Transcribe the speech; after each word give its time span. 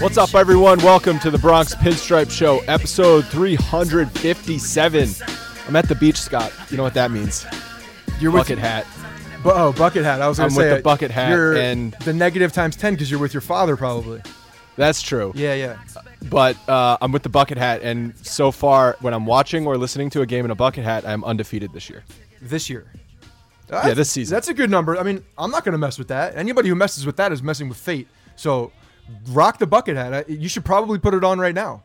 What's 0.00 0.16
up, 0.16 0.34
everyone? 0.34 0.78
Welcome 0.78 1.18
to 1.20 1.30
the 1.30 1.36
Bronx 1.38 1.74
Pinstripe 1.74 2.30
Show, 2.30 2.60
episode 2.60 3.26
357. 3.26 5.10
I'm 5.68 5.76
at 5.76 5.88
the 5.88 5.94
beach, 5.94 6.16
Scott. 6.16 6.52
You 6.70 6.78
know 6.78 6.82
what 6.82 6.94
that 6.94 7.10
means? 7.10 7.44
You're 8.18 8.30
with 8.30 8.42
Bucket 8.42 8.58
hat. 8.58 8.86
Bu- 9.42 9.50
oh, 9.52 9.72
bucket 9.72 10.04
hat. 10.04 10.22
I 10.22 10.28
was 10.28 10.38
going 10.38 10.50
I'm 10.50 10.56
with 10.56 10.76
the 10.76 10.82
bucket 10.82 11.10
hat 11.10 11.32
and- 11.32 11.92
the 12.04 12.12
negative 12.14 12.52
times 12.52 12.76
ten 12.76 12.94
because 12.94 13.10
you're 13.10 13.20
with 13.20 13.34
your 13.34 13.40
father, 13.42 13.76
probably. 13.76 14.22
That's 14.76 15.02
true. 15.02 15.32
Yeah, 15.34 15.54
yeah. 15.54 15.78
But 16.30 16.56
uh, 16.68 16.96
I'm 17.00 17.12
with 17.12 17.22
the 17.22 17.28
bucket 17.28 17.58
hat, 17.58 17.82
and 17.82 18.14
so 18.22 18.50
far, 18.50 18.96
when 19.00 19.12
I'm 19.12 19.26
watching 19.26 19.66
or 19.66 19.76
listening 19.76 20.08
to 20.10 20.22
a 20.22 20.26
game 20.26 20.44
in 20.46 20.50
a 20.50 20.54
bucket 20.54 20.84
hat, 20.84 21.06
I'm 21.06 21.24
undefeated 21.24 21.72
this 21.72 21.90
year. 21.90 22.04
This 22.40 22.70
year. 22.70 22.86
Yeah, 23.70 23.94
this 23.94 24.10
season. 24.10 24.34
That's 24.34 24.48
a 24.48 24.54
good 24.54 24.70
number. 24.70 24.96
I 24.98 25.02
mean, 25.02 25.22
I'm 25.38 25.50
not 25.50 25.64
going 25.64 25.72
to 25.72 25.78
mess 25.78 25.98
with 25.98 26.08
that. 26.08 26.36
Anybody 26.36 26.68
who 26.70 26.74
messes 26.74 27.04
with 27.06 27.16
that 27.16 27.32
is 27.32 27.42
messing 27.42 27.68
with 27.68 27.78
fate. 27.78 28.08
So, 28.34 28.72
rock 29.28 29.58
the 29.58 29.66
bucket 29.66 29.96
hat. 29.96 30.12
I- 30.14 30.24
You 30.32 30.48
should 30.48 30.64
probably 30.64 30.98
put 30.98 31.14
it 31.14 31.24
on 31.24 31.38
right 31.38 31.54
now. 31.54 31.82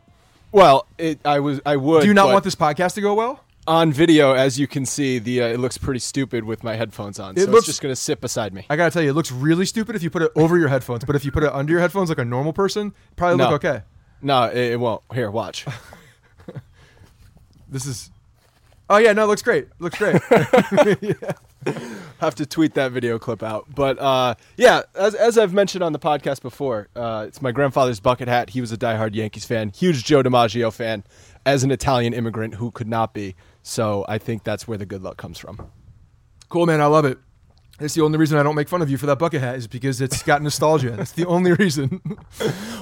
Well, 0.52 0.86
it, 0.98 1.18
I 1.24 1.40
was, 1.40 1.60
I 1.66 1.76
would. 1.76 2.02
Do 2.02 2.06
you 2.08 2.14
not 2.14 2.28
want 2.32 2.44
this 2.44 2.54
podcast 2.54 2.94
to 2.94 3.00
go 3.00 3.14
well? 3.14 3.40
on 3.68 3.92
video? 3.92 4.32
As 4.32 4.60
you 4.60 4.68
can 4.68 4.86
see, 4.86 5.18
the 5.18 5.42
uh, 5.42 5.46
it 5.48 5.58
looks 5.58 5.76
pretty 5.76 5.98
stupid 5.98 6.44
with 6.44 6.62
my 6.62 6.76
headphones 6.76 7.18
on. 7.18 7.36
It 7.36 7.40
so 7.40 7.46
looks- 7.50 7.60
it's 7.60 7.66
just 7.66 7.82
gonna 7.82 7.96
sit 7.96 8.20
beside 8.20 8.54
me. 8.54 8.64
I 8.70 8.76
gotta 8.76 8.92
tell 8.92 9.02
you, 9.02 9.10
it 9.10 9.14
looks 9.14 9.32
really 9.32 9.66
stupid 9.66 9.96
if 9.96 10.04
you 10.04 10.08
put 10.10 10.22
it 10.22 10.30
over 10.36 10.56
your 10.56 10.68
headphones. 10.68 11.04
But 11.04 11.16
if 11.16 11.24
you 11.24 11.32
put 11.32 11.42
it 11.42 11.52
under 11.52 11.72
your 11.72 11.80
headphones 11.80 12.08
like 12.08 12.18
a 12.18 12.24
normal 12.24 12.52
person, 12.52 12.94
probably 13.16 13.38
No. 13.38 13.50
look 13.50 13.64
okay. 13.64 13.82
No, 14.22 14.44
it, 14.44 14.56
it 14.72 14.80
won't. 14.80 15.02
Here, 15.12 15.30
watch. 15.30 15.66
This 17.68 17.84
is. 17.86 18.10
Oh 18.88 18.98
yeah, 18.98 19.12
no, 19.12 19.24
it 19.24 19.26
looks 19.26 19.42
great. 19.42 19.68
Looks 19.78 19.98
great. 19.98 20.22
have 22.18 22.34
to 22.36 22.46
tweet 22.46 22.74
that 22.74 22.92
video 22.92 23.18
clip 23.18 23.42
out. 23.42 23.66
But 23.74 23.98
uh, 23.98 24.34
yeah, 24.56 24.82
as, 24.94 25.14
as 25.14 25.36
I've 25.38 25.52
mentioned 25.52 25.82
on 25.82 25.92
the 25.92 25.98
podcast 25.98 26.42
before, 26.42 26.88
uh, 26.94 27.24
it's 27.26 27.42
my 27.42 27.52
grandfather's 27.52 28.00
bucket 28.00 28.28
hat. 28.28 28.50
He 28.50 28.60
was 28.60 28.72
a 28.72 28.76
diehard 28.76 29.14
Yankees 29.14 29.44
fan, 29.44 29.70
huge 29.70 30.04
Joe 30.04 30.22
DiMaggio 30.22 30.72
fan, 30.72 31.04
as 31.44 31.64
an 31.64 31.70
Italian 31.70 32.12
immigrant 32.12 32.54
who 32.54 32.70
could 32.70 32.88
not 32.88 33.12
be. 33.12 33.34
So 33.62 34.04
I 34.08 34.18
think 34.18 34.44
that's 34.44 34.68
where 34.68 34.78
the 34.78 34.86
good 34.86 35.02
luck 35.02 35.16
comes 35.16 35.38
from. 35.38 35.70
cool, 36.48 36.66
man. 36.66 36.80
I 36.80 36.86
love 36.86 37.04
it. 37.04 37.18
It's 37.78 37.92
the 37.94 38.00
only 38.00 38.16
reason 38.16 38.38
I 38.38 38.42
don't 38.42 38.54
make 38.54 38.68
fun 38.70 38.80
of 38.80 38.90
you 38.90 38.96
for 38.96 39.04
that 39.06 39.18
bucket 39.18 39.42
hat 39.42 39.56
is 39.56 39.66
because 39.66 40.00
it's 40.00 40.22
got 40.22 40.40
nostalgia. 40.40 40.92
That's 40.92 41.12
the 41.12 41.26
only 41.26 41.52
reason. 41.52 42.00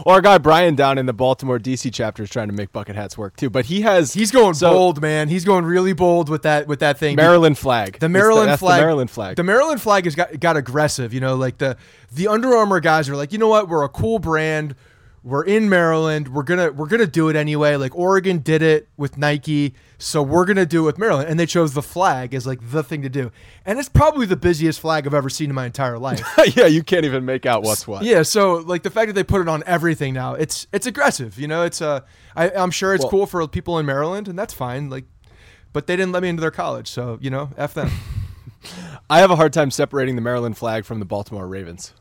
Or 0.06 0.12
our 0.14 0.20
guy 0.20 0.38
Brian 0.38 0.76
down 0.76 0.98
in 0.98 1.06
the 1.06 1.12
Baltimore 1.12 1.58
DC 1.58 1.92
chapter 1.92 2.22
is 2.22 2.30
trying 2.30 2.46
to 2.48 2.54
make 2.54 2.72
bucket 2.72 2.94
hats 2.94 3.18
work 3.18 3.34
too. 3.36 3.50
But 3.50 3.64
he 3.66 3.80
has 3.80 4.14
He's 4.14 4.30
going 4.30 4.54
so- 4.54 4.70
bold, 4.70 5.02
man. 5.02 5.28
He's 5.28 5.44
going 5.44 5.64
really 5.64 5.94
bold 5.94 6.28
with 6.28 6.42
that 6.42 6.68
with 6.68 6.78
that 6.78 6.96
thing. 6.98 7.16
Maryland 7.16 7.58
flag. 7.58 7.98
The 7.98 8.08
Maryland 8.08 8.50
that's 8.50 8.60
flag. 8.60 8.78
The 8.78 8.82
Maryland 8.84 9.10
flag. 9.10 9.36
The 9.36 9.42
Maryland 9.42 9.80
flag 9.80 10.04
has 10.04 10.14
got 10.14 10.38
got 10.38 10.56
aggressive. 10.56 11.12
You 11.12 11.20
know, 11.20 11.34
like 11.34 11.58
the 11.58 11.76
the 12.12 12.28
Under 12.28 12.54
Armour 12.54 12.78
guys 12.78 13.08
are 13.08 13.16
like, 13.16 13.32
you 13.32 13.38
know 13.38 13.48
what? 13.48 13.68
We're 13.68 13.82
a 13.84 13.88
cool 13.88 14.20
brand. 14.20 14.76
We're 15.26 15.42
in 15.44 15.70
Maryland. 15.70 16.28
We're 16.28 16.42
gonna 16.42 16.70
we're 16.70 16.86
gonna 16.86 17.06
do 17.06 17.30
it 17.30 17.34
anyway. 17.36 17.76
Like 17.76 17.96
Oregon 17.96 18.40
did 18.40 18.60
it 18.60 18.88
with 18.98 19.16
Nike, 19.16 19.74
so 19.96 20.22
we're 20.22 20.44
gonna 20.44 20.66
do 20.66 20.82
it 20.82 20.84
with 20.84 20.98
Maryland. 20.98 21.30
And 21.30 21.40
they 21.40 21.46
chose 21.46 21.72
the 21.72 21.80
flag 21.80 22.34
as 22.34 22.46
like 22.46 22.58
the 22.70 22.82
thing 22.82 23.00
to 23.00 23.08
do. 23.08 23.32
And 23.64 23.78
it's 23.78 23.88
probably 23.88 24.26
the 24.26 24.36
busiest 24.36 24.80
flag 24.80 25.06
I've 25.06 25.14
ever 25.14 25.30
seen 25.30 25.48
in 25.48 25.54
my 25.54 25.64
entire 25.64 25.98
life. 25.98 26.22
yeah, 26.54 26.66
you 26.66 26.82
can't 26.82 27.06
even 27.06 27.24
make 27.24 27.46
out 27.46 27.62
what's 27.62 27.86
what. 27.86 28.04
Yeah, 28.04 28.20
so 28.20 28.56
like 28.56 28.82
the 28.82 28.90
fact 28.90 29.06
that 29.06 29.14
they 29.14 29.24
put 29.24 29.40
it 29.40 29.48
on 29.48 29.62
everything 29.64 30.12
now, 30.12 30.34
it's 30.34 30.66
it's 30.74 30.86
aggressive. 30.86 31.38
You 31.38 31.48
know, 31.48 31.62
it's 31.62 31.80
uh, 31.80 32.00
I, 32.36 32.50
I'm 32.50 32.70
sure 32.70 32.94
it's 32.94 33.02
Well- 33.04 33.10
cool 33.10 33.26
for 33.26 33.48
people 33.48 33.78
in 33.78 33.86
Maryland, 33.86 34.28
and 34.28 34.38
that's 34.38 34.52
fine. 34.52 34.90
Like, 34.90 35.06
but 35.72 35.86
they 35.86 35.96
didn't 35.96 36.12
let 36.12 36.22
me 36.22 36.28
into 36.28 36.42
their 36.42 36.50
college, 36.50 36.88
so 36.88 37.18
you 37.22 37.30
know, 37.30 37.48
f 37.56 37.72
them. 37.72 37.90
I 39.08 39.20
have 39.20 39.30
a 39.30 39.36
hard 39.36 39.54
time 39.54 39.70
separating 39.70 40.16
the 40.16 40.22
Maryland 40.22 40.58
flag 40.58 40.84
from 40.84 40.98
the 40.98 41.06
Baltimore 41.06 41.46
Ravens. 41.48 41.94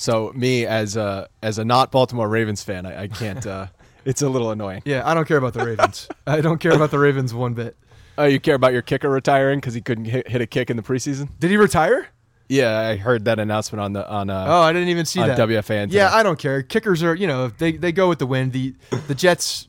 So 0.00 0.32
me 0.34 0.64
as 0.64 0.96
a 0.96 1.28
as 1.42 1.58
a 1.58 1.64
not 1.64 1.92
Baltimore 1.92 2.26
Ravens 2.26 2.62
fan, 2.62 2.86
I, 2.86 3.02
I 3.02 3.08
can't. 3.08 3.46
Uh, 3.46 3.66
it's 4.06 4.22
a 4.22 4.30
little 4.30 4.50
annoying. 4.50 4.80
yeah, 4.86 5.02
I 5.04 5.12
don't 5.12 5.28
care 5.28 5.36
about 5.36 5.52
the 5.52 5.62
Ravens. 5.62 6.08
I 6.26 6.40
don't 6.40 6.58
care 6.58 6.72
about 6.72 6.90
the 6.90 6.98
Ravens 6.98 7.34
one 7.34 7.52
bit. 7.52 7.76
Oh, 8.16 8.24
you 8.24 8.40
care 8.40 8.54
about 8.54 8.72
your 8.72 8.80
kicker 8.80 9.10
retiring 9.10 9.60
because 9.60 9.74
he 9.74 9.82
couldn't 9.82 10.06
hit, 10.06 10.26
hit 10.26 10.40
a 10.40 10.46
kick 10.46 10.70
in 10.70 10.78
the 10.78 10.82
preseason? 10.82 11.28
Did 11.38 11.50
he 11.50 11.58
retire? 11.58 12.08
Yeah, 12.48 12.78
I 12.80 12.96
heard 12.96 13.26
that 13.26 13.38
announcement 13.38 13.82
on 13.82 13.92
the 13.92 14.08
on. 14.08 14.30
Uh, 14.30 14.46
Oh, 14.48 14.62
I 14.62 14.72
didn't 14.72 14.88
even 14.88 15.04
see 15.04 15.20
that. 15.20 15.38
WFAN 15.38 15.88
today. 15.88 15.98
Yeah, 15.98 16.14
I 16.14 16.22
don't 16.22 16.38
care. 16.38 16.62
Kickers 16.62 17.02
are, 17.02 17.14
you 17.14 17.26
know, 17.26 17.44
if 17.44 17.58
they 17.58 17.72
they 17.72 17.92
go 17.92 18.08
with 18.08 18.20
the 18.20 18.26
wind. 18.26 18.54
The 18.54 18.74
the 19.06 19.14
Jets, 19.14 19.68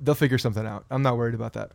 they'll 0.00 0.14
figure 0.14 0.38
something 0.38 0.64
out. 0.64 0.84
I'm 0.92 1.02
not 1.02 1.16
worried 1.16 1.34
about 1.34 1.54
that. 1.54 1.72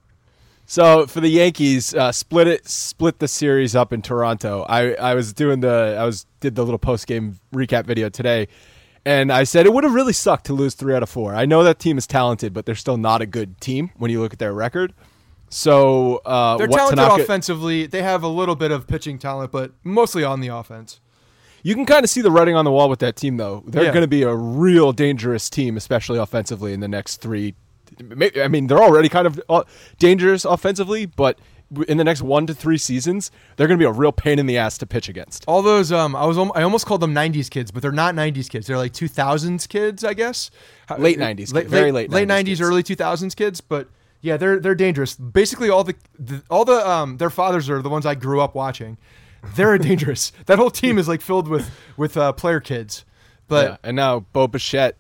So 0.69 1.07
for 1.07 1.21
the 1.21 1.29
Yankees, 1.29 1.95
uh, 1.95 2.11
split 2.11 2.45
it, 2.47 2.67
split 2.67 3.19
the 3.19 3.27
series 3.29 3.73
up 3.73 3.93
in 3.93 4.01
Toronto. 4.01 4.65
I, 4.67 4.95
I 4.95 5.13
was 5.13 5.31
doing 5.31 5.61
the, 5.61 5.95
I 5.97 6.03
was 6.05 6.25
did 6.41 6.55
the 6.55 6.63
little 6.65 6.77
post 6.77 7.07
game 7.07 7.39
recap 7.53 7.85
video 7.85 8.09
today, 8.09 8.49
And 9.05 9.31
I 9.31 9.45
said 9.45 9.65
it 9.65 9.71
would 9.73 9.85
have 9.85 9.93
really 9.93 10.11
sucked 10.11 10.45
to 10.47 10.53
lose 10.53 10.75
three 10.75 10.93
out 10.93 11.01
of 11.03 11.09
four. 11.09 11.33
I 11.33 11.45
know 11.45 11.63
that 11.63 11.79
team 11.79 11.97
is 11.97 12.05
talented, 12.05 12.53
but 12.53 12.65
they're 12.65 12.75
still 12.75 12.97
not 12.97 13.21
a 13.21 13.25
good 13.25 13.61
team 13.61 13.91
when 13.95 14.11
you 14.11 14.19
look 14.19 14.33
at 14.33 14.39
their 14.39 14.51
record. 14.53 14.93
So 15.49 16.17
uh, 16.25 16.57
They're 16.57 16.67
talented 16.67 16.97
Tanaka- 16.99 17.23
offensively. 17.23 17.87
They 17.87 18.01
have 18.03 18.21
a 18.23 18.27
little 18.27 18.55
bit 18.57 18.71
of 18.71 18.85
pitching 18.87 19.17
talent, 19.17 19.53
but 19.53 19.71
mostly 19.85 20.25
on 20.25 20.41
the 20.41 20.49
offense. 20.49 20.99
You 21.63 21.73
can 21.75 21.85
kind 21.85 22.03
of 22.03 22.09
see 22.09 22.19
the 22.21 22.29
writing 22.31 22.55
on 22.55 22.65
the 22.65 22.71
wall 22.71 22.89
with 22.89 22.99
that 22.99 23.15
team, 23.15 23.37
though. 23.37 23.63
They're 23.65 23.85
Yeah. 23.85 23.91
going 23.93 24.01
to 24.03 24.07
be 24.09 24.23
a 24.23 24.35
real 24.35 24.91
dangerous 24.91 25.49
team, 25.49 25.77
especially 25.77 26.19
offensively 26.19 26.73
in 26.73 26.81
the 26.81 26.89
next 26.89 27.17
three. 27.21 27.55
I 28.41 28.47
mean, 28.47 28.67
they're 28.67 28.81
already 28.81 29.09
kind 29.09 29.27
of 29.27 29.41
uh, 29.49 29.63
dangerous 29.97 30.45
offensively, 30.45 31.05
but 31.05 31.39
in 31.87 31.97
the 31.97 32.03
next 32.03 32.21
one 32.21 32.47
to 32.47 32.53
three 32.53 32.77
seasons, 32.77 33.29
they're 33.55 33.67
going 33.67 33.77
to 33.77 33.81
be 33.83 33.87
a 33.87 33.91
real 33.91 34.11
pain 34.11 34.39
in 34.39 34.45
the 34.45 34.57
ass 34.57 34.77
to 34.77 34.85
pitch 34.85 35.09
against. 35.09 35.43
All 35.47 35.61
those, 35.61 35.91
um, 35.91 36.15
I 36.15 36.25
was, 36.25 36.37
I 36.37 36.63
almost 36.63 36.85
called 36.85 37.01
them 37.01 37.13
'90s 37.13 37.49
kids, 37.49 37.71
but 37.71 37.81
they're 37.81 37.91
not 37.91 38.15
'90s 38.15 38.49
kids. 38.49 38.67
They're 38.67 38.77
like 38.77 38.93
2000s 38.93 39.67
kids, 39.67 40.03
I 40.03 40.13
guess. 40.13 40.49
Late 40.97 41.17
90s 41.19 41.53
kid, 41.53 41.67
very 41.67 41.91
late 41.91 42.09
late 42.09 42.27
90s 42.27 42.41
90s, 42.41 42.45
kids. 42.45 42.61
early 42.61 42.83
2000s 42.83 43.35
kids. 43.35 43.61
But 43.61 43.89
yeah, 44.21 44.37
they're 44.37 44.59
they're 44.59 44.75
dangerous. 44.75 45.15
Basically, 45.15 45.69
all 45.69 45.83
the, 45.83 45.95
the 46.17 46.43
all 46.49 46.65
the 46.65 46.87
um, 46.87 47.17
their 47.17 47.29
fathers 47.29 47.69
are 47.69 47.81
the 47.81 47.89
ones 47.89 48.05
I 48.05 48.15
grew 48.15 48.41
up 48.41 48.55
watching. 48.55 48.97
They're 49.55 49.77
dangerous. 49.77 50.31
that 50.45 50.57
whole 50.57 50.71
team 50.71 50.97
is 50.97 51.07
like 51.07 51.21
filled 51.21 51.47
with 51.47 51.69
with 51.97 52.15
uh, 52.15 52.31
player 52.33 52.59
kids. 52.59 53.03
But 53.47 53.69
Yeah, 53.69 53.77
and 53.83 53.95
now 53.95 54.21
Bo 54.33 54.47
Bichette 54.47 54.97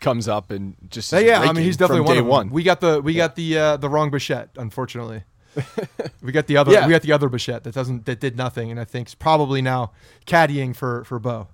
comes 0.00 0.28
up 0.28 0.50
and 0.50 0.76
just 0.88 1.12
is 1.12 1.22
yeah, 1.24 1.40
I 1.40 1.52
mean 1.52 1.64
he's 1.64 1.76
definitely 1.76 2.02
one 2.02 2.14
day 2.14 2.18
of 2.18 2.24
them. 2.24 2.30
one. 2.30 2.50
We 2.50 2.62
got 2.62 2.80
the 2.80 3.00
we 3.00 3.14
got 3.14 3.34
the 3.36 3.58
uh, 3.58 3.76
the 3.76 3.88
wrong 3.88 4.10
Bichette, 4.10 4.50
unfortunately. 4.56 5.24
we 6.22 6.32
got 6.32 6.46
the 6.46 6.56
other 6.58 6.72
Yeah. 6.72 6.86
we 6.86 6.92
got 6.92 7.02
the 7.02 7.12
other 7.12 7.28
Bichette 7.28 7.64
that 7.64 7.74
doesn't 7.74 8.04
that 8.06 8.20
did 8.20 8.36
nothing, 8.36 8.70
and 8.70 8.78
I 8.78 8.84
think 8.84 9.08
is 9.08 9.14
probably 9.14 9.62
now 9.62 9.92
caddying 10.26 10.76
for 10.76 11.04
for 11.04 11.18
Bo. 11.18 11.48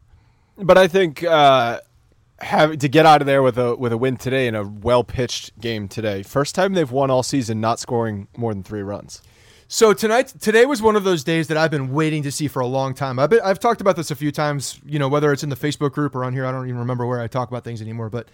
But 0.59 0.77
I 0.77 0.89
think 0.89 1.23
uh, 1.23 1.81
have 2.41 2.79
to 2.79 2.89
get 2.89 3.07
out 3.07 3.21
of 3.21 3.27
there 3.27 3.43
with 3.43 3.57
a 3.59 3.77
with 3.77 3.93
a 3.93 3.97
win 3.97 4.17
today 4.17 4.49
in 4.49 4.55
a 4.55 4.65
well 4.65 5.05
pitched 5.05 5.59
game 5.61 5.87
today. 5.89 6.23
First 6.23 6.55
time 6.55 6.75
they've 6.75 6.91
won 6.91 7.11
all 7.11 7.23
season, 7.23 7.61
not 7.61 7.79
scoring 7.79 8.27
more 8.37 8.53
than 8.53 8.63
three 8.65 8.83
runs. 8.83 9.23
So 9.73 9.95
tonight, 9.95 10.27
today 10.39 10.67
was 10.67 10.83
one 10.83 10.97
of 10.97 11.05
those 11.05 11.25
days 11.25 11.49
that 11.49 11.57
I've 11.57 11.71
been 11.71 11.95
waiting 11.95 12.23
to 12.25 12.31
see 12.31 12.47
for 12.47 12.61
a 12.61 12.67
long 12.67 12.93
time. 12.93 13.19
I've 13.19 13.31
been, 13.31 13.41
I've 13.43 13.59
talked 13.59 13.81
about 13.81 13.97
this 13.97 14.11
a 14.11 14.15
few 14.15 14.31
times, 14.31 14.79
you 14.85 14.99
know, 14.99 15.09
whether 15.09 15.33
it's 15.33 15.43
in 15.43 15.49
the 15.49 15.57
Facebook 15.57 15.93
group 15.93 16.15
or 16.15 16.27
on 16.27 16.35
here. 16.35 16.45
I 16.45 16.53
don't 16.53 16.67
even 16.69 16.79
remember 16.81 17.07
where 17.07 17.23
I 17.23 17.27
talk 17.27 17.49
about 17.49 17.65
things 17.65 17.81
anymore. 17.81 18.11
But 18.11 18.29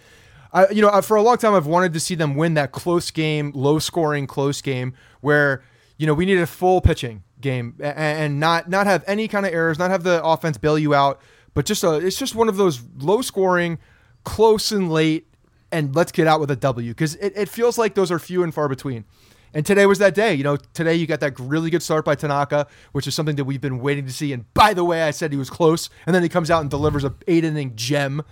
I, 0.51 0.67
you 0.67 0.81
know, 0.81 0.89
I- 0.91 0.99
for 0.99 1.15
a 1.15 1.21
long 1.21 1.37
time, 1.37 1.53
I've 1.55 1.65
wanted 1.65 1.93
to 1.93 1.99
see 2.01 2.13
them 2.13 2.35
win 2.35 2.55
that 2.55 2.73
close 2.73 3.09
game, 3.09 3.53
low 3.55 3.79
scoring, 3.79 4.27
close 4.27 4.61
game 4.61 4.93
where 5.21 5.63
you 5.95 6.05
know 6.05 6.13
we 6.13 6.25
need 6.25 6.39
a 6.39 6.45
full 6.45 6.81
pitching 6.81 7.23
game 7.39 7.75
a- 7.79 7.97
and 7.97 8.41
not 8.41 8.69
not 8.69 8.85
have 8.85 9.05
any 9.07 9.29
kind 9.29 9.45
of 9.45 9.53
errors, 9.53 9.79
not 9.79 9.91
have 9.91 10.03
the 10.03 10.21
offense 10.21 10.57
bail 10.57 10.77
you 10.77 10.93
out, 10.93 11.21
but 11.53 11.65
just 11.65 11.85
a, 11.85 12.05
it's 12.05 12.17
just 12.17 12.35
one 12.35 12.49
of 12.49 12.57
those 12.57 12.81
low 12.97 13.21
scoring, 13.21 13.79
close 14.25 14.73
and 14.73 14.91
late, 14.91 15.25
and 15.71 15.95
let's 15.95 16.11
get 16.11 16.27
out 16.27 16.41
with 16.41 16.51
a 16.51 16.57
W 16.57 16.91
because 16.91 17.15
it, 17.15 17.31
it 17.37 17.47
feels 17.47 17.77
like 17.77 17.95
those 17.95 18.11
are 18.11 18.19
few 18.19 18.43
and 18.43 18.53
far 18.53 18.67
between. 18.67 19.05
And 19.53 19.65
today 19.65 19.85
was 19.85 19.99
that 19.99 20.13
day. 20.13 20.33
You 20.33 20.43
know, 20.43 20.57
today 20.73 20.95
you 20.95 21.07
got 21.07 21.19
that 21.21 21.39
really 21.39 21.69
good 21.69 21.83
start 21.83 22.05
by 22.05 22.15
Tanaka, 22.15 22.67
which 22.91 23.07
is 23.07 23.15
something 23.15 23.35
that 23.37 23.45
we've 23.45 23.61
been 23.61 23.79
waiting 23.79 24.05
to 24.05 24.13
see. 24.13 24.33
And 24.33 24.51
by 24.53 24.73
the 24.73 24.83
way, 24.83 25.03
I 25.03 25.11
said 25.11 25.31
he 25.31 25.37
was 25.37 25.49
close, 25.49 25.89
and 26.05 26.13
then 26.15 26.23
he 26.23 26.29
comes 26.29 26.51
out 26.51 26.61
and 26.61 26.69
delivers 26.69 27.03
a 27.03 27.13
eight 27.27 27.43
inning 27.43 27.75
gem. 27.75 28.23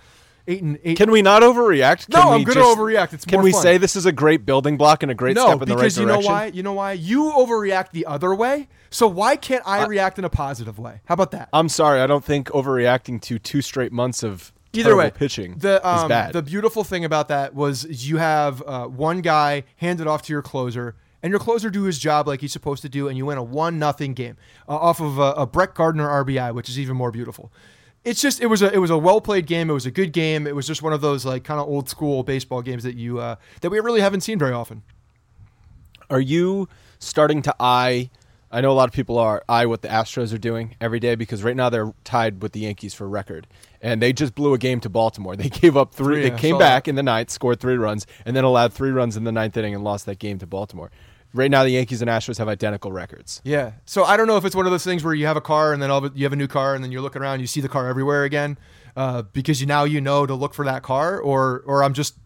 Eight 0.46 0.62
and 0.62 0.78
eight. 0.82 0.96
Can 0.96 1.10
we 1.10 1.20
not 1.20 1.42
overreact? 1.42 2.08
No, 2.08 2.22
Can 2.22 2.28
we 2.30 2.34
I'm 2.36 2.44
gonna 2.44 2.60
overreact. 2.60 3.12
It's 3.12 3.26
can 3.26 3.42
we 3.42 3.52
fun. 3.52 3.60
say 3.62 3.76
this 3.76 3.96
is 3.96 4.06
a 4.06 4.12
great 4.12 4.46
building 4.46 4.78
block 4.78 5.02
and 5.02 5.12
a 5.12 5.14
great 5.14 5.36
no, 5.36 5.44
step 5.44 5.60
in 5.60 5.68
the 5.68 5.74
right 5.74 5.82
direction? 5.82 6.06
because 6.06 6.16
you 6.16 6.22
know 6.22 6.26
why? 6.26 6.46
You 6.46 6.62
know 6.62 6.72
why? 6.72 6.92
You 6.92 7.24
overreact 7.32 7.90
the 7.90 8.06
other 8.06 8.34
way. 8.34 8.68
So 8.88 9.06
why 9.06 9.36
can't 9.36 9.62
I 9.66 9.84
react 9.84 10.18
in 10.18 10.24
a 10.24 10.30
positive 10.30 10.78
way? 10.78 11.02
How 11.04 11.12
about 11.12 11.32
that? 11.32 11.50
I'm 11.52 11.68
sorry, 11.68 12.00
I 12.00 12.06
don't 12.06 12.24
think 12.24 12.48
overreacting 12.48 13.20
to 13.22 13.38
two 13.38 13.60
straight 13.60 13.92
months 13.92 14.22
of 14.22 14.52
Either 14.72 14.96
way, 14.96 15.10
pitching 15.10 15.56
the 15.58 15.86
um, 15.86 16.04
is 16.04 16.08
bad. 16.08 16.32
the 16.32 16.42
beautiful 16.42 16.84
thing 16.84 17.04
about 17.04 17.28
that 17.28 17.54
was 17.54 18.06
you 18.08 18.16
have 18.18 18.62
uh, 18.66 18.86
one 18.86 19.20
guy 19.20 19.64
handed 19.76 20.06
off 20.06 20.22
to 20.22 20.32
your 20.32 20.42
closer, 20.42 20.94
and 21.22 21.30
your 21.30 21.40
closer 21.40 21.70
do 21.70 21.84
his 21.84 21.98
job 21.98 22.26
like 22.26 22.40
he's 22.40 22.52
supposed 22.52 22.82
to 22.82 22.88
do, 22.88 23.08
and 23.08 23.16
you 23.16 23.26
win 23.26 23.38
a 23.38 23.42
one 23.42 23.78
nothing 23.78 24.14
game 24.14 24.36
uh, 24.68 24.76
off 24.76 25.00
of 25.00 25.18
a, 25.18 25.32
a 25.32 25.46
Brett 25.46 25.74
Gardner 25.74 26.08
RBI, 26.24 26.54
which 26.54 26.68
is 26.68 26.78
even 26.78 26.96
more 26.96 27.10
beautiful. 27.10 27.52
It's 28.04 28.22
just 28.22 28.40
it 28.40 28.46
was 28.46 28.62
a 28.62 28.72
it 28.72 28.78
was 28.78 28.90
a 28.90 28.98
well 28.98 29.20
played 29.20 29.46
game. 29.46 29.68
It 29.70 29.74
was 29.74 29.86
a 29.86 29.90
good 29.90 30.12
game. 30.12 30.46
It 30.46 30.54
was 30.54 30.66
just 30.66 30.82
one 30.82 30.92
of 30.92 31.00
those 31.00 31.24
like 31.24 31.44
kind 31.44 31.60
of 31.60 31.66
old 31.66 31.88
school 31.88 32.22
baseball 32.22 32.62
games 32.62 32.84
that 32.84 32.96
you 32.96 33.18
uh, 33.18 33.36
that 33.60 33.70
we 33.70 33.80
really 33.80 34.00
haven't 34.00 34.20
seen 34.20 34.38
very 34.38 34.52
often. 34.52 34.82
Are 36.10 36.20
you 36.20 36.68
starting 36.98 37.42
to 37.42 37.54
eye? 37.60 38.10
I 38.50 38.62
know 38.62 38.70
a 38.70 38.72
lot 38.72 38.88
of 38.88 38.94
people 38.94 39.18
are 39.18 39.44
eye 39.46 39.66
what 39.66 39.82
the 39.82 39.88
Astros 39.88 40.32
are 40.32 40.38
doing 40.38 40.74
every 40.80 41.00
day 41.00 41.16
because 41.16 41.44
right 41.44 41.56
now 41.56 41.68
they're 41.68 41.92
tied 42.04 42.40
with 42.40 42.52
the 42.52 42.60
Yankees 42.60 42.94
for 42.94 43.06
record, 43.06 43.46
and 43.82 44.00
they 44.00 44.14
just 44.14 44.34
blew 44.34 44.54
a 44.54 44.58
game 44.58 44.80
to 44.80 44.88
Baltimore. 44.88 45.36
They 45.36 45.48
gave 45.50 45.76
up 45.76 45.92
three. 45.92 46.22
Three, 46.22 46.30
they 46.30 46.38
came 46.38 46.56
back 46.56 46.84
that. 46.84 46.90
in 46.90 46.94
the 46.94 47.02
ninth, 47.02 47.30
scored 47.30 47.60
three 47.60 47.76
runs, 47.76 48.06
and 48.24 48.34
then 48.34 48.44
allowed 48.44 48.72
three 48.72 48.90
runs 48.90 49.16
in 49.18 49.24
the 49.24 49.32
ninth 49.32 49.56
inning 49.56 49.74
and 49.74 49.84
lost 49.84 50.06
that 50.06 50.18
game 50.18 50.38
to 50.38 50.46
Baltimore. 50.46 50.90
Right 51.34 51.50
now, 51.50 51.62
the 51.62 51.70
Yankees 51.70 52.00
and 52.00 52.10
Astros 52.10 52.38
have 52.38 52.48
identical 52.48 52.90
records. 52.90 53.42
Yeah. 53.44 53.72
So 53.84 54.04
I 54.04 54.16
don't 54.16 54.26
know 54.26 54.38
if 54.38 54.44
it's 54.46 54.56
one 54.56 54.64
of 54.64 54.72
those 54.72 54.84
things 54.84 55.04
where 55.04 55.12
you 55.12 55.26
have 55.26 55.36
a 55.36 55.42
car 55.42 55.74
and 55.74 55.82
then 55.82 55.90
all 55.90 56.04
of 56.04 56.16
you 56.16 56.24
have 56.24 56.32
a 56.32 56.36
new 56.36 56.48
car 56.48 56.74
and 56.74 56.82
then 56.82 56.90
you're 56.90 57.02
looking 57.02 57.20
around, 57.20 57.40
you 57.40 57.46
see 57.46 57.60
the 57.60 57.68
car 57.68 57.86
everywhere 57.88 58.24
again, 58.24 58.58
uh, 58.96 59.22
because 59.22 59.60
you 59.60 59.66
now 59.66 59.84
you 59.84 60.00
know 60.00 60.24
to 60.24 60.34
look 60.34 60.54
for 60.54 60.64
that 60.64 60.82
car, 60.82 61.20
or 61.20 61.62
or 61.66 61.84
I'm 61.84 61.92
just, 61.92 62.16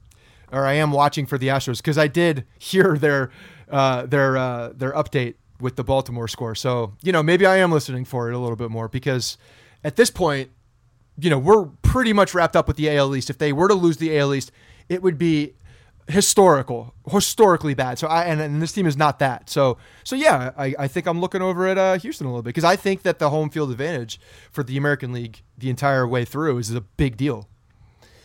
or 0.53 0.65
I 0.67 0.75
am 0.75 0.93
watching 0.93 1.27
for 1.27 1.37
the 1.37 1.49
Astros 1.49 1.79
because 1.79 1.99
I 1.99 2.07
did 2.07 2.45
hear 2.59 2.97
their 2.97 3.31
uh, 3.71 4.07
their 4.07 4.37
uh, 4.37 4.73
their 4.75 4.93
update 4.93 5.35
with 5.61 5.77
the 5.77 5.85
Baltimore 5.85 6.29
score. 6.29 6.55
So 6.55 6.95
you 7.03 7.11
know 7.11 7.23
maybe 7.23 7.45
I 7.45 7.57
am 7.57 7.73
listening 7.73 8.05
for 8.05 8.31
it 8.31 8.35
a 8.35 8.39
little 8.39 8.57
bit 8.57 8.71
more 8.71 8.89
because 8.89 9.37
at 9.83 9.97
this 9.97 10.11
point, 10.11 10.51
you 11.19 11.29
know 11.29 11.39
we're 11.39 11.67
pretty 11.83 12.13
much 12.13 12.35
wrapped 12.35 12.55
up 12.55 12.69
with 12.69 12.77
the 12.77 12.89
AL 12.97 13.17
East. 13.17 13.31
If 13.31 13.39
they 13.39 13.53
were 13.53 13.67
to 13.67 13.75
lose 13.75 13.97
the 13.97 14.17
AL 14.17 14.33
East, 14.33 14.53
it 14.89 15.03
would 15.03 15.19
be 15.19 15.55
historical, 16.09 16.95
historically 17.11 17.75
bad. 17.75 17.99
So 17.99 18.07
I 18.07 18.25
and, 18.25 18.41
and 18.41 18.61
this 18.61 18.73
team 18.73 18.87
is 18.87 18.97
not 18.97 19.19
that. 19.21 19.49
So 19.49 19.79
so 20.05 20.17
yeah, 20.17 20.53
I, 20.57 20.75
I 20.79 20.89
think 20.89 21.07
I'm 21.07 21.21
looking 21.21 21.43
over 21.43 21.67
at 21.67 21.79
uh, 21.79 21.99
Houston 21.99 22.27
a 22.27 22.31
little 22.31 22.43
bit 22.43 22.51
because 22.51 22.65
I 22.65 22.77
think 22.77 23.03
that 23.03 23.19
the 23.19 23.31
home 23.31 23.51
field 23.51 23.71
advantage 23.71 24.21
for 24.51 24.63
the 24.63 24.77
American 24.77 25.13
League 25.13 25.43
the 25.57 25.71
entire 25.71 26.07
way 26.07 26.25
through 26.25 26.59
is 26.59 26.75
a 26.75 26.81
big 26.81 27.17
deal. 27.17 27.49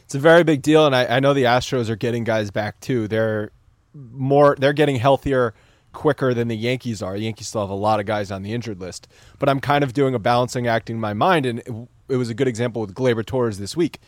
It's 0.03 0.15
a 0.15 0.19
very 0.19 0.43
big 0.43 0.61
deal, 0.61 0.85
and 0.85 0.95
I, 0.95 1.17
I 1.17 1.19
know 1.19 1.33
the 1.33 1.43
Astros 1.43 1.89
are 1.89 1.97
getting 1.97 2.23
guys 2.23 2.49
back 2.49 2.79
too. 2.79 3.09
They're 3.09 3.51
more, 3.93 4.55
they're 4.57 4.71
getting 4.71 4.95
healthier 4.95 5.53
quicker 5.91 6.33
than 6.33 6.47
the 6.47 6.55
Yankees 6.55 7.01
are. 7.01 7.13
The 7.13 7.25
Yankees 7.25 7.49
still 7.49 7.59
have 7.59 7.69
a 7.69 7.73
lot 7.73 7.99
of 7.99 8.05
guys 8.05 8.31
on 8.31 8.41
the 8.41 8.53
injured 8.53 8.79
list, 8.79 9.09
but 9.37 9.49
I'm 9.49 9.59
kind 9.59 9.83
of 9.83 9.91
doing 9.91 10.13
a 10.15 10.19
balancing 10.19 10.65
act 10.65 10.89
in 10.89 10.97
my 10.97 11.13
mind, 11.13 11.45
and 11.45 11.59
it, 11.59 11.73
it 12.07 12.15
was 12.15 12.29
a 12.29 12.33
good 12.33 12.47
example 12.47 12.81
with 12.81 12.93
Gleyber 12.93 13.25
Torres 13.25 13.57
this 13.57 13.75
week. 13.75 13.99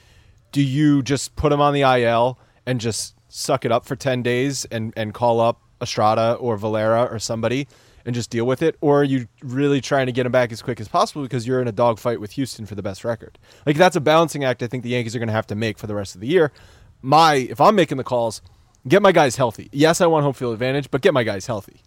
Do 0.54 0.64
you 0.64 1.04
just 1.04 1.36
put 1.36 1.52
him 1.52 1.60
on 1.60 1.74
the 1.74 1.82
IL 1.82 2.40
and 2.66 2.80
just 2.80 3.16
suck 3.30 3.64
it 3.64 3.72
up 3.72 3.86
for 3.86 3.96
ten 3.96 4.22
days 4.22 4.66
and 4.66 4.94
and 4.98 5.14
call 5.14 5.40
up 5.40 5.62
Estrada 5.82 6.34
or 6.34 6.58
Valera 6.58 7.06
or 7.06 7.20
somebody? 7.20 7.68
And 8.06 8.16
just 8.16 8.30
deal 8.32 8.46
with 8.46 8.64
it, 8.64 8.76
or 8.82 9.02
are 9.02 9.04
you 9.04 9.28
really 9.44 9.82
trying 9.82 10.08
to 10.08 10.12
get 10.12 10.26
him 10.26 10.32
back 10.32 10.52
as 10.52 10.62
quick 10.62 10.80
as 10.80 10.88
possible 10.88 11.22
because 11.22 11.46
you're 11.46 11.62
in 11.62 11.68
a 11.68 11.72
dogfight 11.72 12.20
with 12.20 12.32
Houston 12.32 12.66
for 12.66 12.74
the 12.74 12.82
best 12.82 13.04
record? 13.04 13.38
Like 13.66 13.76
that's 13.76 13.96
a 13.96 14.02
balancing 14.02 14.44
act. 14.44 14.64
I 14.64 14.68
think 14.68 14.84
the 14.84 14.90
Yankees 14.90 15.16
are 15.16 15.20
going 15.20 15.28
to 15.28 15.34
have 15.34 15.46
to 15.48 15.56
make 15.56 15.78
for 15.78 15.86
the 15.86 15.94
rest 15.94 16.16
of 16.16 16.22
the 16.22 16.28
year. 16.28 16.52
My 17.02 17.36
if 17.36 17.62
I'm 17.62 17.76
making 17.76 17.98
the 17.98 18.04
calls, 18.04 18.42
get 18.88 19.02
my 19.02 19.12
guys 19.12 19.36
healthy. 19.36 19.70
Yes, 19.72 20.02
I 20.02 20.08
want 20.08 20.24
home 20.24 20.34
field 20.34 20.54
advantage, 20.54 20.90
but 20.90 21.02
get 21.02 21.14
my 21.14 21.24
guys 21.24 21.46
healthy. 21.46 21.82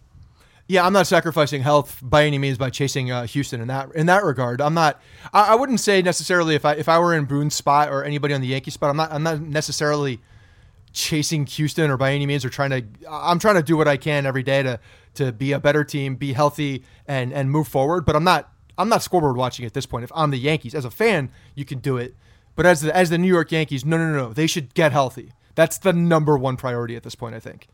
Yeah, 0.67 0.85
I'm 0.85 0.93
not 0.93 1.07
sacrificing 1.07 1.61
health 1.61 1.99
by 2.01 2.23
any 2.23 2.37
means 2.37 2.57
by 2.57 2.69
chasing 2.69 3.11
uh, 3.11 3.25
Houston 3.25 3.59
in 3.59 3.67
that 3.67 3.93
in 3.93 4.05
that 4.05 4.23
regard. 4.23 4.61
I'm 4.61 4.73
not. 4.73 5.01
I, 5.33 5.53
I 5.53 5.55
wouldn't 5.55 5.81
say 5.81 6.01
necessarily 6.01 6.55
if 6.55 6.63
I 6.63 6.73
if 6.73 6.87
I 6.87 6.99
were 6.99 7.13
in 7.13 7.25
Boone's 7.25 7.55
spot 7.55 7.89
or 7.89 8.03
anybody 8.03 8.33
on 8.33 8.39
the 8.39 8.47
Yankee 8.47 8.71
spot. 8.71 8.91
I'm 8.91 8.97
not. 8.97 9.11
I'm 9.11 9.23
not 9.23 9.41
necessarily 9.41 10.21
chasing 10.93 11.45
Houston 11.45 11.91
or 11.91 11.97
by 11.97 12.13
any 12.13 12.25
means 12.25 12.45
or 12.45 12.49
trying 12.49 12.69
to. 12.69 12.83
I'm 13.09 13.39
trying 13.39 13.55
to 13.55 13.63
do 13.63 13.75
what 13.75 13.87
I 13.87 13.97
can 13.97 14.25
every 14.25 14.43
day 14.43 14.63
to 14.63 14.79
to 15.15 15.31
be 15.31 15.51
a 15.51 15.59
better 15.59 15.83
team, 15.83 16.15
be 16.15 16.33
healthy, 16.33 16.83
and 17.07 17.33
and 17.33 17.51
move 17.51 17.67
forward. 17.67 18.05
But 18.05 18.15
I'm 18.15 18.23
not. 18.23 18.49
I'm 18.77 18.89
not 18.89 19.03
scoreboard 19.03 19.37
watching 19.37 19.65
at 19.65 19.73
this 19.73 19.85
point. 19.85 20.03
If 20.03 20.11
I'm 20.15 20.31
the 20.31 20.37
Yankees, 20.37 20.73
as 20.73 20.85
a 20.85 20.89
fan, 20.89 21.31
you 21.53 21.63
can 21.65 21.77
do 21.79 21.97
it. 21.97 22.15
But 22.55 22.65
as 22.65 22.81
the 22.81 22.95
as 22.95 23.09
the 23.09 23.17
New 23.17 23.27
York 23.27 23.51
Yankees, 23.51 23.83
no, 23.83 23.97
no, 23.97 24.11
no, 24.11 24.15
no. 24.15 24.33
They 24.33 24.47
should 24.47 24.73
get 24.73 24.91
healthy. 24.91 25.33
That's 25.55 25.77
the 25.77 25.93
number 25.93 26.37
one 26.37 26.57
priority 26.57 26.95
at 26.95 27.03
this 27.03 27.15
point. 27.15 27.35
I 27.35 27.39
think. 27.39 27.67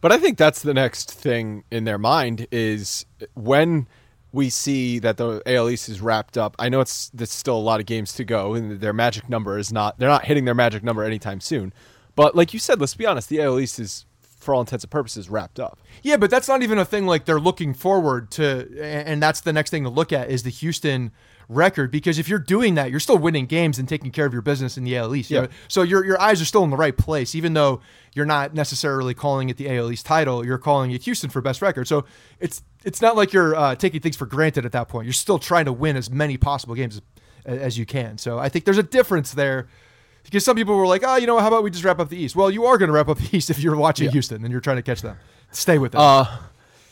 But 0.00 0.12
I 0.12 0.18
think 0.18 0.38
that's 0.38 0.62
the 0.62 0.74
next 0.74 1.12
thing 1.12 1.64
in 1.70 1.84
their 1.84 1.98
mind 1.98 2.46
is 2.52 3.06
when 3.34 3.88
we 4.32 4.50
see 4.50 4.98
that 4.98 5.16
the 5.16 5.42
AL 5.46 5.70
East 5.70 5.88
is 5.88 6.00
wrapped 6.00 6.36
up. 6.36 6.54
I 6.58 6.68
know 6.68 6.80
it's 6.80 7.08
there's 7.08 7.30
still 7.30 7.56
a 7.56 7.58
lot 7.58 7.80
of 7.80 7.86
games 7.86 8.12
to 8.14 8.24
go, 8.24 8.54
and 8.54 8.80
their 8.80 8.92
magic 8.92 9.28
number 9.28 9.58
is 9.58 9.72
not. 9.72 9.98
They're 9.98 10.08
not 10.08 10.26
hitting 10.26 10.44
their 10.44 10.54
magic 10.54 10.84
number 10.84 11.02
anytime 11.02 11.40
soon. 11.40 11.72
But 12.16 12.34
like 12.34 12.52
you 12.52 12.58
said, 12.58 12.80
let's 12.80 12.94
be 12.94 13.06
honest, 13.06 13.28
the 13.28 13.40
AL 13.40 13.60
East 13.60 13.78
is, 13.78 14.04
for 14.40 14.54
all 14.54 14.60
intents 14.60 14.82
and 14.84 14.90
purposes, 14.90 15.30
wrapped 15.30 15.60
up. 15.60 15.78
Yeah, 16.02 16.16
but 16.16 16.30
that's 16.30 16.48
not 16.48 16.62
even 16.62 16.78
a 16.78 16.84
thing 16.84 17.06
like 17.06 17.24
they're 17.26 17.38
looking 17.38 17.72
forward 17.74 18.30
to, 18.32 18.68
and 18.82 19.22
that's 19.22 19.40
the 19.42 19.52
next 19.52 19.70
thing 19.70 19.84
to 19.84 19.90
look 19.90 20.12
at 20.12 20.28
is 20.30 20.42
the 20.42 20.50
Houston 20.50 21.12
record 21.48 21.92
because 21.92 22.18
if 22.18 22.28
you're 22.28 22.40
doing 22.40 22.74
that, 22.74 22.90
you're 22.90 22.98
still 22.98 23.18
winning 23.18 23.46
games 23.46 23.78
and 23.78 23.88
taking 23.88 24.10
care 24.10 24.26
of 24.26 24.32
your 24.32 24.42
business 24.42 24.76
in 24.76 24.82
the 24.82 24.96
AL 24.96 25.14
East. 25.14 25.30
You 25.30 25.36
Yeah. 25.36 25.42
know? 25.42 25.48
So 25.68 25.82
your 25.82 26.04
your 26.04 26.20
eyes 26.20 26.42
are 26.42 26.44
still 26.44 26.64
in 26.64 26.70
the 26.70 26.76
right 26.76 26.96
place, 26.96 27.36
even 27.36 27.52
though 27.54 27.80
you're 28.14 28.26
not 28.26 28.52
necessarily 28.52 29.14
calling 29.14 29.48
it 29.48 29.56
the 29.56 29.68
AL 29.70 29.92
East 29.92 30.06
title. 30.06 30.44
You're 30.44 30.58
calling 30.58 30.90
it 30.90 31.02
Houston 31.04 31.30
for 31.30 31.40
best 31.40 31.62
record. 31.62 31.86
So 31.86 32.04
it's 32.40 32.62
it's 32.84 33.00
not 33.00 33.14
like 33.14 33.32
you're 33.32 33.54
uh, 33.54 33.74
taking 33.76 34.00
things 34.00 34.16
for 34.16 34.26
granted 34.26 34.64
at 34.66 34.72
that 34.72 34.88
point. 34.88 35.06
You're 35.06 35.12
still 35.12 35.38
trying 35.38 35.66
to 35.66 35.72
win 35.72 35.96
as 35.96 36.10
many 36.10 36.36
possible 36.36 36.74
games 36.74 37.00
as, 37.44 37.58
as 37.58 37.78
you 37.78 37.86
can. 37.86 38.18
So 38.18 38.38
I 38.40 38.48
think 38.48 38.64
there's 38.64 38.78
a 38.78 38.82
difference 38.82 39.32
there. 39.32 39.68
Because 40.26 40.44
some 40.44 40.56
people 40.56 40.76
were 40.76 40.86
like, 40.86 41.02
oh, 41.04 41.16
you 41.16 41.26
know, 41.26 41.38
how 41.38 41.48
about 41.48 41.62
we 41.62 41.70
just 41.70 41.84
wrap 41.84 41.98
up 41.98 42.08
the 42.08 42.16
East? 42.16 42.36
Well, 42.36 42.50
you 42.50 42.66
are 42.66 42.76
going 42.78 42.88
to 42.88 42.92
wrap 42.92 43.08
up 43.08 43.18
the 43.18 43.36
East 43.36 43.48
if 43.48 43.58
you're 43.60 43.76
watching 43.76 44.10
Houston 44.10 44.44
and 44.44 44.52
you're 44.52 44.60
trying 44.60 44.76
to 44.76 44.82
catch 44.82 45.02
them. 45.02 45.16
Stay 45.50 45.78
with 45.78 45.92
them. 45.92 46.00
Uh, 46.00 46.38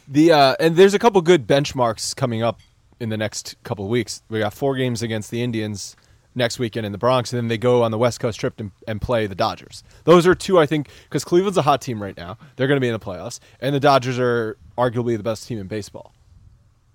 the 0.09 0.33
uh, 0.33 0.57
and 0.61 0.77
there's 0.77 0.95
a 0.95 0.99
couple 0.99 1.21
good 1.21 1.47
benchmarks 1.47 2.15
coming 2.15 2.43
up 2.43 2.61
in 3.01 3.09
the 3.09 3.17
next 3.17 3.57
couple 3.65 3.85
of 3.85 3.91
weeks. 3.91 4.23
We 4.29 4.39
got 4.39 4.55
four 4.55 4.77
games 4.77 5.03
against 5.03 5.31
the 5.31 5.43
Indians 5.43 5.97
next 6.35 6.59
weekend 6.59 6.85
in 6.87 6.93
the 6.93 6.99
Bronx, 6.99 7.33
and 7.33 7.39
then 7.39 7.49
they 7.49 7.59
go 7.59 7.83
on 7.83 7.91
the 7.91 7.99
West 7.99 8.21
Coast 8.21 8.41
trip 8.41 8.59
and, 8.59 8.73
and 8.89 9.01
play 9.01 9.27
the 9.27 9.35
Dodgers. 9.35 9.83
Those 10.05 10.27
are 10.27 10.35
two, 10.35 10.59
I 10.59 10.67
think, 10.67 10.89
because 11.05 11.25
Cleveland's 11.25 11.59
a 11.59 11.63
hot 11.63 11.81
team 11.81 12.03
right 12.03 12.17
now. 12.17 12.39
They're 12.57 12.67
going 12.67 12.77
to 12.77 12.81
be 12.81 12.89
in 12.89 12.93
the 12.93 12.99
playoffs, 12.99 13.41
and 13.61 13.75
the 13.75 13.81
Dodgers 13.81 14.19
are 14.19 14.57
arguably 14.77 15.17
the 15.17 15.23
best 15.23 15.47
team 15.47 15.59
in 15.59 15.67
baseball. 15.67 16.13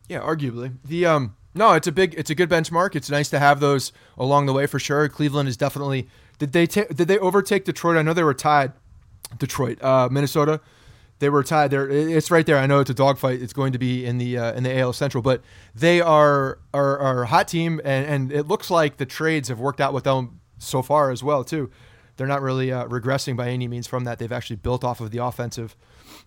Yeah, 0.07 0.19
arguably. 0.21 0.75
The 0.83 1.05
um 1.05 1.35
no, 1.53 1.73
it's 1.73 1.87
a 1.87 1.91
big 1.91 2.15
it's 2.17 2.29
a 2.29 2.35
good 2.35 2.49
benchmark. 2.49 2.95
It's 2.95 3.09
nice 3.09 3.29
to 3.29 3.39
have 3.39 3.59
those 3.59 3.91
along 4.17 4.47
the 4.47 4.53
way 4.53 4.65
for 4.65 4.79
sure. 4.79 5.07
Cleveland 5.07 5.47
is 5.47 5.57
definitely 5.57 6.07
did 6.39 6.53
they 6.53 6.65
ta- 6.65 6.91
did 6.93 7.07
they 7.07 7.19
overtake 7.19 7.65
Detroit? 7.65 7.97
I 7.97 8.01
know 8.01 8.13
they 8.13 8.23
were 8.23 8.33
tied. 8.33 8.73
Detroit, 9.37 9.83
uh, 9.83 10.09
Minnesota, 10.11 10.59
they 11.19 11.29
were 11.29 11.43
tied 11.43 11.69
there. 11.69 11.87
It's 11.87 12.31
right 12.31 12.45
there. 12.45 12.57
I 12.57 12.65
know 12.65 12.79
it's 12.79 12.89
a 12.89 12.95
dogfight. 12.95 13.41
It's 13.41 13.53
going 13.53 13.73
to 13.73 13.77
be 13.77 14.05
in 14.05 14.17
the 14.17 14.37
uh, 14.37 14.53
in 14.53 14.63
the 14.63 14.79
AL 14.79 14.93
Central, 14.93 15.21
but 15.21 15.41
they 15.75 16.01
are 16.01 16.59
are, 16.73 16.97
are 16.97 17.23
a 17.23 17.27
hot 17.27 17.47
team, 17.47 17.79
and, 17.83 18.05
and 18.07 18.31
it 18.31 18.47
looks 18.47 18.71
like 18.71 18.97
the 18.97 19.05
trades 19.05 19.49
have 19.49 19.59
worked 19.59 19.79
out 19.79 19.93
with 19.93 20.05
them 20.05 20.39
so 20.57 20.81
far 20.81 21.11
as 21.11 21.21
well 21.21 21.43
too. 21.43 21.69
They're 22.17 22.27
not 22.27 22.41
really 22.41 22.71
uh, 22.71 22.85
regressing 22.87 23.37
by 23.37 23.49
any 23.49 23.67
means 23.67 23.87
from 23.87 24.03
that. 24.05 24.19
They've 24.19 24.31
actually 24.31 24.57
built 24.57 24.83
off 24.83 24.99
of 24.99 25.11
the 25.11 25.23
offensive 25.23 25.75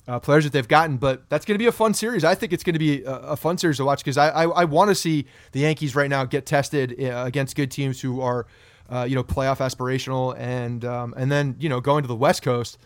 uh, 0.09 0.19
players 0.21 0.45
that 0.45 0.53
they've 0.53 0.69
gotten. 0.69 0.97
But 0.97 1.29
that's 1.29 1.45
going 1.45 1.55
to 1.55 1.59
be 1.59 1.67
a 1.67 1.73
fun 1.73 1.95
series. 1.95 2.25
I 2.25 2.35
think 2.35 2.53
it's 2.53 2.65
going 2.65 2.75
to 2.75 2.79
be 2.79 3.03
a, 3.03 3.13
a 3.13 3.37
fun 3.37 3.59
series 3.59 3.77
to 3.77 3.85
watch 3.85 4.01
because 4.01 4.17
I, 4.17 4.31
I, 4.31 4.45
I 4.45 4.65
want 4.65 4.89
to 4.89 4.95
see 4.95 5.27
the 5.53 5.61
Yankees 5.61 5.95
right 5.95 6.09
now 6.09 6.25
get 6.25 6.47
tested 6.47 6.99
uh, 6.99 7.25
against 7.27 7.57
good 7.57 7.71
teams 7.71 8.01
who 8.01 8.21
are, 8.21 8.47
uh, 8.93 9.05
you 9.05 9.15
know, 9.15 9.25
playoff 9.25 9.59
aspirational, 9.59 10.37
and 10.39 10.85
um, 10.85 11.15
and 11.17 11.33
then 11.33 11.57
you 11.59 11.69
know 11.69 11.81
going 11.81 12.03
to 12.03 12.09
the 12.09 12.17
West 12.17 12.43
Coast. 12.43 12.79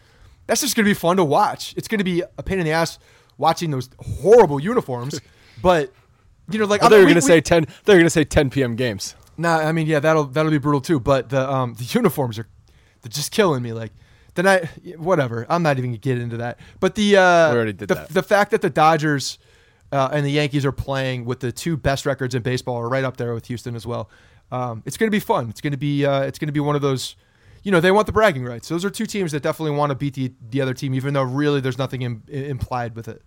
That's 0.46 0.60
just 0.60 0.76
going 0.76 0.84
to 0.84 0.90
be 0.90 0.94
fun 0.94 1.16
to 1.16 1.24
watch. 1.24 1.74
It's 1.76 1.88
going 1.88 1.98
to 1.98 2.04
be 2.04 2.22
a 2.38 2.42
pain 2.42 2.60
in 2.60 2.64
the 2.64 2.70
ass 2.70 3.00
watching 3.36 3.72
those 3.72 3.90
horrible 3.98 4.60
uniforms, 4.60 5.20
but 5.62 5.92
you 6.48 6.58
know, 6.60 6.66
like 6.66 6.82
I 6.82 6.88
thought 6.88 6.94
you 6.94 7.00
were 7.00 7.06
going 7.06 7.16
to 7.16 7.22
say 7.22 7.40
ten. 7.40 7.66
They're 7.84 7.96
going 7.96 8.06
to 8.06 8.10
say 8.10 8.24
10 8.24 8.50
p.m. 8.50 8.76
games. 8.76 9.16
Nah, 9.36 9.56
I 9.56 9.72
mean, 9.72 9.86
yeah, 9.86 9.98
that'll 9.98 10.24
that'll 10.24 10.52
be 10.52 10.58
brutal 10.58 10.80
too. 10.80 11.00
But 11.00 11.30
the 11.30 11.50
um 11.50 11.74
the 11.74 11.84
uniforms 11.84 12.38
are 12.38 12.46
they're 13.02 13.10
just 13.10 13.32
killing 13.32 13.62
me. 13.62 13.72
Like 13.72 13.92
the 14.34 14.44
night, 14.44 14.66
whatever. 14.96 15.44
I'm 15.48 15.62
not 15.62 15.78
even 15.78 15.90
gonna 15.90 15.98
get 15.98 16.18
into 16.18 16.36
that. 16.36 16.60
But 16.78 16.94
the 16.94 17.16
uh, 17.16 17.52
the, 17.64 17.86
that. 17.86 18.08
the 18.10 18.22
fact 18.22 18.52
that 18.52 18.62
the 18.62 18.70
Dodgers 18.70 19.38
uh, 19.92 20.10
and 20.12 20.24
the 20.24 20.30
Yankees 20.30 20.64
are 20.64 20.72
playing 20.72 21.24
with 21.24 21.40
the 21.40 21.52
two 21.52 21.76
best 21.76 22.06
records 22.06 22.34
in 22.34 22.42
baseball 22.42 22.76
are 22.76 22.88
right 22.88 23.04
up 23.04 23.16
there 23.16 23.34
with 23.34 23.46
Houston 23.46 23.74
as 23.74 23.86
well. 23.86 24.08
Um, 24.50 24.82
it's 24.86 24.96
gonna 24.96 25.10
be 25.10 25.20
fun. 25.20 25.50
It's 25.50 25.60
gonna 25.60 25.76
be 25.76 26.04
uh, 26.04 26.22
it's 26.22 26.38
gonna 26.38 26.52
be 26.52 26.60
one 26.60 26.76
of 26.76 26.82
those. 26.82 27.16
You 27.62 27.72
know, 27.72 27.80
they 27.80 27.90
want 27.90 28.06
the 28.06 28.12
bragging 28.12 28.44
rights. 28.44 28.68
Those 28.68 28.84
are 28.84 28.90
two 28.90 29.06
teams 29.06 29.32
that 29.32 29.42
definitely 29.42 29.76
want 29.76 29.90
to 29.90 29.96
beat 29.96 30.14
the 30.14 30.32
the 30.50 30.60
other 30.60 30.74
team, 30.74 30.94
even 30.94 31.14
though 31.14 31.22
really 31.22 31.60
there's 31.60 31.78
nothing 31.78 32.02
Im- 32.02 32.22
implied 32.28 32.94
with 32.94 33.08
it. 33.08 33.22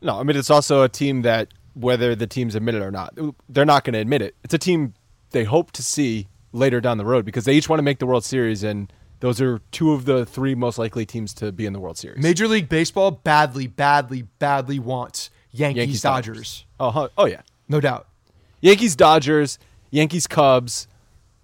No, 0.00 0.18
I 0.18 0.22
mean 0.22 0.36
it's 0.36 0.50
also 0.50 0.82
a 0.82 0.88
team 0.88 1.22
that 1.22 1.48
whether 1.74 2.14
the 2.14 2.26
teams 2.26 2.54
admit 2.54 2.74
it 2.74 2.82
or 2.82 2.90
not, 2.90 3.16
they're 3.48 3.66
not 3.66 3.84
going 3.84 3.92
to 3.92 3.98
admit 3.98 4.22
it. 4.22 4.34
It's 4.42 4.54
a 4.54 4.58
team 4.58 4.94
they 5.30 5.44
hope 5.44 5.72
to 5.72 5.82
see 5.82 6.26
later 6.52 6.80
down 6.80 6.96
the 6.96 7.04
road 7.04 7.26
because 7.26 7.44
they 7.44 7.54
each 7.54 7.68
want 7.68 7.78
to 7.78 7.82
make 7.82 7.98
the 7.98 8.06
World 8.06 8.24
Series, 8.24 8.62
and 8.62 8.90
those 9.20 9.40
are 9.40 9.60
two 9.72 9.92
of 9.92 10.06
the 10.06 10.24
three 10.24 10.54
most 10.54 10.78
likely 10.78 11.04
teams 11.04 11.34
to 11.34 11.52
be 11.52 11.66
in 11.66 11.74
the 11.74 11.80
World 11.80 11.98
Series. 11.98 12.22
Major 12.22 12.48
League 12.48 12.68
Baseball 12.68 13.10
badly, 13.10 13.66
badly, 13.66 14.22
badly 14.38 14.78
wants 14.78 15.30
Yankees, 15.50 15.78
Yankees, 15.78 16.02
Dodgers. 16.02 16.64
Oh, 16.80 16.90
huh. 16.90 17.08
oh 17.18 17.26
yeah, 17.26 17.42
no 17.68 17.80
doubt. 17.80 18.08
Yankees, 18.62 18.96
Dodgers, 18.96 19.58
Yankees, 19.96 20.26
Cubs. 20.26 20.88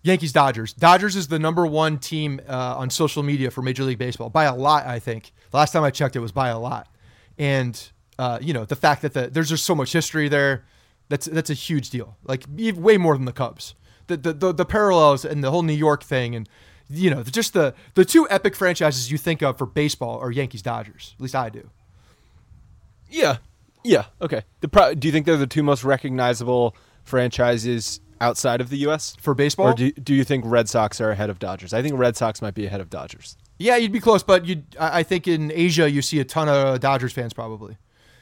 Yankees 0.03 0.33
Dodgers. 0.33 0.75
Dodgers 0.75 1.17
is 1.17 1.29
the 1.29 1.39
number 1.39 1.65
one 1.65 1.99
team 1.99 2.41
uh, 2.47 2.77
on 2.77 2.91
social 2.91 3.23
media 3.23 3.51
for 3.51 3.63
Major 3.63 3.85
League 3.85 3.99
Baseball 3.99 4.29
by 4.29 4.45
a 4.45 4.55
lot. 4.55 4.85
I 4.85 4.99
think 4.99 5.33
the 5.51 5.57
last 5.57 5.73
time 5.73 5.85
I 5.85 5.91
checked, 5.91 6.17
it 6.17 6.21
was 6.21 6.33
by 6.33 6.49
a 6.49 6.59
lot. 6.59 6.89
And 7.39 7.81
uh, 8.19 8.39
you 8.43 8.53
know 8.53 8.65
the 8.65 8.77
fact 8.77 9.03
that 9.03 9.15
the, 9.15 9.29
there's 9.29 9.49
just 9.49 9.65
so 9.65 9.75
much 9.75 9.93
history 9.93 10.29
there, 10.29 10.65
that's 11.09 11.27
that's 11.27 11.51
a 11.51 11.55
huge 11.55 11.89
deal. 11.91 12.19
Like 12.25 12.45
way 12.49 12.99
more 12.99 13.17
than 13.17 13.25
the 13.25 13.33
Cubs. 13.33 13.75
The 14.09 14.17
the, 14.17 14.33
the 14.33 14.53
the 14.53 14.65
parallels 14.67 15.25
and 15.25 15.43
the 15.43 15.51
whole 15.51 15.63
New 15.63 15.73
York 15.73 16.03
thing 16.03 16.35
and 16.35 16.49
you 16.91 17.11
know 17.11 17.23
just 17.23 17.55
the 17.55 17.75
the 17.95 18.05
two 18.05 18.27
epic 18.29 18.55
franchises 18.55 19.11
you 19.11 19.17
think 19.17 19.41
of 19.43 19.57
for 19.57 19.67
baseball 19.67 20.19
are 20.19 20.31
Yankees 20.31 20.63
Dodgers. 20.63 21.15
At 21.17 21.23
least 21.23 21.37
I 21.37 21.49
do. 21.49 21.71
Yeah, 23.09 23.39
yeah, 23.83 24.07
okay. 24.21 24.43
The 24.61 24.69
pro- 24.69 24.95
do 24.95 25.09
you 25.09 25.13
think 25.13 25.25
they're 25.25 25.37
the 25.37 25.47
two 25.47 25.63
most 25.63 25.85
recognizable 25.85 26.77
franchises 27.05 28.01
outside 28.23 28.61
of 28.61 28.71
the 28.71 28.79
U.S. 28.79 29.17
For 29.21 29.35
baseball? 29.35 29.69
or 29.69 29.75
do 29.75 29.91
do 29.93 30.15
you 30.15 30.25
think 30.25 30.45
Red 30.47 30.69
Sox 30.69 31.01
are 31.01 31.11
ahead 31.11 31.29
of 31.29 31.39
Dodgers? 31.39 31.75
I 31.75 31.83
think 31.83 31.99
Red 31.99 32.17
Sox 32.17 32.41
might 32.41 32.55
be 32.55 32.65
ahead 32.65 32.81
of 32.81 32.89
Dodgers. 32.89 33.37
Yeah, 33.59 33.77
you'd 33.77 33.93
be 33.93 34.01
close, 34.01 34.23
but 34.23 34.47
you 34.47 34.63
I 34.81 35.01
I 35.01 35.03
think 35.03 35.29
in 35.29 35.53
Asia 35.53 35.91
you 35.91 36.01
see 36.01 36.21
a 36.21 36.25
ton 36.25 36.49
of 36.49 36.81
Dodgers 36.81 37.13
fans 37.13 37.35
probably, 37.35 37.77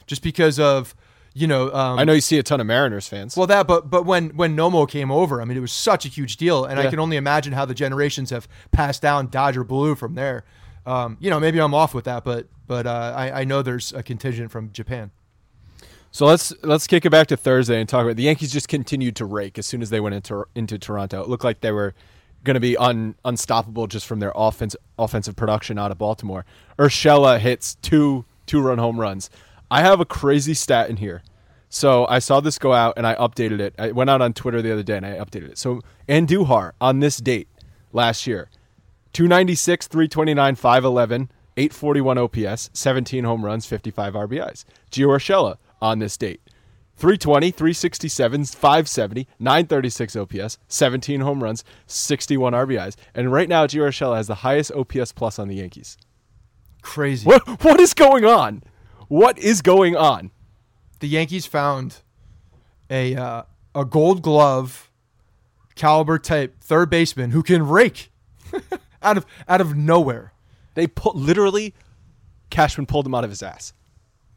just 0.07 0.23
because 0.23 0.59
of 0.59 0.95
you 1.35 1.47
know. 1.47 1.73
Um, 1.73 1.99
I 1.99 2.05
know 2.05 2.13
you 2.15 2.21
see 2.21 2.39
a 2.39 2.43
ton 2.43 2.61
of 2.61 2.67
Mariners 2.67 3.07
fans. 3.07 3.37
Well, 3.37 3.47
that, 3.47 3.67
but 3.67 3.91
but 3.91 4.05
when 4.05 4.31
when 4.31 4.57
Nomo 4.57 4.89
came 4.89 5.11
over, 5.11 5.41
I 5.41 5.45
mean, 5.45 5.57
it 5.57 5.61
was 5.61 5.73
such 5.73 6.05
a 6.05 6.09
huge 6.09 6.37
deal, 6.37 6.65
and 6.65 6.81
I 6.81 6.89
can 6.89 6.99
only 6.99 7.17
imagine 7.17 7.53
how 7.53 7.65
the 7.65 7.75
generations 7.75 8.31
have 8.31 8.49
passed 8.73 9.03
down 9.03 9.29
Dodger 9.29 9.65
blue 9.65 9.95
from 9.95 10.15
there. 10.15 10.45
Um, 10.87 11.19
you 11.21 11.29
know, 11.31 11.39
maybe 11.39 11.61
I'm 11.61 11.75
off 11.75 11.95
with 11.95 12.07
that, 12.07 12.25
but 12.25 12.49
but 12.67 12.87
uh, 12.87 13.15
I, 13.17 13.41
I 13.41 13.45
know 13.45 13.63
there's 13.63 13.93
a 13.93 14.03
contingent 14.03 14.51
from 14.51 14.73
Japan. 14.73 15.11
So 16.13 16.27
let's 16.27 16.53
let's 16.63 16.87
kick 16.87 17.05
it 17.05 17.11
back 17.11 17.29
to 17.29 17.37
Thursday 17.37 17.79
and 17.79 17.89
talk 17.89 18.05
about 18.05 18.17
the 18.17 18.25
Yankees. 18.25 18.53
Just 18.53 18.69
continued 18.69 19.17
to 19.17 19.25
rake 19.25 19.59
as 19.59 19.67
soon 19.67 19.81
as 19.81 19.91
they 19.91 20.01
went 20.01 20.15
into 20.15 20.45
into 20.55 20.79
Toronto. 20.79 21.23
It 21.23 21.29
looked 21.29 21.45
like 21.45 21.61
they 21.61 21.73
were 21.73 21.95
going 22.43 22.55
to 22.55 22.61
be 22.61 22.77
un, 22.77 23.15
unstoppable 23.25 23.87
just 23.87 24.07
from 24.07 24.19
their 24.19 24.33
offense 24.35 24.75
offensive 24.99 25.37
production 25.37 25.79
out 25.79 25.93
of 25.93 25.99
Baltimore. 25.99 26.45
Urshela 26.79 27.39
hits 27.39 27.77
two 27.77 28.25
two 28.47 28.61
run 28.61 28.79
home 28.79 28.99
runs. 28.99 29.31
I 29.71 29.83
have 29.83 30.01
a 30.01 30.05
crazy 30.05 30.55
stat 30.55 30.91
in 30.91 30.97
here. 30.97 31.23
So 31.69 32.05
I 32.09 32.19
saw 32.19 32.41
this 32.41 32.59
go 32.59 32.73
out 32.73 32.95
and 32.97 33.07
I 33.07 33.15
updated 33.15 33.61
it. 33.61 33.75
I 33.79 33.93
went 33.93 34.11
out 34.11 34.21
on 34.21 34.33
Twitter 34.33 34.61
the 34.61 34.73
other 34.73 34.83
day 34.83 34.97
and 34.97 35.07
I 35.07 35.11
updated 35.11 35.51
it. 35.51 35.59
So 35.59 35.81
Andujar 36.09 36.73
on 36.81 36.99
this 36.99 37.19
date 37.19 37.47
last 37.93 38.27
year, 38.27 38.49
296, 39.13 39.87
329, 39.87 40.57
511, 40.57 41.31
841 41.57 42.19
OPS, 42.19 42.71
17 42.73 43.23
home 43.23 43.45
runs, 43.45 43.67
55 43.67 44.15
RBIs. 44.15 44.65
Gio 44.91 45.07
Urshela 45.07 45.59
on 45.81 45.99
this 45.99 46.17
date. 46.17 46.41
320, 46.97 47.51
367, 47.51 48.45
570, 48.45 49.27
936 49.39 50.17
OPS, 50.17 50.59
17 50.69 51.21
home 51.21 51.43
runs, 51.43 51.65
61 51.87 52.53
RBIs. 52.53 52.95
And 53.15 53.33
right 53.33 53.49
now, 53.49 53.67
Gio 53.67 54.15
has 54.15 54.27
the 54.27 54.35
highest 54.37 54.71
OPS 54.73 55.13
plus 55.13 55.39
on 55.39 55.49
the 55.49 55.57
Yankees. 55.57 55.97
Crazy. 56.83 57.27
What, 57.27 57.65
what 57.65 57.81
is 57.81 57.95
going 57.95 58.25
on? 58.27 58.63
What 59.09 59.39
is 59.39 59.63
going 59.63 59.97
on? 59.97 60.31
The 61.01 61.09
Yankees 61.09 61.47
found 61.47 61.97
a 62.91 63.17
uh, 63.17 63.43
a 63.75 63.85
Gold 63.87 64.21
Glove 64.21 64.91
caliber 65.75 66.19
type 66.19 66.61
third 66.61 66.91
baseman 66.91 67.31
who 67.31 67.43
can 67.43 67.67
rake 67.67 68.13
out 69.03 69.17
of 69.17 69.25
out 69.49 69.61
of 69.63 69.75
nowhere. 69.75 70.33
They 70.75 70.87
put 70.87 71.17
literally, 71.17 71.75
Cashman 72.51 72.87
pulled 72.87 73.07
him 73.07 73.15
out 73.15 73.25
of 73.25 73.31
his 73.31 73.43
ass. 73.43 73.73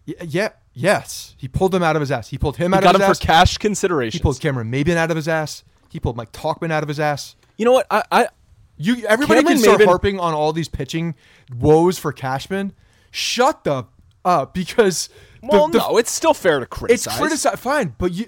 Y- 0.08 0.16
Yeah, 0.26 0.50
yes, 0.74 1.36
he 1.38 1.48
pulled 1.48 1.74
him 1.74 1.84
out 1.84 1.96
of 1.96 2.00
his 2.02 2.12
ass. 2.12 2.30
He 2.30 2.38
pulled 2.38 2.58
him 2.58 2.72
He 2.72 2.78
out 2.78 2.84
got 2.84 2.96
of 2.96 3.02
him 3.02 3.08
his 3.10 3.18
for 3.20 3.24
ass. 3.32 3.58
cash 3.58 3.58
he 4.14 4.20
pulled 4.20 4.40
Cameron 4.40 4.72
Maybin 4.72 4.96
out 4.96 5.10
of 5.12 5.16
his 5.16 5.28
ass. 5.28 5.64
He 5.90 6.00
pulled 6.00 6.18
Mike 6.18 6.32
Tauchman 6.32 6.72
out 6.72 6.84
of 6.84 6.90
his 6.90 7.00
ass. 7.00 7.36
you 7.58 7.66
know 7.66 7.72
what? 7.74 7.86
I, 7.92 8.04
I 8.12 8.28
You 8.78 9.06
everybody 9.08 9.42
Cameron 9.42 9.58
can 9.58 9.64
start 9.64 9.80
Maybin- 9.82 9.86
harping 9.86 10.20
on 10.20 10.34
all 10.34 10.52
these 10.54 10.68
pitching 10.70 11.16
woes 11.58 11.98
for 12.00 12.12
Cashman. 12.12 12.74
Shut 13.12 13.64
the 13.64 13.86
up 14.26 14.54
because 14.54 15.10
the- 15.42 15.48
well, 15.52 15.68
the- 15.68 15.78
no, 15.78 15.98
it's 15.98 16.12
still 16.12 16.34
fair 16.34 16.60
to 16.60 16.66
criticize. 16.66 17.08
it's 17.08 17.18
criticize. 17.18 17.52
criticize 17.52 17.60
fine, 17.60 17.96
but 17.98 18.12
you 18.14 18.26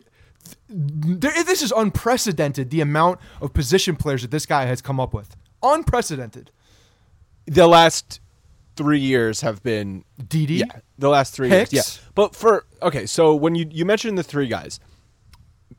there, 0.69 1.43
this 1.43 1.61
is 1.63 1.71
unprecedented. 1.75 2.69
The 2.69 2.81
amount 2.81 3.19
of 3.41 3.53
position 3.53 3.95
players 3.95 4.21
that 4.23 4.31
this 4.31 4.45
guy 4.45 4.65
has 4.65 4.81
come 4.81 4.99
up 4.99 5.13
with, 5.13 5.35
unprecedented. 5.63 6.51
the 7.47 7.67
last 7.67 8.19
three 8.75 8.99
years 8.99 9.41
have 9.41 9.61
been 9.63 10.03
DD, 10.21 10.59
yeah 10.59 10.65
the 10.97 11.09
last 11.09 11.33
three 11.33 11.49
Hicks? 11.49 11.73
years 11.73 11.99
yeah. 12.01 12.09
But 12.15 12.35
for 12.35 12.65
okay 12.81 13.05
so 13.05 13.33
when 13.35 13.55
you 13.55 13.67
you 13.71 13.85
mentioned 13.85 14.17
the 14.17 14.23
three 14.23 14.47
guys 14.47 14.79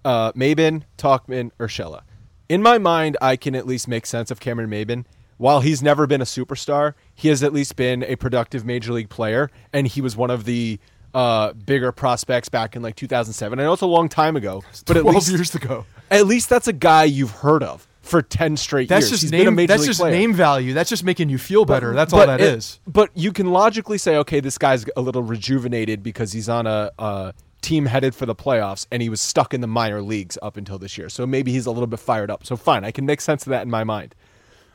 uh 0.04 0.32
Maybin 0.32 0.82
Tauchman 0.98 1.50
Urshela 1.58 2.02
in 2.48 2.62
my 2.62 2.78
mind 2.78 3.16
I 3.20 3.36
can 3.36 3.54
at 3.54 3.66
least 3.66 3.88
make 3.88 4.06
sense 4.06 4.30
of 4.30 4.40
Cameron 4.40 4.70
Maybin 4.70 5.04
while 5.38 5.60
he's 5.60 5.82
never 5.82 6.06
been 6.06 6.20
a 6.20 6.24
superstar 6.26 6.94
he 7.14 7.28
has 7.28 7.42
at 7.42 7.52
least 7.52 7.76
been 7.76 8.02
a 8.04 8.16
productive 8.16 8.64
major 8.64 8.92
league 8.92 9.08
player 9.10 9.50
and 9.72 9.86
he 9.86 10.00
was 10.00 10.16
one 10.16 10.30
of 10.30 10.44
the 10.44 10.78
uh 11.14 11.52
bigger 11.52 11.92
prospects 11.92 12.48
back 12.48 12.76
in 12.76 12.82
like 12.82 12.96
2007 12.96 13.58
I 13.58 13.62
know 13.62 13.72
it's 13.72 13.82
a 13.82 13.86
long 13.86 14.08
time 14.08 14.36
ago 14.36 14.62
but 14.86 14.96
at 14.96 15.04
least 15.04 15.30
years 15.30 15.54
ago. 15.54 15.86
at 16.10 16.26
least 16.26 16.48
that's 16.48 16.68
a 16.68 16.72
guy 16.72 17.04
you've 17.04 17.30
heard 17.30 17.62
of 17.62 17.86
for 18.06 18.22
10 18.22 18.56
straight 18.56 18.88
That's 18.88 19.04
years 19.04 19.10
just 19.10 19.22
He's 19.24 19.30
been 19.30 19.48
a 19.48 19.50
name. 19.50 19.66
That's 19.66 19.84
just 19.84 20.00
player. 20.00 20.12
name 20.12 20.32
value. 20.32 20.72
That's 20.72 20.88
just 20.90 21.04
making 21.04 21.28
you 21.28 21.38
feel 21.38 21.64
better. 21.64 21.92
That's 21.94 22.12
all 22.12 22.20
But 22.20 22.26
that 22.26 22.40
it- 22.40 22.54
is. 22.58 22.80
But 22.86 23.10
you 23.14 23.32
can 23.32 23.50
logically 23.50 23.98
say, 23.98 24.16
okay, 24.18 24.40
this 24.40 24.58
guy's 24.58 24.84
a 24.96 25.00
little 25.00 25.22
rejuvenated 25.22 26.02
because 26.02 26.32
he's 26.32 26.48
on 26.48 26.66
a, 26.66 26.90
a 26.98 27.34
team 27.62 27.86
headed 27.86 28.14
for 28.14 28.26
the 28.26 28.34
playoffs 28.34 28.86
and 28.92 29.02
he 29.02 29.08
was 29.08 29.20
stuck 29.20 29.52
in 29.52 29.60
the 29.60 29.66
minor 29.66 30.00
leagues 30.02 30.38
up 30.40 30.56
until 30.56 30.78
this 30.78 30.96
year. 30.96 31.08
So 31.08 31.26
maybe 31.26 31.50
he's 31.52 31.66
a 31.66 31.70
little 31.70 31.86
bit 31.88 31.98
fired 31.98 32.30
up. 32.30 32.46
So 32.46 32.56
fine, 32.56 32.84
I 32.84 32.90
can 32.92 33.06
make 33.06 33.20
sense 33.20 33.44
of 33.44 33.50
that 33.50 33.62
in 33.62 33.70
my 33.70 33.82
mind. 33.84 34.14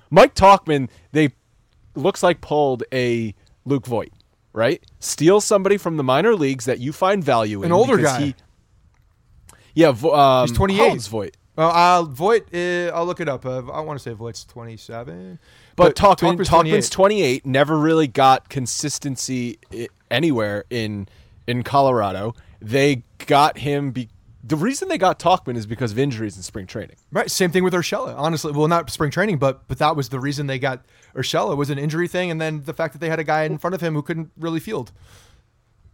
Mike 0.10 0.36
Tauchman, 0.36 0.90
they 1.14 1.30
looks 1.96 2.22
like 2.22 2.42
pulled 2.42 2.84
a 2.94 3.34
Luke 3.66 3.86
Voit, 3.86 4.12
right? 4.52 4.84
Steal 5.00 5.40
somebody 5.40 5.78
from 5.78 5.96
the 5.98 6.04
minor 6.04 6.36
leagues 6.36 6.66
that 6.66 6.80
you 6.80 6.92
find 6.92 7.24
value 7.24 7.60
in. 7.62 7.68
An 7.68 7.72
older 7.72 7.98
guy. 7.98 8.22
He, 8.22 8.36
yeah, 9.74 9.88
um, 9.90 10.48
He's 10.48 10.58
28. 10.58 10.90
how 10.90 10.96
Voit? 11.10 11.38
Uh, 11.62 12.00
uh, 12.00 12.04
Voit, 12.04 12.44
uh, 12.54 12.92
I'll 12.96 13.06
look 13.06 13.20
it 13.20 13.30
up. 13.30 13.46
Uh, 13.46 13.60
I 13.72 13.82
want 13.82 14.00
to 14.00 14.04
say 14.04 14.14
Voit's 14.14 14.44
27. 14.46 15.38
But 15.76 15.96
Tauchman, 15.96 16.38
Tauchman's 16.40 16.90
28. 16.90 16.92
28, 16.92 17.46
never 17.46 17.78
really 17.78 18.08
got 18.08 18.50
consistency 18.50 19.60
anywhere 20.10 20.66
in 20.70 21.08
in 21.48 21.64
Colorado. 21.64 22.34
They 22.62 23.04
got 23.28 23.60
him. 23.60 23.92
Be- 23.92 24.10
the 24.44 24.56
reason 24.56 24.88
they 24.88 24.98
got 24.98 25.20
Tauchman 25.20 25.56
is 25.56 25.66
because 25.68 25.92
of 25.92 26.00
injuries 26.00 26.36
in 26.36 26.44
spring 26.44 26.66
training. 26.66 26.96
Right. 27.12 27.30
Same 27.30 27.52
thing 27.52 27.64
with 27.64 27.74
Urshela. 27.74 28.16
Honestly, 28.18 28.52
well, 28.52 28.68
not 28.68 28.90
spring 28.90 29.12
training, 29.12 29.38
but 29.38 29.68
but 29.68 29.78
that 29.78 29.96
was 29.96 30.10
the 30.10 30.20
reason 30.20 30.48
they 30.48 30.60
got 30.60 30.84
Urshela 31.16 31.56
was 31.56 31.70
an 31.70 31.78
injury 31.78 32.08
thing, 32.08 32.32
and 32.32 32.42
then 32.42 32.64
the 32.64 32.74
fact 32.74 32.94
that 32.94 33.00
they 33.00 33.10
had 33.10 33.20
a 33.20 33.24
guy 33.24 33.44
in 33.44 33.58
front 33.60 33.76
of 33.76 33.82
him 33.82 33.94
who 33.94 34.02
couldn't 34.02 34.32
really 34.38 34.60
field. 34.60 34.92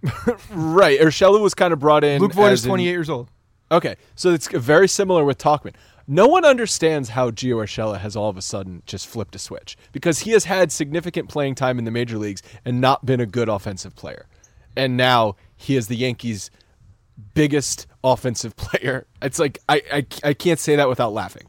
Right. 0.51 0.99
Urshela 0.99 1.41
was 1.41 1.53
kind 1.53 1.73
of 1.73 1.79
brought 1.79 2.03
in. 2.03 2.21
Luke 2.21 2.33
Voit 2.33 2.51
as 2.51 2.59
is 2.59 2.65
in- 2.65 2.69
28 2.69 2.89
years 2.89 3.09
old. 3.09 3.29
Okay, 3.71 3.95
so 4.15 4.31
it's 4.31 4.47
very 4.47 4.87
similar 4.87 5.25
with 5.25 5.37
Tauchman. 5.37 5.73
No 6.07 6.27
one 6.27 6.45
understands 6.45 7.09
how 7.09 7.31
Gio 7.31 7.57
Urshela 7.57 7.99
has 7.99 8.15
all 8.15 8.29
of 8.29 8.37
a 8.37 8.41
sudden 8.41 8.81
just 8.85 9.07
flipped 9.07 9.35
a 9.35 9.39
switch 9.39 9.77
because 9.91 10.19
he 10.19 10.31
has 10.31 10.45
had 10.45 10.71
significant 10.71 11.27
playing 11.27 11.55
time 11.55 11.77
in 11.77 11.83
the 11.83 11.91
major 11.91 12.17
leagues 12.17 12.41
and 12.63 12.79
not 12.79 13.05
been 13.05 13.19
a 13.19 13.25
good 13.25 13.49
offensive 13.49 13.93
player. 13.93 14.25
And 14.77 14.95
now 14.95 15.35
he 15.57 15.75
is 15.75 15.89
the 15.89 15.97
Yankees' 15.97 16.49
biggest 17.33 17.87
offensive 18.05 18.55
player. 18.55 19.05
It's 19.21 19.37
like 19.37 19.59
I, 19.67 19.81
I, 19.91 20.05
I 20.23 20.33
can't 20.33 20.59
say 20.59 20.77
that 20.77 20.87
without 20.87 21.11
laughing. 21.11 21.47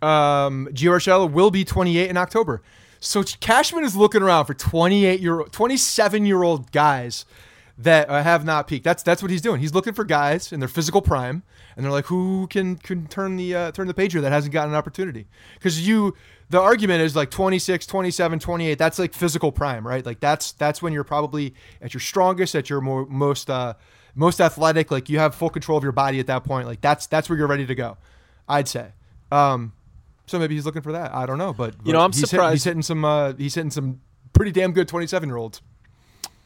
Um, 0.00 0.68
Gio 0.72 0.96
Urshela 0.96 1.30
will 1.30 1.52
be 1.52 1.64
28 1.64 2.10
in 2.10 2.16
October. 2.16 2.60
So 2.98 3.22
Cashman 3.22 3.84
is 3.84 3.94
looking 3.94 4.22
around 4.22 4.46
for 4.46 4.54
28 4.54 5.20
year, 5.20 5.44
27 5.44 6.26
year 6.26 6.42
old 6.42 6.72
guys 6.72 7.24
that 7.82 8.08
uh, 8.10 8.22
have 8.22 8.44
not 8.44 8.66
peaked. 8.66 8.84
That's 8.84 9.02
that's 9.02 9.22
what 9.22 9.30
he's 9.30 9.40
doing. 9.42 9.60
He's 9.60 9.74
looking 9.74 9.92
for 9.92 10.04
guys 10.04 10.52
in 10.52 10.60
their 10.60 10.68
physical 10.68 11.02
prime, 11.02 11.42
and 11.76 11.84
they're 11.84 11.92
like, 11.92 12.06
who 12.06 12.46
can 12.48 12.76
can 12.76 13.06
turn 13.06 13.36
the 13.36 13.54
uh, 13.54 13.72
turn 13.72 13.86
the 13.86 13.94
page 13.94 14.12
here 14.12 14.20
that 14.22 14.32
hasn't 14.32 14.52
gotten 14.52 14.70
an 14.72 14.76
opportunity? 14.76 15.26
Because 15.54 15.86
you, 15.86 16.14
the 16.50 16.60
argument 16.60 17.02
is 17.02 17.14
like 17.16 17.30
26, 17.30 17.86
27, 17.86 18.38
28. 18.38 18.78
That's 18.78 18.98
like 18.98 19.14
physical 19.14 19.52
prime, 19.52 19.86
right? 19.86 20.04
Like 20.04 20.20
that's 20.20 20.52
that's 20.52 20.82
when 20.82 20.92
you're 20.92 21.04
probably 21.04 21.54
at 21.80 21.94
your 21.94 22.00
strongest, 22.00 22.54
at 22.54 22.68
your 22.70 22.80
more, 22.80 23.06
most 23.06 23.48
uh, 23.50 23.74
most 24.14 24.40
athletic. 24.40 24.90
Like 24.90 25.08
you 25.08 25.18
have 25.18 25.34
full 25.34 25.50
control 25.50 25.78
of 25.78 25.82
your 25.84 25.92
body 25.92 26.20
at 26.20 26.26
that 26.26 26.44
point. 26.44 26.66
Like 26.66 26.80
that's 26.80 27.06
that's 27.06 27.28
where 27.28 27.38
you're 27.38 27.46
ready 27.48 27.66
to 27.66 27.74
go. 27.74 27.96
I'd 28.48 28.68
say. 28.68 28.88
Um, 29.30 29.72
so 30.26 30.38
maybe 30.38 30.54
he's 30.54 30.66
looking 30.66 30.82
for 30.82 30.92
that. 30.92 31.12
I 31.14 31.26
don't 31.26 31.38
know, 31.38 31.52
but, 31.52 31.74
You 31.84 31.92
know, 31.92 32.00
I'm 32.00 32.12
he's 32.12 32.20
hit- 32.20 32.28
surprised- 32.30 32.52
he's 32.54 32.64
hitting 32.64 32.82
some. 32.82 33.04
Uh, 33.04 33.32
he's 33.32 33.54
hitting 33.54 33.70
some 33.70 34.00
pretty 34.32 34.52
damn 34.52 34.72
good 34.72 34.88
27 34.88 35.28
year 35.28 35.36
olds. 35.36 35.60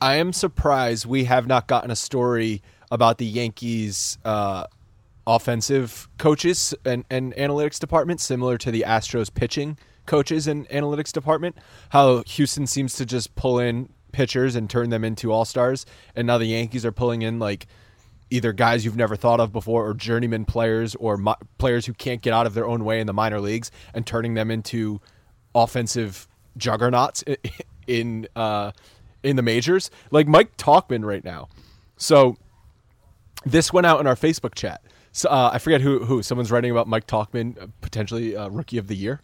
I 0.00 0.16
am 0.16 0.32
surprised 0.32 1.06
we 1.06 1.24
have 1.24 1.46
not 1.46 1.66
gotten 1.66 1.90
a 1.90 1.96
story 1.96 2.62
about 2.90 3.18
the 3.18 3.26
Yankees' 3.26 4.18
uh, 4.24 4.66
offensive 5.26 6.08
coaches 6.18 6.74
and, 6.84 7.04
and 7.10 7.34
analytics 7.34 7.78
department, 7.78 8.20
similar 8.20 8.58
to 8.58 8.70
the 8.70 8.84
Astros 8.86 9.32
pitching 9.32 9.78
coaches 10.06 10.46
and 10.46 10.68
analytics 10.68 11.12
department. 11.12 11.56
How 11.90 12.22
Houston 12.26 12.66
seems 12.66 12.94
to 12.96 13.06
just 13.06 13.34
pull 13.34 13.58
in 13.58 13.88
pitchers 14.12 14.54
and 14.54 14.70
turn 14.70 14.90
them 14.90 15.04
into 15.04 15.32
all 15.32 15.44
stars, 15.44 15.84
and 16.14 16.26
now 16.26 16.38
the 16.38 16.46
Yankees 16.46 16.84
are 16.84 16.92
pulling 16.92 17.22
in 17.22 17.38
like 17.38 17.66
either 18.30 18.52
guys 18.52 18.84
you've 18.84 18.96
never 18.96 19.16
thought 19.16 19.40
of 19.40 19.52
before, 19.52 19.88
or 19.88 19.94
journeyman 19.94 20.44
players, 20.44 20.94
or 20.96 21.16
mi- 21.16 21.34
players 21.58 21.86
who 21.86 21.92
can't 21.92 22.22
get 22.22 22.32
out 22.32 22.46
of 22.46 22.54
their 22.54 22.66
own 22.66 22.84
way 22.84 23.00
in 23.00 23.06
the 23.06 23.12
minor 23.12 23.40
leagues, 23.40 23.70
and 23.94 24.06
turning 24.06 24.34
them 24.34 24.50
into 24.50 25.00
offensive 25.54 26.28
juggernauts 26.56 27.22
in 27.86 28.26
uh, 28.34 28.72
in 29.23 29.37
the 29.37 29.42
majors. 29.42 29.90
Like 30.11 30.26
Mike 30.28 30.56
Tauchman 30.56 31.04
right 31.04 31.25
now. 31.25 31.49
So 31.96 32.37
this 33.44 33.72
went 33.72 33.87
out 33.87 34.00
in 34.00 34.07
our 34.07 34.16
Facebook 34.16 34.55
chat. 34.55 34.83
So, 35.12 35.29
uh, 35.31 35.50
I 35.52 35.59
forget 35.59 35.81
who 35.81 36.05
who 36.05 36.22
someone's 36.22 36.50
writing 36.52 36.70
about 36.70 36.87
Mike 36.88 37.07
Tauchman 37.07 37.61
uh, 37.62 37.66
potentially 37.81 38.37
uh, 38.37 38.48
rookie 38.48 38.76
of 38.79 38.87
the 38.87 38.96
year. 38.96 39.22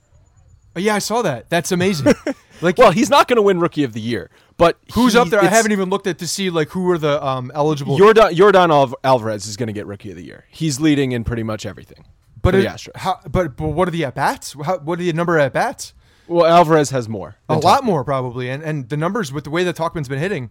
Oh, 0.74 0.80
yeah, 0.80 0.94
I 0.94 1.00
saw 1.00 1.20
that. 1.20 1.50
That's 1.50 1.70
amazing. 1.70 2.14
like, 2.62 2.78
Well, 2.78 2.92
he's 2.92 3.10
not 3.10 3.28
going 3.28 3.36
to 3.36 3.42
win 3.42 3.60
rookie 3.60 3.84
of 3.84 3.92
the 3.92 4.00
year, 4.00 4.30
but 4.56 4.78
who's 4.94 5.12
he- 5.12 5.18
up 5.18 5.28
there? 5.28 5.40
I 5.42 5.48
haven't 5.48 5.72
even 5.72 5.90
looked 5.90 6.06
at 6.06 6.18
to 6.20 6.26
see 6.26 6.48
like 6.48 6.70
who 6.70 6.90
are 6.90 6.96
the 6.96 7.22
um, 7.22 7.52
eligible. 7.54 7.98
Jordan 7.98 8.34
Jordan 8.34 8.70
Alvarez 9.04 9.46
is 9.46 9.58
going 9.58 9.66
to 9.66 9.74
get 9.74 9.86
rookie 9.86 10.08
of 10.10 10.16
the 10.16 10.24
year. 10.24 10.46
He's 10.48 10.80
leading 10.80 11.12
in 11.12 11.24
pretty 11.24 11.42
much 11.42 11.66
everything. 11.66 12.06
but 12.40 12.54
it- 12.54 12.86
how, 12.94 13.20
but 13.28 13.54
but 13.56 13.68
what 13.68 13.86
are 13.86 13.90
the 13.90 14.06
at 14.06 14.14
bats? 14.14 14.56
What 14.56 14.88
are 14.88 14.96
the 14.96 15.12
number 15.12 15.36
of 15.36 15.42
at 15.44 15.52
bats? 15.52 15.92
Well, 16.28 16.46
Alvarez 16.46 16.90
has 16.90 17.08
more. 17.08 17.36
A 17.48 17.54
than 17.54 17.62
lot 17.62 17.84
more 17.84 18.04
probably, 18.04 18.48
and 18.48 18.62
and 18.62 18.88
the 18.88 18.96
numbers 18.96 19.32
with 19.32 19.44
the 19.44 19.50
way 19.50 19.64
that 19.64 19.76
Tauchman's 19.76 20.08
been 20.08 20.18
hitting, 20.18 20.50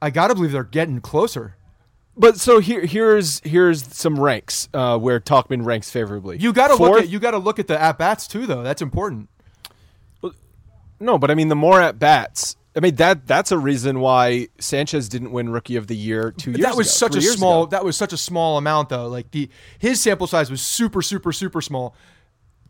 I 0.00 0.10
gotta 0.10 0.34
believe 0.34 0.52
they're 0.52 0.64
getting 0.64 1.00
closer. 1.00 1.56
But 2.16 2.38
so 2.38 2.58
here 2.58 2.84
here's 2.84 3.40
here's 3.44 3.82
some 3.96 4.18
ranks 4.20 4.68
uh, 4.74 4.98
where 4.98 5.20
Tauchman 5.20 5.64
ranks 5.64 5.90
favorably. 5.90 6.36
You 6.38 6.52
gotta 6.52 6.76
Fourth- 6.76 6.90
look 6.92 7.02
at 7.04 7.08
you 7.08 7.18
gotta 7.18 7.38
look 7.38 7.58
at 7.58 7.66
the 7.66 7.80
at 7.80 7.98
bats 7.98 8.26
too, 8.26 8.46
though. 8.46 8.62
That's 8.62 8.82
important. 8.82 9.28
No, 11.02 11.16
but 11.18 11.30
I 11.30 11.34
mean 11.34 11.48
the 11.48 11.56
more 11.56 11.80
at 11.80 11.98
bats. 11.98 12.56
I 12.76 12.80
mean 12.80 12.96
that 12.96 13.26
that's 13.26 13.50
a 13.52 13.58
reason 13.58 14.00
why 14.00 14.48
Sanchez 14.58 15.08
didn't 15.08 15.32
win 15.32 15.48
Rookie 15.48 15.76
of 15.76 15.86
the 15.86 15.96
Year 15.96 16.30
two 16.30 16.50
years. 16.50 16.60
that 16.62 16.76
was 16.76 16.88
ago, 16.88 17.08
such 17.08 17.16
a 17.16 17.22
small. 17.22 17.62
ago. 17.64 17.70
That 17.70 17.84
was 17.84 17.96
such 17.96 18.12
a 18.12 18.16
small 18.18 18.58
amount, 18.58 18.90
though. 18.90 19.08
Like 19.08 19.30
the 19.30 19.48
his 19.78 20.00
sample 20.00 20.26
size 20.26 20.50
was 20.50 20.60
super, 20.60 21.00
super, 21.00 21.32
super 21.32 21.62
small. 21.62 21.94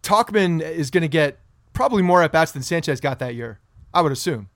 Tauchman 0.03 0.63
is 0.63 0.91
going 0.91 1.03
to 1.03 1.09
get 1.09 1.41
probably 1.81 2.03
more 2.03 2.23
at 2.23 2.31
bats 2.31 2.53
than 2.53 2.63
Sanchez 2.63 3.01
got 3.01 3.19
that 3.21 3.35
year. 3.35 3.59
I 3.95 4.03
would 4.03 4.13
assume. 4.13 4.51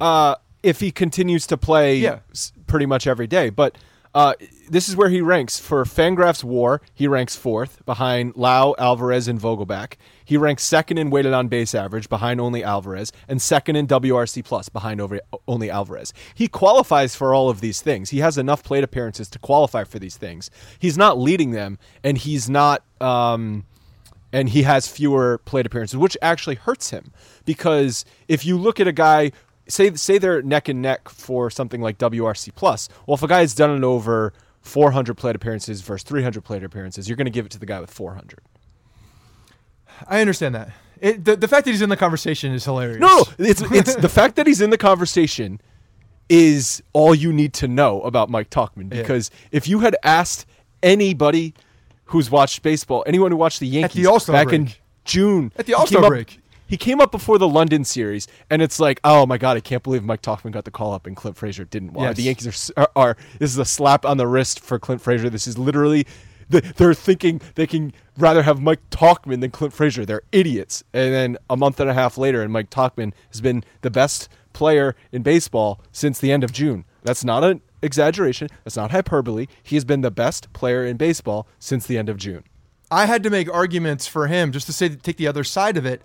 uh, 0.00 0.34
if 0.60 0.80
he 0.80 0.90
continues 0.90 1.46
to 1.46 1.56
play 1.56 1.98
Yeah. 1.98 2.18
s- 2.32 2.50
pretty 2.66 2.84
much 2.84 3.06
every 3.06 3.28
day. 3.28 3.48
But 3.48 3.78
uh, 4.12 4.32
this 4.68 4.88
is 4.88 4.96
where 4.96 5.08
he 5.08 5.20
ranks 5.20 5.60
for 5.60 5.84
Fangraphs 5.84 6.42
WAR. 6.42 6.80
He 6.94 7.06
ranks 7.06 7.36
fourth 7.36 7.84
behind 7.86 8.32
Lau, 8.34 8.74
Alvarez, 8.76 9.28
and 9.28 9.40
Vogelbach. 9.40 9.92
He 10.24 10.36
ranks 10.36 10.64
second 10.64 10.98
in 10.98 11.10
weighted 11.10 11.32
on 11.32 11.46
base 11.46 11.76
average 11.76 12.08
behind 12.08 12.40
only 12.40 12.64
Alvarez, 12.64 13.12
and 13.28 13.40
second 13.40 13.76
in 13.76 13.86
WRC 13.86 14.44
plus 14.44 14.68
behind 14.68 15.00
over, 15.00 15.20
only 15.46 15.70
Alvarez. 15.70 16.12
He 16.34 16.48
qualifies 16.48 17.14
for 17.14 17.32
all 17.32 17.48
of 17.50 17.60
these 17.60 17.80
things. 17.80 18.10
He 18.10 18.18
has 18.18 18.36
enough 18.36 18.64
plate 18.64 18.82
appearances 18.82 19.28
to 19.30 19.38
qualify 19.38 19.84
for 19.84 20.00
these 20.00 20.16
things. 20.16 20.50
He's 20.80 20.98
not 20.98 21.18
leading 21.20 21.52
them, 21.52 21.78
and 22.02 22.18
he's 22.18 22.50
not. 22.50 22.82
Um, 23.00 23.64
and 24.32 24.50
he 24.50 24.62
has 24.62 24.86
fewer 24.88 25.38
plate 25.44 25.66
appearances, 25.66 25.96
which 25.96 26.16
actually 26.20 26.56
hurts 26.56 26.90
him 26.90 27.12
because 27.44 28.04
if 28.28 28.44
you 28.44 28.58
look 28.58 28.78
at 28.80 28.86
a 28.86 28.92
guy, 28.92 29.32
say 29.68 29.94
say 29.94 30.18
they're 30.18 30.42
neck 30.42 30.68
and 30.68 30.82
neck 30.82 31.08
for 31.08 31.50
something 31.50 31.80
like 31.80 31.98
WRC 31.98 32.54
plus, 32.54 32.88
well, 33.06 33.14
if 33.14 33.22
a 33.22 33.28
guy 33.28 33.40
has 33.40 33.54
done 33.54 33.76
it 33.76 33.84
over 33.84 34.32
400 34.60 35.14
plate 35.14 35.34
appearances 35.36 35.80
versus 35.80 36.02
300 36.04 36.42
plate 36.44 36.62
appearances, 36.62 37.08
you're 37.08 37.16
going 37.16 37.24
to 37.26 37.30
give 37.30 37.46
it 37.46 37.52
to 37.52 37.58
the 37.58 37.66
guy 37.66 37.80
with 37.80 37.90
400. 37.90 38.40
I 40.06 40.20
understand 40.20 40.54
that. 40.54 40.70
It, 41.00 41.24
the, 41.24 41.36
the 41.36 41.48
fact 41.48 41.64
that 41.64 41.70
he's 41.70 41.82
in 41.82 41.88
the 41.90 41.96
conversation 41.96 42.52
is 42.52 42.64
hilarious. 42.64 43.00
No, 43.00 43.24
it's 43.38 43.62
it's 43.62 43.94
the 43.96 44.08
fact 44.08 44.36
that 44.36 44.46
he's 44.46 44.60
in 44.60 44.70
the 44.70 44.78
conversation 44.78 45.60
is 46.28 46.82
all 46.92 47.14
you 47.14 47.32
need 47.32 47.54
to 47.54 47.68
know 47.68 48.02
about 48.02 48.28
Mike 48.28 48.50
Tauchman 48.50 48.92
Yeah. 48.92 49.00
because 49.00 49.30
if 49.50 49.66
you 49.66 49.80
had 49.80 49.96
asked 50.02 50.44
anybody 50.82 51.54
who's 52.08 52.30
watched 52.30 52.62
baseball, 52.62 53.04
anyone 53.06 53.30
who 53.30 53.36
watched 53.36 53.60
the 53.60 53.66
Yankees 53.66 54.06
All-Star 54.06 54.32
back 54.44 54.52
in. 54.52 54.70
June, 55.04 55.52
At 55.56 55.64
the 55.66 55.74
All-Star 55.74 56.00
came 56.00 56.04
up- 56.04 56.10
break. 56.10 56.40
he 56.66 56.76
came 56.76 57.00
up 57.00 57.10
before 57.10 57.38
the 57.38 57.48
London 57.48 57.82
series, 57.84 58.26
and 58.50 58.60
it's 58.60 58.78
like, 58.78 59.00
oh 59.04 59.24
my 59.24 59.38
god, 59.38 59.56
I 59.56 59.60
can't 59.60 59.82
believe 59.82 60.04
Mike 60.04 60.20
Tauchman 60.20 60.50
got 60.52 60.64
the 60.66 60.70
call 60.70 60.92
up 60.92 61.06
and 61.06 61.16
Clint 61.16 61.36
Frazier 61.36 61.64
didn't. 61.64 61.94
Wow, 61.94 62.04
Yes. 62.04 62.16
the 62.16 62.22
Yankees 62.24 62.70
are, 62.76 62.82
are 62.82 62.90
are 62.96 63.16
this 63.38 63.50
is 63.50 63.58
a 63.58 63.64
slap 63.64 64.04
on 64.04 64.16
the 64.18 64.26
wrist 64.26 64.60
for 64.60 64.78
Clint 64.78 65.00
Frazier. 65.00 65.30
This 65.30 65.46
is 65.46 65.56
literally. 65.56 66.06
They're 66.50 66.94
thinking 66.94 67.42
they 67.56 67.66
can 67.66 67.92
rather 68.16 68.42
have 68.42 68.58
Mike 68.58 68.80
Tauchman 68.88 69.42
than 69.42 69.50
Clint 69.50 69.74
Frazier. 69.74 70.06
They're 70.06 70.22
idiots. 70.32 70.82
And 70.94 71.12
then 71.12 71.36
a 71.50 71.58
month 71.58 71.78
and 71.78 71.90
a 71.90 71.92
half 71.92 72.16
later, 72.16 72.40
and 72.40 72.50
Mike 72.50 72.70
Tauchman 72.70 73.12
has 73.30 73.42
been 73.42 73.62
the 73.82 73.90
best 73.90 74.30
player 74.54 74.96
in 75.12 75.22
baseball 75.22 75.82
since 75.92 76.18
the 76.18 76.32
end 76.32 76.42
of 76.42 76.50
June. 76.50 76.86
That's 77.02 77.22
not 77.22 77.44
an 77.44 77.60
exaggeration. 77.82 78.48
That's 78.64 78.76
not 78.76 78.90
hyperbole. 78.90 79.46
He 79.62 79.76
has 79.76 79.84
been 79.84 80.00
the 80.00 80.10
best 80.10 80.52
player 80.52 80.84
in 80.84 80.96
baseball 80.96 81.46
since 81.58 81.86
the 81.86 81.98
end 81.98 82.08
of 82.08 82.16
June. 82.16 82.44
I 82.90 83.06
had 83.06 83.22
to 83.22 83.30
make 83.30 83.52
arguments 83.52 84.06
for 84.06 84.26
him 84.26 84.52
just 84.52 84.66
to 84.66 84.72
say 84.72 84.88
take 84.88 85.16
the 85.16 85.26
other 85.26 85.44
side 85.44 85.76
of 85.76 85.84
it 85.84 86.02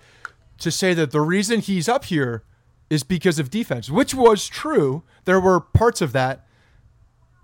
to 0.60 0.72
say 0.72 0.94
that 0.94 1.12
the 1.12 1.22
reason 1.22 1.60
he's 1.60 1.88
up 1.88 2.06
here 2.06 2.44
is 2.90 3.04
because 3.04 3.40
of 3.40 3.50
defense, 3.50 3.90
which 3.90 4.14
was 4.14 4.48
true. 4.48 5.04
There 5.26 5.40
were 5.40 5.60
parts 5.60 6.02
of 6.02 6.12
that, 6.14 6.46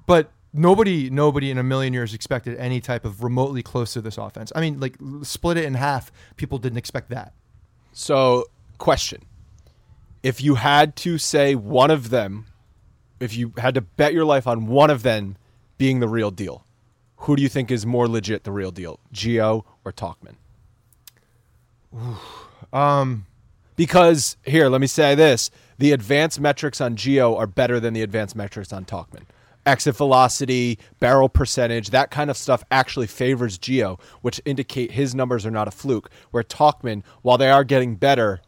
but 0.05 0.31
nobody 0.53 1.09
nobody 1.09 1.51
in 1.51 1.57
a 1.57 1.63
million 1.63 1.93
years 1.93 2.13
expected 2.13 2.57
any 2.57 2.81
type 2.81 3.05
of 3.05 3.23
remotely 3.23 3.63
close 3.63 3.93
to 3.93 4.01
this 4.01 4.17
offense. 4.17 4.51
I 4.55 4.61
mean, 4.61 4.79
like 4.79 4.95
split 5.23 5.57
it 5.57 5.65
in 5.65 5.75
half, 5.75 6.11
people 6.35 6.57
didn't 6.57 6.77
expect 6.77 7.09
that. 7.09 7.33
So, 7.93 8.45
question. 8.77 9.23
If 10.21 10.41
you 10.41 10.55
had 10.55 10.95
to 10.97 11.17
say 11.17 11.55
one 11.55 11.89
of 11.89 12.09
them, 12.09 12.45
if 13.19 13.35
you 13.35 13.53
had 13.57 13.73
to 13.75 13.81
bet 13.81 14.13
your 14.13 14.25
life 14.25 14.47
on 14.47 14.67
one 14.67 14.89
of 14.89 15.03
them 15.03 15.37
being 15.77 15.99
the 15.99 16.07
real 16.07 16.31
deal, 16.31 16.65
who 17.17 17.35
do 17.35 17.41
you 17.41 17.49
think 17.49 17.69
is 17.71 17.85
more 17.85 18.07
legit 18.07 18.43
the 18.43 18.51
real 18.51 18.71
deal? 18.71 18.99
Gio 19.13 19.63
or 19.85 19.91
Tauchman? 19.91 20.35
Um 22.71 23.25
Because 23.75 24.37
here, 24.43 24.69
let 24.69 24.79
me 24.81 24.85
say 24.85 25.15
this: 25.15 25.49
the 25.79 25.91
advanced 25.91 26.39
metrics 26.39 26.79
on 26.81 26.95
Gio 26.95 27.37
are 27.37 27.47
better 27.47 27.79
than 27.79 27.93
the 27.93 28.03
advanced 28.03 28.35
metrics 28.35 28.71
on 28.73 28.85
Tauchman. 28.85 29.23
Exit 29.65 29.95
velocity, 29.95 30.77
barrel 30.99 31.29
percentage, 31.29 31.89
that 31.89 32.11
kind 32.11 32.29
of 32.29 32.37
stuff 32.37 32.63
actually 32.69 33.07
favors 33.07 33.57
Gio, 33.57 33.99
which 34.21 34.41
indicate 34.45 34.91
his 34.91 35.15
numbers 35.15 35.45
are 35.45 35.51
not 35.51 35.67
a 35.67 35.71
fluke. 35.71 36.09
Where 36.31 36.43
Tauchman, 36.43 37.03
while 37.21 37.37
they 37.37 37.49
are 37.49 37.63
getting 37.63 37.95
better, 37.95 38.41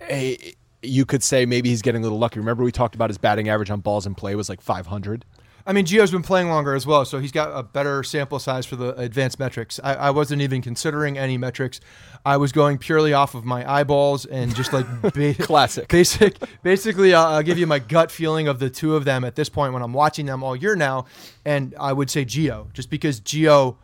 eh, 0.00 0.36
you 0.84 1.04
could 1.04 1.22
say 1.22 1.46
maybe 1.46 1.68
he's 1.68 1.82
getting 1.82 2.02
a 2.02 2.04
little 2.04 2.18
lucky. 2.18 2.38
Remember 2.38 2.62
we 2.64 2.72
talked 2.72 2.94
about 2.94 3.10
his 3.10 3.18
batting 3.18 3.48
average 3.48 3.70
on 3.70 3.80
balls 3.80 4.06
in 4.06 4.14
play 4.14 4.34
was 4.34 4.48
like 4.48 4.60
500. 4.60 5.24
I 5.66 5.72
mean, 5.72 5.86
Gio's 5.86 6.10
been 6.10 6.22
playing 6.22 6.50
longer 6.50 6.74
as 6.74 6.86
well, 6.86 7.06
so 7.06 7.18
he's 7.20 7.32
got 7.32 7.58
a 7.58 7.62
better 7.62 8.02
sample 8.02 8.38
size 8.38 8.66
for 8.66 8.76
the 8.76 8.94
advanced 9.00 9.38
metrics. 9.38 9.80
I, 9.82 9.94
I 9.94 10.10
wasn't 10.10 10.42
even 10.42 10.60
considering 10.60 11.16
any 11.16 11.38
metrics. 11.38 11.80
I 12.26 12.36
was 12.36 12.52
going 12.52 12.76
purely 12.76 13.14
off 13.14 13.34
of 13.34 13.46
my 13.46 13.70
eyeballs 13.70 14.26
and 14.26 14.54
just 14.54 14.74
like 14.74 14.84
ba- 15.14 15.32
Classic. 15.34 15.88
basic. 15.88 16.36
Basically, 16.62 17.14
I'll, 17.14 17.26
I'll 17.36 17.42
give 17.42 17.56
you 17.56 17.66
my 17.66 17.78
gut 17.78 18.10
feeling 18.10 18.46
of 18.46 18.58
the 18.58 18.68
two 18.68 18.94
of 18.94 19.06
them 19.06 19.24
at 19.24 19.36
this 19.36 19.48
point 19.48 19.72
when 19.72 19.82
I'm 19.82 19.94
watching 19.94 20.26
them 20.26 20.42
all 20.42 20.54
year 20.54 20.76
now, 20.76 21.06
and 21.46 21.74
I 21.80 21.94
would 21.94 22.10
say 22.10 22.26
Gio, 22.26 22.70
just 22.74 22.90
because 22.90 23.20
Gio, 23.22 23.76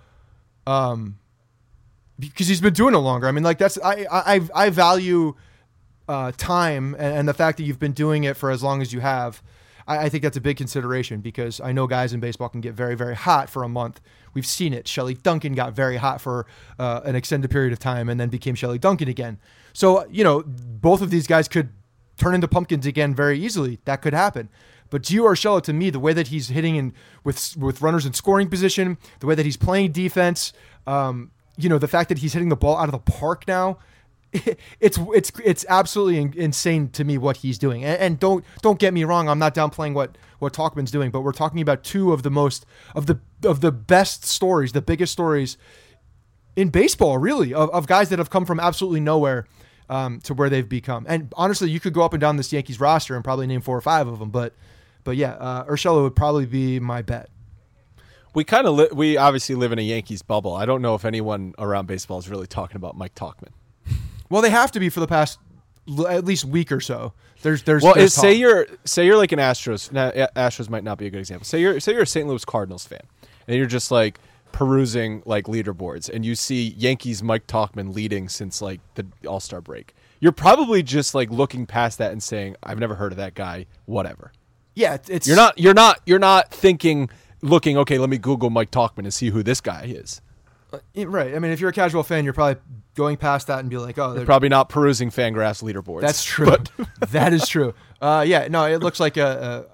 um, 0.67 1.19
because 2.19 2.47
he's 2.47 2.61
been 2.61 2.75
doing 2.75 2.95
it 2.95 2.99
longer. 2.99 3.27
I 3.27 3.33
mean, 3.33 3.45
like 3.45 3.57
that's 3.57 3.79
I 3.83 4.07
I 4.13 4.41
I 4.55 4.69
value 4.69 5.35
uh, 6.11 6.33
time 6.37 6.95
and, 6.99 7.19
and 7.19 7.29
the 7.29 7.35
fact 7.35 7.57
that 7.59 7.65
you've 7.65 7.79
been 7.79 7.93
doing 7.93 8.25
it 8.25 8.37
for 8.37 8.51
as 8.51 8.63
long 8.63 8.83
as 8.83 8.93
you 8.93 8.99
have. 9.01 9.43
I, 9.87 10.07
I 10.07 10.09
think 10.09 10.25
that's 10.25 10.37
a 10.37 10.41
big 10.41 10.57
consideration 10.57 11.21
because 11.21 11.61
I 11.61 11.71
know 11.71 11.87
guys 11.87 12.13
in 12.13 12.19
baseball 12.19 12.49
can 12.49 12.61
get 12.61 12.75
very 12.75 12.97
very 12.97 13.15
hot 13.15 13.49
for 13.49 13.63
a 13.63 13.69
month. 13.69 14.01
We've 14.35 14.47
seen 14.47 14.75
it. 14.75 14.89
Shelley 14.89 15.15
Duncan 15.15 15.55
got 15.55 15.73
very 15.73 15.99
hot 15.99 16.21
for 16.21 16.47
uh, 16.81 17.01
an 17.05 17.15
extended 17.15 17.51
period 17.51 17.73
of 17.73 17.79
time 17.79 18.09
and 18.09 18.19
then 18.19 18.29
became 18.29 18.57
Shelley 18.57 18.79
Duncan 18.79 19.09
again. 19.09 19.39
So 19.73 20.05
you 20.11 20.25
know, 20.25 20.43
both 20.43 21.01
of 21.01 21.11
these 21.11 21.29
guys 21.29 21.47
could 21.47 21.69
turn 22.17 22.35
into 22.35 22.49
pumpkins 22.49 22.87
again 22.87 23.15
very 23.15 23.39
easily. 23.39 23.79
That 23.85 24.03
could 24.03 24.13
happen. 24.13 24.49
But 24.91 25.03
Gio 25.03 25.23
Urshela, 25.23 25.63
to 25.63 25.73
me, 25.73 25.91
the 25.91 26.01
way 26.01 26.13
that 26.13 26.27
he's 26.29 26.49
hitting 26.49 26.75
in 26.75 26.93
with 27.23 27.57
with 27.57 27.81
runners 27.81 28.05
in 28.05 28.15
scoring 28.15 28.49
position, 28.49 28.99
the 29.21 29.29
way 29.29 29.37
that 29.37 29.47
he's 29.47 29.57
playing 29.57 29.93
defense, 29.93 30.53
um, 30.89 31.31
you 31.57 31.69
know, 31.69 31.79
the 31.79 31.87
fact 31.87 32.09
that 32.09 32.19
he's 32.19 32.33
hitting 32.33 32.49
the 32.49 32.57
ball 32.57 32.77
out 32.77 32.87
of 32.87 32.93
the 32.93 32.99
park 32.99 33.47
now, 33.47 33.79
it's 34.81 34.99
it's 35.15 35.33
it's 35.45 35.67
absolutely 35.69 36.41
insane 36.41 36.89
to 36.91 37.05
me 37.05 37.19
what 37.19 37.39
he's 37.39 37.59
doing. 37.59 37.85
And, 37.85 38.01
and 38.01 38.21
don't 38.21 38.45
don't 38.63 38.79
get 38.79 38.95
me 38.95 39.05
wrong, 39.05 39.29
I'm 39.29 39.39
not 39.39 39.55
downplaying 39.55 39.95
what 39.95 40.17
what 40.39 40.53
Tauchman's 40.53 40.91
doing, 40.91 41.11
but 41.11 41.23
we're 41.23 41.33
talking 41.33 41.61
about 41.61 41.83
two 41.85 42.13
of 42.13 42.23
the 42.23 42.31
most 42.31 42.65
of 42.95 43.07
the 43.07 43.21
of 43.45 43.61
the 43.61 43.73
best 43.73 44.25
stories, 44.25 44.73
the 44.73 44.83
biggest 44.83 45.13
stories 45.13 45.57
in 46.57 46.69
baseball, 46.69 47.19
really, 47.19 47.55
of, 47.55 47.71
of 47.71 47.87
guys 47.87 48.09
that 48.11 48.19
have 48.19 48.31
come 48.31 48.45
from 48.45 48.61
absolutely 48.61 49.01
nowhere 49.01 49.47
um, 49.89 50.21
to 50.21 50.35
where 50.35 50.51
they've 50.51 50.69
become. 50.69 51.05
And 51.09 51.33
honestly, 51.37 51.71
you 51.71 51.81
could 51.81 51.93
go 51.93 52.03
up 52.03 52.13
and 52.13 52.21
down 52.21 52.37
this 52.37 52.53
Yankees 52.53 52.81
roster 52.81 53.15
and 53.15 53.25
probably 53.25 53.47
name 53.47 53.61
four 53.61 53.77
or 53.77 53.81
five 53.81 54.07
of 54.07 54.19
them. 54.19 54.31
But, 54.31 54.55
but 55.05 55.17
yeah, 55.17 55.33
uh, 55.33 55.65
Urshela 55.65 56.03
would 56.03 56.17
probably 56.17 56.47
be 56.47 56.79
my 56.81 57.03
bet. 57.03 57.29
We 58.33 58.45
kind 58.45 58.67
of 58.67 58.75
li- 58.75 58.89
we 58.93 59.17
obviously 59.17 59.57
live 59.57 59.73
in 59.73 59.81
a 59.81 59.83
Yankees 59.83 60.23
bubble. 60.23 60.55
I 60.55 60.65
don't 60.65 60.83
know 60.83 60.95
if 60.95 61.05
anyone 61.05 61.53
around 61.59 61.87
baseball 61.87 62.19
is 62.19 62.29
really 62.29 62.47
talking 62.47 62.77
about 62.77 62.97
Mike 62.97 63.17
Tauchman. 63.17 63.51
Well, 64.31 64.41
they 64.43 64.51
have 64.51 64.73
to 64.73 64.81
be 64.81 64.89
for 64.89 65.01
the 65.01 65.07
past 65.07 65.39
l- 65.89 66.07
at 66.09 66.25
least 66.25 66.45
week 66.47 66.73
or 66.73 66.81
so. 66.81 67.13
There's, 67.43 67.63
there's, 67.65 67.83
Well, 67.83 67.95
there's 67.95 68.15
say 68.15 68.33
you're 68.35 68.67
say 68.85 69.05
you're 69.07 69.17
like 69.17 69.33
an 69.33 69.39
Astros. 69.39 69.91
A- 69.93 70.31
Astros 70.37 70.69
might 70.71 70.85
not 70.85 70.97
be 70.99 71.07
a 71.07 71.11
good 71.11 71.19
example. 71.21 71.45
Say 71.45 71.61
you're 71.61 71.81
say 71.81 71.93
you're 71.93 72.03
a 72.03 72.07
St. 72.07 72.27
Louis 72.29 72.45
Cardinals 72.45 72.87
fan, 72.87 73.01
and 73.49 73.57
you're 73.57 73.67
just 73.67 73.91
like 73.91 74.19
perusing 74.53 75.23
like 75.25 75.45
leaderboards, 75.47 76.09
and 76.09 76.25
you 76.25 76.35
see 76.35 76.75
Yankees 76.77 77.23
Mike 77.23 77.47
Tauchman 77.47 77.95
leading 77.95 78.29
since 78.29 78.61
like 78.61 78.81
the 78.95 79.07
All 79.27 79.41
Star 79.41 79.61
break. 79.61 79.95
You're 80.21 80.33
probably 80.33 80.83
just 80.83 81.15
like 81.15 81.31
looking 81.31 81.65
past 81.67 81.99
that 81.99 82.13
and 82.13 82.23
saying, 82.23 82.57
"I've 82.63 82.79
never 82.79 82.95
heard 82.97 83.13
of 83.13 83.17
that 83.19 83.35
guy." 83.35 83.67
Whatever. 83.87 84.33
yeah, 84.75 84.95
it's- 84.95 85.09
it's 85.09 85.27
You're 85.27 85.37
not. 85.37 85.59
You're 85.59 85.75
not. 85.75 86.01
You're 86.07 86.19
not 86.19 86.51
thinking, 86.53 87.09
looking. 87.43 87.79
Okay, 87.79 87.97
let 87.99 88.11
me 88.11 88.19
Google 88.19 88.51
Mike 88.51 88.71
Tauchman 88.71 88.99
and 89.05 89.15
see 89.15 89.31
who 89.31 89.43
this 89.43 89.61
guy 89.63 89.85
is. 89.87 90.21
Uh, 90.73 90.79
right. 91.07 91.35
I 91.35 91.39
mean, 91.39 91.51
if 91.53 91.61
you're 91.61 91.71
a 91.71 91.73
casual 91.73 92.03
fan, 92.03 92.25
you're 92.25 92.33
probably 92.35 92.61
going 93.01 93.17
past 93.17 93.47
that 93.49 93.59
and 93.61 93.69
be 93.71 93.79
like, 93.79 93.99
oh, 93.99 94.13
they're- 94.15 94.25
Probably 94.27 94.49
not 94.51 94.69
perusing 94.69 95.11
Fangraphs 95.11 95.63
leaderboards. 95.63 96.03
That's 96.03 96.23
true. 96.23 96.55
that 97.09 97.33
is 97.33 97.49
true. 97.49 97.75
Uh, 98.01 98.23
yeah, 98.27 98.47
no, 98.49 98.65
it 98.67 98.79
looks 98.83 99.01
like 99.01 99.17
a, 99.17 99.67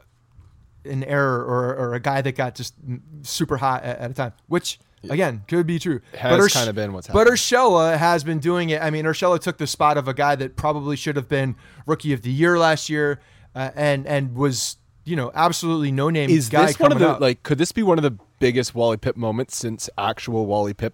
a 0.87 0.91
an 0.91 1.03
error 1.05 1.43
or, 1.45 1.75
or 1.77 1.95
a 1.95 2.01
guy 2.01 2.23
that 2.23 2.37
got 2.37 2.55
just 2.55 2.75
super 3.23 3.57
hot 3.57 3.83
at, 3.83 3.99
at 3.99 4.11
a 4.13 4.15
time, 4.15 4.33
which 4.47 4.79
again 5.11 5.43
could 5.49 5.67
be 5.67 5.79
true. 5.79 6.01
Has 6.15 6.41
Ursh- 6.41 6.53
kinda 6.55 6.73
been 6.73 6.93
what's 6.93 7.09
happening. 7.09 7.25
But. 7.27 7.33
Urshela 7.33 7.97
has 7.99 8.23
been 8.25 8.39
doing 8.39 8.71
it. 8.71 8.81
I 8.81 8.91
mean, 8.91 9.05
Urshela 9.05 9.39
took 9.41 9.59
the 9.59 9.67
spot 9.67 9.97
of 9.99 10.07
a 10.09 10.15
guy 10.15 10.37
that 10.37 10.55
probably 10.57 10.95
should 10.97 11.17
have 11.17 11.29
been 11.29 11.57
rookie 11.87 12.13
of 12.13 12.23
the 12.23 12.31
year 12.31 12.57
last 12.59 12.89
year, 12.89 13.21
uh, 13.57 13.71
and 13.75 14.07
and 14.07 14.35
was 14.37 14.77
you 15.05 15.17
know 15.17 15.31
absolutely 15.35 15.91
no 15.93 16.09
name 16.11 16.31
Is 16.31 16.49
guy 16.49 16.67
this 16.67 16.79
one 16.79 16.93
of 16.93 16.99
the 17.01 17.09
up. 17.11 17.21
like? 17.21 17.43
Could 17.43 17.59
this 17.59 17.73
be 17.73 17.83
one 17.83 17.99
of 17.99 18.03
the 18.03 18.17
biggest 18.39 18.75
Wally 18.75 18.97
Pipp 18.97 19.17
moments 19.17 19.57
since 19.57 19.91
actual 19.99 20.47
Wally 20.47 20.73
Pipp? 20.75 20.93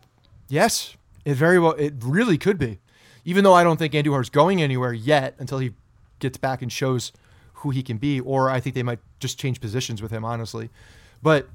Yes, 0.49 0.97
it 1.24 1.35
very 1.35 1.58
well. 1.58 1.72
It 1.72 1.94
really 2.00 2.38
could 2.38 2.58
be, 2.58 2.80
even 3.24 3.44
though 3.44 3.54
I 3.54 3.62
don't 3.64 3.76
think 3.78 3.92
Andujar's 3.94 4.30
going 4.30 4.62
anywhere 4.62 4.92
yet 4.92 5.35
until 5.38 5.58
he 5.58 5.72
gets 6.18 6.38
back 6.38 6.62
and 6.62 6.72
shows 6.72 7.12
who 7.54 7.70
he 7.70 7.82
can 7.82 7.96
be. 7.98 8.20
Or 8.20 8.50
I 8.50 8.61
think 8.61 8.74
they 8.74 8.82
might 8.82 8.98
just 9.20 9.38
change 9.38 9.61
positions 9.61 10.02
with 10.02 10.11
him, 10.11 10.24
honestly. 10.24 10.70
But 11.22 11.48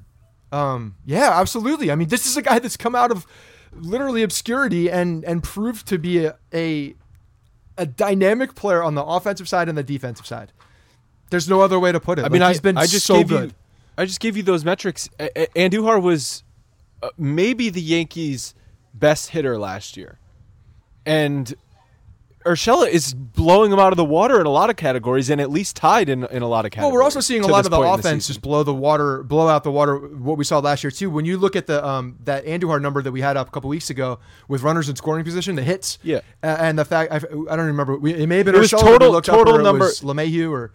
um, 0.52 0.96
yeah, 1.04 1.38
absolutely. 1.38 1.90
I 1.90 1.94
mean, 1.94 2.08
this 2.08 2.26
is 2.26 2.36
a 2.36 2.42
guy 2.42 2.58
that's 2.58 2.76
come 2.76 2.94
out 2.94 3.10
of 3.10 3.26
literally 3.74 4.22
obscurity 4.22 4.90
and 4.90 5.24
and 5.24 5.42
proved 5.42 5.86
to 5.88 5.98
be 5.98 6.24
a 6.24 6.34
a, 6.54 6.94
a 7.76 7.84
dynamic 7.86 8.54
player 8.54 8.82
on 8.82 8.94
the 8.94 9.04
offensive 9.04 9.48
side 9.48 9.68
and 9.68 9.76
the 9.76 9.82
defensive 9.82 10.26
side. 10.26 10.52
There's 11.30 11.48
no 11.50 11.60
other 11.60 11.78
way 11.78 11.92
to 11.92 12.00
put 12.00 12.18
it. 12.18 12.24
I 12.24 12.30
mean, 12.30 12.40
Like, 12.40 12.48
I, 12.48 12.52
he's 12.52 12.60
been 12.62 12.78
I 12.78 12.86
just 12.86 13.04
so 13.04 13.16
gave 13.18 13.28
good. 13.28 13.50
you, 13.50 13.54
I 13.98 14.06
just 14.06 14.20
gave 14.20 14.34
you 14.38 14.42
those 14.42 14.64
metrics. 14.64 15.10
A- 15.20 15.42
A- 15.42 15.68
Andujar 15.68 16.00
was 16.02 16.42
uh, 17.02 17.10
maybe 17.18 17.68
the 17.68 17.82
Yankees' 17.82 18.54
best 18.98 19.30
hitter 19.30 19.58
last 19.58 19.96
year, 19.96 20.18
and 21.06 21.54
Urshela 22.46 22.88
is 22.88 23.12
blowing 23.14 23.72
him 23.72 23.78
out 23.78 23.92
of 23.92 23.96
the 23.96 24.04
water 24.04 24.40
in 24.40 24.46
a 24.46 24.50
lot 24.50 24.70
of 24.70 24.76
categories, 24.76 25.28
and 25.28 25.40
at 25.40 25.50
least 25.50 25.76
tied 25.76 26.08
in 26.08 26.24
in 26.26 26.40
a 26.40 26.46
lot 26.48 26.64
of 26.64 26.70
categories. 26.70 26.92
Well, 26.92 26.92
we're 26.94 27.02
also 27.02 27.20
seeing 27.20 27.42
a 27.42 27.46
lot 27.46 27.64
of 27.64 27.70
the 27.70 27.78
offense 27.80 28.24
season. 28.26 28.34
just 28.34 28.40
blow 28.42 28.62
the 28.62 28.72
water, 28.72 29.22
blow 29.24 29.48
out 29.48 29.64
the 29.64 29.72
water. 29.72 29.96
What 29.98 30.38
we 30.38 30.44
saw 30.44 30.58
last 30.60 30.82
year 30.84 30.90
too. 30.90 31.10
When 31.10 31.24
you 31.24 31.36
look 31.36 31.56
at 31.56 31.66
the 31.66 31.84
um, 31.86 32.16
that 32.24 32.46
Andujar 32.46 32.80
number 32.80 33.02
that 33.02 33.12
we 33.12 33.20
had 33.20 33.36
up 33.36 33.48
a 33.48 33.50
couple 33.50 33.68
weeks 33.68 33.90
ago 33.90 34.18
with 34.46 34.62
runners 34.62 34.88
in 34.88 34.96
scoring 34.96 35.24
position, 35.24 35.56
the 35.56 35.62
hits, 35.62 35.98
Yeah. 36.02 36.20
and 36.42 36.78
the 36.78 36.84
fact 36.84 37.12
I, 37.12 37.16
I 37.16 37.56
don't 37.56 37.66
remember. 37.66 37.94
It 38.06 38.26
may 38.28 38.36
have 38.38 38.46
been 38.46 38.54
It 38.54 38.58
Urshela 38.58 38.80
total- 38.80 39.20
total 39.20 39.56
it 39.58 39.62
number- 39.64 39.84
was 39.86 40.00
LeMahieu 40.00 40.50
or 40.50 40.72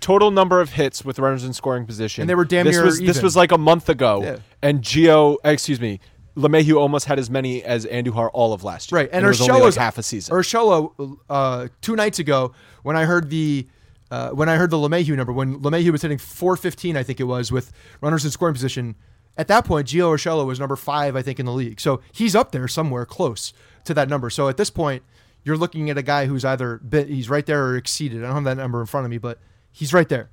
total 0.00 0.32
number 0.32 0.60
of 0.60 0.70
hits 0.72 1.04
with 1.04 1.20
runners 1.20 1.44
in 1.44 1.52
scoring 1.52 1.86
position, 1.86 2.22
And 2.22 2.28
they 2.30 2.34
were 2.34 2.44
damn 2.44 2.66
this 2.66 2.74
near 2.74 2.84
was 2.86 2.98
this 2.98 3.22
was 3.22 3.36
like 3.36 3.52
a 3.52 3.58
month 3.58 3.88
ago, 3.88 4.22
Yeah. 4.24 4.36
and 4.60 4.82
Gio, 4.82 5.36
excuse 5.44 5.78
me, 5.80 6.00
LeMahieu 6.36 6.76
almost 6.76 7.06
had 7.06 7.18
as 7.18 7.28
many 7.30 7.62
as 7.62 7.84
Andujar 7.86 8.30
all 8.32 8.52
of 8.52 8.64
last 8.64 8.90
year. 8.90 9.00
right. 9.00 9.08
And, 9.12 9.24
it 9.24 9.28
was 9.28 9.40
like 9.48 9.74
half 9.74 9.98
a 9.98 10.02
season. 10.02 10.34
Urshela 10.34 11.18
uh, 11.28 11.68
two 11.80 11.96
nights 11.96 12.18
ago 12.18 12.52
when 12.82 12.96
I 12.96 13.04
heard 13.04 13.30
the. 13.30 13.66
Uh, 14.10 14.28
when 14.28 14.46
I 14.46 14.56
heard 14.56 14.68
the 14.68 14.76
LeMahieu 14.76 15.16
number, 15.16 15.32
when 15.32 15.60
LeMahieu 15.60 15.90
was 15.90 16.02
hitting 16.02 16.18
415, 16.18 16.98
I 16.98 17.02
think 17.02 17.18
it 17.18 17.24
was, 17.24 17.50
with 17.50 17.72
runners 18.02 18.26
in 18.26 18.30
scoring 18.30 18.52
position, 18.52 18.94
at 19.38 19.48
that 19.48 19.64
point, 19.64 19.88
Gio 19.88 20.14
Urshela 20.14 20.46
was 20.46 20.60
number 20.60 20.76
five, 20.76 21.16
I 21.16 21.22
think, 21.22 21.40
in 21.40 21.46
the 21.46 21.52
league. 21.52 21.80
So 21.80 22.02
he's 22.12 22.36
up 22.36 22.52
there 22.52 22.68
somewhere 22.68 23.06
close 23.06 23.54
to 23.84 23.94
that 23.94 24.10
number. 24.10 24.28
So 24.28 24.48
at 24.48 24.58
this 24.58 24.68
point, 24.68 25.02
you're 25.44 25.56
looking 25.56 25.88
at 25.90 25.96
a 25.96 26.02
guy 26.02 26.26
who's 26.26 26.44
either 26.44 26.76
bit, 26.78 27.08
he's 27.08 27.30
right 27.30 27.46
there 27.46 27.64
or 27.64 27.76
exceeded. 27.76 28.22
I 28.22 28.26
don't 28.26 28.34
have 28.34 28.44
that 28.44 28.58
number 28.58 28.80
in 28.80 28.86
front 28.86 29.06
of 29.06 29.10
me, 29.10 29.18
but 29.18 29.38
he's 29.70 29.94
right 29.94 30.08
there. 30.08 30.28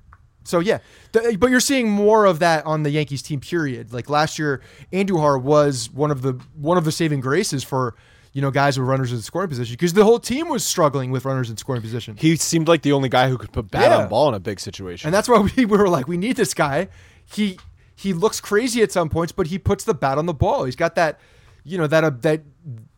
So 0.50 0.58
yeah, 0.60 0.78
Th- 1.12 1.38
but 1.38 1.50
you're 1.50 1.60
seeing 1.60 1.88
more 1.90 2.26
of 2.26 2.40
that 2.40 2.66
on 2.66 2.82
the 2.82 2.90
Yankees 2.90 3.22
team. 3.22 3.40
Period. 3.40 3.92
Like 3.92 4.10
last 4.10 4.38
year, 4.38 4.60
Andujar 4.92 5.40
was 5.40 5.88
one 5.90 6.10
of 6.10 6.22
the 6.22 6.32
one 6.56 6.76
of 6.76 6.84
the 6.84 6.92
saving 6.92 7.20
graces 7.20 7.64
for 7.64 7.94
you 8.32 8.42
know 8.42 8.50
guys 8.50 8.78
with 8.78 8.86
runners 8.86 9.12
in 9.12 9.20
scoring 9.22 9.48
position 9.48 9.72
because 9.74 9.92
the 9.92 10.04
whole 10.04 10.18
team 10.20 10.48
was 10.48 10.64
struggling 10.64 11.10
with 11.10 11.24
runners 11.24 11.48
in 11.50 11.56
scoring 11.56 11.82
position. 11.82 12.16
he 12.16 12.36
seemed 12.36 12.68
like 12.68 12.82
the 12.82 12.92
only 12.92 13.08
guy 13.08 13.28
who 13.28 13.36
could 13.38 13.52
put 13.52 13.70
bat 13.70 13.90
Yeah. 13.90 13.96
on 14.04 14.08
ball 14.08 14.28
in 14.28 14.34
a 14.34 14.40
big 14.40 14.60
situation. 14.60 15.08
And 15.08 15.14
that's 15.14 15.28
why 15.28 15.38
we, 15.40 15.64
we 15.64 15.76
were 15.78 15.88
like, 15.88 16.06
we 16.06 16.16
need 16.16 16.36
this 16.36 16.52
guy. 16.54 16.88
He 17.24 17.58
he 17.96 18.12
looks 18.12 18.40
crazy 18.40 18.82
at 18.82 18.92
some 18.92 19.08
points, 19.08 19.32
but 19.32 19.46
he 19.48 19.58
puts 19.58 19.84
the 19.84 19.94
bat 19.94 20.16
on 20.18 20.26
the 20.26 20.34
ball. 20.34 20.64
He's 20.64 20.76
got 20.76 20.94
that, 20.94 21.18
you 21.64 21.76
know, 21.78 21.86
that 21.86 22.04
uh, 22.04 22.10
that 22.20 22.42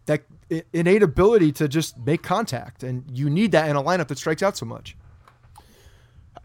that 0.07 0.23
innate 0.75 1.03
ability 1.03 1.51
to 1.53 1.67
just 1.67 1.97
make 1.99 2.23
contact, 2.23 2.83
and 2.83 3.05
you 3.11 3.31
need 3.31 3.53
that 3.53 3.71
in 3.71 3.77
a 3.77 3.83
lineup 3.83 4.09
that 4.09 4.19
strikes 4.19 4.43
out 4.43 4.57
so 4.57 4.67
much. 4.67 4.97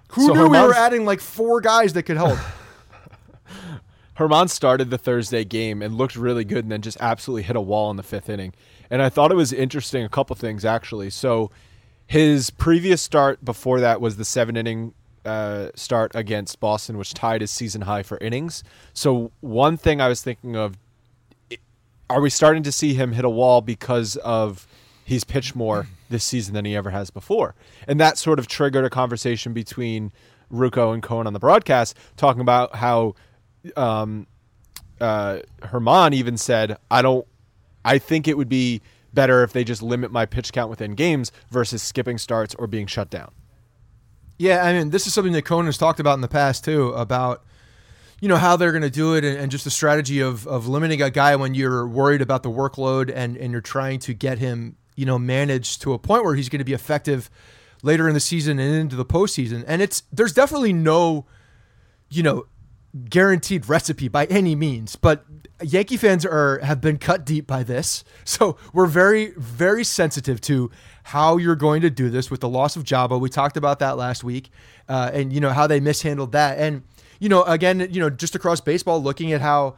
Who 0.10 0.28
So 0.28 0.34
knew 0.34 0.48
we 0.48 0.60
were 0.60 0.74
adding 0.74 1.06
like 1.06 1.20
four 1.20 1.62
guys 1.62 1.94
that 1.94 2.04
could 2.04 2.18
help? 2.18 2.40
German 4.18 4.48
started 4.48 4.90
the 4.90 4.98
Thursday 4.98 5.44
game 5.44 5.82
and 5.82 5.96
looked 5.96 6.16
really 6.16 6.44
good 6.44 6.66
and 6.66 6.72
then 6.72 6.82
just 6.82 6.98
absolutely 7.00 7.44
hit 7.44 7.56
a 7.56 7.62
wall 7.62 7.92
in 7.92 7.98
the 7.98 8.04
fifth 8.04 8.30
inning. 8.30 8.54
And 8.90 9.02
I 9.02 9.10
thought 9.10 9.32
it 9.32 9.36
was 9.36 9.54
interesting, 9.54 10.04
a 10.04 10.10
couple 10.10 10.36
things 10.36 10.66
actually. 10.66 11.10
So 11.12 11.52
his 12.08 12.50
previous 12.50 13.02
start 13.02 13.44
before 13.44 13.80
that 13.82 14.02
was 14.02 14.18
the 14.18 14.26
seven 14.26 14.58
inning 14.58 14.94
uh, 15.26 15.70
start 15.76 16.14
against 16.16 16.60
Boston, 16.60 16.98
which 16.98 17.14
tied 17.14 17.42
his 17.42 17.52
season 17.52 17.82
high 17.82 18.02
for 18.02 18.18
innings. 18.20 18.64
So 18.94 19.32
one 19.42 19.78
thing 19.78 20.00
I 20.02 20.08
was 20.08 20.24
thinking 20.24 20.56
of 20.56 20.78
are 22.10 22.22
we 22.22 22.30
starting 22.30 22.64
to 22.64 22.72
see 22.72 22.94
him 22.94 23.12
hit 23.12 23.26
a 23.26 23.30
wall 23.30 23.62
because 23.62 24.16
of 24.18 24.66
he's 25.04 25.26
pitched 25.26 25.56
more 25.56 25.88
this 26.10 26.24
season 26.24 26.54
than 26.54 26.66
he 26.66 26.76
ever 26.76 26.90
has 26.90 27.10
before. 27.10 27.56
And 27.88 28.00
that 28.00 28.18
sort 28.18 28.40
of 28.40 28.48
triggered 28.48 28.86
a 28.86 28.90
conversation 28.90 29.54
between 29.54 30.12
Ruco 30.52 30.94
and 30.94 31.04
Cone 31.04 31.28
on 31.28 31.34
the 31.34 31.40
broadcast, 31.40 31.98
talking 32.16 32.42
about 32.42 32.76
how 32.76 33.16
um, 33.76 34.28
uh, 35.02 35.40
German 35.72 36.14
even 36.14 36.38
said, 36.38 36.78
I 36.90 37.02
don't, 37.02 37.28
I 37.84 37.98
think 37.98 38.28
it 38.28 38.38
would 38.38 38.50
be 38.50 38.82
better 39.14 39.44
if 39.44 39.54
they 39.54 39.64
just 39.64 39.82
limit 39.82 40.12
my 40.12 40.26
pitch 40.26 40.52
count 40.54 40.70
within 40.70 40.94
games 40.94 41.32
versus 41.50 41.82
skipping 41.82 42.18
starts 42.18 42.56
or 42.56 42.68
being 42.68 42.88
shut 42.88 43.10
down. 43.10 43.32
Yeah, 44.38 44.64
I 44.64 44.74
mean, 44.74 44.92
this 44.92 45.08
is 45.08 45.14
something 45.14 45.34
that 45.34 45.44
Cone 45.44 45.66
has 45.66 45.78
talked 45.78 46.00
about 46.00 46.14
in 46.14 46.22
the 46.22 46.28
past 46.28 46.64
too 46.64 46.90
about 46.90 47.44
you 48.22 48.28
know 48.28 48.38
how 48.38 48.56
they're 48.56 48.72
going 48.72 48.84
to 48.84 48.90
do 48.90 49.14
it 49.16 49.24
and, 49.24 49.38
and 49.38 49.52
just 49.52 49.64
the 49.64 49.72
strategy 49.72 50.20
of 50.22 50.48
of 50.48 50.68
limiting 50.68 51.02
a 51.02 51.10
guy 51.10 51.36
when 51.36 51.54
you're 51.54 51.88
worried 51.88 52.22
about 52.22 52.44
the 52.44 52.50
workload 52.50 53.12
and 53.14 53.38
and 53.38 53.52
you're 53.52 53.62
trying 53.62 54.00
to 54.00 54.14
get 54.14 54.40
him 54.40 54.76
you 54.98 55.06
know 55.06 55.18
managed 55.18 55.82
to 55.84 55.94
a 55.94 56.00
point 56.00 56.26
where 56.26 56.36
he's 56.36 56.50
going 56.50 56.60
to 56.60 56.66
be 56.66 56.74
effective 56.74 57.30
later 57.84 58.08
in 58.10 58.14
the 58.14 58.20
season 58.20 58.60
and 58.60 58.76
into 58.76 58.98
the 58.98 59.06
postseason. 59.06 59.64
And 59.66 59.82
it's 59.82 60.04
there's 60.12 60.34
definitely 60.34 60.74
no 60.74 61.26
you 62.10 62.24
know 62.24 62.48
guaranteed 63.10 63.70
recipe 63.70 64.08
by 64.08 64.26
any 64.26 64.56
means, 64.56 64.96
but 64.96 65.24
Yankee 65.62 65.98
fans 65.98 66.26
are 66.26 66.60
have 66.60 66.82
been 66.82 66.98
cut 66.98 67.26
deep 67.26 67.48
by 67.48 67.64
this. 67.64 68.04
So 68.26 68.58
we're 68.74 68.88
very 68.88 69.34
very 69.38 69.86
sensitive 69.86 70.42
to 70.42 70.70
how 71.04 71.38
you're 71.38 71.56
going 71.56 71.82
to 71.84 71.90
do 71.90 72.10
this 72.10 72.30
with 72.30 72.42
the 72.42 72.50
loss 72.50 72.76
of 72.76 72.84
Joba. 72.84 73.20
We 73.20 73.30
talked 73.30 73.56
about 73.56 73.80
that 73.80 73.96
last 73.98 74.24
week, 74.24 74.50
uh, 74.90 75.12
and 75.14 75.32
you 75.32 75.40
know 75.40 75.52
how 75.52 75.68
they 75.68 75.80
mishandled 75.80 76.34
that. 76.34 76.58
And 76.58 76.84
you 77.20 77.30
know 77.30 77.44
again, 77.44 77.88
you 77.92 78.02
know 78.02 78.10
just 78.10 78.36
across 78.36 78.60
baseball, 78.60 79.02
looking 79.02 79.32
at 79.32 79.42
how. 79.42 79.76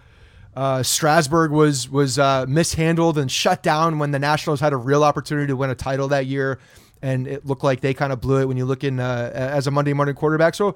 Uh, 0.56 0.84
Strasburg 0.84 1.52
was 1.52 1.90
was 1.90 2.20
uh, 2.20 2.46
mishandled 2.48 3.18
and 3.18 3.32
shut 3.32 3.64
down 3.64 4.00
when 4.00 4.12
the 4.12 4.20
Nationals 4.20 4.60
had 4.60 4.74
a 4.74 4.78
real 4.78 5.04
opportunity 5.04 5.48
to 5.48 5.56
win 5.56 5.70
a 5.70 5.76
title 5.76 6.08
that 6.10 6.26
year, 6.26 6.60
and 7.02 7.28
it 7.28 7.46
looked 7.46 7.64
like 7.64 7.82
they 7.82 7.94
kind 7.94 8.12
of 8.12 8.20
blew 8.20 8.42
it 8.42 8.48
when 8.48 8.58
you 8.58 8.66
look 8.66 8.84
in 8.84 9.00
uh, 9.00 9.32
as 9.34 9.68
a 9.68 9.72
Monday 9.72 9.94
morning 9.94 10.16
quarterback. 10.16 10.56
So 10.56 10.76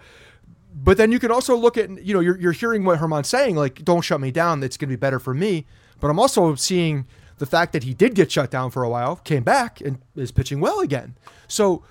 but 0.74 0.98
then 0.98 1.12
you 1.12 1.20
can 1.20 1.32
also 1.32 1.56
look 1.56 1.78
at 1.78 2.04
you 2.04 2.14
know 2.14 2.20
you're, 2.20 2.40
you're 2.40 2.52
hearing 2.52 2.84
what 2.84 3.00
German's 3.00 3.28
saying 3.28 3.56
like 3.56 3.84
don't 3.84 4.02
shut 4.02 4.20
me 4.20 4.32
down. 4.32 4.64
It's 4.64 4.78
going 4.78 4.90
to 4.90 4.96
be 4.96 5.00
better 5.00 5.20
for 5.20 5.34
me. 5.34 5.66
But 6.00 6.10
I'm 6.10 6.20
also 6.20 6.56
seeing 6.56 7.06
the 7.38 7.46
fact 7.46 7.74
that 7.74 7.84
he 7.84 7.94
did 7.94 8.16
get 8.16 8.32
shut 8.32 8.52
down 8.52 8.72
for 8.72 8.84
a 8.84 8.90
while 8.90 9.18
came 9.18 9.44
back 9.44 9.82
and 9.82 10.00
is 10.16 10.32
pitching 10.32 10.60
well 10.60 10.80
again. 10.80 11.16
So 11.48 11.84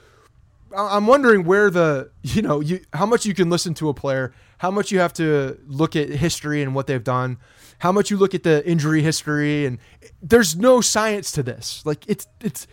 I'm 0.76 1.06
wondering 1.06 1.44
where 1.44 1.70
the 1.70 2.10
you 2.22 2.42
know 2.42 2.60
you 2.60 2.80
how 2.92 3.06
much 3.06 3.26
you 3.26 3.34
can 3.34 3.50
listen 3.50 3.74
to 3.74 3.88
a 3.88 3.94
player 3.94 4.32
how 4.58 4.70
much 4.70 4.92
you 4.92 4.98
have 5.00 5.12
to 5.14 5.58
look 5.66 5.96
at 5.96 6.08
history 6.08 6.62
and 6.62 6.74
what 6.74 6.86
they've 6.86 7.02
done 7.02 7.38
how 7.82 7.90
much 7.90 8.12
you 8.12 8.16
look 8.16 8.32
at 8.32 8.44
the 8.44 8.64
injury 8.64 9.02
history 9.02 9.66
and 9.66 9.78
there's 10.22 10.54
no 10.54 10.80
science 10.80 11.32
to 11.32 11.42
this. 11.42 11.82
Like 11.84 12.08
it's 12.08 12.28
it's 12.40 12.68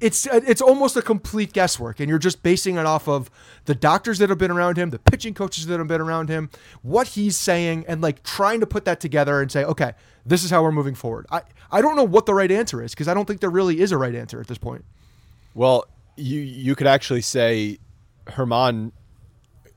it's 0.00 0.26
it's 0.26 0.60
almost 0.60 0.98
a 0.98 1.02
complete 1.02 1.54
guesswork 1.54 1.98
and 1.98 2.10
you're 2.10 2.18
just 2.18 2.42
basing 2.42 2.76
it 2.76 2.84
off 2.84 3.08
of 3.08 3.30
the 3.64 3.74
doctors 3.74 4.18
that 4.18 4.28
have 4.28 4.36
been 4.36 4.50
around 4.50 4.76
him 4.76 4.90
the 4.90 4.98
pitching 4.98 5.32
coaches 5.32 5.64
that 5.66 5.78
have 5.78 5.88
been 5.88 6.00
around 6.00 6.28
him 6.28 6.50
what 6.82 7.08
he's 7.08 7.38
saying 7.38 7.86
and 7.88 8.02
like 8.02 8.22
trying 8.22 8.60
to 8.60 8.66
put 8.66 8.84
that 8.84 9.00
together 9.00 9.40
and 9.40 9.50
say 9.50 9.64
okay 9.64 9.94
this 10.26 10.44
is 10.44 10.50
how 10.50 10.62
we're 10.62 10.72
moving 10.72 10.94
forward. 10.94 11.24
I 11.30 11.40
i 11.70 11.80
don't 11.80 11.96
know 11.96 12.04
what 12.04 12.26
the 12.26 12.34
right 12.34 12.50
answer 12.50 12.82
is 12.82 12.90
because 12.90 13.08
i 13.08 13.14
don't 13.14 13.24
think 13.24 13.40
there 13.40 13.48
really 13.48 13.80
is 13.80 13.92
a 13.92 13.96
right 13.96 14.14
answer 14.14 14.40
at 14.40 14.46
this 14.46 14.58
point. 14.58 14.84
Well, 15.54 15.86
you 16.16 16.40
you 16.40 16.74
could 16.74 16.86
actually 16.86 17.22
say 17.22 17.78
German 18.36 18.92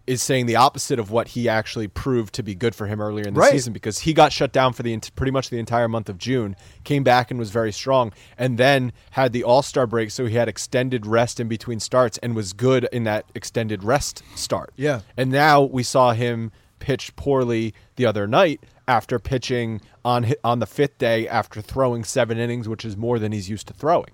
is 0.05 0.23
saying 0.23 0.45
the 0.45 0.55
opposite 0.55 0.99
of 0.99 1.11
what 1.11 1.27
he 1.29 1.49
actually 1.49 1.89
proved 1.89 2.33
to 2.33 2.41
be 2.41 2.55
good 2.55 2.73
for 2.73 2.87
him 2.87 3.01
earlier 3.01 3.27
in 3.27 3.33
the 3.33 3.39
Right. 3.41 3.51
season 3.51 3.73
because 3.73 3.99
he 3.99 4.13
got 4.13 4.31
shut 4.31 4.53
down 4.53 4.71
for 4.71 4.81
the 4.81 4.97
pretty 5.17 5.31
much 5.31 5.49
the 5.49 5.59
entire 5.59 5.89
month 5.89 6.07
of 6.07 6.17
June, 6.17 6.55
came 6.85 7.03
back 7.03 7.29
and 7.29 7.37
was 7.37 7.49
very 7.51 7.73
strong, 7.73 8.13
and 8.37 8.57
then 8.57 8.93
had 9.11 9.33
the 9.33 9.43
All 9.43 9.61
Star 9.61 9.85
break, 9.85 10.09
so 10.11 10.25
he 10.25 10.35
had 10.35 10.47
extended 10.47 11.05
rest 11.05 11.41
in 11.41 11.49
between 11.49 11.81
starts 11.81 12.17
and 12.19 12.37
was 12.37 12.53
good 12.53 12.87
in 12.93 13.03
that 13.03 13.25
extended 13.35 13.83
rest 13.83 14.23
start. 14.35 14.71
Yeah. 14.77 15.01
and 15.17 15.29
now 15.29 15.63
we 15.63 15.83
saw 15.83 16.13
him 16.13 16.53
pitch 16.79 17.13
poorly 17.17 17.73
the 17.97 18.05
other 18.05 18.27
night 18.27 18.61
after 18.87 19.19
pitching 19.19 19.81
on 20.05 20.31
on 20.41 20.59
the 20.59 20.65
fifth 20.67 20.97
day 20.99 21.27
after 21.27 21.59
throwing 21.59 22.05
seven 22.05 22.37
innings, 22.37 22.69
which 22.69 22.85
is 22.85 22.95
more 22.95 23.19
than 23.19 23.33
he's 23.33 23.49
used 23.49 23.67
to 23.67 23.73
throwing. 23.73 24.11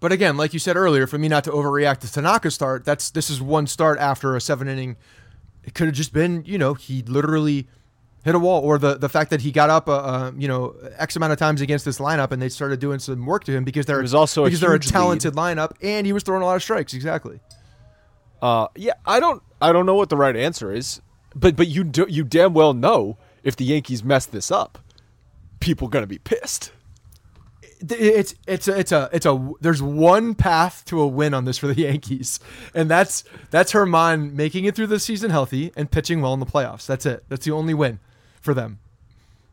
But 0.00 0.12
again, 0.12 0.36
like 0.38 0.54
you 0.54 0.58
said 0.58 0.76
earlier, 0.76 1.06
for 1.06 1.18
me 1.18 1.28
not 1.28 1.44
to 1.44 1.50
overreact 1.50 1.98
to 2.00 2.06
Tanaka's 2.06 2.54
start, 2.54 2.84
that's 2.84 3.10
this 3.10 3.28
is 3.28 3.40
one 3.40 3.66
start 3.66 3.98
after 3.98 4.34
a 4.34 4.40
seven 4.40 4.66
inning. 4.66 4.96
It 5.62 5.74
could 5.74 5.86
have 5.86 5.94
just 5.94 6.14
been, 6.14 6.42
you 6.46 6.56
know, 6.56 6.72
he 6.72 7.02
literally 7.02 7.68
hit 8.24 8.34
a 8.34 8.38
wall, 8.38 8.62
or 8.62 8.78
the 8.78 8.96
the 8.96 9.10
fact 9.10 9.30
that 9.30 9.42
he 9.42 9.52
got 9.52 9.68
up, 9.68 9.88
uh, 9.88 9.96
uh, 9.96 10.32
you 10.36 10.48
know, 10.48 10.74
x 10.96 11.16
amount 11.16 11.32
of 11.32 11.38
times 11.38 11.60
against 11.60 11.84
this 11.84 11.98
lineup, 11.98 12.32
and 12.32 12.40
they 12.40 12.48
started 12.48 12.80
doing 12.80 12.98
some 12.98 13.24
work 13.26 13.44
to 13.44 13.52
him 13.52 13.62
because 13.64 13.84
they're 13.84 14.00
was 14.00 14.14
also 14.14 14.42
a 14.42 14.46
because 14.46 14.60
they're 14.60 14.70
a 14.70 14.74
huge 14.74 14.86
lead. 14.86 14.92
talented 14.92 15.34
lineup, 15.34 15.72
and 15.82 16.06
he 16.06 16.12
was 16.14 16.22
throwing 16.22 16.42
a 16.42 16.46
lot 16.46 16.56
of 16.56 16.62
strikes. 16.62 16.94
Exactly. 16.94 17.40
Uh, 18.40 18.68
yeah, 18.74 18.94
I 19.04 19.20
don't, 19.20 19.42
I 19.60 19.70
don't 19.70 19.84
know 19.84 19.94
what 19.94 20.08
the 20.08 20.16
right 20.16 20.34
answer 20.34 20.72
is, 20.72 21.02
but 21.34 21.56
but 21.56 21.68
you 21.68 21.84
do, 21.84 22.06
you 22.08 22.24
damn 22.24 22.54
well 22.54 22.72
know 22.72 23.18
if 23.42 23.54
the 23.54 23.64
Yankees 23.64 24.02
mess 24.02 24.24
this 24.24 24.50
up, 24.50 24.78
people 25.60 25.88
gonna 25.88 26.06
be 26.06 26.18
pissed. 26.18 26.72
It's 27.88 28.34
it's 28.46 28.68
a, 28.68 28.78
it's 28.78 28.92
a 28.92 29.08
it's 29.12 29.26
a 29.26 29.52
there's 29.60 29.82
one 29.82 30.34
path 30.34 30.84
to 30.86 31.00
a 31.00 31.06
win 31.06 31.32
on 31.32 31.46
this 31.46 31.58
for 31.58 31.66
the 31.66 31.80
Yankees, 31.82 32.40
and 32.74 32.90
that's 32.90 33.24
that's 33.50 33.72
German 33.72 34.36
making 34.36 34.66
it 34.66 34.74
through 34.74 34.88
the 34.88 35.00
season 35.00 35.30
healthy 35.30 35.72
and 35.76 35.90
pitching 35.90 36.20
well 36.20 36.34
in 36.34 36.40
the 36.40 36.46
playoffs. 36.46 36.86
That's 36.86 37.06
it. 37.06 37.24
That's 37.28 37.44
the 37.44 37.52
only 37.52 37.74
win 37.74 37.98
for 38.40 38.54
them. 38.54 38.80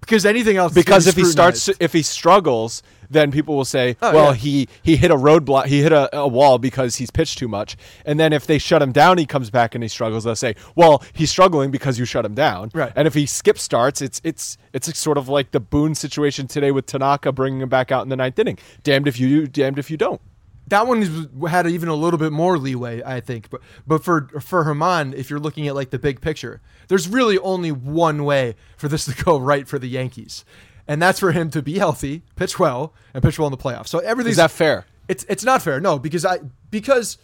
Because 0.02 0.26
anything 0.26 0.58
else, 0.58 0.74
Because 0.74 1.08
if 1.08 1.16
he 1.16 1.26
starts, 1.26 1.70
if 1.80 1.92
he 1.94 2.02
struggles, 2.02 2.82
then 3.10 3.32
people 3.32 3.56
will 3.56 3.66
say, 3.66 3.96
Oh, 4.02 4.14
"Well, 4.14 4.32
yeah. 4.32 4.34
he 4.34 4.68
he 4.84 4.96
hit 4.98 5.12
a 5.12 5.16
roadblock, 5.16 5.66
he 5.66 5.82
hit 5.82 5.92
a, 5.92 6.16
a 6.16 6.28
wall 6.28 6.58
because 6.58 6.96
he's 6.98 7.12
pitched 7.12 7.38
too 7.38 7.48
much." 7.48 7.78
And 8.06 8.20
then 8.20 8.34
if 8.34 8.46
they 8.48 8.58
shut 8.58 8.82
him 8.82 8.92
down, 8.92 9.18
he 9.18 9.26
comes 9.26 9.50
back 9.50 9.76
and 9.76 9.84
he 9.84 9.88
struggles. 9.88 10.24
They'll 10.24 10.36
say, 10.36 10.56
"Well, 10.76 11.04
he's 11.14 11.30
struggling 11.30 11.72
because 11.72 11.98
you 12.00 12.06
shut 12.06 12.26
him 12.26 12.36
down." 12.36 12.72
Right. 12.74 12.92
And 12.96 13.08
if 13.08 13.14
he 13.14 13.26
skip 13.26 13.58
starts, 13.58 14.02
it's 14.02 14.22
it's 14.24 14.58
it's 14.74 14.98
sort 14.98 15.18
of 15.18 15.28
like 15.30 15.52
the 15.52 15.60
Boone 15.60 15.96
situation 15.96 16.48
today 16.48 16.72
with 16.72 16.86
Tanaka 16.86 17.32
bringing 17.32 17.62
him 17.62 17.70
back 17.70 17.92
out 17.92 18.04
in 18.04 18.10
the 18.10 18.16
ninth 18.16 18.38
inning. 18.40 18.58
Damned 18.84 19.08
if 19.08 19.20
you 19.20 19.28
do, 19.28 19.48
damned 19.48 19.80
if 19.80 19.90
you 19.92 19.98
don't. 19.98 20.22
that 20.68 20.86
one 20.86 21.02
is, 21.02 21.28
had 21.50 21.66
even 21.68 21.88
a 21.90 21.96
little 21.96 22.18
bit 22.20 22.32
more 22.34 22.58
leeway, 22.58 23.02
I 23.04 23.22
think. 23.22 23.50
But 23.50 23.62
but 23.86 24.04
for 24.04 24.28
for 24.42 24.64
German, 24.66 25.14
if 25.14 25.30
you're 25.30 25.40
looking 25.40 25.68
at 25.68 25.76
like 25.76 25.92
the 25.92 26.00
big 26.00 26.20
picture, 26.22 26.62
there's 26.90 27.08
really 27.08 27.38
only 27.40 27.72
one 27.72 28.24
way 28.26 28.56
for 28.76 28.88
this 28.90 29.06
to 29.06 29.24
go 29.24 29.38
right 29.52 29.68
for 29.68 29.80
the 29.80 29.88
Yankees, 29.88 30.44
and 30.88 31.02
that's 31.02 31.20
for 31.20 31.32
him 31.32 31.50
to 31.52 31.62
be 31.62 31.78
healthy, 31.78 32.24
pitch 32.36 32.58
well, 32.58 32.94
and 33.14 33.24
pitch 33.24 33.38
well 33.38 33.48
in 33.48 33.52
the 33.52 33.58
playoffs. 33.58 33.88
So 33.88 34.00
everything's 34.00 34.34
Is 34.34 34.38
that 34.38 34.52
fair? 34.52 34.86
It's 35.08 35.26
it's 35.30 35.44
not 35.44 35.62
fair. 35.62 35.80
No, 35.80 36.00
because 36.00 36.26
I 36.26 36.40
because 36.70 37.18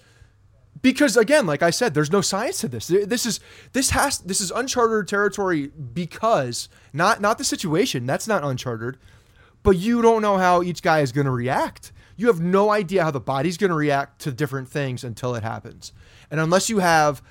because 0.82 1.16
again, 1.18 1.46
like 1.46 1.64
I 1.64 1.70
said, 1.70 1.94
there's 1.94 2.12
no 2.12 2.22
science 2.22 2.60
to 2.60 2.68
this. 2.68 2.88
This 2.88 3.26
is 3.26 3.40
this 3.74 3.92
has 3.92 4.20
this 4.20 4.42
is 4.42 4.52
uncharted 4.52 5.08
territory 5.08 5.68
because 5.68 6.70
not 6.92 7.22
not 7.22 7.38
the 7.38 7.44
situation. 7.44 8.06
That's 8.06 8.28
not 8.28 8.44
uncharted, 8.44 8.98
but 9.64 9.78
you 9.78 10.02
don't 10.02 10.22
know 10.22 10.38
how 10.38 10.62
each 10.62 10.82
guy 10.82 11.00
is 11.00 11.12
going 11.12 11.26
to 11.26 11.32
react. 11.32 11.92
You 12.16 12.28
have 12.28 12.40
no 12.40 12.70
idea 12.70 13.04
how 13.04 13.12
the 13.12 13.20
body's 13.20 13.58
going 13.58 13.72
to 13.72 13.76
react 13.76 14.22
to 14.22 14.32
different 14.32 14.70
things 14.70 15.04
until 15.04 15.36
it 15.36 15.44
happens. 15.44 15.94
And 16.30 16.40
unless 16.40 16.70
you 16.70 16.80
have 16.80 17.24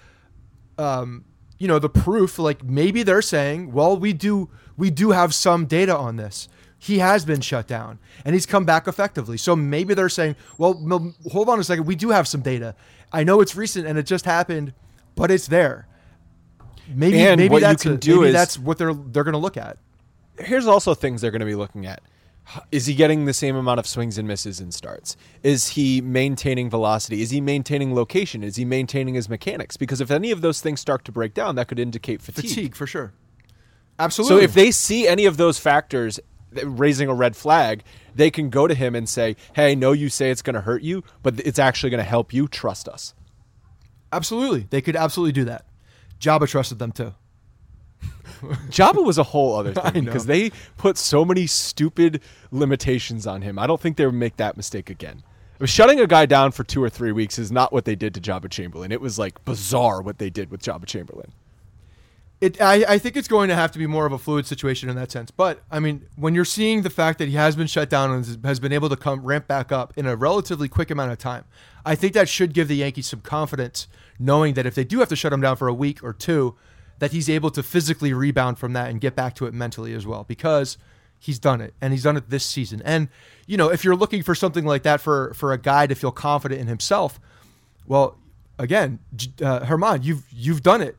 um, 0.77 1.25
you 1.62 1.68
know, 1.68 1.79
the 1.79 1.88
proof, 1.88 2.40
like 2.40 2.64
maybe 2.64 3.05
they're 3.05 3.23
saying, 3.23 3.71
well, 3.73 3.97
we 3.97 4.12
do 4.12 4.51
we 4.76 4.90
do 4.90 5.11
have 5.11 5.35
some 5.35 5.66
data 5.66 5.96
on 5.96 6.16
this. 6.16 6.48
He 6.78 6.98
has 6.98 7.24
been 7.24 7.40
shut 7.40 7.66
down 7.68 7.98
and 8.24 8.35
he's 8.35 8.46
come 8.46 8.64
back 8.64 8.88
effectively. 8.88 9.37
So 9.37 9.54
maybe 9.54 9.94
they're 9.94 10.08
saying, 10.08 10.35
well, 10.58 10.74
hold 11.30 11.48
on 11.48 11.61
a 11.61 11.64
second, 11.64 11.87
we 11.87 11.94
do 11.94 12.11
have 12.11 12.26
some 12.26 12.40
data. 12.40 12.74
I 13.12 13.22
know 13.24 13.40
it's 13.40 13.54
recent 13.54 13.87
and 13.87 13.96
it 13.98 14.02
just 14.04 14.24
happened, 14.24 14.72
but 15.14 15.30
it's 15.30 15.46
there. 15.46 15.87
Maybe 16.92 17.20
And 17.20 17.38
maybe 17.40 17.61
that's 17.61 17.85
can 17.85 17.92
a- 17.92 17.96
do 17.98 18.16
maybe 18.16 18.28
is- 18.28 18.35
that's 18.35 18.58
what 18.58 18.78
they're 18.78 18.92
they're 18.94 19.22
going 19.24 19.32
to 19.32 19.38
look 19.38 19.56
at. 19.56 19.78
here's 20.38 20.66
also 20.66 20.94
things 20.94 21.20
they're 21.20 21.30
going 21.30 21.40
to 21.40 21.46
be 21.46 21.54
looking 21.54 21.87
at. 21.87 22.02
Is 22.72 22.87
he 22.87 22.94
getting 22.94 23.24
the 23.26 23.32
same 23.32 23.54
amount 23.54 23.78
of 23.78 23.87
swings 23.87 24.18
and 24.18 24.26
misses 24.26 24.58
and 24.58 24.74
starts? 24.74 25.16
Is 25.44 25.68
he 25.68 26.00
maintaining 26.00 26.68
velocity? 26.68 27.22
Is 27.22 27.30
he 27.30 27.40
maintaining 27.40 27.94
location? 27.94 28.42
Is 28.42 28.56
he 28.56 28.64
maintaining 28.64 29.14
his 29.14 29.28
mechanics? 29.28 29.76
Because 29.76 30.00
if 30.00 30.11
any 30.11 30.32
of 30.32 30.40
those 30.40 30.61
things 30.61 30.80
start 30.80 31.04
to 31.04 31.12
break 31.12 31.35
down, 31.35 31.54
that 31.54 31.68
could 31.68 31.78
indicate 31.78 32.20
fatigue. 32.20 32.48
Fatigue 32.50 32.74
for 32.74 32.88
sure. 32.88 33.12
So 34.11 34.38
if 34.38 34.55
they 34.55 34.71
see 34.71 35.07
any 35.07 35.27
of 35.27 35.37
those 35.37 35.59
factors 35.59 36.21
raising 36.65 37.09
a 37.09 37.15
red 37.15 37.37
flag, 37.37 37.83
they 38.15 38.31
can 38.31 38.51
go 38.51 38.67
to 38.67 38.75
him 38.75 38.95
and 38.95 39.09
say, 39.09 39.37
"Hey, 39.55 39.73
I 39.73 39.75
know 39.75 39.93
you 39.93 40.09
say 40.09 40.31
it's 40.31 40.43
going 40.43 40.55
to 40.55 40.61
hurt 40.61 40.83
you, 40.83 41.03
but 41.23 41.41
it's 41.41 41.59
actually 41.59 41.91
going 41.91 42.03
to 42.03 42.09
help 42.09 42.33
you. 42.33 42.49
Trust 42.49 42.88
us." 42.88 43.15
absolutely, 44.12 44.67
they 44.71 44.81
could 44.81 44.97
absolutely 44.97 45.33
do 45.33 45.45
that. 45.47 45.65
Joba 46.21 46.49
trusted 46.49 46.79
them 46.79 46.93
too. 46.93 47.15
Joba 48.71 49.05
was 49.05 49.19
a 49.19 49.23
whole 49.23 49.57
other 49.57 49.73
I 49.83 49.91
thing 49.91 50.05
because 50.05 50.27
they 50.27 50.51
put 50.77 50.97
so 50.97 51.25
many 51.25 51.47
stupid 51.47 52.21
limitations 52.51 53.27
on 53.27 53.43
him. 53.43 53.59
I 53.59 53.67
don't 53.67 53.81
think 53.81 53.97
they 53.97 54.07
would 54.07 54.15
make 54.15 54.37
that 54.37 54.57
mistake 54.57 54.91
again. 54.91 55.23
Shutting 55.65 56.01
a 56.01 56.09
guy 56.09 56.27
down 56.27 56.51
for 56.51 56.65
two 56.65 56.83
or 56.83 56.91
three 56.91 57.12
weeks 57.12 57.38
is 57.38 57.53
not 57.53 57.73
what 57.73 57.85
they 57.85 57.95
did 57.95 58.15
to 58.15 58.21
Joba 58.21 58.51
Chamberlain. 58.51 58.91
It 58.91 59.01
was 59.01 59.17
like 59.19 59.45
bizarre 59.45 60.03
what 60.03 60.19
they 60.19 60.29
did 60.29 60.51
with 60.51 60.61
Joba 60.61 60.87
Chamberlain. 60.87 61.33
It, 62.42 62.61
I, 62.61 62.85
I 62.88 62.98
think 62.98 63.16
it's 63.16 63.28
going 63.28 63.48
to 63.50 63.55
have 63.55 63.70
to 63.70 63.78
be 63.78 63.87
more 63.87 64.05
of 64.05 64.11
a 64.11 64.18
fluid 64.18 64.46
situation 64.46 64.88
in 64.88 64.96
that 64.96 65.12
sense. 65.12 65.31
But 65.31 65.62
I 65.70 65.78
mean, 65.78 66.07
when 66.16 66.35
you're 66.35 66.44
seeing 66.44 66.83
the 66.83 66.90
fact 66.90 67.20
that 67.20 67.28
he 67.28 67.37
has 67.37 67.55
been 67.55 67.68
shut 67.68 67.88
down 67.88 68.11
and 68.11 68.44
has- 68.44 68.59
been 68.59 68.72
able 68.72 68.88
to 68.88 68.96
come 68.96 69.24
ramp 69.24 69.46
back 69.46 69.70
up 69.70 69.92
in 69.96 70.07
a 70.07 70.16
relatively 70.16 70.68
quick 70.68 70.90
amount 70.90 71.12
of 71.12 71.18
time, 71.18 71.44
I 71.87 71.94
think 71.94 72.14
that 72.14 72.28
should 72.28 72.52
give 72.52 72.66
the 72.66 72.74
Yankees 72.74 73.07
some 73.07 73.20
confidence, 73.20 73.87
knowing 74.18 74.55
that 74.55 74.66
if 74.66 74.74
they 74.74 74.83
do 74.83 74.98
have 74.98 75.09
to 75.11 75.16
shut 75.16 75.33
him 75.33 75.40
down 75.40 75.55
for 75.55 75.68
a 75.68 75.72
week 75.72 76.02
or 76.02 76.12
two, 76.12 76.57
that 76.98 77.12
he's 77.12 77.31
able 77.31 77.50
to 77.50 77.62
physically 77.62 78.12
rebound 78.12 78.59
from 78.59 78.72
that 78.72 78.90
and 78.90 79.00
get 79.00 79.14
back 79.14 79.37
to 79.37 79.46
it 79.46 79.55
mentally 79.55 79.94
as 79.94 80.05
well. 80.05 80.24
Because 80.24 80.78
he's 81.20 81.38
done 81.38 81.61
it, 81.61 81.74
and 81.81 81.92
he's 81.92 82.02
done 82.02 82.16
it 82.16 82.28
this 82.28 82.44
season. 82.44 82.83
And 82.85 83.07
you 83.46 83.57
know, 83.57 83.70
if 83.70 83.85
you're 83.85 83.94
looking 83.94 84.24
for 84.24 84.35
something 84.35 84.64
like 84.64 84.83
that 84.83 85.00
for 85.00 85.33
for 85.35 85.52
a 85.52 85.59
guy 85.59 85.87
to 85.87 85.94
feel 85.94 86.11
confident 86.11 86.61
in 86.61 86.66
himself, 86.66 87.20
well, 87.87 88.18
again, 88.59 88.98
uh, 89.40 89.64
German, 89.64 90.02
you've 90.02 90.24
you've 90.33 90.64
done 90.64 90.81
it 90.81 90.96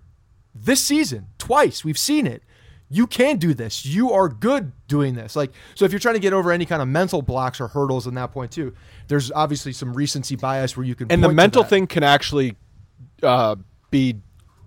this 0.55 0.83
season 0.83 1.27
twice. 1.37 1.83
We've 1.83 1.97
seen 1.97 2.27
it. 2.27 2.43
You 2.89 3.07
can 3.07 3.37
do 3.37 3.53
this. 3.55 3.85
You 3.85 4.11
are 4.11 4.29
good 4.29 4.71
doing 4.87 5.15
this. 5.15 5.35
Like 5.35 5.51
so, 5.73 5.83
if 5.85 5.91
you're 5.91 5.99
trying 5.99 6.15
to 6.15 6.19
get 6.19 6.33
over 6.33 6.51
any 6.51 6.65
kind 6.65 6.81
of 6.81 6.87
mental 6.87 7.21
blocks 7.23 7.59
or 7.59 7.67
hurdles 7.67 8.05
in 8.05 8.13
that 8.15 8.31
point 8.31 8.51
too, 8.51 8.73
there's 9.07 9.31
obviously 9.31 9.73
some 9.73 9.93
recency 9.93 10.35
bias 10.35 10.77
where 10.77 10.85
you 10.85 10.93
can. 10.93 11.11
And 11.11 11.23
the 11.23 11.33
mental 11.33 11.63
thing 11.63 11.87
can 11.87 12.03
actually 12.03 12.55
uh, 13.23 13.55
be 13.89 14.17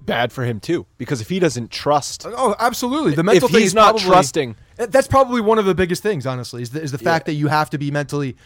bad 0.02 0.32
for 0.32 0.44
him 0.44 0.58
too, 0.60 0.86
because 0.98 1.20
if 1.20 1.28
he 1.28 1.38
doesn't 1.38 1.70
trust, 1.70 2.24
Oh, 2.26 2.54
absolutely. 2.58 3.14
The 3.14 3.22
mental 3.22 3.46
if 3.46 3.52
thing 3.52 3.60
he's 3.60 3.70
is 3.70 3.74
not 3.74 3.90
probably- 3.96 4.06
trusting, 4.06 4.56
That's 4.76 5.08
probably 5.08 5.40
one 5.40 5.58
of 5.58 5.64
the 5.64 5.74
biggest 5.74 6.02
things, 6.02 6.26
honestly, 6.26 6.62
is 6.62 6.70
the, 6.70 6.80
is 6.82 6.92
the 6.92 6.98
fact 6.98 7.26
that 7.26 7.34
you 7.34 7.48
have 7.48 7.70
to 7.70 7.78
be 7.78 7.90
mentally, 7.90 8.36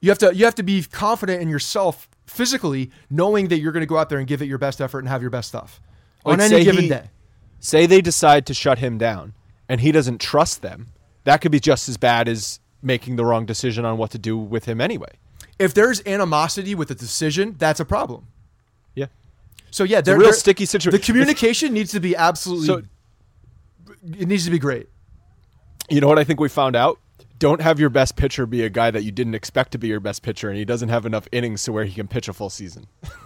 you 0.00 0.10
have 0.10 0.18
to 0.18 0.34
you 0.34 0.44
have 0.46 0.54
to 0.56 0.62
be 0.62 0.82
confident 0.82 1.42
in 1.42 1.48
yourself 1.48 2.08
physically, 2.26 2.90
knowing 3.10 3.48
that 3.48 3.58
you're 3.60 3.72
going 3.72 3.82
to 3.82 3.86
go 3.86 3.96
out 3.98 4.08
there 4.08 4.18
and 4.18 4.26
give 4.26 4.40
it 4.42 4.46
your 4.46 4.58
best 4.58 4.80
effort 4.80 5.00
and 5.00 5.08
have 5.08 5.20
your 5.22 5.30
best 5.30 5.48
stuff 5.48 5.80
on 6.32 6.40
any 6.40 6.64
given 6.64 6.82
he- 6.84 6.88
day. 6.88 7.10
say 7.60 7.86
they 7.86 8.00
decide 8.00 8.46
to 8.46 8.54
shut 8.54 8.78
him 8.78 8.98
down, 8.98 9.34
and 9.68 9.80
he 9.80 9.92
doesn't 9.92 10.20
trust 10.20 10.62
them, 10.62 10.88
that 11.24 11.40
could 11.40 11.52
be 11.52 11.60
just 11.60 11.88
as 11.88 11.96
bad 11.96 12.28
as 12.28 12.60
making 12.82 13.16
the 13.16 13.24
wrong 13.24 13.46
decision 13.46 13.84
on 13.84 13.98
what 13.98 14.10
to 14.12 14.18
do 14.18 14.36
with 14.36 14.64
him 14.66 14.80
anyway. 14.80 15.10
If 15.58 15.74
there's 15.74 16.02
animosity 16.06 16.74
with 16.74 16.88
the 16.88 16.94
decision, 16.94 17.56
that's 17.58 17.80
a 17.80 17.84
problem. 17.84 18.26
Yeah. 18.94 19.06
So 19.70 19.84
yeah, 19.84 19.98
a 19.98 20.02
they're, 20.02 20.16
real 20.16 20.26
they're- 20.26 20.32
sticky 20.34 20.66
situation. 20.66 21.00
The 21.00 21.04
communication 21.04 21.72
needs 21.72 21.90
to 21.92 22.00
be 22.00 22.14
absolutely. 22.14 22.66
So- 22.66 22.82
it 24.18 24.28
needs 24.28 24.44
to 24.44 24.50
be 24.50 24.58
great. 24.58 24.88
You 25.88 26.00
know 26.00 26.06
what 26.08 26.18
I 26.18 26.24
think 26.24 26.38
we 26.40 26.48
found 26.48 26.76
out? 26.76 26.98
Don't 27.38 27.60
have 27.60 27.78
your 27.80 27.90
best 27.90 28.16
pitcher 28.16 28.46
be 28.46 28.62
a 28.62 28.68
guy 28.70 28.90
that 28.90 29.02
you 29.02 29.10
didn't 29.12 29.34
expect 29.34 29.72
to 29.72 29.78
be 29.78 29.88
your 29.88 30.00
best 30.00 30.22
pitcher, 30.22 30.48
and 30.48 30.56
he 30.56 30.64
doesn't 30.64 30.88
have 30.88 31.04
enough 31.06 31.26
innings 31.32 31.62
to 31.64 31.72
where 31.72 31.84
he 31.84 31.92
can 31.92 32.06
pitch 32.08 32.28
a 32.28 32.32
full 32.32 32.50
season. 32.50 32.86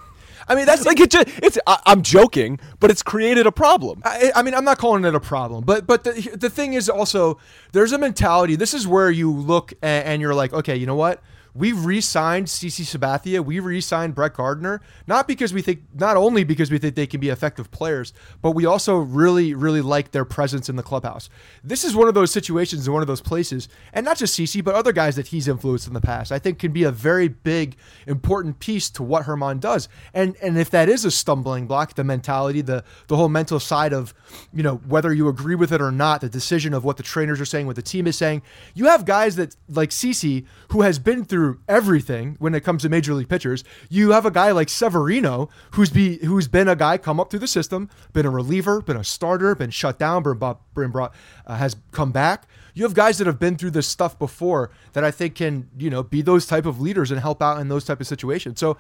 I 0.51 0.57
mean, 0.57 0.67
that's 0.67 0.85
like 0.85 0.99
it 0.99 1.13
just, 1.13 1.29
it's. 1.45 1.59
I, 1.65 1.79
I'm 1.87 2.03
joking, 2.03 2.59
but 2.81 2.91
it's 2.91 3.05
created 3.05 3.47
a 3.47 3.53
problem. 3.53 4.03
I, 4.05 4.33
I 4.35 4.43
mean, 4.43 4.53
I'm 4.53 4.65
not 4.65 4.79
calling 4.79 5.05
it 5.05 5.15
a 5.15 5.21
problem, 5.21 5.63
but 5.65 5.87
but 5.87 6.03
the 6.03 6.13
the 6.35 6.51
thing 6.51 6.73
is 6.73 6.91
also 6.91 7.39
there's 7.71 7.93
a 7.93 7.99
mentality. 7.99 8.57
This 8.57 8.75
is 8.75 8.85
where 8.85 9.13
you 9.13 9.33
look 9.33 9.73
and, 9.81 10.05
and 10.07 10.21
you're 10.21 10.35
like, 10.35 10.53
okay, 10.53 10.75
you 10.75 10.87
know 10.87 10.97
what? 10.97 11.23
We've 11.55 11.85
re-signed 11.85 12.47
CC 12.47 12.85
Sabathia. 12.85 13.45
We 13.45 13.61
re-signed 13.61 14.15
Brett 14.15 14.35
Gardner, 14.35 14.81
not 15.07 15.27
because 15.27 15.53
we 15.53 15.63
think, 15.63 15.83
not 15.95 16.17
only 16.17 16.45
because 16.45 16.71
we 16.71 16.79
think 16.79 16.95
they 16.95 17.07
can 17.07 17.21
be 17.21 17.29
effective 17.29 17.71
players, 17.71 18.13
but 18.43 18.53
we 18.53 18.67
also 18.67 18.99
really, 18.99 19.55
really 19.55 19.81
like 19.81 20.13
their 20.13 20.25
presence 20.25 20.69
in 20.69 20.77
the 20.77 20.83
clubhouse. 20.83 21.29
This 21.65 21.85
is 21.85 21.95
one 21.95 22.09
of 22.09 22.15
those 22.15 22.31
situations 22.31 22.87
and 22.87 22.95
one 22.95 23.03
of 23.03 23.09
those 23.09 23.21
places, 23.21 23.69
and 23.93 24.05
not 24.05 24.19
just 24.19 24.39
CC, 24.39 24.63
but 24.63 24.75
other 24.75 24.93
guys 24.93 25.17
that 25.17 25.29
he's 25.29 25.49
influenced 25.49 25.87
in 25.87 25.95
the 25.95 26.01
past. 26.01 26.33
I 26.33 26.39
think 26.39 26.59
can 26.59 26.73
be 26.73 26.85
a 26.85 26.93
very 26.93 27.29
big, 27.29 27.77
important 28.07 28.59
piece 28.61 28.91
to 28.91 29.03
what 29.03 29.27
German 29.27 29.59
does. 29.59 29.89
And 30.15 30.37
and 30.43 30.59
if 30.59 30.71
that 30.71 30.89
is 30.89 31.05
a 31.05 31.11
stumbling 31.11 31.67
block, 31.67 31.95
the 31.95 32.05
mentality, 32.05 32.61
the 32.61 32.85
the 33.09 33.17
whole 33.17 33.29
mental 33.29 33.59
side 33.59 33.93
of, 33.93 34.15
you 34.53 34.63
know, 34.63 34.77
whether 34.87 35.13
you 35.13 35.29
agree 35.29 35.55
with 35.55 35.73
it 35.73 35.81
or 35.81 35.91
not, 35.91 36.21
the 36.21 36.29
decision 36.29 36.75
of 36.75 36.85
what 36.85 36.97
the 36.97 37.03
trainers 37.03 37.41
are 37.41 37.45
saying, 37.45 37.67
what 37.67 37.77
the 37.77 37.83
team 37.83 38.07
is 38.07 38.17
saying. 38.17 38.43
You 38.75 38.87
have 38.87 39.05
guys 39.05 39.37
that 39.37 39.57
like 39.69 39.91
CC 39.91 40.45
who 40.69 40.83
has 40.83 40.99
been 40.99 41.25
through 41.25 41.39
everything 41.68 42.37
when 42.38 42.55
it 42.55 42.64
comes 42.64 42.83
to 42.83 42.88
major 42.88 43.14
league 43.14 43.29
pitchers. 43.29 43.64
You 43.88 44.11
have 44.11 44.26
a 44.26 44.31
guy 44.31 44.50
like 44.53 44.68
Severino 44.68 45.48
who's 45.72 45.90
be 45.90 46.18
who's 46.18 46.48
been 46.48 46.68
a 46.68 46.76
guy 46.76 46.98
come 46.98 47.20
up 47.20 47.31
through 47.31 47.40
the 47.40 47.46
system, 47.46 47.88
been 48.12 48.26
a 48.26 48.31
reliever, 48.31 48.81
been 48.81 48.96
a 48.96 49.05
starter, 49.05 49.55
been 49.55 49.70
shut 49.70 49.98
down, 49.98 50.22
been 50.22 50.38
brought, 50.38 50.61
been 50.74 50.90
brought 50.90 51.14
uh, 51.46 51.57
has 51.57 51.76
come 51.92 52.12
back. 52.12 52.46
You 52.74 52.85
have 52.85 52.94
guys 52.94 53.18
that 53.18 53.26
have 53.26 53.38
been 53.38 53.57
through 53.57 53.72
this 53.72 53.88
stuff 53.88 54.18
before 54.18 54.70
that 54.92 55.05
I 55.05 55.11
think 55.11 55.35
can 55.35 55.68
you 55.79 55.90
know 55.90 56.03
be 56.03 56.22
those 56.22 56.46
type 56.46 56.66
of 56.66 56.81
leaders 56.81 57.11
and 57.11 57.20
help 57.20 57.42
out 57.42 57.61
in 57.61 57.68
those 57.68 57.85
type 57.85 58.00
of 58.00 58.07
situations. 58.07 58.61
So, 58.61 58.76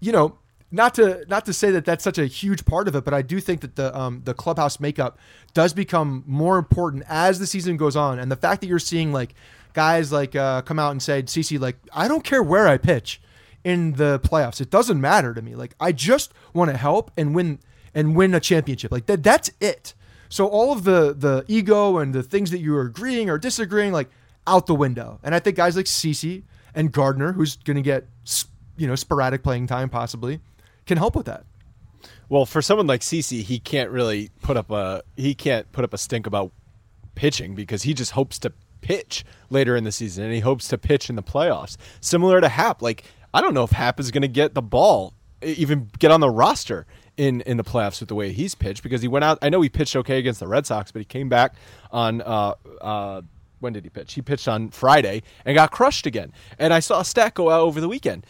you 0.00 0.12
know, 0.12 0.38
not 0.70 0.94
to 0.94 1.24
not 1.28 1.44
to 1.46 1.52
say 1.52 1.70
that 1.70 1.84
that's 1.84 2.02
such 2.02 2.18
a 2.18 2.26
huge 2.26 2.64
part 2.64 2.88
of 2.88 2.96
it, 2.96 3.04
but 3.04 3.14
I 3.14 3.22
do 3.22 3.40
think 3.40 3.60
that 3.60 3.76
the 3.76 3.96
um, 3.96 4.22
the 4.24 4.34
clubhouse 4.34 4.80
makeup 4.80 5.18
does 5.54 5.72
become 5.72 6.24
more 6.26 6.58
important 6.58 7.04
as 7.08 7.38
the 7.38 7.46
season 7.46 7.76
goes 7.76 7.96
on, 7.96 8.18
and 8.18 8.30
the 8.30 8.36
fact 8.36 8.60
that 8.60 8.66
you're 8.66 8.78
seeing 8.78 9.12
like 9.12 9.34
guys 9.76 10.10
like 10.10 10.34
uh, 10.34 10.62
come 10.62 10.78
out 10.78 10.90
and 10.90 11.02
say, 11.02 11.22
"CC, 11.22 11.60
like 11.60 11.76
I 11.92 12.08
don't 12.08 12.24
care 12.24 12.42
where 12.42 12.66
I 12.66 12.78
pitch 12.78 13.20
in 13.62 13.92
the 13.92 14.18
playoffs, 14.20 14.60
it 14.60 14.70
doesn't 14.70 15.00
matter 15.00 15.34
to 15.34 15.42
me. 15.42 15.54
Like 15.54 15.74
I 15.78 15.92
just 15.92 16.32
want 16.54 16.70
to 16.70 16.76
help 16.76 17.10
and 17.16 17.34
win 17.34 17.60
and 17.94 18.16
win 18.16 18.34
a 18.34 18.40
championship. 18.40 18.90
Like 18.90 19.06
that, 19.06 19.22
that's 19.22 19.50
it." 19.60 19.94
So 20.28 20.48
all 20.48 20.72
of 20.72 20.84
the 20.84 21.14
the 21.14 21.44
ego 21.46 21.98
and 21.98 22.14
the 22.14 22.22
things 22.22 22.50
that 22.50 22.58
you 22.58 22.74
are 22.74 22.82
agreeing 22.82 23.28
or 23.28 23.38
disagreeing, 23.38 23.92
like 23.92 24.08
out 24.46 24.66
the 24.66 24.74
window. 24.74 25.20
And 25.22 25.34
I 25.34 25.38
think 25.40 25.56
guys 25.56 25.76
like 25.76 25.86
CC 25.86 26.42
and 26.74 26.90
Gardner, 26.90 27.32
who's 27.32 27.56
going 27.56 27.76
to 27.76 27.82
get 27.82 28.08
you 28.78 28.86
know 28.88 28.94
sporadic 28.94 29.42
playing 29.42 29.66
time 29.66 29.90
possibly, 29.90 30.40
can 30.86 30.96
help 30.96 31.14
with 31.14 31.26
that. 31.26 31.44
Well, 32.30 32.46
for 32.46 32.62
someone 32.62 32.86
like 32.86 33.02
CC, 33.02 33.42
he 33.42 33.58
can't 33.58 33.90
really 33.90 34.30
put 34.40 34.56
up 34.56 34.70
a 34.70 35.02
he 35.16 35.34
can't 35.34 35.70
put 35.70 35.84
up 35.84 35.92
a 35.92 35.98
stink 35.98 36.26
about 36.26 36.50
pitching 37.14 37.54
because 37.54 37.82
he 37.82 37.92
just 37.92 38.12
hopes 38.12 38.38
to 38.38 38.52
pitch 38.86 39.24
later 39.50 39.74
in 39.74 39.82
the 39.82 39.90
season 39.90 40.22
and 40.22 40.32
he 40.32 40.38
hopes 40.38 40.68
to 40.68 40.78
pitch 40.78 41.10
in 41.10 41.16
the 41.16 41.22
playoffs. 41.22 41.76
Similar 42.00 42.40
to 42.40 42.48
Happ, 42.48 42.82
like 42.82 43.02
I 43.34 43.40
don't 43.40 43.52
know 43.52 43.64
if 43.64 43.70
Happ 43.70 43.98
is 43.98 44.12
going 44.12 44.22
to 44.22 44.28
get 44.28 44.54
the 44.54 44.62
ball, 44.62 45.12
even 45.42 45.90
get 45.98 46.12
on 46.12 46.20
the 46.20 46.30
roster 46.30 46.86
in 47.16 47.40
in 47.40 47.56
the 47.56 47.64
playoffs 47.64 47.98
with 47.98 48.08
the 48.08 48.14
way 48.14 48.30
he's 48.30 48.54
pitched 48.54 48.84
because 48.84 49.02
he 49.02 49.08
went 49.08 49.24
out. 49.24 49.38
I 49.42 49.48
know 49.48 49.60
he 49.60 49.68
pitched 49.68 49.96
okay 49.96 50.18
against 50.18 50.38
the 50.38 50.46
Red 50.46 50.66
Sox, 50.66 50.92
but 50.92 51.00
he 51.00 51.04
came 51.04 51.28
back 51.28 51.54
on. 51.90 52.22
Uh, 52.22 52.54
uh, 52.80 53.22
when 53.58 53.72
did 53.72 53.84
he 53.84 53.90
pitch? 53.90 54.12
He 54.12 54.22
pitched 54.22 54.46
on 54.46 54.68
Friday 54.68 55.22
and 55.44 55.54
got 55.54 55.72
crushed 55.72 56.06
again. 56.06 56.30
And 56.58 56.74
I 56.74 56.80
saw 56.80 57.00
a 57.00 57.04
stat 57.04 57.34
go 57.34 57.50
out 57.50 57.62
over 57.62 57.80
the 57.80 57.88
weekend. 57.88 58.26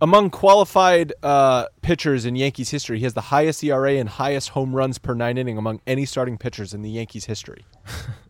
Among 0.00 0.30
qualified 0.30 1.12
uh, 1.22 1.66
pitchers 1.82 2.24
in 2.24 2.34
Yankees 2.34 2.70
history, 2.70 2.96
he 2.96 3.04
has 3.04 3.12
the 3.12 3.20
highest 3.20 3.62
ERA 3.62 3.92
and 3.92 4.08
highest 4.08 4.48
home 4.48 4.74
runs 4.74 4.96
per 4.96 5.12
nine 5.12 5.36
inning 5.36 5.58
among 5.58 5.82
any 5.86 6.06
starting 6.06 6.38
pitchers 6.38 6.72
in 6.72 6.80
the 6.80 6.88
Yankees 6.88 7.26
history. 7.26 7.66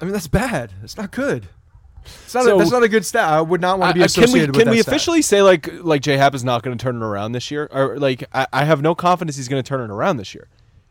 I 0.00 0.04
mean, 0.04 0.12
that's 0.12 0.28
bad. 0.28 0.72
It's 0.82 0.96
not 0.96 1.10
good. 1.10 1.48
It's 2.04 2.34
not 2.34 2.44
So- 2.44 2.56
a, 2.56 2.58
that's 2.58 2.70
not 2.70 2.82
a 2.82 2.88
good 2.88 3.04
stat. 3.04 3.28
I 3.28 3.40
would 3.40 3.60
not 3.60 3.78
want 3.78 3.90
to 3.90 3.94
be 3.94 4.00
I- 4.02 4.04
I- 4.04 4.08
can 4.08 4.20
we 4.20 4.24
associated 4.24 4.54
can 4.54 4.58
with 4.60 4.68
we 4.76 4.82
stat. 4.82 4.92
officially 4.94 5.22
say 5.22 5.42
like 5.42 5.68
like 5.82 6.00
J 6.02 6.16
Happ 6.16 6.34
is 6.34 6.42
not 6.44 6.62
going 6.62 6.76
to 6.76 6.82
turn 6.82 6.96
it 6.96 7.02
around 7.04 7.32
this 7.32 7.50
year, 7.50 7.68
or 7.70 7.98
like 7.98 8.24
I, 8.32 8.46
I 8.52 8.64
have 8.64 8.80
no 8.82 8.94
confidence 8.94 9.36
he's 9.36 9.48
going 9.48 9.62
to 9.62 9.68
turn 9.68 9.80
it 9.82 9.92
around 9.92 10.16
this 10.16 10.34
year. 10.34 10.48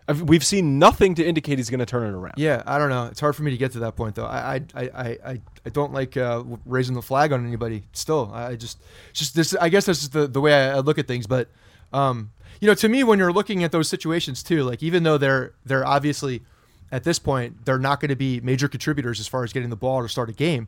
I've, 0.07 0.23
we've 0.23 0.43
seen 0.43 0.79
nothing 0.79 1.13
to 1.15 1.25
indicate 1.25 1.59
he's 1.59 1.69
going 1.69 1.81
to 1.81 1.85
turn 1.85 2.07
it 2.07 2.15
around. 2.17 2.33
Yeah, 2.37 2.63
I 2.65 2.79
don't 2.79 2.89
know. 2.89 3.05
It's 3.05 3.19
hard 3.19 3.35
for 3.35 3.43
me 3.43 3.51
to 3.51 3.57
get 3.57 3.73
to 3.73 3.79
that 3.79 3.95
point 3.95 4.15
though. 4.15 4.25
I 4.25 4.61
I 4.73 4.83
I 4.83 5.03
I, 5.03 5.41
I, 5.65 5.69
don't 5.71 5.93
like 5.93 6.17
uh, 6.17 6.43
raising 6.65 6.95
the 6.95 7.01
flag 7.01 7.31
on 7.31 7.45
anybody. 7.45 7.83
Still, 7.93 8.31
I 8.33 8.55
just 8.55 8.79
just 9.13 9.35
this. 9.35 9.55
I 9.55 9.69
guess 9.69 9.85
that's 9.85 9.99
just 9.99 10.13
the 10.13 10.27
the 10.27 10.41
way 10.41 10.53
I, 10.53 10.77
I 10.77 10.79
look 10.79 10.97
at 10.99 11.07
things. 11.07 11.27
But 11.27 11.49
um, 11.93 12.31
you 12.59 12.67
know, 12.67 12.73
to 12.75 12.89
me, 12.89 13.03
when 13.03 13.19
you're 13.19 13.33
looking 13.33 13.63
at 13.63 13.71
those 13.71 13.87
situations 13.87 14.41
too, 14.43 14.63
like 14.63 14.81
even 14.83 15.03
though 15.03 15.17
they're 15.17 15.53
they're 15.65 15.85
obviously 15.85 16.41
at 16.91 17.03
this 17.03 17.19
point 17.19 17.65
they're 17.65 17.79
not 17.79 17.99
going 17.99 18.09
to 18.09 18.15
be 18.15 18.39
major 18.41 18.67
contributors 18.67 19.19
as 19.19 19.27
far 19.27 19.43
as 19.43 19.53
getting 19.53 19.69
the 19.69 19.75
ball 19.75 20.01
to 20.01 20.09
start 20.09 20.29
a 20.29 20.33
game. 20.33 20.67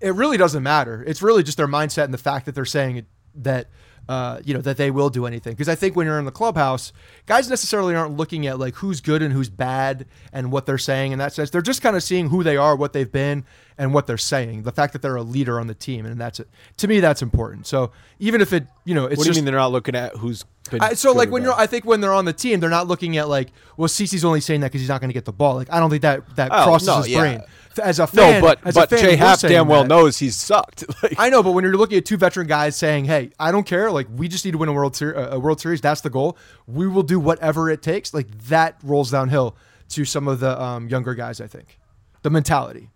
It 0.00 0.14
really 0.14 0.36
doesn't 0.36 0.62
matter. 0.62 1.02
It's 1.06 1.22
really 1.22 1.42
just 1.42 1.56
their 1.56 1.68
mindset 1.68 2.04
and 2.04 2.14
the 2.14 2.18
fact 2.18 2.46
that 2.46 2.54
they're 2.54 2.64
saying 2.64 3.06
that 3.34 3.68
uh, 4.08 4.40
you 4.44 4.54
know 4.54 4.60
that 4.60 4.76
they 4.76 4.90
will 4.90 5.10
do 5.10 5.26
anything. 5.26 5.52
Because 5.52 5.68
I 5.68 5.74
think 5.74 5.96
when 5.96 6.06
you're 6.06 6.18
in 6.18 6.24
the 6.24 6.30
clubhouse, 6.30 6.92
guys 7.26 7.50
necessarily 7.50 7.94
aren't 7.94 8.16
looking 8.16 8.46
at 8.46 8.58
like 8.58 8.76
who's 8.76 9.00
good 9.00 9.22
and 9.22 9.32
who's 9.32 9.48
bad 9.48 10.06
and 10.32 10.52
what 10.52 10.66
they're 10.66 10.78
saying 10.78 11.12
in 11.12 11.18
that 11.18 11.32
sense. 11.32 11.50
They're 11.50 11.62
just 11.62 11.82
kind 11.82 11.96
of 11.96 12.02
seeing 12.02 12.28
who 12.28 12.42
they 12.42 12.56
are, 12.56 12.76
what 12.76 12.92
they've 12.92 13.10
been, 13.10 13.44
and 13.78 13.92
what 13.92 14.06
they're 14.06 14.16
saying. 14.18 14.62
The 14.62 14.72
fact 14.72 14.92
that 14.94 15.02
they're 15.02 15.16
a 15.16 15.22
leader 15.22 15.60
on 15.60 15.66
the 15.66 15.74
team, 15.74 16.06
and 16.06 16.20
that's 16.20 16.40
it. 16.40 16.48
To 16.78 16.88
me, 16.88 17.00
that's 17.00 17.22
important. 17.22 17.66
So 17.66 17.92
even 18.18 18.40
if 18.40 18.52
it, 18.52 18.66
you 18.84 18.94
know, 18.94 19.04
it's 19.06 19.18
What 19.18 19.24
do 19.24 19.28
you 19.28 19.34
just 19.34 19.38
mean 19.38 19.44
they're 19.44 19.54
not 19.60 19.72
looking 19.72 19.94
at 19.94 20.16
who's 20.16 20.44
been 20.70 20.80
I, 20.80 20.94
so 20.94 21.12
like 21.12 21.30
when 21.30 21.42
you're, 21.44 21.52
I 21.52 21.66
think 21.66 21.84
when 21.84 22.00
they're 22.00 22.12
on 22.12 22.24
the 22.24 22.32
team, 22.32 22.58
they're 22.60 22.70
not 22.70 22.88
looking 22.88 23.16
at 23.18 23.28
like, 23.28 23.50
well, 23.76 23.88
CC's 23.88 24.24
only 24.24 24.40
saying 24.40 24.60
that 24.62 24.68
because 24.68 24.80
he's 24.80 24.88
not 24.88 25.00
going 25.00 25.10
to 25.10 25.14
get 25.14 25.24
the 25.24 25.32
ball. 25.32 25.54
Like 25.54 25.70
I 25.72 25.78
don't 25.78 25.90
think 25.90 26.02
that 26.02 26.36
that 26.36 26.50
Oh, 26.52 26.64
crosses 26.64 26.88
no, 26.88 26.96
his 26.98 27.08
yeah. 27.08 27.20
brain. 27.20 27.40
As 27.82 27.98
a 27.98 28.06
fan, 28.06 28.40
no, 28.40 28.46
but 28.48 28.58
as 28.66 28.74
but 28.74 28.90
a 28.90 28.96
fan, 28.96 29.04
J 29.04 29.10
we're 29.10 29.16
Happ 29.18 29.38
saying 29.38 29.52
damn 29.52 29.68
well 29.68 29.82
that. 29.82 29.88
knows 29.88 30.16
he's 30.18 30.34
sucked. 30.36 30.84
Like, 31.02 31.16
I 31.18 31.28
know, 31.28 31.42
but 31.42 31.52
when 31.52 31.62
you're 31.62 31.76
looking 31.76 31.98
at 31.98 32.06
two 32.06 32.16
veteran 32.16 32.46
guys 32.46 32.74
saying, 32.74 33.04
"Hey, 33.04 33.32
I 33.38 33.52
don't 33.52 33.66
care. 33.66 33.90
Like 33.92 34.06
we 34.16 34.28
just 34.28 34.46
need 34.46 34.52
to 34.52 34.58
win 34.58 34.70
a 34.70 34.72
world 34.72 34.96
Ser- 34.96 35.12
a 35.12 35.38
World 35.38 35.60
Series. 35.60 35.82
That's 35.82 36.00
the 36.00 36.08
goal. 36.08 36.38
We 36.66 36.88
will 36.88 37.02
do 37.02 37.20
whatever 37.20 37.68
it 37.68 37.82
takes." 37.82 38.14
Like 38.14 38.28
that 38.48 38.76
rolls 38.82 39.10
downhill 39.10 39.56
to 39.90 40.06
some 40.06 40.26
of 40.26 40.40
the 40.40 40.58
um, 40.60 40.88
younger 40.88 41.14
guys. 41.14 41.38
I 41.38 41.48
think 41.48 41.78
the 42.22 42.30
mentality, 42.30 42.88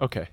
okay, 0.00 0.28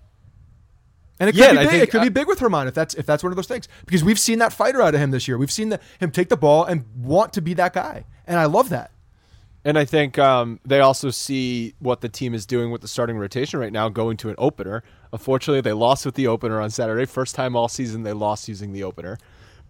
and 1.19 1.29
it 1.29 1.33
could 1.33 1.39
Yeah, 1.39 1.51
be 1.51 1.57
big. 1.57 1.69
think- 1.69 1.83
it 1.83 1.91
could 1.91 2.01
be 2.01 2.09
big 2.09 2.27
with 2.27 2.39
German 2.39 2.67
if 2.67 2.73
that's 2.73 2.93
if 2.95 3.05
that's 3.05 3.23
one 3.23 3.31
of 3.31 3.35
those 3.35 3.47
things 3.47 3.67
because 3.85 4.03
we've 4.03 4.19
seen 4.19 4.39
that 4.39 4.53
fighter 4.53 4.81
out 4.81 4.93
of 4.95 4.99
him 5.01 5.11
this 5.11 5.27
year. 5.27 5.37
We've 5.37 5.51
seen 5.51 5.69
the, 5.69 5.79
him 5.99 6.11
take 6.11 6.29
the 6.29 6.37
ball 6.37 6.65
and 6.65 6.85
want 6.97 7.33
to 7.33 7.41
be 7.41 7.53
that 7.55 7.73
guy, 7.73 8.05
and 8.27 8.37
I 8.39 8.45
love 8.45 8.69
that. 8.69 8.91
And 9.67 9.79
I 9.79 9.85
think 9.85 10.19
um, 10.19 10.59
they 10.63 10.79
also 10.79 11.09
see 11.09 11.73
what 11.79 12.01
the 12.01 12.09
team 12.09 12.35
is 12.35 12.45
doing 12.45 12.69
with 12.69 12.81
the 12.81 12.87
starting 12.87 13.17
rotation 13.17 13.59
right 13.59 13.73
now, 13.73 13.89
going 13.89 14.15
to 14.17 14.29
an 14.29 14.35
opener. 14.37 14.83
Unfortunately, 15.11 15.59
they 15.61 15.73
lost 15.73 16.05
with 16.05 16.13
the 16.13 16.27
opener 16.27 16.61
on 16.61 16.69
Saturday. 16.69 17.05
First 17.05 17.33
time 17.33 17.55
all 17.55 17.67
season 17.67 18.03
they 18.03 18.13
lost 18.13 18.47
using 18.47 18.73
the 18.73 18.83
opener. 18.83 19.17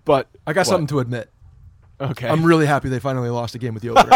But 0.03 0.27
I 0.45 0.51
got 0.51 0.61
what? 0.61 0.67
something 0.67 0.87
to 0.87 0.99
admit. 0.99 1.29
Okay, 1.99 2.27
I'm 2.27 2.43
really 2.43 2.65
happy 2.65 2.89
they 2.89 2.99
finally 2.99 3.29
lost 3.29 3.55
a 3.55 3.57
game 3.57 3.73
with 3.73 3.83
the 3.83 3.89
opener. 3.89 4.09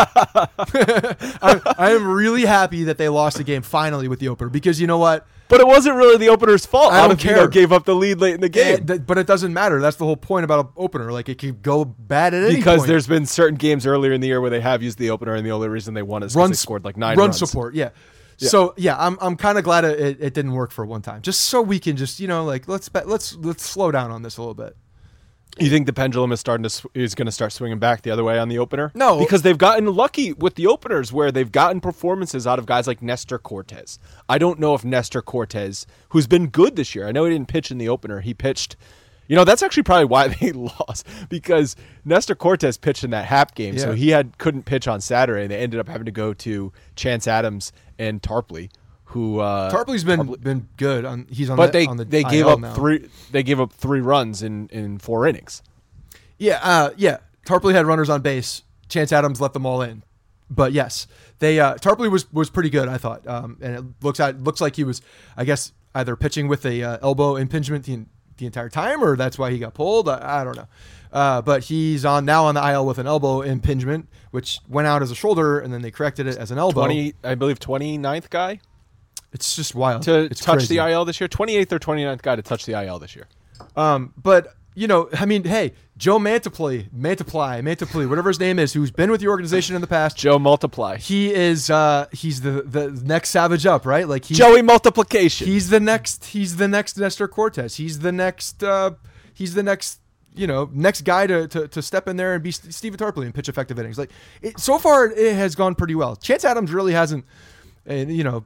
I, 1.41 1.75
I 1.77 1.91
am 1.91 2.07
really 2.07 2.45
happy 2.45 2.85
that 2.85 2.97
they 2.97 3.09
lost 3.09 3.39
a 3.39 3.43
game 3.43 3.61
finally 3.61 4.07
with 4.07 4.19
the 4.19 4.27
opener 4.27 4.49
because 4.49 4.81
you 4.81 4.87
know 4.87 4.97
what? 4.97 5.25
but 5.49 5.59
it 5.59 5.67
wasn't 5.67 5.95
really 5.97 6.17
the 6.17 6.29
opener's 6.29 6.65
fault. 6.65 6.93
I 6.93 7.07
don't 7.07 7.19
Ottavino 7.19 7.35
care. 7.35 7.47
gave 7.47 7.71
up 7.71 7.83
the 7.83 7.95
lead 7.95 8.19
late 8.19 8.35
in 8.35 8.41
the 8.41 8.49
game. 8.49 8.85
But 8.85 9.17
it 9.17 9.27
doesn't 9.27 9.51
matter. 9.51 9.81
That's 9.81 9.97
the 9.97 10.05
whole 10.05 10.15
point 10.15 10.45
about 10.45 10.65
an 10.65 10.71
opener. 10.77 11.11
Like 11.11 11.27
it 11.27 11.39
could 11.39 11.61
go 11.61 11.83
bad 11.83 12.33
at 12.33 12.43
any 12.43 12.55
because 12.55 12.81
point. 12.81 12.87
there's 12.87 13.07
been 13.07 13.25
certain 13.25 13.57
games 13.57 13.85
earlier 13.85 14.13
in 14.13 14.21
the 14.21 14.27
year 14.27 14.39
where 14.39 14.51
they 14.51 14.61
have 14.61 14.83
used 14.83 14.99
the 14.99 15.09
opener, 15.09 15.33
and 15.33 15.45
the 15.45 15.51
only 15.51 15.67
reason 15.67 15.95
they 15.95 16.03
won 16.03 16.23
is 16.23 16.33
because 16.33 16.41
run 16.41 16.51
they 16.51 16.55
scored 16.55 16.85
like 16.85 16.97
nine 16.97 17.17
run 17.17 17.29
runs. 17.29 17.39
support. 17.39 17.73
Yeah. 17.73 17.89
So 18.37 18.73
yeah, 18.77 18.95
I'm 18.97 19.17
I'm 19.19 19.35
kind 19.35 19.57
of 19.57 19.65
glad 19.65 19.83
it, 19.83 20.21
it, 20.21 20.33
didn't 20.33 20.53
work 20.53 20.71
for 20.71 20.85
one 20.85 21.01
time, 21.01 21.21
just 21.21 21.41
so 21.41 21.61
we 21.61 21.77
can 21.77 21.97
just 21.97 22.21
you 22.21 22.27
know 22.27 22.45
like 22.45 22.69
let's 22.69 22.89
let's 22.93 23.35
let's 23.35 23.65
slow 23.65 23.91
down 23.91 24.11
on 24.11 24.21
this 24.21 24.37
a 24.37 24.41
little 24.41 24.53
bit. 24.53 24.77
You 25.57 25.69
think 25.69 25.87
the 25.87 25.93
pendulum 25.93 26.31
is 26.31 26.39
starting 26.39 26.63
to 26.63 26.69
sw- 26.69 26.85
is 26.93 27.15
going 27.15 27.25
to 27.25 27.31
start 27.31 27.51
swinging 27.51 27.79
back 27.79 28.03
the 28.03 28.11
other 28.11 28.23
way 28.23 28.39
on 28.39 28.47
the 28.49 28.59
opener? 28.59 28.91
No. 28.95 29.19
because 29.19 29.41
they've 29.41 29.57
gotten 29.57 29.85
lucky 29.87 30.31
with 30.33 30.55
the 30.55 30.67
openers 30.67 31.11
where 31.11 31.31
they've 31.31 31.51
gotten 31.51 31.81
performances 31.81 32.45
out 32.47 32.59
of 32.59 32.65
guys 32.65 32.87
like 32.87 33.01
Nestor 33.01 33.39
Cortes. 33.39 33.99
I 34.29 34.37
don't 34.37 34.59
know 34.59 34.73
if 34.73 34.85
Nestor 34.85 35.21
Cortes, 35.21 35.85
who's 36.09 36.27
been 36.27 36.47
good 36.47 36.75
this 36.75 36.93
year, 36.95 37.07
I 37.07 37.11
know 37.11 37.25
he 37.25 37.31
didn't 37.31 37.49
pitch 37.49 37.71
in 37.71 37.77
the 37.77 37.89
opener. 37.89 38.21
He 38.21 38.33
pitched. 38.33 38.75
You 39.27 39.35
know 39.35 39.43
that's 39.43 39.61
actually 39.61 39.83
probably 39.83 40.05
why 40.05 40.27
they 40.41 40.51
lost 40.53 41.05
because 41.29 41.75
Nestor 42.05 42.33
Cortes 42.35 42.77
pitched 42.77 43.03
in 43.03 43.11
that 43.11 43.25
Happ 43.25 43.53
game, 43.53 43.77
so 43.77 43.93
he 43.93 44.09
had 44.09 44.37
couldn't 44.39 44.63
pitch 44.63 44.87
on 44.87 45.01
Saturday. 45.01 45.43
and 45.43 45.51
They 45.51 45.57
ended 45.57 45.79
up 45.79 45.87
having 45.87 46.05
to 46.05 46.11
go 46.11 46.33
to 46.33 46.71
Chance 46.95 47.27
Adams 47.27 47.71
and 47.99 48.21
Tarpley, 48.23 48.69
who 49.09 49.39
uh, 49.39 49.71
Tarpley's 49.71 50.03
been 50.03 50.35
been 50.35 50.67
good. 50.77 51.03
On 51.03 51.25
he's 51.29 51.49
on 51.49 51.57
but 51.57 51.71
the, 51.71 51.79
they 51.79 51.85
on 51.87 51.97
the 51.97 52.05
they 52.05 52.23
gave 52.23 52.45
IL 52.45 52.49
up 52.49 52.59
now. 52.59 52.73
three 52.73 53.09
they 53.31 53.41
gave 53.41 53.59
up 53.59 53.73
three 53.73 54.01
runs 54.01 54.43
in 54.43 54.67
in 54.67 54.99
four 54.99 55.25
innings. 55.25 55.63
Yeah, 56.37 56.59
uh, 56.61 56.91
yeah. 56.95 57.17
Tarpley 57.45 57.73
had 57.73 57.87
runners 57.87 58.09
on 58.09 58.21
base. 58.21 58.61
Chance 58.87 59.11
Adams 59.11 59.41
let 59.41 59.53
them 59.53 59.65
all 59.65 59.81
in. 59.81 60.03
But 60.49 60.73
yes, 60.73 61.07
they 61.39 61.59
uh, 61.59 61.75
Tarpley 61.75 62.09
was 62.09 62.31
was 62.31 62.51
pretty 62.51 62.69
good. 62.69 62.87
I 62.87 62.97
thought, 62.97 63.27
um, 63.27 63.57
and 63.61 63.75
it 63.75 63.83
looks 64.03 64.19
at 64.19 64.41
looks 64.41 64.61
like 64.61 64.75
he 64.75 64.83
was, 64.83 65.01
I 65.35 65.43
guess, 65.43 65.73
either 65.95 66.15
pitching 66.15 66.47
with 66.47 66.63
a 66.65 66.83
uh, 66.83 66.97
elbow 67.01 67.35
impingement 67.35 67.85
the, 67.85 68.05
the 68.37 68.45
entire 68.45 68.69
time, 68.69 69.03
or 69.03 69.15
that's 69.15 69.39
why 69.39 69.49
he 69.49 69.57
got 69.57 69.73
pulled. 69.73 70.07
I, 70.07 70.41
I 70.41 70.43
don't 70.43 70.55
know. 70.55 70.67
Uh, 71.11 71.41
but 71.41 71.63
he's 71.63 72.05
on 72.05 72.25
now 72.25 72.45
on 72.45 72.53
the 72.53 72.71
IL 72.71 72.85
with 72.85 72.99
an 72.99 73.07
elbow 73.07 73.41
impingement, 73.41 74.07
which 74.29 74.59
went 74.67 74.87
out 74.87 75.01
as 75.01 75.09
a 75.09 75.15
shoulder, 75.15 75.59
and 75.59 75.73
then 75.73 75.81
they 75.81 75.89
corrected 75.89 76.27
it 76.27 76.37
as 76.37 76.51
an 76.51 76.59
elbow. 76.59 76.81
Twenty, 76.81 77.15
I 77.23 77.33
believe, 77.33 77.59
29th 77.59 78.29
guy 78.29 78.59
It's 79.31 79.55
just 79.55 79.75
wild 79.75 80.01
to 80.03 80.21
It's 80.21 80.41
touch 80.41 80.59
crazy. 80.59 80.77
the 80.77 80.89
IL 80.89 81.05
this 81.05 81.19
year. 81.21 81.27
28th 81.27 81.71
or 81.71 81.79
29th 81.79 82.21
guy 82.21 82.35
to 82.35 82.41
touch 82.41 82.65
the 82.65 82.73
IL 82.83 82.99
this 82.99 83.15
year. 83.15 83.27
Um, 83.75 84.13
but 84.21 84.55
you 84.75 84.87
know, 84.87 85.09
I 85.19 85.25
mean, 85.25 85.43
hey, 85.43 85.73
Joe 85.97 86.17
Mantiply, 86.19 86.89
Mantiply, 86.91 87.61
Mantiply, 87.61 88.07
whatever 88.07 88.29
his 88.29 88.39
name 88.39 88.57
is, 88.59 88.71
who's 88.71 88.91
been 88.91 89.11
with 89.11 89.19
the 89.19 89.27
organization 89.27 89.75
in 89.75 89.81
the 89.81 89.87
past. 89.87 90.15
Joe 90.15 90.39
Multiply. 90.39 90.97
he 90.97 91.33
is 91.33 91.69
uh 91.69 92.05
he's 92.13 92.41
the 92.41 92.61
the 92.63 92.89
next 93.03 93.29
savage 93.29 93.65
up 93.65 93.85
right 93.85 94.07
like 94.07 94.25
he's, 94.25 94.37
Joey 94.37 94.61
Multiplication. 94.61 95.47
he's 95.47 95.69
the 95.69 95.79
next 95.81 96.25
he's 96.25 96.55
the 96.55 96.67
next 96.67 96.97
nestor 96.97 97.27
cortes 97.27 97.75
he's 97.75 97.99
the 97.99 98.11
next 98.13 98.63
uh 98.63 98.91
he's 99.33 99.53
the 99.53 99.63
next 99.63 99.99
you 100.35 100.47
know 100.47 100.69
next 100.71 101.01
guy 101.01 101.27
to 101.27 101.47
to, 101.49 101.67
to 101.67 101.81
step 101.81 102.07
in 102.07 102.15
there 102.15 102.33
and 102.33 102.41
be 102.43 102.51
St- 102.51 102.73
Stephen 102.73 102.97
Tarpley 102.97 103.25
and 103.25 103.33
pitch 103.35 103.49
effective 103.49 103.77
innings 103.77 103.97
like 103.97 104.11
it, 104.41 104.59
so 104.59 104.77
far 104.77 105.07
it 105.07 105.35
has 105.35 105.55
gone 105.55 105.75
pretty 105.75 105.95
well 105.95 106.15
chance 106.15 106.45
adams 106.45 106.71
really 106.71 106.93
hasn't 106.93 107.25
and 107.85 108.15
you 108.15 108.23
know 108.23 108.45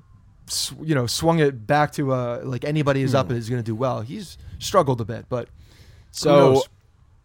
you 0.81 0.93
know 0.93 1.07
swung 1.07 1.39
it 1.39 1.65
back 1.65 1.91
to 1.91 2.11
uh 2.11 2.41
like 2.43 2.63
anybody 2.65 3.01
is 3.01 3.15
up 3.15 3.29
and 3.29 3.37
is 3.37 3.49
going 3.49 3.61
to 3.61 3.65
do 3.65 3.75
well 3.75 4.01
he's 4.01 4.37
struggled 4.59 4.99
a 4.99 5.05
bit 5.05 5.25
but 5.29 5.47
so 6.11 6.61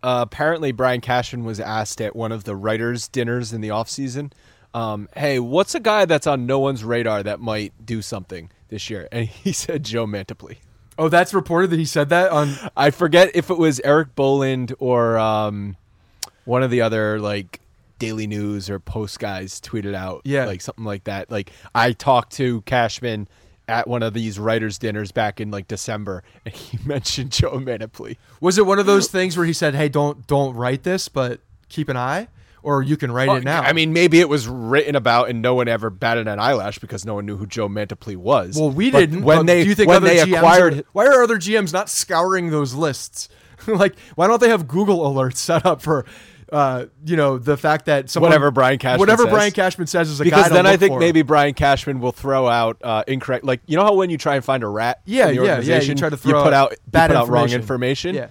uh, 0.02 0.20
apparently 0.22 0.72
Brian 0.72 1.00
Cashman 1.00 1.44
was 1.44 1.60
asked 1.60 2.00
at 2.00 2.14
one 2.14 2.32
of 2.32 2.44
the 2.44 2.56
writers' 2.56 3.08
dinners 3.08 3.52
in 3.52 3.60
the 3.60 3.68
offseason, 3.68 4.32
um, 4.72 5.08
hey, 5.16 5.38
what's 5.38 5.74
a 5.74 5.80
guy 5.80 6.04
that's 6.04 6.26
on 6.26 6.46
no 6.46 6.58
one's 6.58 6.84
radar 6.84 7.22
that 7.22 7.40
might 7.40 7.72
do 7.84 8.00
something 8.00 8.50
this 8.68 8.88
year? 8.90 9.08
And 9.10 9.26
he 9.28 9.52
said 9.52 9.84
Joe 9.84 10.06
Mantiply. 10.06 10.58
oh 10.98 11.08
that's 11.08 11.34
reported 11.34 11.70
that 11.70 11.78
he 11.78 11.84
said 11.84 12.08
that 12.08 12.30
on 12.30 12.54
I 12.76 12.90
forget 12.90 13.30
if 13.34 13.50
it 13.50 13.58
was 13.58 13.80
Erik 13.80 14.14
Boland 14.14 14.74
or 14.78 15.18
um, 15.18 15.76
one 16.44 16.62
of 16.62 16.70
the 16.70 16.80
other 16.80 17.20
like 17.20 17.60
Daily 17.98 18.26
News 18.26 18.70
or 18.70 18.78
Post 18.78 19.18
guys 19.18 19.60
tweeted 19.60 19.94
out, 19.94 20.22
Yeah. 20.24 20.44
like 20.46 20.60
something 20.60 20.84
like 20.84 21.04
that. 21.04 21.30
Like 21.30 21.50
I 21.74 21.92
talked 21.92 22.32
to 22.34 22.60
Cashman 22.62 23.28
at 23.66 23.86
one 23.86 24.02
of 24.02 24.14
these 24.14 24.38
writers' 24.38 24.78
dinners 24.78 25.12
back 25.12 25.40
in 25.40 25.50
like 25.50 25.68
December, 25.68 26.22
and 26.44 26.54
he 26.54 26.78
mentioned 26.86 27.32
Joe 27.32 27.58
Mantiply. 27.58 28.16
Was 28.40 28.56
it 28.58 28.64
one 28.66 28.78
of 28.78 28.86
those 28.86 29.08
things 29.08 29.36
where 29.36 29.44
he 29.46 29.52
said, 29.52 29.74
"Hey, 29.74 29.88
don't 29.88 30.26
don't 30.26 30.54
write 30.54 30.84
this, 30.84 31.08
but 31.08 31.40
keep 31.68 31.88
an 31.90 31.96
eye," 31.96 32.28
or 32.62 32.82
you 32.82 32.96
can 32.96 33.12
write 33.12 33.28
it 33.28 33.44
now? 33.44 33.60
I 33.60 33.74
mean, 33.74 33.92
maybe 33.92 34.20
it 34.20 34.28
was 34.30 34.48
written 34.48 34.96
about 34.96 35.28
and 35.28 35.42
no 35.42 35.54
one 35.54 35.68
ever 35.68 35.90
batted 35.90 36.28
an 36.28 36.40
eyelash 36.40 36.78
because 36.78 37.04
no 37.04 37.14
one 37.16 37.26
knew 37.26 37.36
who 37.36 37.46
Joe 37.46 37.68
Mantiply 37.68 38.16
was. 38.16 38.56
well, 38.58 38.70
we 38.70 38.90
But 38.90 39.00
didn't. 39.00 39.22
When 39.24 39.44
they 39.44 39.64
do 39.64 39.68
you 39.68 39.74
think 39.74 39.88
when 39.88 39.98
other 39.98 40.06
they 40.08 40.16
GMs 40.18 40.36
acquired, 40.38 40.78
are- 40.78 40.82
why 40.92 41.06
are 41.06 41.22
other 41.22 41.36
GMs 41.36 41.72
not 41.72 41.90
scouring 41.90 42.48
those 42.50 42.72
lists? 42.72 43.28
like, 43.66 43.98
why 44.14 44.28
don't 44.28 44.40
they 44.40 44.48
have 44.48 44.66
Google 44.66 45.00
alerts 45.12 45.36
set 45.36 45.66
up 45.66 45.82
for? 45.82 46.06
Uh, 46.50 46.86
you 47.04 47.16
know 47.16 47.36
the 47.38 47.56
fact 47.56 47.86
that 47.86 48.08
someone, 48.08 48.30
Whatever 48.30 48.50
Brian 48.50 48.78
Cashman 48.78 49.00
whatever 49.00 49.24
says. 49.24 49.32
Brian 49.32 49.52
Cashman 49.52 49.86
says 49.86 50.08
is 50.08 50.20
a 50.20 50.24
because 50.24 50.48
then 50.50 50.66
I 50.66 50.76
think 50.76 50.98
maybe 50.98 51.22
Brian 51.22 51.52
Cashman 51.54 52.00
will 52.00 52.12
throw 52.12 52.48
out 52.48 52.78
uh, 52.82 53.04
incorrect. 53.06 53.44
Like 53.44 53.60
you 53.66 53.76
know 53.76 53.84
how 53.84 53.94
when 53.94 54.08
you 54.08 54.16
try 54.18 54.36
and 54.36 54.44
find 54.44 54.62
a 54.62 54.68
rat, 54.68 55.02
Yeah, 55.04 55.28
in 55.28 55.36
the 55.36 55.44
yeah, 55.44 55.60
yeah, 55.60 55.80
you 55.80 55.94
try 55.94 56.08
to 56.08 56.16
throw 56.16 56.42
put 56.42 56.52
out 56.52 56.70
you 56.70 56.76
bad 56.86 57.08
put 57.08 57.16
out 57.16 57.28
wrong 57.28 57.50
information. 57.50 58.10
information. 58.10 58.14
Yeah. 58.14 58.28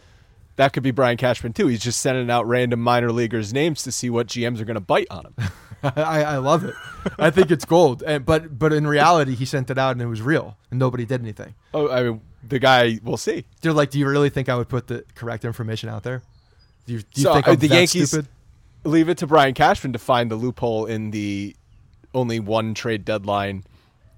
That 0.55 0.73
could 0.73 0.81
be 0.81 0.89
Brian 0.89 1.17
Cashman 1.17 1.53
too. 1.53 1.67
He's 1.67 1.81
just 1.83 1.99
sending 2.01 2.31
out 2.31 2.47
random 2.47 2.81
minor 2.81 3.11
leaguers' 3.11 3.53
names 3.53 3.83
to 3.83 3.91
see 3.91 4.09
what 4.09 4.25
GMs 4.25 4.59
are 4.59 4.65
going 4.65 4.73
to 4.73 4.79
bite 4.81 5.05
on 5.11 5.25
him. 5.25 5.35
I, 5.83 6.23
I 6.23 6.37
love 6.37 6.63
it. 6.63 6.73
I 7.19 7.29
think 7.29 7.51
it's 7.51 7.65
gold. 7.65 8.01
And 8.01 8.25
but 8.25 8.57
but 8.57 8.73
in 8.73 8.87
reality, 8.87 9.35
he 9.35 9.45
sent 9.45 9.69
it 9.69 9.77
out 9.77 9.91
and 9.91 10.01
it 10.01 10.07
was 10.07 10.23
real, 10.23 10.57
and 10.71 10.79
nobody 10.79 11.05
did 11.05 11.21
anything. 11.21 11.53
oh, 11.75 11.89
I 11.91 12.01
mean, 12.03 12.21
the 12.47 12.57
guy. 12.57 12.99
We'll 13.03 13.17
see. 13.17 13.45
They're 13.61 13.73
like, 13.73 13.91
do 13.91 13.99
you 13.99 14.07
really 14.09 14.31
think 14.31 14.49
I 14.49 14.55
would 14.55 14.69
put 14.69 14.87
the 14.87 15.05
correct 15.13 15.45
information 15.45 15.89
out 15.89 16.01
there? 16.01 16.23
Do 16.87 16.93
you, 16.93 16.99
do 16.99 17.05
you 17.15 17.23
So, 17.23 17.33
think 17.33 17.47
uh, 17.47 17.51
I'm 17.51 17.57
the 17.57 17.67
Yankees 17.67 18.09
stupid? 18.09 18.27
leave 18.83 19.09
it 19.09 19.17
to 19.19 19.27
Brian 19.27 19.53
Cashman 19.53 19.93
to 19.93 19.99
find 19.99 20.31
the 20.31 20.35
loophole 20.35 20.85
in 20.85 21.11
the 21.11 21.55
only 22.15 22.39
one 22.39 22.73
trade 22.73 23.05
deadline 23.05 23.63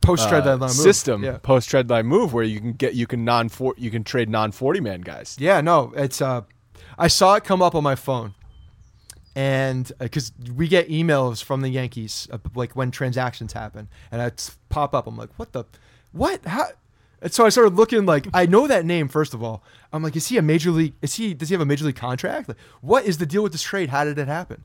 Post 0.02 0.30
trade 0.30 0.44
uh, 0.44 0.46
deadline 0.52 0.70
move. 0.70 0.78
system, 0.78 1.24
Yeah. 1.24 1.40
post 1.40 1.70
trade 1.70 1.88
deadline 1.88 2.06
move, 2.06 2.32
where 2.34 2.46
you 2.46 2.62
can 2.62 2.72
get 2.72 2.94
you 2.96 3.06
can 3.06 3.26
non 3.26 3.50
four 3.50 3.74
you 3.78 3.92
can 3.92 4.06
trade 4.06 4.30
non 4.30 4.54
forty 4.54 4.80
man 4.80 5.02
guys. 5.02 5.36
Yeah, 5.38 5.60
no, 5.60 5.92
it's 5.96 6.22
uh, 6.22 6.44
I 6.98 7.08
saw 7.10 7.36
it 7.36 7.44
come 7.44 7.62
up 7.62 7.76
on 7.76 7.84
my 7.84 7.96
phone, 7.96 8.34
and 9.36 9.92
because 10.00 10.32
we 10.56 10.68
get 10.70 10.88
emails 10.90 11.44
from 11.44 11.62
the 11.62 11.70
Yankees, 11.70 12.28
uh, 12.32 12.38
like 12.56 12.76
when 12.76 12.92
transactions 12.92 13.54
happen, 13.54 13.90
and 14.12 14.22
it's 14.22 14.58
pop 14.70 14.94
up. 14.94 15.06
I'm 15.08 15.18
like, 15.18 15.30
what 15.38 15.52
the, 15.52 15.66
what? 16.14 16.46
How? 16.46 16.68
And 17.22 17.34
so 17.34 17.46
I 17.46 17.50
started 17.50 17.76
looking 17.76 18.06
like 18.06 18.28
I 18.34 18.46
know 18.46 18.68
that 18.68 18.86
name 18.86 19.08
first 19.10 19.34
of 19.34 19.44
all. 19.44 19.62
I'm 19.92 20.02
like, 20.04 20.16
is 20.16 20.28
he 20.28 20.38
a 20.38 20.42
major 20.42 20.72
league? 20.72 20.94
Is 21.02 21.16
he? 21.16 21.34
Does 21.34 21.50
he 21.50 21.54
have 21.56 21.62
a 21.62 21.66
major 21.66 21.86
league 21.86 21.96
contract? 21.96 22.48
Like, 22.50 22.58
what 22.82 23.06
is 23.06 23.18
the 23.18 23.26
deal 23.26 23.44
with 23.44 23.52
this 23.52 23.62
trade? 23.64 23.90
How 23.90 24.04
did 24.06 24.18
it 24.18 24.28
happen? 24.28 24.64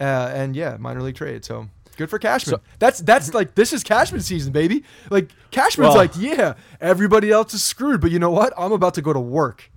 Uh, 0.00 0.04
and 0.34 0.54
yeah, 0.56 0.76
minor 0.78 1.00
league 1.02 1.14
trade. 1.14 1.44
So 1.44 1.68
good 1.96 2.10
for 2.10 2.18
Cashman. 2.18 2.56
So- 2.56 2.60
that's 2.78 2.98
that's 3.00 3.32
like 3.32 3.54
this 3.54 3.72
is 3.72 3.82
Cashman 3.84 4.20
season, 4.20 4.52
baby. 4.52 4.84
Like 5.10 5.30
Cashman's 5.50 5.90
Well- 5.90 5.96
like, 5.96 6.12
yeah, 6.16 6.54
everybody 6.80 7.30
else 7.30 7.54
is 7.54 7.62
screwed, 7.64 8.00
but 8.00 8.10
you 8.10 8.18
know 8.18 8.30
what? 8.30 8.52
I'm 8.58 8.72
about 8.72 8.94
to 8.94 9.02
go 9.02 9.12
to 9.12 9.20
work. 9.20 9.70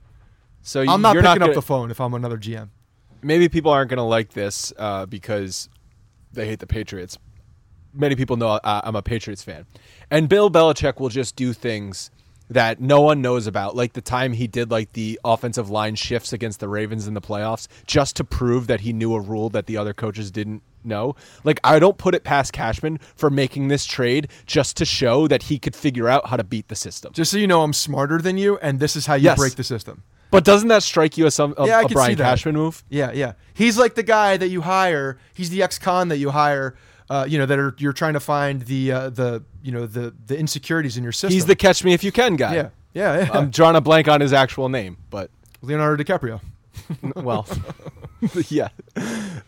So 0.64 0.82
I'm 0.82 1.02
not 1.02 1.14
you're 1.14 1.22
picking 1.24 1.24
not 1.24 1.34
up 1.36 1.40
gonna- 1.40 1.54
the 1.54 1.62
phone 1.62 1.92
if 1.92 2.02
I'm 2.02 2.14
another 2.14 2.38
GM. 2.38 2.70
maybe 3.22 3.48
people 3.48 3.72
aren't 3.72 3.90
going 3.90 3.98
to 3.98 4.04
like 4.04 4.34
this 4.34 4.74
uh, 4.78 5.06
because 5.06 5.70
they 6.34 6.46
hate 6.46 6.60
the 6.60 6.68
Patriots. 6.68 7.18
Many 7.94 8.16
people 8.16 8.36
know 8.38 8.50
uh, 8.50 8.82
I'm 8.84 8.96
a 8.96 9.02
Patriots 9.02 9.44
fan, 9.44 9.66
and 10.12 10.28
Bill 10.28 10.52
Belichick 10.52 11.00
will 11.00 11.10
just 11.10 11.36
do 11.36 11.54
things 11.54 12.12
that 12.50 12.80
no 12.80 13.02
one 13.02 13.22
knows 13.22 13.48
about, 13.48 13.76
like 13.76 13.94
the 13.94 14.02
time 14.02 14.34
he 14.34 14.48
did 14.48 14.72
like 14.72 14.94
the 14.94 15.20
offensive 15.26 15.70
line 15.70 15.96
shifts 15.96 16.32
against 16.34 16.60
the 16.60 16.70
Ravens 16.70 17.08
in 17.08 17.14
the 17.14 17.22
playoffs, 17.22 17.68
just 17.86 18.16
to 18.18 18.24
prove 18.24 18.68
that 18.68 18.82
he 18.82 18.94
knew 18.94 19.14
a 19.14 19.20
rule 19.20 19.50
that 19.50 19.66
the 19.66 19.78
other 19.78 19.94
coaches 19.94 20.32
didn't 20.32 20.64
know. 20.84 21.16
Like 21.44 21.60
I 21.64 21.80
don't 21.80 21.98
put 21.98 22.16
it 22.16 22.24
past 22.24 22.54
Cashman 22.54 23.00
for 23.16 23.30
making 23.30 23.68
this 23.68 23.86
trade 23.86 24.30
just 24.46 24.78
to 24.78 24.86
show 24.86 25.28
that 25.28 25.44
he 25.44 25.60
could 25.60 25.76
figure 25.76 26.08
out 26.08 26.28
how 26.28 26.38
to 26.38 26.44
beat 26.44 26.70
the 26.70 26.76
system. 26.76 27.12
Just 27.14 27.32
so 27.32 27.38
you 27.38 27.48
know, 27.48 27.64
I'm 27.64 27.74
smarter 27.74 28.20
than 28.20 28.38
you, 28.38 28.58
and 28.60 28.80
this 28.80 28.96
is 28.96 29.06
how 29.06 29.16
you 29.16 29.26
Yes. 29.26 29.38
break 29.38 29.56
the 29.56 29.64
system. 29.64 30.04
But 30.32 30.44
doesn't 30.44 30.68
that 30.70 30.84
strike 30.84 31.18
you 31.18 31.26
as 31.26 31.36
some 31.36 31.54
a, 31.58 31.66
Yeah, 31.68 31.82
a 31.82 31.88
Brian. 31.88 32.18
Cashman 32.18 32.56
move? 32.56 32.84
Yeah, 32.90 33.12
yeah. 33.14 33.34
He's 33.54 33.78
like 33.78 33.96
the 33.96 34.04
guy 34.04 34.36
that 34.38 34.50
you 34.50 34.62
hire. 34.62 35.18
He's 35.34 35.50
the 35.50 35.64
ex-con 35.64 36.10
that 36.10 36.18
you 36.18 36.32
hire. 36.32 36.76
Uh, 37.10 37.26
you 37.28 37.38
know 37.38 37.46
that 37.46 37.58
are 37.58 37.74
you're 37.78 37.94
trying 37.94 38.12
to 38.14 38.20
find 38.20 38.64
the 38.64 38.92
uh, 38.92 39.10
the 39.10 39.42
you 39.68 39.74
know 39.74 39.86
the 39.86 40.16
the 40.26 40.40
insecurities 40.40 40.96
in 40.96 41.04
your 41.04 41.12
system. 41.12 41.32
He's 41.32 41.46
the 41.46 41.56
catch 41.56 41.84
me 41.84 41.94
if 41.94 42.02
you 42.02 42.12
can 42.14 42.38
guy. 42.38 42.56
yeah 42.56 42.70
yeah 42.94 43.20
yeah. 43.20 43.30
I'm 43.34 43.50
drawing 43.52 43.76
a 43.76 43.82
blank 43.82 44.08
on 44.08 44.22
his 44.22 44.32
actual 44.32 44.70
name, 44.70 44.96
but 45.10 45.30
Leonardo 45.62 46.02
DiCaprio. 46.02 46.40
well, 47.18 47.46
yeah, 48.48 48.70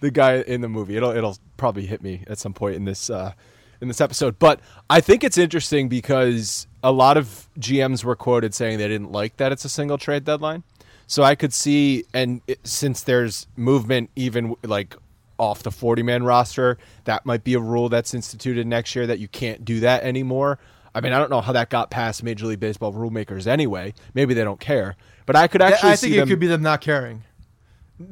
the 0.01 0.11
guy 0.11 0.41
in 0.41 0.59
the 0.59 0.67
movie. 0.67 0.97
It'll 0.97 1.11
it'll 1.11 1.37
probably 1.55 1.85
hit 1.85 2.03
me 2.03 2.25
at 2.27 2.37
some 2.37 2.53
point 2.53 2.75
in 2.75 2.83
this 2.83 3.09
uh, 3.09 3.31
in 3.79 3.87
this 3.87 4.01
episode. 4.01 4.37
But 4.39 4.59
I 4.89 4.99
think 4.99 5.23
it's 5.23 5.37
interesting 5.37 5.87
because 5.87 6.67
a 6.83 6.91
lot 6.91 7.15
of 7.15 7.47
GMs 7.57 8.03
were 8.03 8.17
quoted 8.17 8.53
saying 8.53 8.77
they 8.77 8.89
didn't 8.89 9.13
like 9.13 9.37
that 9.37 9.53
it's 9.53 9.63
a 9.63 9.69
single 9.69 9.97
trade 9.97 10.25
deadline. 10.25 10.63
So 11.07 11.23
I 11.23 11.35
could 11.35 11.53
see, 11.53 12.03
and 12.13 12.41
it, 12.45 12.59
since 12.67 13.03
there's 13.03 13.47
movement 13.55 14.09
even 14.17 14.55
like 14.65 14.97
off 15.39 15.63
the 15.63 15.71
40 15.71 16.03
man 16.03 16.23
roster, 16.23 16.77
that 17.05 17.25
might 17.25 17.43
be 17.43 17.53
a 17.53 17.59
rule 17.59 17.89
that's 17.89 18.13
instituted 18.13 18.67
next 18.67 18.95
year 18.95 19.07
that 19.07 19.19
you 19.19 19.27
can't 19.27 19.63
do 19.65 19.79
that 19.81 20.03
anymore. 20.03 20.59
I 20.93 21.01
mean, 21.01 21.13
I 21.13 21.19
don't 21.19 21.29
know 21.29 21.41
how 21.41 21.51
that 21.53 21.69
got 21.69 21.89
past 21.91 22.23
Major 22.23 22.47
League 22.47 22.59
Baseball 22.59 22.91
rulemakers 22.93 23.47
anyway. 23.47 23.93
Maybe 24.13 24.33
they 24.33 24.43
don't 24.43 24.59
care, 24.59 24.95
but 25.25 25.35
I 25.35 25.47
could 25.47 25.61
actually 25.61 25.91
I 25.91 25.95
think 25.95 26.13
it 26.13 26.17
them- 26.17 26.27
could 26.29 26.39
be 26.39 26.47
them 26.47 26.61
not 26.61 26.81
caring. 26.81 27.23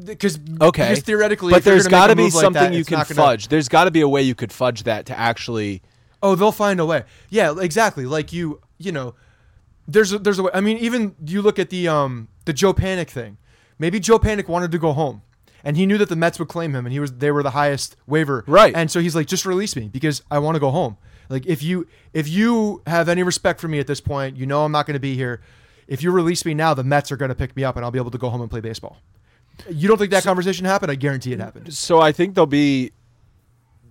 Because 0.03 0.37
Okay. 0.61 0.89
because 0.89 0.99
theoretically, 1.03 1.53
but 1.53 1.63
there's 1.63 1.87
got 1.87 2.07
to 2.07 2.15
be 2.15 2.29
something 2.29 2.61
that, 2.61 2.73
you 2.73 2.83
can 2.83 2.95
gonna- 2.97 3.05
fudge. 3.05 3.47
There's 3.47 3.69
got 3.69 3.85
to 3.85 3.91
be 3.91 4.01
a 4.01 4.07
way 4.09 4.21
you 4.21 4.35
could 4.35 4.51
fudge 4.51 4.83
that 4.83 5.05
to 5.05 5.17
actually. 5.17 5.81
Oh, 6.21 6.35
they'll 6.35 6.51
find 6.51 6.79
a 6.81 6.85
way. 6.85 7.03
Yeah, 7.29 7.55
exactly. 7.59 8.05
Like 8.05 8.33
you, 8.33 8.59
you 8.77 8.91
know, 8.91 9.15
there's 9.87 10.11
a, 10.11 10.19
there's 10.19 10.39
a 10.39 10.43
way. 10.43 10.51
I 10.53 10.59
mean, 10.59 10.77
even 10.79 11.15
you 11.25 11.41
look 11.41 11.57
at 11.57 11.69
the 11.69 11.87
um 11.87 12.27
the 12.45 12.51
Joe 12.53 12.73
Panik 12.73 13.07
thing. 13.09 13.37
Maybe 13.79 13.99
Joe 14.01 14.19
Panik 14.19 14.47
wanted 14.49 14.71
to 14.73 14.77
go 14.77 14.91
home, 14.91 15.21
and 15.63 15.77
he 15.77 15.85
knew 15.85 15.97
that 15.97 16.09
the 16.09 16.15
Mets 16.15 16.39
would 16.39 16.47
claim 16.47 16.75
him, 16.75 16.85
and 16.85 16.93
he 16.93 16.99
was 16.99 17.13
they 17.13 17.31
were 17.31 17.43
the 17.43 17.51
highest 17.51 17.95
waiver. 18.05 18.43
Right. 18.47 18.73
And 18.75 18.89
so 18.89 18.99
he's 18.99 19.15
like, 19.15 19.27
just 19.27 19.45
release 19.45 19.75
me 19.75 19.87
because 19.87 20.21
I 20.29 20.39
want 20.39 20.55
to 20.55 20.59
go 20.59 20.71
home. 20.71 20.97
Like 21.29 21.45
if 21.45 21.61
you 21.61 21.87
if 22.13 22.27
you 22.27 22.81
have 22.87 23.09
any 23.09 23.23
respect 23.23 23.59
for 23.59 23.67
me 23.67 23.79
at 23.79 23.87
this 23.87 24.01
point, 24.01 24.37
you 24.37 24.45
know 24.45 24.63
I'm 24.63 24.71
not 24.71 24.85
going 24.85 24.93
to 24.93 24.99
be 24.99 25.15
here. 25.15 25.41
If 25.87 26.03
you 26.03 26.11
release 26.11 26.45
me 26.45 26.53
now, 26.53 26.73
the 26.73 26.83
Mets 26.83 27.11
are 27.11 27.17
going 27.17 27.29
to 27.29 27.35
pick 27.35 27.55
me 27.55 27.63
up, 27.63 27.75
and 27.75 27.85
I'll 27.85 27.91
be 27.91 27.99
able 27.99 28.11
to 28.11 28.17
go 28.17 28.29
home 28.29 28.41
and 28.41 28.49
play 28.49 28.59
baseball. 28.59 28.97
You 29.69 29.87
don't 29.87 29.97
think 29.97 30.11
that 30.11 30.23
conversation 30.23 30.65
happened? 30.65 30.91
I 30.91 30.95
guarantee 30.95 31.33
it 31.33 31.39
happened. 31.39 31.73
So 31.73 31.99
I 31.99 32.11
think 32.11 32.35
there'll 32.35 32.45
be 32.45 32.91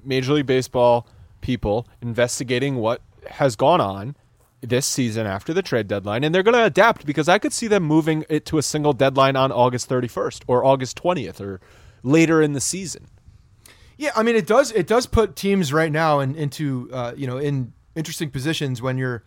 Major 0.04 0.34
League 0.34 0.46
Baseball 0.46 1.08
people 1.40 1.88
investigating 2.02 2.76
what 2.76 3.02
has 3.28 3.56
gone 3.56 3.80
on 3.80 4.14
this 4.61 4.86
season 4.86 5.26
after 5.26 5.52
the 5.52 5.62
trade 5.62 5.88
deadline, 5.88 6.24
and 6.24 6.34
they're 6.34 6.42
going 6.42 6.54
to 6.54 6.64
adapt 6.64 7.07
because 7.07 7.28
I 7.28 7.38
could 7.38 7.52
see 7.52 7.66
them 7.66 7.82
moving 7.82 8.24
it 8.28 8.46
to 8.46 8.59
a 8.59 8.62
single 8.62 8.92
deadline 8.92 9.36
on 9.36 9.52
August 9.52 9.88
31st 9.88 10.42
or 10.46 10.64
August 10.64 11.00
20th 11.00 11.40
or 11.40 11.61
later 12.02 12.42
in 12.42 12.52
the 12.52 12.61
season. 12.61 13.07
Yeah, 13.98 14.11
I 14.14 14.22
mean 14.22 14.36
it 14.36 14.46
does 14.46 14.72
it 14.72 14.86
does 14.86 15.07
put 15.07 15.36
teams 15.36 15.72
right 15.72 15.90
now 15.90 16.20
in, 16.20 16.34
into 16.34 16.90
uh, 16.92 17.14
you 17.16 17.26
know 17.26 17.38
in 17.38 17.72
interesting 17.94 18.30
positions 18.30 18.82
when 18.82 18.98
you're 18.98 19.24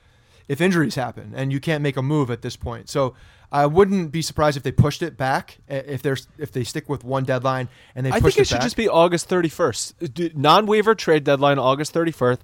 if 0.48 0.62
injuries 0.62 0.96
happen 0.96 1.34
and 1.36 1.52
you 1.52 1.60
can't 1.60 1.82
make 1.82 1.98
a 1.98 2.02
move 2.02 2.30
at 2.30 2.42
this 2.44 2.56
point. 2.56 2.88
So 2.90 3.16
I 3.52 3.66
wouldn't 3.66 4.12
be 4.12 4.22
surprised 4.22 4.58
if 4.58 4.64
they 4.64 4.72
pushed 4.72 5.02
it 5.02 5.18
back 5.18 5.58
if 5.68 6.04
there's 6.04 6.28
if 6.38 6.52
they 6.52 6.64
stick 6.64 6.88
with 6.88 7.04
one 7.04 7.24
deadline 7.24 7.68
and 7.96 8.06
they 8.06 8.12
I 8.12 8.20
push 8.20 8.36
think 8.36 8.38
it 8.38 8.42
it 8.42 8.48
should 8.50 8.56
back. 8.56 8.64
just 8.64 8.78
be 8.78 8.88
August 8.88 9.28
31st. 9.28 10.36
Non 10.36 10.68
waiver 10.68 10.94
trade 10.94 11.24
deadline 11.24 11.58
August 11.58 11.94
31st. 11.94 12.40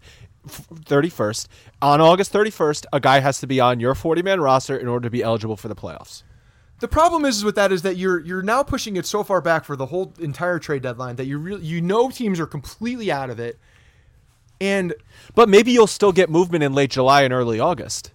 31st. 0.47 1.47
On 1.81 2.01
August 2.01 2.31
31st, 2.33 2.85
a 2.93 2.99
guy 2.99 3.19
has 3.19 3.39
to 3.39 3.47
be 3.47 3.59
on 3.59 3.79
your 3.79 3.95
40 3.95 4.21
man 4.21 4.41
roster 4.41 4.77
in 4.77 4.87
order 4.87 5.05
to 5.05 5.09
be 5.09 5.23
eligible 5.23 5.57
for 5.57 5.67
the 5.67 5.75
playoffs. 5.75 6.23
The 6.79 6.87
problem 6.87 7.25
is 7.25 7.43
with 7.43 7.55
that 7.55 7.71
is 7.71 7.83
that 7.83 7.95
you're 7.95 8.19
you're 8.19 8.41
now 8.41 8.61
pushing 8.61 8.97
it 8.97 9.05
so 9.05 9.23
far 9.23 9.39
back 9.41 9.63
for 9.63 9.75
the 9.75 9.85
whole 9.85 10.13
entire 10.19 10.59
trade 10.59 10.81
deadline 10.81 11.15
that 11.15 11.25
you 11.25 11.37
really 11.37 11.63
you 11.65 11.81
know 11.81 12.09
teams 12.09 12.39
are 12.39 12.45
completely 12.45 13.11
out 13.11 13.29
of 13.29 13.39
it. 13.39 13.57
And 14.59 14.93
But 15.35 15.49
maybe 15.49 15.71
you'll 15.71 15.87
still 15.87 16.11
get 16.11 16.29
movement 16.29 16.63
in 16.63 16.73
late 16.73 16.91
July 16.91 17.23
and 17.23 17.33
early 17.33 17.59
August. 17.59 18.11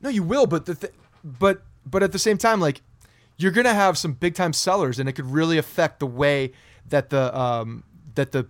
No, 0.00 0.08
you 0.08 0.22
will, 0.22 0.46
but 0.46 0.66
the 0.66 0.74
th- 0.74 0.92
but 1.22 1.62
but 1.84 2.02
at 2.02 2.12
the 2.12 2.18
same 2.18 2.38
time, 2.38 2.60
like 2.60 2.80
you're 3.36 3.52
gonna 3.52 3.74
have 3.74 3.98
some 3.98 4.12
big 4.12 4.34
time 4.34 4.52
sellers, 4.52 4.98
and 4.98 5.08
it 5.08 5.12
could 5.12 5.30
really 5.30 5.58
affect 5.58 6.00
the 6.00 6.06
way 6.06 6.52
that 6.88 7.10
the 7.10 7.38
um 7.38 7.84
that 8.14 8.32
the 8.32 8.46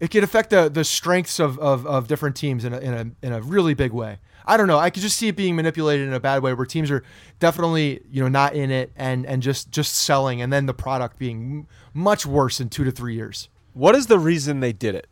it 0.00 0.10
could 0.10 0.24
affect 0.24 0.50
the 0.50 0.68
the 0.68 0.84
strengths 0.84 1.38
of 1.38 1.58
of, 1.58 1.86
of 1.86 2.08
different 2.08 2.36
teams 2.36 2.64
in 2.64 2.72
a, 2.72 2.78
in 2.78 2.94
a 2.94 3.26
in 3.26 3.32
a 3.32 3.40
really 3.40 3.74
big 3.74 3.92
way. 3.92 4.18
I 4.48 4.56
don't 4.56 4.68
know. 4.68 4.78
I 4.78 4.90
could 4.90 5.02
just 5.02 5.16
see 5.16 5.28
it 5.28 5.36
being 5.36 5.56
manipulated 5.56 6.06
in 6.06 6.14
a 6.14 6.20
bad 6.20 6.42
way, 6.42 6.54
where 6.54 6.66
teams 6.66 6.90
are 6.90 7.02
definitely 7.40 8.00
you 8.10 8.22
know 8.22 8.28
not 8.28 8.54
in 8.54 8.70
it 8.70 8.92
and 8.96 9.26
and 9.26 9.42
just 9.42 9.70
just 9.70 9.94
selling, 9.94 10.40
and 10.40 10.52
then 10.52 10.66
the 10.66 10.74
product 10.74 11.18
being 11.18 11.66
much 11.92 12.26
worse 12.26 12.60
in 12.60 12.68
two 12.68 12.84
to 12.84 12.90
three 12.90 13.14
years. 13.14 13.48
What 13.72 13.94
is 13.94 14.06
the 14.06 14.18
reason 14.18 14.60
they 14.60 14.72
did 14.72 14.94
it? 14.94 15.06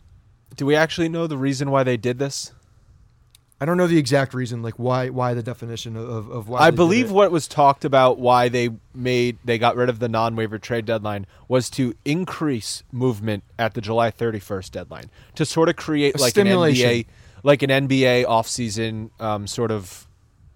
Do 0.56 0.66
we 0.66 0.76
actually 0.76 1.08
know 1.08 1.26
the 1.26 1.36
reason 1.36 1.70
why 1.70 1.82
they 1.82 1.96
did 1.96 2.18
this? 2.18 2.52
I 3.64 3.66
don't 3.66 3.78
know 3.78 3.86
the 3.86 3.96
exact 3.96 4.34
reason, 4.34 4.62
like 4.62 4.74
why 4.74 5.08
why 5.08 5.32
the 5.32 5.42
definition 5.42 5.96
of 5.96 6.28
of 6.28 6.50
why 6.50 6.60
I 6.60 6.70
believe 6.70 7.10
what 7.10 7.30
was 7.30 7.48
talked 7.48 7.86
about 7.86 8.18
why 8.18 8.50
they 8.50 8.68
made 8.94 9.38
they 9.42 9.56
got 9.56 9.74
rid 9.74 9.88
of 9.88 10.00
the 10.00 10.06
non-waiver 10.06 10.58
trade 10.58 10.84
deadline 10.84 11.24
was 11.48 11.70
to 11.70 11.94
increase 12.04 12.82
movement 12.92 13.42
at 13.58 13.72
the 13.72 13.80
July 13.80 14.10
31st 14.10 14.70
deadline 14.70 15.10
to 15.36 15.46
sort 15.46 15.70
of 15.70 15.76
create 15.76 16.14
A 16.14 16.18
like 16.18 16.36
an 16.36 16.46
NBA 16.46 17.06
like 17.42 17.62
an 17.62 17.70
NBA 17.70 18.26
offseason 18.26 19.08
um, 19.18 19.46
sort 19.46 19.70
of 19.70 20.08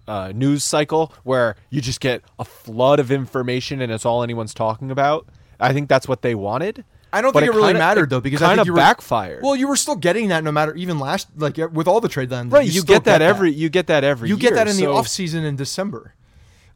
uh, 0.07 0.31
news 0.35 0.63
cycle 0.63 1.11
where 1.23 1.55
you 1.71 1.81
just 1.81 2.01
get 2.01 2.21
a 2.37 2.45
flood 2.45 2.99
of 2.99 3.11
information 3.11 3.81
and 3.81 3.91
it's 3.91 4.05
all 4.05 4.21
anyone's 4.21 4.53
talking 4.53 4.91
about. 4.91 5.25
I 5.59 5.73
think 5.73 5.89
that's 5.89 6.07
what 6.07 6.21
they 6.21 6.35
wanted. 6.35 6.85
I 7.11 7.21
don't 7.21 7.33
But 7.33 7.41
think 7.41 7.53
it, 7.53 7.55
really 7.55 7.69
kinda- 7.69 7.79
mattered 7.79 8.09
though 8.09 8.21
because 8.21 8.41
I 8.41 8.47
kind 8.47 8.57
think 8.57 8.61
of 8.61 8.67
you 8.67 8.73
were, 8.73 8.77
backfired. 8.77 9.43
Well, 9.43 9.55
you 9.55 9.67
were 9.67 9.75
still 9.75 9.95
getting 9.95 10.27
that 10.29 10.43
no 10.43 10.51
matter 10.51 10.75
even 10.75 10.99
last 10.99 11.27
like 11.35 11.57
with 11.57 11.87
all 11.87 12.01
the 12.01 12.09
trade 12.09 12.29
deadlines. 12.29 12.51
right, 12.51 12.65
you, 12.65 12.81
still 12.81 12.83
get 12.83 13.05
that 13.05 13.21
every 13.21 13.51
you 13.51 13.69
get 13.69 13.87
that 13.87 14.03
every 14.03 14.29
you 14.29 14.37
get 14.37 14.53
that 14.53 14.67
in 14.67 14.77
the 14.77 14.87
off 14.87 15.07
season 15.07 15.43
in 15.43 15.55
December. 15.55 16.13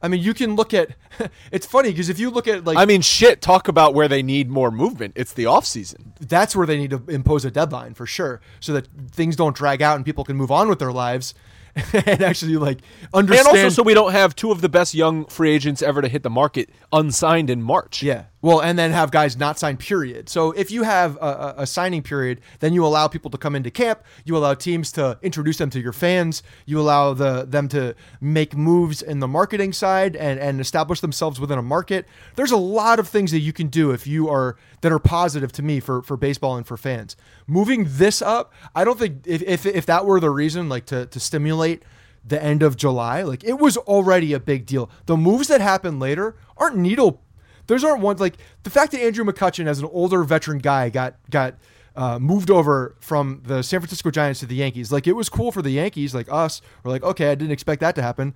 I 0.01 0.09
mean, 0.09 0.21
you 0.21 0.33
can 0.33 0.55
look 0.57 0.73
at. 0.73 0.89
it's 1.51 1.65
funny 1.65 1.91
because 1.91 2.09
if 2.09 2.19
you 2.19 2.29
look 2.29 2.45
at 2.47 2.65
like 2.65 2.77
I 2.77 2.83
mean, 2.85 3.01
shit. 3.01 3.41
Talk 3.41 3.69
about 3.69 3.93
where 3.93 4.09
they 4.09 4.21
need 4.21 4.49
more 4.49 4.69
movement. 4.69 5.13
It's 5.15 5.31
the 5.31 5.45
off 5.45 5.65
season. 5.65 6.13
that's 6.19 6.55
where 6.55 6.67
they 6.67 6.77
need 6.77 6.89
to 6.89 7.03
impose 7.07 7.45
a 7.45 7.51
deadline 7.51 7.93
for 7.93 8.05
sure, 8.05 8.41
so 8.59 8.73
that 8.73 8.87
things 9.11 9.37
don't 9.37 9.55
drag 9.55 9.81
out 9.81 9.95
and 9.95 10.03
people 10.03 10.25
can 10.25 10.35
move 10.35 10.51
on 10.51 10.67
with 10.67 10.79
their 10.79 10.91
lives 10.91 11.33
and 11.93 12.21
actually 12.21 12.57
like 12.57 12.79
understand. 13.13 13.47
And 13.47 13.65
also, 13.65 13.69
so 13.69 13.83
we 13.83 13.93
don't 13.93 14.11
have 14.11 14.35
two 14.35 14.51
of 14.51 14.59
the 14.59 14.69
best 14.69 14.93
young 14.93 15.25
free 15.25 15.51
agents 15.51 15.81
ever 15.81 16.01
to 16.01 16.09
hit 16.09 16.21
the 16.23 16.29
market 16.29 16.69
unsigned 16.91 17.49
in 17.49 17.61
March. 17.61 18.03
Yeah. 18.03 18.25
Well, 18.43 18.61
and 18.61 18.77
then 18.77 18.91
have 18.91 19.09
guys 19.09 19.37
not 19.37 19.57
sign, 19.57 19.77
period. 19.77 20.27
So 20.27 20.51
if 20.51 20.69
you 20.69 20.83
have 20.83 21.15
a, 21.15 21.55
a, 21.59 21.65
signing 21.65 22.03
period, 22.03 22.41
then 22.59 22.73
you 22.73 22.85
allow 22.85 23.07
people 23.07 23.31
to 23.31 23.37
come 23.37 23.55
into 23.55 23.71
camp. 23.71 24.03
You 24.25 24.35
allow 24.35 24.53
teams 24.53 24.91
to 24.91 25.17
introduce 25.21 25.57
them 25.57 25.69
to 25.69 25.79
your 25.79 25.93
fans. 25.93 26.43
You 26.65 26.81
allow 26.81 27.13
the 27.13 27.45
them 27.45 27.69
to 27.69 27.95
make 28.19 28.53
moves 28.53 29.01
in 29.01 29.21
the 29.21 29.29
marketing 29.29 29.71
side 29.71 30.17
and, 30.17 30.41
and 30.41 30.59
establish 30.59 30.99
themselves 30.99 31.39
within 31.39 31.57
a 31.57 31.61
market. 31.61 32.05
There's 32.35 32.51
a 32.51 32.57
lot 32.57 32.99
of 32.99 33.07
things 33.07 33.31
that 33.31 33.39
you 33.39 33.53
can 33.53 33.67
do 33.67 33.91
if 33.91 34.05
you 34.05 34.27
are 34.27 34.57
that 34.81 34.91
are 34.91 34.99
positive 34.99 35.53
to 35.53 35.63
me 35.63 35.79
for, 35.79 36.01
for 36.01 36.17
baseball 36.17 36.57
and 36.57 36.67
for 36.67 36.75
fans. 36.75 37.15
Moving 37.47 37.85
this 37.87 38.21
up, 38.21 38.51
I 38.75 38.83
don't 38.83 38.99
think 38.99 39.25
if, 39.25 39.41
if, 39.43 39.65
if 39.65 39.85
that 39.85 40.05
were 40.05 40.19
the 40.19 40.29
reason, 40.29 40.67
like 40.67 40.85
to, 40.87 41.05
to 41.05 41.19
stimulate 41.21 41.83
the 42.25 42.43
end 42.43 42.61
of 42.61 42.75
July, 42.75 43.21
like 43.21 43.45
it 43.45 43.59
was 43.59 43.77
already 43.77 44.33
a 44.33 44.39
big 44.39 44.65
deal. 44.65 44.89
The 45.05 45.15
moves 45.15 45.47
that 45.47 45.61
happen 45.61 45.97
later 45.97 46.35
aren't 46.57 46.75
needle 46.75 47.22
those 47.67 47.83
aren't 47.83 48.01
ones 48.01 48.19
like 48.19 48.37
the 48.63 48.69
fact 48.69 48.91
that 48.91 49.01
Andrew 49.01 49.23
McCutchen, 49.23 49.67
as 49.67 49.79
an 49.79 49.85
older 49.85 50.23
veteran 50.23 50.59
guy, 50.59 50.89
got 50.89 51.15
got 51.29 51.55
uh, 51.95 52.19
moved 52.19 52.49
over 52.49 52.95
from 52.99 53.41
the 53.45 53.61
San 53.61 53.79
Francisco 53.79 54.09
Giants 54.11 54.39
to 54.41 54.45
the 54.45 54.55
Yankees. 54.55 54.91
Like 54.91 55.07
it 55.07 55.13
was 55.13 55.29
cool 55.29 55.51
for 55.51 55.61
the 55.61 55.71
Yankees, 55.71 56.13
like 56.15 56.27
us. 56.31 56.61
We're 56.83 56.91
like, 56.91 57.03
okay, 57.03 57.31
I 57.31 57.35
didn't 57.35 57.51
expect 57.51 57.81
that 57.81 57.95
to 57.95 58.01
happen. 58.01 58.35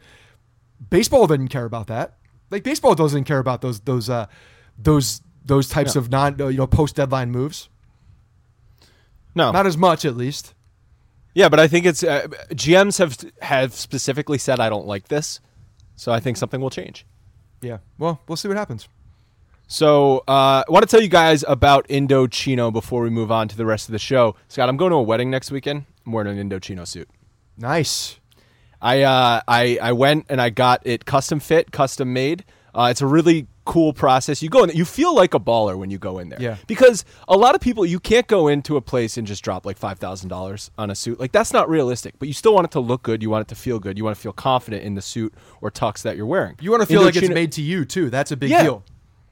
Baseball 0.89 1.27
didn't 1.27 1.47
care 1.47 1.65
about 1.65 1.87
that. 1.87 2.17
Like 2.51 2.63
baseball 2.63 2.95
doesn't 2.95 3.25
care 3.25 3.39
about 3.39 3.61
those 3.61 3.79
those 3.81 4.09
uh, 4.09 4.27
those 4.77 5.21
those 5.43 5.69
types 5.69 5.95
of 5.95 6.09
non 6.11 6.39
uh, 6.39 6.47
you 6.47 6.57
know 6.57 6.67
post 6.67 6.95
deadline 6.95 7.31
moves. 7.31 7.69
No. 9.35 9.51
Not 9.51 9.67
as 9.67 9.77
much, 9.77 10.03
at 10.03 10.17
least. 10.17 10.55
yeah, 11.35 11.47
but 11.47 11.59
I 11.59 11.67
think 11.67 11.85
it's 11.85 12.03
uh, 12.03 12.27
GMs 12.51 12.97
have 12.97 13.17
have 13.41 13.73
specifically 13.73 14.37
said 14.37 14.59
I 14.59 14.69
don't 14.69 14.87
like 14.87 15.09
this, 15.09 15.39
so 15.95 16.11
I 16.11 16.19
think 16.19 16.37
something 16.37 16.59
will 16.59 16.71
change. 16.71 17.05
Yeah. 17.61 17.79
Well, 17.97 18.21
we'll 18.27 18.35
see 18.35 18.47
what 18.47 18.57
happens. 18.57 18.87
So 19.67 20.19
uh, 20.27 20.63
I 20.67 20.71
want 20.71 20.83
to 20.83 20.89
tell 20.89 21.01
you 21.01 21.09
guys 21.09 21.43
about 21.47 21.87
Indochino 21.89 22.71
before 22.71 23.01
we 23.01 23.09
move 23.09 23.31
on 23.31 23.47
to 23.49 23.57
the 23.57 23.65
rest 23.65 23.89
of 23.89 23.91
the 23.91 23.99
show. 23.99 24.35
Scott, 24.47 24.69
I'm 24.69 24.77
going 24.77 24.91
to 24.91 24.97
a 24.97 25.01
wedding 25.01 25.29
next 25.29 25.51
weekend. 25.51 25.85
I'm 26.05 26.13
wearing 26.13 26.39
an 26.39 26.49
Indochino 26.49 26.87
suit. 26.87 27.09
Nice. 27.57 28.19
I 28.81 29.01
uh, 29.01 29.41
I 29.47 29.77
I 29.81 29.91
went 29.91 30.27
and 30.29 30.39
I 30.39 30.51
got 30.51 30.85
it 30.85 31.05
custom 31.05 31.39
fit, 31.39 31.71
custom 31.71 32.13
made. 32.13 32.45
Uh, 32.75 32.89
it's 32.91 33.01
a 33.01 33.07
really 33.07 33.47
cool 33.65 33.91
process. 33.91 34.41
You 34.43 34.49
go 34.49 34.63
in, 34.63 34.69
you 34.69 34.85
feel 34.85 35.13
like 35.15 35.33
a 35.33 35.39
baller 35.39 35.75
when 35.75 35.89
you 35.89 35.97
go 35.97 36.19
in 36.19 36.29
there. 36.29 36.39
Yeah. 36.39 36.57
Because 36.67 37.03
a 37.27 37.35
lot 37.35 37.55
of 37.55 37.59
people, 37.59 37.85
you 37.87 37.99
can't 37.99 38.27
go 38.27 38.47
into 38.47 38.77
a 38.77 38.81
place 38.81 39.17
and 39.17 39.25
just 39.25 39.43
drop 39.43 39.65
like 39.65 39.77
five 39.77 39.97
thousand 39.97 40.29
dollars 40.29 40.69
on 40.77 40.91
a 40.91 40.95
suit. 40.95 41.19
Like 41.19 41.31
that's 41.31 41.51
not 41.51 41.67
realistic. 41.67 42.13
But 42.19 42.27
you 42.27 42.35
still 42.35 42.53
want 42.53 42.65
it 42.65 42.71
to 42.71 42.79
look 42.79 43.01
good. 43.01 43.23
You 43.23 43.31
want 43.31 43.41
it 43.41 43.47
to 43.49 43.55
feel 43.55 43.79
good. 43.79 43.97
You 43.97 44.03
want 44.03 44.15
to 44.15 44.21
feel 44.21 44.31
confident 44.31 44.83
in 44.83 44.93
the 44.93 45.01
suit 45.01 45.33
or 45.59 45.71
tux 45.71 46.03
that 46.03 46.15
you're 46.15 46.27
wearing. 46.27 46.55
You 46.61 46.69
want 46.69 46.81
to 46.81 46.87
feel 46.87 47.01
like 47.01 47.15
it's 47.15 47.29
made 47.29 47.51
to 47.53 47.61
you 47.63 47.83
too. 47.83 48.09
That's 48.11 48.31
a 48.31 48.37
big 48.37 48.51
Yeah. 48.51 48.61
deal. 48.63 48.83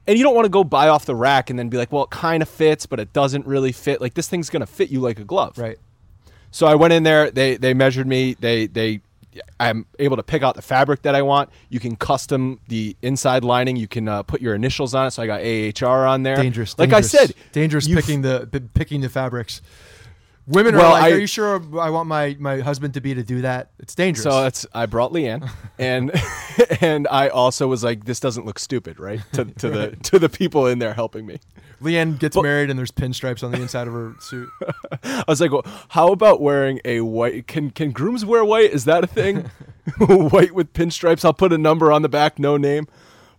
And 0.06 0.16
you 0.16 0.24
don't 0.24 0.34
want 0.34 0.44
to 0.44 0.50
go 0.50 0.62
buy 0.62 0.88
off 0.88 1.04
the 1.04 1.16
rack 1.16 1.50
and 1.50 1.58
then 1.58 1.68
be 1.68 1.76
like, 1.76 1.90
well, 1.90 2.04
it 2.04 2.10
kind 2.10 2.42
of 2.42 2.48
fits, 2.48 2.86
but 2.86 3.00
it 3.00 3.12
doesn't 3.12 3.46
really 3.46 3.72
fit. 3.72 4.00
Like 4.00 4.14
this 4.14 4.28
thing's 4.28 4.50
gonna 4.50 4.66
fit 4.66 4.90
you 4.90 5.00
like 5.00 5.18
a 5.18 5.24
glove. 5.24 5.58
Right. 5.58 5.78
So 6.50 6.66
I 6.66 6.74
went 6.74 6.92
in 6.92 7.02
there. 7.02 7.30
They 7.30 7.56
they 7.56 7.74
measured 7.74 8.06
me. 8.06 8.34
They 8.34 8.66
they 8.66 9.00
I'm 9.58 9.86
able 9.98 10.16
to 10.16 10.22
pick 10.22 10.42
out 10.42 10.54
the 10.54 10.62
fabric 10.62 11.02
that 11.02 11.14
I 11.14 11.22
want. 11.22 11.50
You 11.68 11.80
can 11.80 11.96
custom 11.96 12.60
the 12.68 12.96
inside 13.02 13.44
lining. 13.44 13.76
You 13.76 13.88
can 13.88 14.08
uh, 14.08 14.22
put 14.22 14.40
your 14.40 14.54
initials 14.54 14.94
on 14.94 15.06
it. 15.06 15.10
So 15.12 15.22
I 15.22 15.26
got 15.26 15.40
AHR 15.42 16.06
on 16.06 16.22
there. 16.22 16.36
dangerous. 16.36 16.78
Like 16.78 16.90
dangerous. 16.90 17.14
I 17.14 17.18
said, 17.18 17.34
dangerous 17.52 17.88
picking 17.88 18.22
the 18.22 18.68
picking 18.74 19.00
the 19.00 19.08
fabrics. 19.08 19.62
Women 20.46 20.74
are 20.76 20.78
Well, 20.78 20.90
like, 20.92 21.04
I- 21.04 21.12
"Are 21.12 21.18
you 21.18 21.26
sure 21.26 21.60
I 21.80 21.90
want 21.90 22.08
my 22.08 22.36
my 22.38 22.60
husband 22.60 22.94
to 22.94 23.00
be 23.00 23.14
to 23.14 23.22
do 23.22 23.40
that?" 23.42 23.70
It's 23.80 23.94
dangerous. 23.94 24.22
So 24.22 24.42
that's 24.42 24.64
I 24.72 24.86
brought 24.86 25.12
Leanne, 25.12 25.50
and 25.78 26.12
and 26.80 27.08
I 27.10 27.28
also 27.28 27.66
was 27.66 27.82
like, 27.82 28.04
this 28.04 28.20
doesn't 28.20 28.46
look 28.46 28.58
stupid, 28.58 29.00
right? 29.00 29.20
To, 29.32 29.44
to 29.62 29.70
the 29.70 29.96
to 30.04 30.18
the 30.18 30.28
people 30.28 30.66
in 30.66 30.78
there 30.78 30.94
helping 30.94 31.26
me. 31.26 31.40
Leanne 31.82 32.18
gets 32.18 32.36
married 32.40 32.70
and 32.70 32.78
there's 32.78 32.90
pinstripes 32.92 33.42
on 33.42 33.50
the 33.50 33.60
inside 33.60 33.86
of 33.86 33.92
her 33.92 34.14
suit. 34.20 34.48
I 35.04 35.24
was 35.28 35.42
like, 35.42 35.50
well, 35.52 35.64
how 35.88 36.10
about 36.10 36.40
wearing 36.40 36.80
a 36.86 37.02
white? 37.02 37.46
Can 37.46 37.70
can 37.70 37.90
grooms 37.90 38.24
wear 38.24 38.44
white? 38.44 38.70
Is 38.70 38.84
that 38.86 39.04
a 39.04 39.06
thing? 39.06 39.50
white 39.98 40.52
with 40.52 40.72
pinstripes. 40.72 41.24
I'll 41.24 41.34
put 41.34 41.52
a 41.52 41.58
number 41.58 41.92
on 41.92 42.02
the 42.02 42.08
back, 42.08 42.38
no 42.38 42.56
name. 42.56 42.86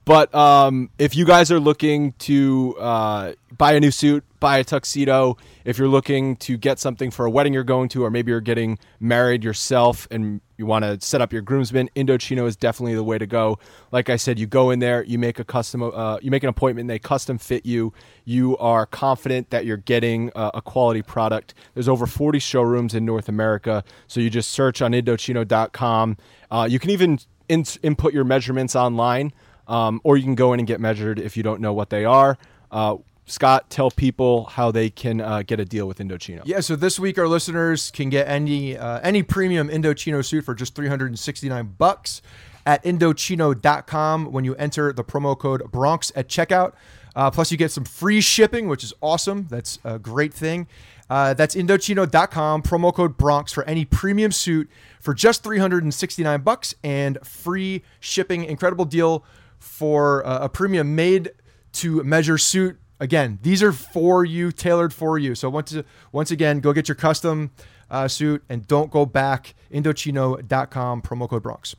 But 0.06 0.34
um, 0.36 0.90
if 1.00 1.16
you 1.16 1.26
guys 1.26 1.52
are 1.52 1.60
looking 1.60 2.14
to 2.20 2.76
uh, 2.80 3.34
buy 3.58 3.74
a 3.74 3.80
new 3.80 3.92
suit, 3.92 4.24
buy 4.40 4.58
a 4.58 4.64
tuxedo, 4.64 5.38
if 5.66 5.78
you're 5.78 5.88
looking 5.88 6.36
to 6.38 6.58
get 6.58 6.80
something 6.80 7.12
for 7.12 7.26
a 7.26 7.30
wedding 7.30 7.54
you're 7.54 7.64
going 7.64 7.90
to, 7.90 8.04
or 8.04 8.12
maybe 8.12 8.32
you're 8.32 8.42
getting 8.42 8.78
married 9.00 9.44
yourself 9.44 10.08
and 10.12 10.42
you 10.58 10.66
want 10.66 10.84
to 10.84 11.00
set 11.06 11.22
up 11.22 11.34
your 11.34 11.42
groomsmen, 11.42 11.90
Indochino 11.96 12.48
is 12.48 12.56
definitely 12.56 12.96
the 12.96 13.04
way 13.04 13.18
to 13.18 13.28
go. 13.28 13.60
Like 13.92 14.10
I 14.10 14.16
said, 14.16 14.40
you 14.40 14.48
go 14.48 14.70
in 14.70 14.80
there, 14.80 15.04
you 15.04 15.18
make 15.20 15.40
a 15.40 15.44
custom, 15.44 15.82
uh, 15.84 16.20
you 16.22 16.32
make 16.32 16.44
an 16.44 16.50
appointment, 16.50 16.88
they 16.88 17.00
custom 17.00 17.38
fit 17.38 17.66
you. 17.66 17.94
You 18.26 18.58
are 18.58 18.86
confident 18.86 19.50
that 19.50 19.66
you're 19.66 19.78
getting 19.78 20.32
uh, 20.36 20.52
a 20.54 20.62
quality 20.62 21.02
product. 21.02 21.54
There's 21.74 21.90
over 21.90 22.06
40 22.06 22.40
showrooms 22.40 22.94
in 22.94 23.06
North 23.06 23.30
America, 23.30 23.84
so 24.08 24.20
you 24.20 24.30
just 24.30 24.52
search 24.52 24.82
on 24.82 24.92
Indochino.com. 24.92 26.18
Uh, 26.50 26.68
you 26.70 26.80
can 26.80 26.90
even 26.90 27.20
in- 27.50 27.66
input 27.84 28.14
your 28.14 28.24
measurements 28.24 28.76
online 28.76 29.34
um, 29.68 30.02
or 30.04 30.18
you 30.18 30.24
can 30.24 30.36
go 30.36 30.54
in 30.54 30.60
and 30.60 30.68
get 30.68 30.80
measured 30.80 31.20
if 31.20 31.38
you 31.38 31.44
don't 31.44 31.62
know 31.62 31.74
what 31.74 31.90
they 31.90 32.06
are. 32.06 32.38
Uh, 32.72 32.98
Scott, 33.28 33.70
tell 33.70 33.92
people 33.92 34.46
how 34.46 34.72
they 34.72 34.90
can 34.90 35.20
uh, 35.20 35.44
get 35.44 35.60
a 35.60 35.66
deal 35.66 35.86
with 35.86 36.00
Indochino. 36.00 36.42
Yeah, 36.46 36.62
so 36.62 36.78
this 36.78 36.98
week 36.98 37.18
our 37.18 37.28
listeners 37.28 37.92
can 37.92 38.10
get 38.10 38.28
any 38.28 38.78
uh, 38.78 39.00
any 39.04 39.22
premium 39.22 39.68
Indochino 39.68 40.24
suit 40.24 40.46
for 40.46 40.56
just 40.56 40.76
369 40.76 41.76
bucks 41.78 42.22
at 42.66 42.84
indochino.com 42.84 44.32
when 44.32 44.46
you 44.46 44.56
enter 44.56 44.94
the 44.94 45.04
promo 45.04 45.38
code 45.38 45.72
Bronx 45.72 46.12
at 46.16 46.30
checkout. 46.30 46.74
Uh, 47.16 47.32
plus, 47.32 47.52
you 47.52 47.58
get 47.58 47.72
some 47.72 47.84
free 47.84 48.22
shipping, 48.22 48.68
which 48.68 48.84
is 48.84 48.94
awesome. 49.02 49.48
That's 49.50 49.80
a 49.84 49.98
great 49.98 50.34
thing. 50.34 50.68
Uh, 51.10 51.34
that's 51.34 51.56
Indochino.com, 51.56 52.62
promo 52.62 52.94
code 52.94 53.18
Bronx 53.18 53.52
for 53.52 53.64
any 53.64 53.86
premium 53.86 54.32
suit 54.32 54.70
for 55.00 55.14
just 55.14 55.44
369 55.44 56.42
bucks 56.42 56.76
and 56.84 57.18
free 57.26 57.82
shipping. 58.00 58.44
Incredible 58.44 58.86
deal 58.86 59.26
for 59.58 60.26
uh, 60.26 60.46
a 60.46 60.50
premium 60.50 60.96
made 60.96 61.32
to 61.74 62.04
measure 62.04 62.38
suit. 62.38 62.78
Again, 63.00 63.40
these 63.42 63.62
are 63.62 63.72
for 63.72 64.26
you, 64.26 64.52
tailored 64.52 64.94
for 64.94 65.18
you. 65.20 65.36
So 65.36 65.50
once 65.50 65.76
once 66.12 66.32
again, 66.32 66.60
go 66.60 66.74
get 66.74 66.88
your 66.88 66.96
custom 66.96 67.52
uh, 67.90 68.08
suit 68.08 68.44
and 68.50 68.66
don't 68.68 68.92
go 68.92 69.06
back. 69.06 69.54
Indochino.com, 69.72 71.02
promo 71.02 71.30
code 71.30 71.44
Bronx. 71.44 71.76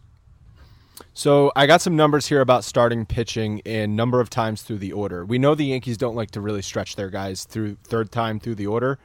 So 1.14 1.52
I 1.56 1.66
got 1.66 1.80
some 1.80 1.96
numbers 1.96 2.26
here 2.26 2.40
about 2.40 2.64
starting 2.64 3.04
pitching 3.06 3.60
and 3.66 3.96
number 3.96 4.20
of 4.20 4.30
times 4.30 4.62
through 4.62 4.78
the 4.78 4.92
order. 4.92 5.24
We 5.24 5.38
know 5.38 5.54
the 5.54 5.66
Yankees 5.66 5.96
don't 5.96 6.14
like 6.14 6.30
to 6.32 6.40
really 6.40 6.62
stretch 6.62 6.96
their 6.96 7.10
guys 7.10 7.44
through 7.44 7.76
third 7.84 8.12
time 8.12 8.38
through 8.38 8.56
the 8.56 8.66
order, 8.66 8.98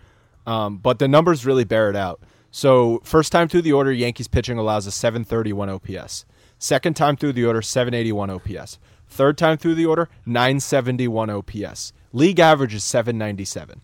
um, 0.45 0.77
but 0.77 0.99
the 0.99 1.07
numbers 1.07 1.45
really 1.45 1.63
bear 1.63 1.89
it 1.89 1.95
out. 1.95 2.21
So 2.51 3.01
first 3.03 3.31
time 3.31 3.47
through 3.47 3.63
the 3.63 3.73
order, 3.73 3.91
Yankees 3.91 4.27
pitching 4.27 4.59
allows 4.59 4.85
a 4.85 4.91
731 4.91 5.69
OPS. 5.69 6.25
Second 6.59 6.95
time 6.95 7.15
through 7.15 7.33
the 7.33 7.45
order, 7.45 7.63
781 7.63 8.29
OPS. 8.29 8.77
Third 9.07 9.37
time 9.37 9.57
through 9.57 9.75
the 9.75 9.85
order, 9.85 10.09
971 10.25 11.29
OPS. 11.29 11.93
League 12.13 12.39
average 12.39 12.73
is 12.73 12.83
797, 12.83 13.81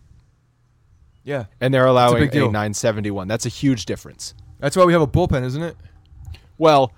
Yeah, 1.24 1.46
and 1.60 1.74
they're 1.74 1.86
allowing 1.86 2.22
big 2.22 2.30
a, 2.30 2.52
971. 2.52 3.28
That's 3.28 3.44
a 3.44 3.50
huge 3.50 3.84
difference. 3.84 4.34
that's 4.58 4.76
why 4.76 4.84
we 4.84 4.92
have 4.92 5.02
a 5.02 5.06
bullpen, 5.06 5.44
isn't 5.44 5.62
it? 5.62 5.76
Well, 6.56 6.92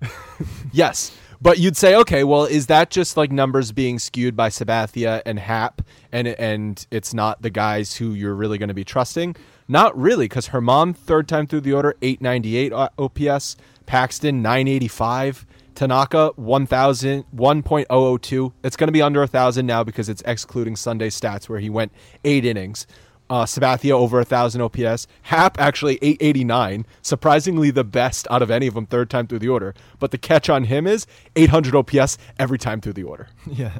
yes. 0.72 1.16
But 1.42 1.58
you'd 1.58 1.76
say, 1.76 1.94
okay, 1.96 2.22
well, 2.24 2.44
is 2.44 2.66
that 2.66 2.90
just 2.90 3.16
like 3.16 3.32
numbers 3.32 3.72
being 3.72 3.98
skewed 3.98 4.36
by 4.36 4.50
Sabathia 4.50 5.22
and 5.24 5.38
Happ, 5.38 5.80
and 6.12 6.28
and 6.28 6.86
it's 6.90 7.14
not 7.14 7.40
the 7.40 7.48
guys 7.48 7.96
who 7.96 8.12
you're 8.12 8.34
really 8.34 8.58
going 8.58 8.68
to 8.68 8.74
be 8.74 8.84
trusting? 8.84 9.36
Not 9.66 9.96
really, 9.98 10.26
because 10.26 10.48
German 10.48 10.92
third 10.92 11.28
time 11.28 11.46
through 11.46 11.62
the 11.62 11.72
order, 11.72 11.94
898 12.02 12.72
OPS, 12.98 13.56
Paxton 13.86 14.42
985, 14.42 15.46
Tanaka 15.74 16.32
1000 16.36 17.24
1.002. 17.34 18.52
It's 18.64 18.76
going 18.76 18.88
to 18.88 18.92
be 18.92 19.02
under 19.02 19.22
a 19.22 19.26
thousand 19.26 19.66
now 19.66 19.84
because 19.84 20.08
it's 20.08 20.22
excluding 20.26 20.76
Sunday 20.76 21.08
stats 21.08 21.48
where 21.48 21.60
he 21.60 21.70
went 21.70 21.92
eight 22.24 22.44
innings. 22.44 22.86
Uh, 23.28 23.44
Sabathia 23.44 23.92
over 23.92 24.18
a 24.18 24.24
thousand 24.24 24.60
OPS. 24.60 25.06
Happ 25.22 25.60
actually 25.60 25.98
889, 26.02 26.84
surprisingly 27.00 27.70
the 27.70 27.84
best 27.84 28.26
out 28.28 28.42
of 28.42 28.50
any 28.50 28.66
of 28.66 28.74
them 28.74 28.86
third 28.86 29.08
time 29.08 29.28
through 29.28 29.38
the 29.38 29.48
order. 29.48 29.72
But 30.00 30.10
the 30.10 30.18
catch 30.18 30.50
on 30.50 30.64
him 30.64 30.84
is 30.84 31.06
800 31.36 31.76
OPS 31.76 32.18
every 32.40 32.58
time 32.58 32.80
through 32.80 32.94
the 32.94 33.04
order. 33.04 33.28
Yeah, 33.46 33.78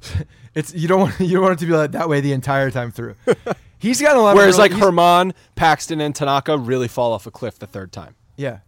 it's 0.54 0.74
you 0.74 0.88
don't 0.88 1.00
want 1.00 1.20
you 1.20 1.34
don't 1.34 1.42
want 1.42 1.54
it 1.54 1.58
to 1.60 1.66
be 1.66 1.72
like 1.72 1.92
that 1.92 2.08
way 2.08 2.20
the 2.20 2.32
entire 2.32 2.70
time 2.70 2.90
through. 2.90 3.14
He's 3.78 4.00
got 4.00 4.16
a 4.16 4.20
lot. 4.20 4.36
Whereas 4.36 4.56
of 4.56 4.60
like 4.60 4.72
German, 4.72 5.34
Paxton, 5.54 6.00
and 6.00 6.14
Tanaka 6.14 6.56
really 6.58 6.88
fall 6.88 7.12
off 7.12 7.26
a 7.26 7.30
cliff 7.30 7.58
the 7.58 7.66
third 7.66 7.92
time. 7.92 8.14
Yeah, 8.36 8.58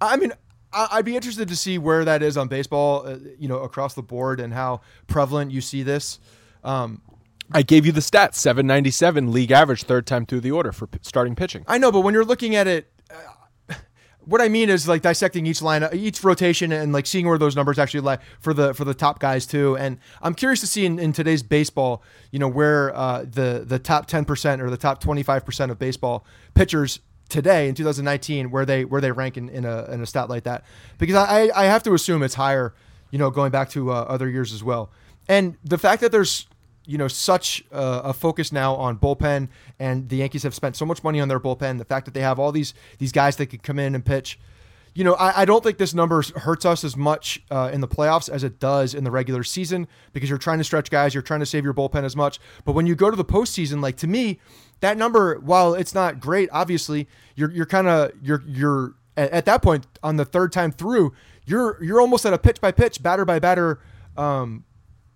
I 0.00 0.16
mean, 0.16 0.32
I- 0.76 0.88
I'd 0.98 1.04
be 1.04 1.16
interested 1.16 1.48
to 1.48 1.56
see 1.56 1.78
where 1.78 2.04
that 2.04 2.22
is 2.22 2.36
on 2.36 2.48
baseball, 2.48 3.06
uh, 3.06 3.16
you 3.38 3.48
know, 3.48 3.60
across 3.60 3.94
the 3.94 4.02
board, 4.02 4.38
and 4.40 4.52
how 4.52 4.82
prevalent 5.06 5.50
you 5.50 5.60
see 5.60 5.82
this. 5.82 6.18
Um, 6.62 7.00
I 7.52 7.62
gave 7.62 7.86
you 7.86 7.92
the 7.92 8.00
stats 8.00 8.34
797 8.34 9.32
league 9.32 9.52
average 9.52 9.84
third 9.84 10.06
time 10.06 10.26
through 10.26 10.40
the 10.40 10.50
order 10.50 10.72
for 10.72 10.86
p- 10.88 10.98
starting 11.02 11.34
pitching. 11.36 11.64
I 11.66 11.78
know, 11.78 11.90
but 11.92 12.00
when 12.00 12.12
you're 12.12 12.24
looking 12.24 12.56
at 12.56 12.66
it, 12.66 12.90
uh, 13.10 13.74
what 14.24 14.40
I 14.40 14.48
mean 14.48 14.68
is 14.68 14.88
like 14.88 15.02
dissecting 15.02 15.46
each 15.46 15.62
line, 15.62 15.88
each 15.92 16.24
rotation, 16.24 16.72
and 16.72 16.92
like 16.92 17.06
seeing 17.06 17.26
where 17.28 17.38
those 17.38 17.54
numbers 17.54 17.78
actually 17.78 18.00
lie 18.00 18.18
for 18.40 18.52
the 18.52 18.74
for 18.74 18.84
the 18.84 18.94
top 18.94 19.20
guys 19.20 19.46
too. 19.46 19.76
And 19.76 19.98
I'm 20.20 20.34
curious 20.34 20.58
to 20.60 20.66
see 20.66 20.84
in, 20.86 20.98
in 20.98 21.12
today's 21.12 21.44
baseball, 21.44 22.02
you 22.32 22.40
know, 22.40 22.48
where 22.48 22.92
uh, 22.96 23.20
the 23.22 23.62
the 23.64 23.78
top 23.78 24.06
10 24.06 24.24
percent 24.24 24.60
or 24.60 24.68
the 24.68 24.76
top 24.76 25.00
25 25.00 25.46
percent 25.46 25.70
of 25.70 25.78
baseball 25.78 26.26
pitchers 26.54 26.98
today 27.28 27.68
in 27.68 27.74
2019, 27.74 28.50
where 28.50 28.64
they 28.64 28.84
where 28.84 29.00
they 29.00 29.12
rank 29.12 29.36
in, 29.36 29.48
in 29.48 29.64
a 29.64 29.84
in 29.84 30.00
a 30.00 30.06
stat 30.06 30.28
like 30.28 30.44
that, 30.44 30.64
because 30.98 31.14
I 31.14 31.50
I 31.54 31.64
have 31.64 31.82
to 31.84 31.94
assume 31.94 32.22
it's 32.22 32.34
higher, 32.34 32.74
you 33.10 33.18
know, 33.18 33.30
going 33.30 33.50
back 33.50 33.70
to 33.70 33.90
uh, 33.90 34.06
other 34.08 34.28
years 34.28 34.52
as 34.52 34.62
well. 34.62 34.90
And 35.28 35.56
the 35.64 35.78
fact 35.78 36.02
that 36.02 36.12
there's 36.12 36.46
you 36.84 36.98
know 36.98 37.08
such 37.08 37.64
a 37.72 38.12
focus 38.12 38.52
now 38.52 38.74
on 38.74 38.98
bullpen, 38.98 39.48
and 39.78 40.08
the 40.08 40.16
Yankees 40.16 40.44
have 40.44 40.54
spent 40.54 40.76
so 40.76 40.86
much 40.86 41.02
money 41.02 41.20
on 41.20 41.28
their 41.28 41.40
bullpen. 41.40 41.78
The 41.78 41.84
fact 41.84 42.04
that 42.06 42.14
they 42.14 42.20
have 42.20 42.38
all 42.38 42.52
these 42.52 42.74
these 42.98 43.12
guys 43.12 43.36
that 43.36 43.46
could 43.46 43.62
come 43.62 43.78
in 43.78 43.94
and 43.94 44.04
pitch, 44.04 44.38
you 44.96 45.04
know, 45.04 45.12
I, 45.12 45.42
I 45.42 45.44
don't 45.44 45.62
think 45.62 45.76
this 45.76 45.92
number 45.92 46.24
hurts 46.36 46.64
us 46.64 46.82
as 46.82 46.96
much 46.96 47.42
uh, 47.50 47.68
in 47.70 47.82
the 47.82 47.86
playoffs 47.86 48.30
as 48.30 48.42
it 48.42 48.58
does 48.58 48.94
in 48.94 49.04
the 49.04 49.10
regular 49.10 49.44
season 49.44 49.86
because 50.14 50.30
you're 50.30 50.38
trying 50.38 50.56
to 50.56 50.64
stretch 50.64 50.90
guys, 50.90 51.12
you're 51.12 51.22
trying 51.22 51.40
to 51.40 51.46
save 51.46 51.64
your 51.64 51.74
bullpen 51.74 52.02
as 52.02 52.16
much. 52.16 52.40
But 52.64 52.72
when 52.72 52.86
you 52.86 52.94
go 52.94 53.10
to 53.10 53.16
the 53.16 53.24
postseason, 53.24 53.82
like 53.82 53.96
to 53.98 54.06
me, 54.06 54.40
that 54.80 54.96
number, 54.96 55.38
while 55.40 55.74
it's 55.74 55.94
not 55.94 56.20
great, 56.20 56.48
obviously, 56.52 57.08
you're 57.34 57.50
you're 57.50 57.66
kind 57.66 57.88
of 57.88 58.12
you're 58.22 58.42
you're 58.46 58.94
at, 59.16 59.30
at 59.30 59.44
that 59.46 59.62
point 59.62 59.86
on 60.02 60.16
the 60.16 60.24
third 60.24 60.52
time 60.52 60.72
through, 60.72 61.12
you're 61.44 61.82
you're 61.82 62.00
almost 62.00 62.26
at 62.26 62.32
a 62.32 62.38
pitch 62.38 62.60
by 62.60 62.72
pitch, 62.72 63.02
batter 63.02 63.24
by 63.24 63.38
batter. 63.38 63.80
Um, 64.16 64.64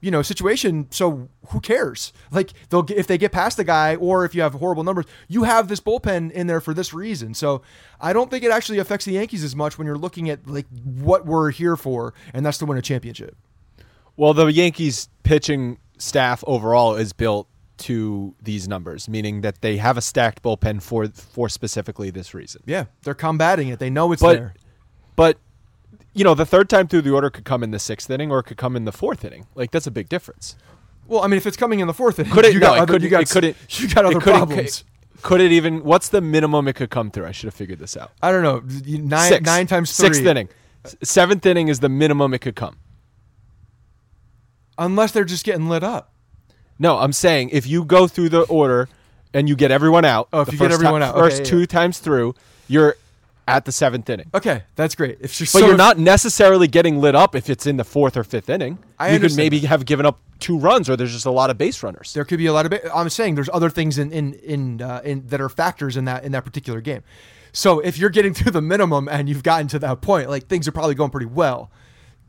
you 0.02 0.10
know 0.10 0.22
situation. 0.22 0.86
So 0.90 1.28
who 1.48 1.60
cares? 1.60 2.14
Like 2.30 2.52
they'll 2.70 2.82
get, 2.82 2.96
if 2.96 3.06
they 3.06 3.18
get 3.18 3.32
past 3.32 3.58
the 3.58 3.64
guy 3.64 3.96
or 3.96 4.24
if 4.24 4.34
you 4.34 4.40
have 4.40 4.54
horrible 4.54 4.82
numbers 4.82 5.04
you 5.28 5.42
have 5.42 5.68
this 5.68 5.78
bullpen 5.78 6.30
in 6.32 6.46
there 6.46 6.62
for 6.62 6.72
this 6.72 6.94
reason. 6.94 7.34
So 7.34 7.60
i 8.00 8.14
don't 8.14 8.30
think 8.30 8.42
it 8.42 8.50
actually 8.50 8.78
affects 8.78 9.04
the 9.04 9.12
yankees 9.12 9.44
as 9.44 9.54
much 9.54 9.76
when 9.76 9.86
you're 9.86 9.98
looking 9.98 10.30
at 10.30 10.46
like 10.46 10.64
what 10.84 11.26
we're 11.26 11.50
here 11.50 11.76
for 11.76 12.14
and 12.32 12.46
that's 12.46 12.56
to 12.58 12.64
win 12.64 12.78
a 12.78 12.82
championship. 12.82 13.36
Well, 14.20 14.34
the 14.34 14.48
Yankees 14.48 15.08
pitching 15.22 15.78
staff 15.96 16.44
overall 16.46 16.94
is 16.94 17.14
built 17.14 17.48
to 17.80 18.34
these 18.42 18.66
numbers, 18.68 19.08
meaning 19.08 19.40
that 19.42 19.60
they 19.60 19.76
have 19.78 19.96
a 19.96 20.00
stacked 20.00 20.42
bullpen 20.42 20.80
for 20.82 21.08
for 21.08 21.48
specifically 21.48 22.10
this 22.10 22.32
reason. 22.34 22.62
yeah 22.66 22.84
they're 23.02 23.14
combating 23.14 23.68
it 23.68 23.78
they 23.78 23.90
know 23.90 24.12
it's 24.12 24.22
But 24.22 24.32
there 24.34 24.54
but 25.16 25.38
you 26.12 26.24
know, 26.24 26.34
the 26.34 26.46
third 26.46 26.68
time 26.68 26.88
through 26.88 27.02
the 27.02 27.10
order 27.12 27.30
could 27.30 27.44
come 27.44 27.62
in 27.62 27.70
the 27.70 27.78
sixth 27.78 28.10
inning 28.10 28.32
or 28.32 28.40
it 28.40 28.44
could 28.44 28.56
come 28.56 28.74
in 28.74 28.84
the 28.84 28.90
fourth 28.92 29.24
inning. 29.24 29.46
Like 29.54 29.70
that's 29.70 29.86
a 29.86 29.90
big 29.92 30.08
difference. 30.08 30.56
well 31.06 31.22
i 31.22 31.26
mean 31.28 31.36
if 31.36 31.46
it's 31.46 31.56
coming 31.56 31.78
in 31.80 31.86
the 31.86 31.94
fourth 31.94 32.18
inning 32.18 32.32
Could 32.32 32.44
it? 32.46 32.54
you 32.54 32.60
got 32.60 32.78
other, 32.78 32.98
you 32.98 33.08
got, 33.08 33.22
it 33.22 33.30
couldn't. 33.30 33.56
you 33.80 33.88
got 33.88 34.04
other 34.04 34.20
problems 34.20 34.84
Could 35.22 35.40
it 35.40 35.52
even? 35.52 35.84
What's 35.84 36.08
the 36.08 36.20
minimum 36.20 36.66
it 36.68 36.74
could 36.74 36.90
come 36.90 37.10
through? 37.10 37.26
I 37.26 37.32
should 37.32 37.46
have 37.48 37.54
figured 37.54 37.78
this 37.78 37.96
out. 37.96 38.10
i 38.22 38.32
don't 38.32 38.42
know 38.42 38.60
nine 38.98 39.28
Six. 39.28 39.44
nine 39.46 39.66
times 39.66 39.94
three. 39.96 40.06
Sixth 40.08 40.24
inning. 40.24 40.48
Seventh 41.02 41.44
inning 41.46 41.68
is 41.68 41.80
the 41.80 41.88
minimum 41.90 42.32
it 42.34 42.40
could 42.40 42.56
come. 42.56 42.76
unless 44.78 45.12
they're 45.12 45.24
just 45.24 45.44
getting 45.44 45.68
lit 45.68 45.82
up 45.84 46.12
No, 46.80 46.98
I'm 46.98 47.12
saying 47.12 47.50
if 47.50 47.66
you 47.66 47.84
go 47.84 48.08
through 48.08 48.30
the 48.30 48.40
order 48.42 48.88
and 49.32 49.48
you 49.48 49.54
get 49.54 49.70
everyone 49.70 50.04
out. 50.04 50.28
Oh, 50.32 50.40
if 50.40 50.46
the 50.46 50.52
you 50.54 50.58
get 50.58 50.70
first 50.70 50.80
everyone 50.80 51.02
ti- 51.02 51.06
out. 51.06 51.14
first 51.14 51.38
yeah, 51.38 51.44
two 51.44 51.60
yeah. 51.60 51.66
times 51.66 51.98
through, 52.00 52.34
you're 52.66 52.96
at 53.46 53.64
the 53.64 53.72
seventh 53.72 54.08
inning. 54.10 54.30
Okay, 54.34 54.62
that's 54.76 54.94
great. 54.94 55.18
If 55.20 55.38
you're 55.38 55.44
But 55.52 55.60
so- 55.60 55.66
you're 55.66 55.76
not 55.76 55.98
necessarily 55.98 56.66
getting 56.66 57.00
lit 57.00 57.14
up 57.14 57.34
if 57.36 57.48
it's 57.50 57.66
in 57.66 57.76
the 57.76 57.84
fourth 57.84 58.16
or 58.16 58.24
fifth 58.24 58.48
inning. 58.48 58.78
I 58.98 59.08
you 59.08 59.12
could 59.12 59.22
understand 59.24 59.36
maybe 59.36 59.58
have 59.66 59.84
given 59.84 60.06
up 60.06 60.18
two 60.40 60.58
runs, 60.58 60.88
or 60.88 60.96
there's 60.96 61.12
just 61.12 61.26
a 61.26 61.30
lot 61.30 61.50
of 61.50 61.58
base 61.58 61.82
runners. 61.82 62.12
There 62.14 62.24
could 62.24 62.38
be 62.38 62.46
a 62.46 62.52
lot 62.52 62.64
of. 62.66 62.70
Ba- 62.70 62.94
I'm 62.96 63.08
saying 63.10 63.34
there's 63.36 63.50
other 63.52 63.70
things 63.70 63.98
in 63.98 64.10
in 64.12 64.34
in, 64.34 64.82
uh, 64.82 65.00
in 65.04 65.26
that 65.28 65.40
are 65.40 65.48
factors 65.50 65.96
in 65.96 66.06
that 66.06 66.24
in 66.24 66.32
that 66.32 66.44
particular 66.44 66.80
game. 66.80 67.02
So 67.52 67.80
if 67.80 67.98
you're 67.98 68.10
getting 68.10 68.32
to 68.34 68.50
the 68.50 68.62
minimum 68.62 69.08
and 69.08 69.28
you've 69.28 69.42
gotten 69.42 69.66
to 69.68 69.78
that 69.80 70.00
point, 70.00 70.30
like 70.30 70.46
things 70.46 70.66
are 70.68 70.72
probably 70.72 70.94
going 70.94 71.10
pretty 71.10 71.26
well. 71.26 71.70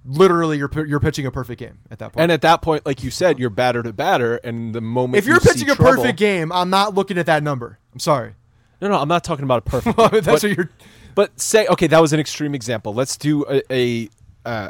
Literally, 0.03 0.57
you're 0.57 0.71
you're 0.87 0.99
pitching 0.99 1.25
a 1.27 1.31
perfect 1.31 1.59
game 1.59 1.77
at 1.91 1.99
that 1.99 2.13
point. 2.13 2.23
And 2.23 2.31
at 2.31 2.41
that 2.41 2.61
point, 2.63 2.85
like 2.85 3.03
you 3.03 3.11
said, 3.11 3.37
you're 3.37 3.51
batter 3.51 3.83
to 3.83 3.93
batter, 3.93 4.37
and 4.37 4.73
the 4.73 4.81
moment 4.81 5.17
if 5.17 5.25
you're 5.27 5.35
you 5.35 5.39
pitching 5.41 5.69
a 5.69 5.75
trouble- 5.75 6.01
perfect 6.01 6.17
game, 6.17 6.51
I'm 6.51 6.69
not 6.71 6.95
looking 6.95 7.17
at 7.17 7.27
that 7.27 7.43
number. 7.43 7.77
I'm 7.93 7.99
sorry. 7.99 8.33
no, 8.81 8.89
no, 8.89 8.95
I'm 8.99 9.07
not 9.07 9.23
talking 9.23 9.43
about 9.43 9.59
a 9.59 9.69
perfect. 9.69 9.97
That's 10.11 10.25
but, 10.25 10.43
what 10.43 10.43
you're. 10.43 10.69
but 11.13 11.39
say, 11.39 11.67
okay, 11.67 11.85
that 11.87 12.01
was 12.01 12.13
an 12.13 12.19
extreme 12.19 12.55
example. 12.55 12.93
Let's 12.95 13.15
do 13.15 13.45
a 13.47 13.61
a, 13.71 14.09
uh, 14.43 14.69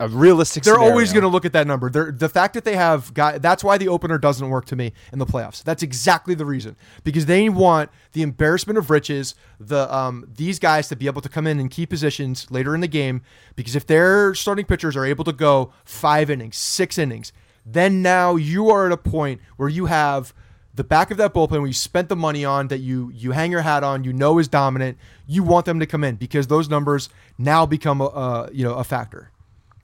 a 0.00 0.08
realistic. 0.08 0.64
They're 0.64 0.74
scenario. 0.74 0.90
always 0.90 1.12
going 1.12 1.22
to 1.22 1.28
look 1.28 1.44
at 1.44 1.52
that 1.52 1.66
number. 1.66 1.90
They're, 1.90 2.10
the 2.10 2.28
fact 2.28 2.54
that 2.54 2.64
they 2.64 2.74
have 2.74 3.12
got 3.14 3.42
that's 3.42 3.62
why 3.62 3.78
the 3.78 3.88
opener 3.88 4.18
doesn't 4.18 4.48
work 4.48 4.64
to 4.66 4.76
me 4.76 4.92
in 5.12 5.18
the 5.18 5.26
playoffs. 5.26 5.62
That's 5.62 5.82
exactly 5.82 6.34
the 6.34 6.46
reason 6.46 6.76
because 7.04 7.26
they 7.26 7.48
want 7.48 7.90
the 8.12 8.22
embarrassment 8.22 8.78
of 8.78 8.90
riches. 8.90 9.34
The 9.60 9.94
um, 9.94 10.26
these 10.34 10.58
guys 10.58 10.88
to 10.88 10.96
be 10.96 11.06
able 11.06 11.20
to 11.22 11.28
come 11.28 11.46
in 11.46 11.60
and 11.60 11.70
key 11.70 11.86
positions 11.86 12.50
later 12.50 12.74
in 12.74 12.80
the 12.80 12.88
game 12.88 13.22
because 13.54 13.76
if 13.76 13.86
their 13.86 14.34
starting 14.34 14.64
pitchers 14.64 14.96
are 14.96 15.04
able 15.04 15.24
to 15.24 15.32
go 15.32 15.72
five 15.84 16.30
innings, 16.30 16.56
six 16.56 16.96
innings, 16.98 17.32
then 17.64 18.00
now 18.02 18.36
you 18.36 18.70
are 18.70 18.86
at 18.86 18.92
a 18.92 18.96
point 18.96 19.40
where 19.56 19.68
you 19.68 19.86
have 19.86 20.32
the 20.72 20.84
back 20.84 21.10
of 21.10 21.18
that 21.18 21.34
bullpen 21.34 21.66
you 21.66 21.72
spent 21.72 22.08
the 22.08 22.16
money 22.16 22.44
on 22.44 22.68
that 22.68 22.78
you 22.78 23.10
you 23.14 23.32
hang 23.32 23.50
your 23.50 23.60
hat 23.60 23.84
on, 23.84 24.02
you 24.04 24.14
know 24.14 24.38
is 24.38 24.48
dominant. 24.48 24.96
You 25.26 25.42
want 25.42 25.66
them 25.66 25.78
to 25.80 25.86
come 25.86 26.04
in 26.04 26.16
because 26.16 26.46
those 26.46 26.70
numbers 26.70 27.10
now 27.36 27.66
become 27.66 28.00
a, 28.00 28.06
a 28.06 28.50
you 28.52 28.64
know 28.64 28.74
a 28.74 28.84
factor. 28.84 29.30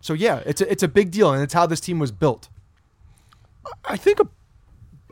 So 0.06 0.12
yeah, 0.12 0.40
it's 0.46 0.60
a, 0.60 0.70
it's 0.70 0.84
a 0.84 0.88
big 0.88 1.10
deal, 1.10 1.32
and 1.32 1.42
it's 1.42 1.52
how 1.52 1.66
this 1.66 1.80
team 1.80 1.98
was 1.98 2.12
built. 2.12 2.48
I 3.84 3.96
think 3.96 4.20
a, 4.20 4.28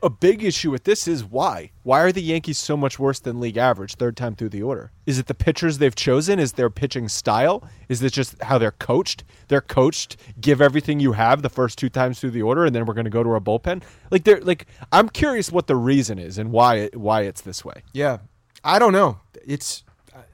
a 0.05 0.09
big 0.09 0.45
issue 0.45 0.71
with 0.71 0.85
this 0.85 1.09
is 1.09 1.25
why? 1.25 1.73
Why 1.83 2.01
are 2.03 2.13
the 2.13 2.23
Yankees 2.23 2.59
so 2.59 2.77
much 2.77 2.97
worse 2.97 3.19
than 3.19 3.41
league 3.41 3.57
average 3.57 3.97
third 3.97 4.17
time 4.17 4.37
through 4.37 4.51
the 4.51 4.63
order? 4.63 4.93
Is 5.05 5.19
it 5.19 5.27
the 5.27 5.35
pitchers 5.35 5.79
they've 5.79 5.97
chosen? 5.97 6.39
Is 6.39 6.53
their 6.53 6.71
pitching 6.71 7.09
style? 7.09 7.69
Is 7.89 8.05
it 8.05 8.13
just 8.13 8.41
how 8.41 8.57
they're 8.57 8.71
coached? 8.71 9.25
They're 9.49 9.61
coached, 9.61 10.17
give 10.41 10.61
everything 10.61 11.01
you 11.01 11.11
have 11.11 11.43
the 11.43 11.49
first 11.49 11.77
two 11.77 11.89
times 11.89 12.21
through 12.21 12.31
the 12.31 12.43
order, 12.43 12.65
and 12.65 12.73
then 12.73 12.87
we're 12.87 12.95
going 12.95 13.05
to 13.05 13.11
go 13.11 13.25
to 13.25 13.31
our 13.31 13.41
bullpen. 13.41 13.83
Like 14.13 14.23
they're 14.23 14.43
like, 14.43 14.69
I'm 14.93 15.09
curious 15.09 15.51
what 15.51 15.67
the 15.67 15.75
reason 15.75 16.21
is 16.21 16.39
and 16.39 16.53
why 16.53 16.77
it, 16.77 16.97
why 16.97 17.23
it's 17.23 17.41
this 17.41 17.65
way. 17.65 17.83
Yeah, 17.93 18.19
I 18.63 18.79
don't 18.79 18.93
know. 18.93 19.19
It's 19.45 19.83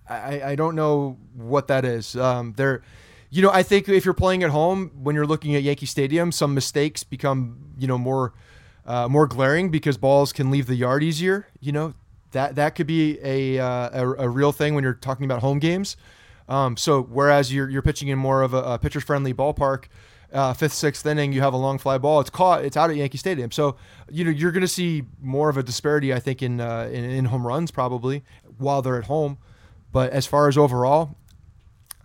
I, 0.07 0.15
I, 0.15 0.49
I 0.51 0.55
don't 0.55 0.75
know 0.75 1.17
what 1.35 1.69
that 1.69 1.87
is. 1.87 2.15
Um, 2.15 2.53
there, 2.59 2.83
you 3.31 3.43
know, 3.43 3.51
I 3.51 3.62
think 3.62 3.89
if 3.89 4.05
you're 4.05 4.14
playing 4.14 4.43
at 4.43 4.51
home 4.51 4.91
when 5.03 5.14
you're 5.14 5.26
looking 5.26 5.55
at 5.55 5.62
Yankee 5.62 5.87
Stadium, 5.87 6.33
some 6.33 6.53
mistakes 6.53 7.05
become 7.05 7.57
you 7.78 7.87
know 7.87 7.97
more 7.97 8.35
uh, 8.85 9.09
more 9.09 9.26
glaring 9.26 9.70
because 9.70 9.97
balls 9.97 10.33
can 10.33 10.51
leave 10.51 10.66
the 10.66 10.74
yard 10.74 11.03
easier. 11.03 11.47
You 11.61 11.72
know 11.72 11.95
that 12.33 12.57
that 12.57 12.74
could 12.74 12.89
be 12.89 13.18
a 13.22 13.59
uh, 13.59 14.03
a, 14.03 14.14
a 14.24 14.28
real 14.28 14.51
thing 14.51 14.74
when 14.74 14.83
you're 14.83 14.95
talking 14.95 15.24
about 15.24 15.41
home 15.41 15.61
games. 15.61 15.97
Um, 16.49 16.76
so 16.76 17.03
whereas 17.03 17.53
you're 17.53 17.70
you're 17.70 17.83
pitching 17.83 18.09
in 18.09 18.18
more 18.18 18.43
of 18.43 18.53
a, 18.53 18.62
a 18.62 18.78
pitcher 18.78 19.01
friendly 19.01 19.33
ballpark. 19.33 19.85
Uh, 20.33 20.53
fifth, 20.53 20.74
sixth 20.74 21.05
inning, 21.07 21.33
you 21.33 21.41
have 21.41 21.53
a 21.53 21.57
long 21.57 21.76
fly 21.76 21.99
ball. 21.99 22.20
It's 22.20 22.31
caught. 22.31 22.64
It's 22.64 22.76
out 22.76 22.89
at 22.89 22.95
Yankee 22.95 23.18
Stadium. 23.18 23.51
So 23.51 23.76
you 24.11 24.24
know 24.24 24.31
you're 24.31 24.53
going 24.53 24.61
to 24.61 24.68
see 24.68 25.05
more 25.20 25.49
of 25.49 25.57
a 25.57 25.62
disparity, 25.62 26.12
I 26.12 26.18
think, 26.18 26.43
in, 26.43 26.61
uh, 26.61 26.89
in 26.93 27.05
in 27.05 27.24
home 27.26 27.47
runs 27.47 27.70
probably 27.70 28.24
while 28.59 28.83
they're 28.83 28.99
at 28.99 29.05
home. 29.05 29.39
But 29.93 30.12
as 30.12 30.26
far 30.26 30.49
as 30.49 30.57
overall, 30.57 31.16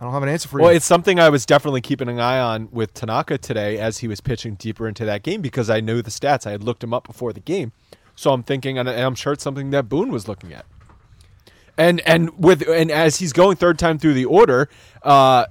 I 0.00 0.04
don't 0.04 0.12
have 0.12 0.22
an 0.22 0.28
answer 0.28 0.48
for 0.48 0.56
Well, 0.58 0.64
you. 0.64 0.66
Well, 0.66 0.76
it's 0.76 0.84
something 0.84 1.18
I 1.18 1.30
was 1.30 1.46
definitely 1.46 1.80
keeping 1.80 2.08
an 2.08 2.20
eye 2.20 2.38
on 2.38 2.68
with 2.70 2.92
Tanaka 2.92 3.38
today 3.38 3.78
as 3.78 3.98
he 3.98 4.08
was 4.08 4.20
pitching 4.20 4.54
deeper 4.54 4.86
into 4.86 5.04
that 5.06 5.22
game 5.22 5.40
because 5.40 5.70
I 5.70 5.80
knew 5.80 6.02
the 6.02 6.10
stats. 6.10 6.46
I 6.46 6.50
had 6.50 6.62
looked 6.62 6.84
him 6.84 6.92
up 6.92 7.06
before 7.06 7.32
the 7.32 7.40
game, 7.40 7.72
so 8.14 8.32
I'm 8.32 8.42
thinking, 8.42 8.78
and 8.78 8.88
I'm 8.88 9.14
sure 9.14 9.32
it's 9.32 9.42
something 9.42 9.70
that 9.70 9.88
Boone 9.88 10.12
was 10.12 10.28
looking 10.28 10.52
at. 10.52 10.66
And 11.78 12.00
and 12.06 12.30
with 12.38 12.66
and 12.68 12.90
as 12.90 13.16
he's 13.16 13.32
going 13.32 13.56
third 13.56 13.78
time 13.78 13.98
through 13.98 14.14
the 14.14 14.24
order, 14.24 14.68
uh, 15.02 15.46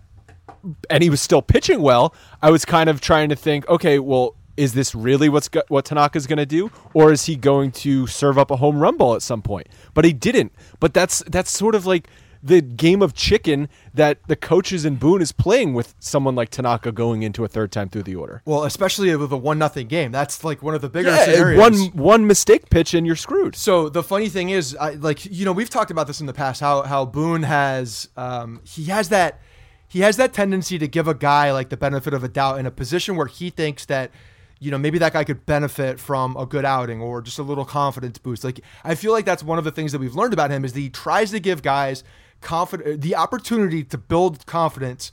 and 0.89 1.03
he 1.03 1.09
was 1.09 1.21
still 1.21 1.41
pitching 1.41 1.81
well, 1.81 2.13
I 2.41 2.51
was 2.51 2.65
kind 2.65 2.89
of 2.89 3.01
trying 3.01 3.29
to 3.29 3.35
think, 3.35 3.67
okay, 3.69 3.99
well, 3.99 4.35
is 4.57 4.73
this 4.73 4.95
really 4.95 5.29
what's 5.29 5.49
go- 5.49 5.63
what 5.67 5.85
Tanaka's 5.85 6.25
going 6.27 6.37
to 6.37 6.45
do, 6.45 6.71
or 6.93 7.11
is 7.11 7.25
he 7.25 7.35
going 7.35 7.71
to 7.73 8.07
serve 8.07 8.37
up 8.37 8.49
a 8.51 8.55
home 8.55 8.79
run 8.79 8.97
ball 8.97 9.15
at 9.15 9.21
some 9.21 9.41
point? 9.41 9.67
But 9.93 10.05
he 10.05 10.13
didn't. 10.13 10.51
But 10.79 10.93
that's 10.93 11.23
that's 11.27 11.51
sort 11.51 11.75
of 11.75 11.85
like 11.85 12.09
the 12.43 12.61
game 12.61 13.01
of 13.01 13.13
chicken 13.13 13.69
that 13.93 14.19
the 14.27 14.35
coaches 14.35 14.85
in 14.85 14.95
Boone 14.95 15.21
is 15.21 15.31
playing 15.31 15.73
with 15.73 15.95
someone 15.99 16.35
like 16.35 16.49
Tanaka 16.49 16.91
going 16.91 17.23
into 17.23 17.43
a 17.43 17.47
third 17.47 17.71
time 17.71 17.89
through 17.89 18.03
the 18.03 18.15
order. 18.15 18.41
well, 18.45 18.63
especially 18.63 19.15
with 19.15 19.31
a 19.31 19.37
one 19.37 19.57
nothing 19.57 19.87
game, 19.87 20.11
that's 20.11 20.43
like 20.43 20.61
one 20.61 20.75
of 20.75 20.81
the 20.81 20.89
bigger 20.89 21.09
Yeah, 21.09 21.25
scenarios. 21.25 21.59
one 21.59 21.73
one 21.93 22.27
mistake 22.27 22.69
pitch 22.69 22.93
and 22.93 23.05
you're 23.07 23.15
screwed. 23.15 23.55
So 23.55 23.89
the 23.89 24.03
funny 24.03 24.29
thing 24.29 24.49
is, 24.49 24.75
I, 24.75 24.91
like 24.91 25.25
you 25.25 25.45
know, 25.45 25.51
we've 25.51 25.69
talked 25.69 25.91
about 25.91 26.07
this 26.07 26.19
in 26.19 26.25
the 26.27 26.33
past. 26.33 26.61
How 26.61 26.83
how 26.83 27.05
Boone 27.05 27.43
has 27.43 28.09
um, 28.17 28.61
he 28.63 28.85
has 28.85 29.09
that 29.09 29.39
he 29.87 30.01
has 30.01 30.17
that 30.17 30.33
tendency 30.33 30.77
to 30.77 30.87
give 30.87 31.07
a 31.07 31.13
guy 31.13 31.51
like 31.51 31.69
the 31.69 31.77
benefit 31.77 32.13
of 32.13 32.23
a 32.23 32.27
doubt 32.27 32.59
in 32.59 32.65
a 32.65 32.71
position 32.71 33.15
where 33.15 33.27
he 33.27 33.49
thinks 33.49 33.85
that 33.85 34.11
you 34.59 34.71
know 34.71 34.77
maybe 34.77 34.97
that 34.97 35.13
guy 35.13 35.23
could 35.23 35.45
benefit 35.45 35.99
from 35.99 36.35
a 36.37 36.45
good 36.45 36.65
outing 36.65 37.01
or 37.01 37.21
just 37.21 37.39
a 37.39 37.43
little 37.43 37.65
confidence 37.65 38.17
boost. 38.17 38.43
Like 38.43 38.61
I 38.83 38.95
feel 38.95 39.11
like 39.11 39.25
that's 39.25 39.43
one 39.43 39.57
of 39.57 39.63
the 39.63 39.71
things 39.71 39.91
that 39.91 39.99
we've 39.99 40.15
learned 40.15 40.33
about 40.33 40.49
him 40.51 40.65
is 40.65 40.73
that 40.73 40.79
he 40.79 40.89
tries 40.89 41.31
to 41.31 41.39
give 41.39 41.61
guys 41.61 42.03
confident 42.41 43.01
the 43.01 43.15
opportunity 43.15 43.83
to 43.83 43.97
build 43.97 44.45
confidence 44.45 45.11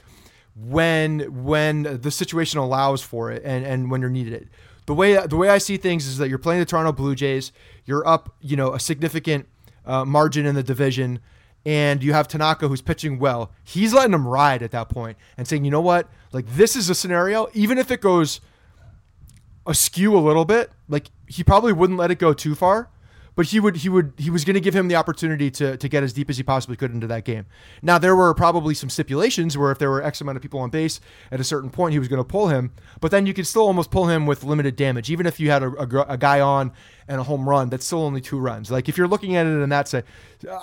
when 0.55 1.45
when 1.45 2.01
the 2.03 2.11
situation 2.11 2.59
allows 2.59 3.03
for 3.03 3.31
it 3.31 3.43
and 3.45 3.65
and 3.65 3.91
when 3.91 4.01
you're 4.01 4.11
needed. 4.11 4.51
The 4.87 4.95
way 4.95 5.15
the 5.27 5.37
way 5.37 5.49
I 5.49 5.59
see 5.59 5.77
things 5.77 6.07
is 6.07 6.19
that 6.19 6.29
you're 6.29 6.39
playing 6.39 6.61
the 6.61 6.67
Toronto 6.67 6.93
Blue 6.93 7.15
Jays, 7.15 7.53
you're 7.85 8.07
up, 8.07 8.35
you 8.41 8.57
know, 8.57 8.75
a 8.75 8.81
significant 8.81 9.47
uh, 9.87 10.05
margin 10.05 10.45
in 10.45 10.55
the 10.55 10.63
division, 10.63 11.21
and 11.65 12.03
you 12.03 12.13
have 12.13 12.29
Tanaka 12.29 12.69
who's 12.69 12.83
pitching 12.83 13.19
well. 13.19 13.53
He's 13.63 13.95
letting 13.95 14.11
them 14.11 14.27
ride 14.27 14.63
at 14.63 14.73
that 14.73 14.89
point 14.89 15.17
and 15.37 15.47
saying, 15.47 15.65
you 15.65 15.71
know 15.71 15.81
what, 15.81 16.09
like 16.33 16.47
this 16.55 16.75
is 16.77 16.91
a 16.91 16.95
scenario, 16.95 17.49
even 17.55 17.79
if 17.79 17.91
it 17.91 18.01
goes 18.01 18.41
askew 19.67 20.17
a 20.17 20.19
little 20.19 20.45
bit, 20.45 20.73
like 20.89 21.11
he 21.29 21.45
probably 21.45 21.73
wouldn't 21.73 21.99
let 21.99 22.11
it 22.11 22.19
go 22.19 22.33
too 22.33 22.55
far, 22.55 22.89
but 23.35 23.47
he 23.47 23.61
would 23.61 23.77
he 23.77 23.89
would 23.89 24.13
he 24.19 24.31
was 24.31 24.45
going 24.45 24.55
to 24.55 24.61
give 24.61 24.75
him 24.75 24.89
the 24.89 24.97
opportunity 24.97 25.51
to 25.51 25.77
to 25.77 25.89
get 25.89 26.03
as 26.03 26.13
deep 26.13 26.29
as 26.29 26.37
he 26.37 26.43
possibly 26.43 26.77
could 26.77 26.93
into 26.93 27.07
that 27.07 27.25
game. 27.25 27.47
Now 27.81 27.99
there 27.99 28.15
were 28.15 28.35
probably 28.35 28.75
some 28.75 28.91
stipulations 28.91 29.57
where 29.57 29.71
if 29.71 29.79
there 29.79 29.91
were 29.91 30.03
X 30.03 30.21
amount 30.21 30.37
of 30.37 30.43
people 30.43 30.61
on 30.61 30.71
base 30.71 31.01
at 31.31 31.41
a 31.41 31.45
certain 31.45 31.71
point, 31.71 31.93
he 31.93 31.99
was 31.99 32.09
going 32.09 32.21
to 32.21 32.25
pull 32.25 32.49
him, 32.49 32.73
but 33.01 33.11
then 33.11 33.27
you 33.27 33.35
could 33.35 33.47
still 33.47 33.67
almost 33.67 33.91
pull 33.91 34.07
him 34.07 34.27
with 34.27 34.45
limited 34.45 34.77
damage, 34.77 35.11
even 35.11 35.27
if 35.27 35.41
you 35.41 35.51
had 35.51 35.63
a, 35.63 35.69
a, 35.69 36.13
a 36.13 36.19
guy 36.19 36.41
on 36.41 36.73
and 37.09 37.21
a 37.21 37.25
home 37.25 37.49
run. 37.49 37.71
That's 37.71 37.87
still 37.87 38.03
only 38.03 38.21
two 38.21 38.39
runs. 38.39 38.71
Like 38.71 38.89
if 38.89 38.99
you're 38.99 39.09
looking 39.09 39.37
at 39.37 39.47
it 39.47 39.51
in 39.51 39.69
that 39.71 39.89
say, 39.89 40.03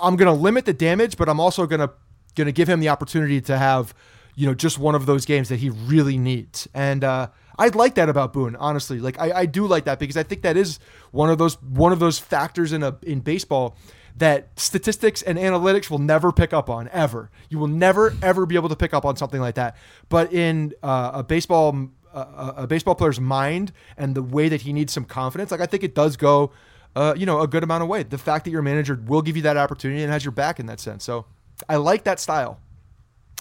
I'm 0.00 0.16
going 0.16 0.26
to 0.26 0.40
limit 0.40 0.64
the 0.64 0.74
damage, 0.74 1.16
but 1.16 1.28
I'm 1.28 1.40
also 1.40 1.66
going 1.66 1.80
to 1.80 1.90
going 2.36 2.46
to 2.46 2.52
give 2.52 2.68
him 2.68 2.80
the 2.80 2.88
opportunity 2.88 3.40
to 3.40 3.58
have 3.58 3.92
you 4.36 4.46
know 4.46 4.54
just 4.54 4.78
one 4.78 4.94
of 4.94 5.06
those 5.06 5.26
games 5.26 5.48
that 5.48 5.56
he 5.56 5.70
really 5.70 6.18
needs 6.18 6.68
and. 6.74 7.04
uh 7.04 7.28
I 7.60 7.68
like 7.68 7.94
that 7.96 8.08
about 8.08 8.32
Boone, 8.32 8.56
honestly. 8.56 9.00
Like 9.00 9.20
I, 9.20 9.40
I 9.40 9.46
do 9.46 9.66
like 9.66 9.84
that 9.84 9.98
because 9.98 10.16
I 10.16 10.22
think 10.22 10.42
that 10.42 10.56
is 10.56 10.78
one 11.10 11.28
of 11.28 11.36
those 11.36 11.60
one 11.62 11.92
of 11.92 11.98
those 11.98 12.18
factors 12.18 12.72
in 12.72 12.82
a 12.82 12.96
in 13.02 13.20
baseball 13.20 13.76
that 14.16 14.48
statistics 14.58 15.20
and 15.20 15.38
analytics 15.38 15.90
will 15.90 15.98
never 15.98 16.32
pick 16.32 16.54
up 16.54 16.70
on 16.70 16.88
ever. 16.88 17.30
You 17.50 17.58
will 17.58 17.68
never 17.68 18.14
ever 18.22 18.46
be 18.46 18.54
able 18.54 18.70
to 18.70 18.76
pick 18.76 18.94
up 18.94 19.04
on 19.04 19.16
something 19.16 19.42
like 19.42 19.56
that. 19.56 19.76
But 20.08 20.32
in 20.32 20.72
uh, 20.82 21.10
a 21.14 21.22
baseball 21.22 21.90
a, 22.14 22.54
a 22.58 22.66
baseball 22.66 22.94
player's 22.94 23.20
mind 23.20 23.72
and 23.98 24.14
the 24.14 24.22
way 24.22 24.48
that 24.48 24.62
he 24.62 24.72
needs 24.72 24.92
some 24.92 25.04
confidence, 25.04 25.50
like 25.50 25.60
I 25.60 25.66
think 25.66 25.84
it 25.84 25.94
does 25.94 26.16
go, 26.16 26.52
uh, 26.96 27.14
you 27.14 27.26
know, 27.26 27.40
a 27.40 27.46
good 27.46 27.62
amount 27.62 27.82
of 27.82 27.90
way. 27.90 28.04
The 28.04 28.18
fact 28.18 28.46
that 28.46 28.50
your 28.50 28.62
manager 28.62 28.98
will 29.06 29.22
give 29.22 29.36
you 29.36 29.42
that 29.42 29.58
opportunity 29.58 30.02
and 30.02 30.10
has 30.10 30.24
your 30.24 30.32
back 30.32 30.58
in 30.58 30.66
that 30.66 30.80
sense. 30.80 31.04
So 31.04 31.26
I 31.68 31.76
like 31.76 32.04
that 32.04 32.18
style. 32.20 32.58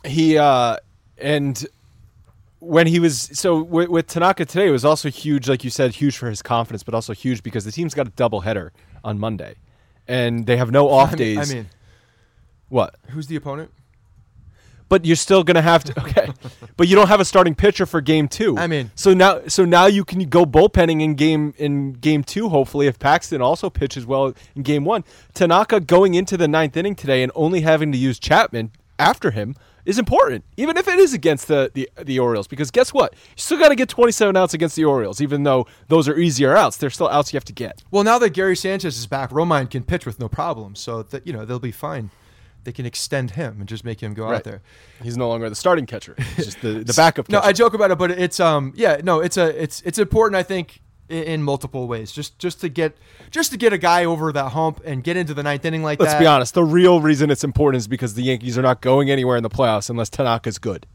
he 0.05 0.37
uh 0.37 0.75
and 1.17 1.65
when 2.59 2.87
he 2.87 2.99
was 2.99 3.29
so 3.33 3.63
with, 3.63 3.89
with 3.89 4.07
Tanaka 4.07 4.45
today 4.45 4.67
it 4.67 4.71
was 4.71 4.85
also 4.85 5.09
huge 5.09 5.47
like 5.47 5.63
you 5.63 5.69
said 5.69 5.95
huge 5.95 6.17
for 6.17 6.29
his 6.29 6.41
confidence 6.41 6.83
but 6.83 6.93
also 6.93 7.13
huge 7.13 7.41
because 7.41 7.65
the 7.65 7.71
team's 7.71 7.93
got 7.93 8.07
a 8.07 8.11
double 8.11 8.41
header 8.41 8.71
on 9.03 9.19
Monday. 9.19 9.55
And 10.07 10.45
they 10.45 10.57
have 10.57 10.71
no 10.71 10.89
off 10.97 11.09
I 11.09 11.11
mean, 11.11 11.17
days. 11.17 11.51
I 11.51 11.53
mean, 11.55 11.69
what? 12.67 12.95
who's 13.09 13.27
the 13.27 13.35
opponent? 13.35 13.71
but 14.89 15.05
you're 15.05 15.15
still 15.15 15.43
gonna 15.43 15.61
have 15.61 15.83
to 15.83 15.99
okay. 16.01 16.27
But 16.75 16.87
you 16.87 16.95
don't 16.95 17.07
have 17.07 17.19
a 17.19 17.25
starting 17.25 17.55
pitcher 17.55 17.85
for 17.85 18.01
game 18.01 18.27
two. 18.27 18.57
I 18.57 18.67
mean- 18.67 18.91
so 18.95 19.13
now 19.13 19.41
so 19.47 19.63
now 19.63 19.85
you 19.85 20.03
can 20.03 20.27
go 20.27 20.45
bullpenning 20.45 21.01
in 21.01 21.13
game 21.15 21.53
in 21.57 21.93
game 21.93 22.23
two 22.23 22.49
hopefully 22.49 22.87
if 22.87 22.99
Paxton 22.99 23.41
also 23.41 23.69
pitches 23.69 24.05
well 24.05 24.33
in 24.55 24.63
game 24.63 24.83
one. 24.83 25.05
Tanaka 25.33 25.79
going 25.79 26.15
into 26.15 26.35
the 26.35 26.47
ninth 26.47 26.75
inning 26.75 26.95
today 26.95 27.23
and 27.23 27.31
only 27.35 27.61
having 27.61 27.91
to 27.91 27.97
use 27.97 28.19
Chapman 28.19 28.71
after 28.97 29.31
him 29.31 29.55
is 29.89 29.97
important 29.99 30.45
even 30.55 30.77
if 30.77 30.87
it 30.87 30.99
is 30.99 31.13
against 31.13 31.47
the 31.47 31.71
the, 31.73 31.89
the 32.03 32.19
Orioles 32.19 32.47
because 32.47 32.69
guess 32.71 32.93
what 32.93 33.13
you 33.13 33.41
still 33.41 33.57
got 33.59 33.69
to 33.69 33.75
get 33.75 33.89
27 33.89 34.37
outs 34.37 34.53
against 34.53 34.75
the 34.75 34.85
Orioles 34.85 35.19
even 35.19 35.43
though 35.43 35.65
those 35.87 36.07
are 36.07 36.17
easier 36.17 36.55
outs 36.55 36.77
they're 36.77 36.89
still 36.89 37.09
outs 37.09 37.33
you 37.33 37.37
have 37.37 37.45
to 37.45 37.53
get 37.53 37.83
Well, 37.91 38.03
now 38.03 38.19
that 38.19 38.31
Gary 38.31 38.55
Sanchez 38.55 38.97
is 38.97 39.07
back, 39.07 39.31
Romine 39.31 39.69
can 39.69 39.83
pitch 39.83 40.05
with 40.05 40.19
no 40.19 40.29
problem, 40.29 40.75
so 40.75 41.03
that 41.03 41.25
you 41.25 41.33
know 41.33 41.43
they'll 41.45 41.59
be 41.59 41.71
fine 41.71 42.11
they 42.65 42.71
can 42.73 42.85
extend 42.85 43.31
him 43.31 43.59
and 43.59 43.69
just 43.69 43.85
make 43.85 44.01
him 44.03 44.13
go 44.13 44.29
out 44.29 44.43
there. 44.43 44.61
He's 45.01 45.15
no 45.15 45.29
longer 45.29 45.49
the 45.49 45.55
starting 45.55 45.85
catcher. 45.85 46.15
He's 46.35 46.45
just 46.45 46.61
the, 46.61 46.83
the 46.83 46.93
backup 46.97 47.29
No, 47.29 47.39
catcher. 47.39 47.49
I 47.49 47.53
joke 47.53 47.73
about 47.73 47.89
it, 47.91 47.97
but 47.97 48.11
it's 48.11 48.39
um 48.39 48.73
yeah 48.75 48.99
no 49.03 49.19
it's 49.21 49.37
a 49.37 49.63
it's 49.63 49.81
it's 49.81 49.97
important 49.97 50.35
I 50.35 50.43
think 50.43 50.81
in, 51.09 51.23
in 51.23 51.43
multiple 51.43 51.87
ways 51.87 52.11
just 52.11 52.39
just 52.39 52.61
to 52.61 52.69
get 52.69 52.97
just 53.31 53.51
to 53.51 53.57
get 53.57 53.73
a 53.73 53.77
guy 53.77 54.05
over 54.05 54.31
that 54.31 54.49
hump 54.49 54.81
and 54.85 55.03
get 55.03 55.17
into 55.17 55.33
the 55.33 55.43
ninth 55.43 55.65
inning 55.65 55.83
like 55.83 55.99
that. 55.99 56.05
Let's 56.05 56.19
be 56.19 56.25
honest. 56.25 56.53
The 56.53 56.63
real 56.63 57.01
reason 57.01 57.29
it's 57.29 57.43
important 57.43 57.81
is 57.81 57.87
because 57.87 58.13
the 58.13 58.23
Yankees 58.23 58.57
are 58.57 58.61
not 58.61 58.81
going 58.81 59.09
anywhere 59.09 59.37
in 59.37 59.43
the 59.43 59.49
playoffs 59.49 59.89
unless 59.89 60.09
Tanaka's 60.09 60.57
good. 60.57 60.85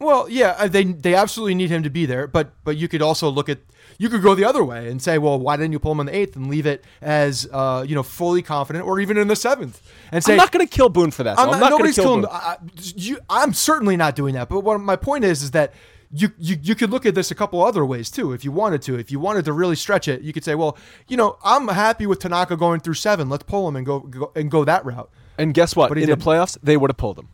Well, 0.00 0.28
yeah, 0.28 0.54
uh, 0.58 0.68
they 0.68 0.84
they 0.84 1.14
absolutely 1.14 1.54
need 1.54 1.70
him 1.70 1.82
to 1.84 1.90
be 1.90 2.04
there, 2.04 2.26
but 2.26 2.52
but 2.64 2.76
you 2.76 2.88
could 2.88 3.00
also 3.00 3.30
look 3.30 3.48
at 3.48 3.58
you 3.96 4.08
could 4.08 4.22
go 4.22 4.34
the 4.34 4.44
other 4.44 4.64
way 4.64 4.88
and 4.90 5.00
say, 5.00 5.18
well, 5.18 5.38
why 5.38 5.56
didn't 5.56 5.72
you 5.72 5.78
pull 5.78 5.92
him 5.92 6.00
in 6.00 6.06
the 6.06 6.16
eighth 6.16 6.36
and 6.36 6.48
leave 6.48 6.66
it 6.66 6.84
as 7.00 7.48
uh, 7.52 7.84
you 7.86 7.94
know 7.94 8.02
fully 8.02 8.42
confident, 8.42 8.84
or 8.84 8.98
even 9.00 9.16
in 9.16 9.28
the 9.28 9.36
seventh, 9.36 9.80
and 10.10 10.22
say 10.22 10.32
I'm 10.32 10.38
not 10.38 10.52
going 10.52 10.66
to 10.66 10.70
kill 10.70 10.88
Boone 10.88 11.10
for 11.10 11.22
that. 11.22 11.36
So 11.36 11.44
I'm, 11.44 11.50
not, 11.52 11.60
going 11.60 11.70
nobody's 11.70 11.94
to 11.94 12.02
kill 12.02 12.22
killing. 12.22 12.26
I- 12.30 12.56
you, 12.96 13.18
I'm 13.30 13.52
certainly 13.54 13.96
not 13.96 14.16
doing 14.16 14.34
that. 14.34 14.48
But 14.48 14.60
what 14.60 14.78
my 14.80 14.96
point 14.96 15.24
is 15.24 15.42
is 15.42 15.52
that 15.52 15.72
you, 16.14 16.30
you 16.38 16.56
you 16.62 16.74
could 16.74 16.90
look 16.90 17.04
at 17.06 17.14
this 17.14 17.30
a 17.30 17.34
couple 17.34 17.62
other 17.62 17.84
ways 17.84 18.10
too, 18.10 18.32
if 18.32 18.44
you 18.44 18.52
wanted 18.52 18.82
to. 18.82 18.98
If 18.98 19.10
you 19.10 19.18
wanted 19.18 19.44
to 19.46 19.52
really 19.52 19.74
stretch 19.76 20.06
it, 20.08 20.22
you 20.22 20.32
could 20.32 20.44
say, 20.44 20.54
well, 20.54 20.76
you 21.08 21.16
know, 21.16 21.38
I'm 21.44 21.66
happy 21.68 22.06
with 22.06 22.20
Tanaka 22.20 22.56
going 22.56 22.80
through 22.80 22.94
seven. 22.94 23.28
Let's 23.28 23.42
pull 23.42 23.66
him 23.68 23.76
and 23.76 23.84
go, 23.84 24.00
go 24.00 24.30
and 24.36 24.50
go 24.50 24.64
that 24.64 24.84
route. 24.84 25.10
And 25.38 25.52
guess 25.52 25.74
what? 25.74 25.96
In 25.98 26.08
the 26.08 26.16
playoffs, 26.16 26.56
they 26.62 26.76
would 26.76 26.90
have 26.90 26.96
pulled 26.96 27.18
him. 27.18 27.28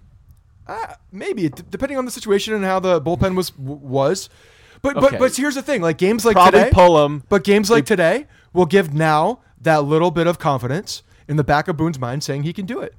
Uh, 0.66 0.94
maybe 1.12 1.48
d- 1.48 1.62
depending 1.68 1.98
on 1.98 2.04
the 2.04 2.10
situation 2.10 2.54
and 2.54 2.64
how 2.64 2.80
the 2.80 3.00
bullpen 3.00 3.34
was 3.36 3.50
w- 3.50 3.74
was. 3.76 4.28
But 4.82 4.96
Okay. 4.96 5.10
but 5.10 5.18
but 5.18 5.36
here's 5.36 5.56
the 5.56 5.62
thing: 5.62 5.82
like 5.82 5.98
games 5.98 6.24
like 6.24 6.36
today. 6.36 6.42
Probably 6.50 6.60
today, 6.60 6.70
pull 6.72 7.04
'em. 7.04 7.22
But 7.28 7.44
games 7.44 7.70
like 7.70 7.84
today 7.84 8.26
will 8.54 8.66
give 8.66 8.94
now 8.94 9.40
that 9.60 9.84
little 9.84 10.10
bit 10.10 10.26
of 10.26 10.38
confidence 10.38 11.02
in 11.28 11.36
the 11.36 11.44
back 11.44 11.68
of 11.68 11.76
Boone's 11.76 11.98
mind, 11.98 12.22
saying 12.24 12.44
he 12.44 12.52
can 12.54 12.64
do 12.66 12.80
it. 12.80 12.94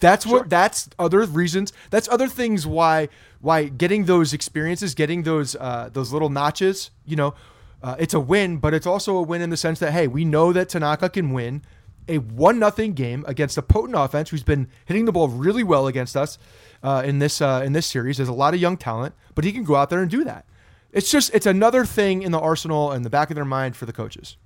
That's 0.00 0.26
what. 0.26 0.48
That's 0.48 0.88
other 0.98 1.24
reasons. 1.24 1.72
That's 1.90 2.08
other 2.08 2.28
things 2.28 2.66
why 2.66 3.08
why 3.40 3.64
getting 3.68 4.04
those 4.04 4.32
experiences, 4.32 4.94
getting 4.94 5.22
those 5.22 5.56
uh, 5.56 5.90
those 5.92 6.12
little 6.12 6.30
notches. 6.30 6.90
You 7.04 7.16
know, 7.16 7.34
uh, 7.82 7.96
it's 7.98 8.14
a 8.14 8.20
win, 8.20 8.58
but 8.58 8.74
it's 8.74 8.86
also 8.86 9.16
a 9.16 9.22
win 9.22 9.42
in 9.42 9.50
the 9.50 9.56
sense 9.56 9.78
that 9.80 9.92
hey, 9.92 10.06
we 10.06 10.24
know 10.24 10.52
that 10.52 10.68
Tanaka 10.68 11.08
can 11.08 11.32
win 11.32 11.62
a 12.08 12.18
one 12.18 12.58
nothing 12.58 12.92
game 12.92 13.24
against 13.28 13.56
a 13.56 13.62
potent 13.62 13.96
offense 13.96 14.30
who's 14.30 14.42
been 14.42 14.68
hitting 14.84 15.04
the 15.04 15.12
ball 15.12 15.28
really 15.28 15.62
well 15.62 15.86
against 15.86 16.16
us 16.16 16.38
uh, 16.82 17.02
in 17.04 17.18
this 17.18 17.40
uh, 17.40 17.62
in 17.64 17.72
this 17.72 17.86
series. 17.86 18.16
There's 18.16 18.28
a 18.28 18.34
lot 18.34 18.54
of 18.54 18.60
young 18.60 18.76
talent, 18.76 19.14
but 19.34 19.44
he 19.44 19.52
can 19.52 19.64
go 19.64 19.76
out 19.76 19.90
there 19.90 20.00
and 20.00 20.10
do 20.10 20.24
that. 20.24 20.44
It's 20.92 21.10
just 21.10 21.32
it's 21.34 21.46
another 21.46 21.84
thing 21.84 22.22
in 22.22 22.32
the 22.32 22.40
arsenal 22.40 22.90
and 22.90 23.04
the 23.04 23.10
back 23.10 23.30
of 23.30 23.36
their 23.36 23.44
mind 23.44 23.76
for 23.76 23.86
the 23.86 23.92
coaches 23.92 24.36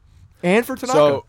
and 0.42 0.64
for 0.66 0.76
Tanaka. 0.76 0.92
So 0.92 1.26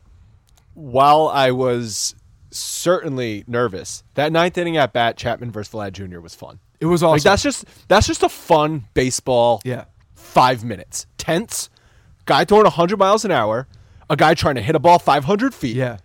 while 0.73 1.27
I 1.27 1.51
was 1.51 2.15
certainly 2.57 3.43
nervous, 3.47 4.03
that 4.15 4.31
ninth 4.31 4.57
inning 4.57 4.77
at 4.77 4.93
bat, 4.93 5.17
Chapman 5.17 5.51
versus 5.51 5.73
Vlad 5.73 5.93
Jr. 5.93 6.19
was 6.19 6.35
fun. 6.35 6.59
it 6.79 6.85
was 6.85 7.01
awesome. 7.03 7.13
Like 7.13 7.23
that's 7.23 7.43
just 7.43 7.65
that's 7.87 8.07
just 8.07 8.23
a 8.23 8.29
fun 8.29 8.85
baseball. 8.93 9.61
yeah. 9.65 9.85
Five 10.13 10.63
minutes, 10.65 11.05
tense. 11.17 11.69
Guy 12.25 12.43
throwing 12.45 12.63
100 12.63 12.97
miles 12.97 13.23
an 13.23 13.31
hour. 13.31 13.67
A 14.09 14.15
guy 14.15 14.33
trying 14.33 14.55
to 14.55 14.61
hit 14.61 14.75
a 14.75 14.79
ball 14.79 14.99
500 14.99 15.53
feet. 15.53 15.75
Yeah. 15.75 15.97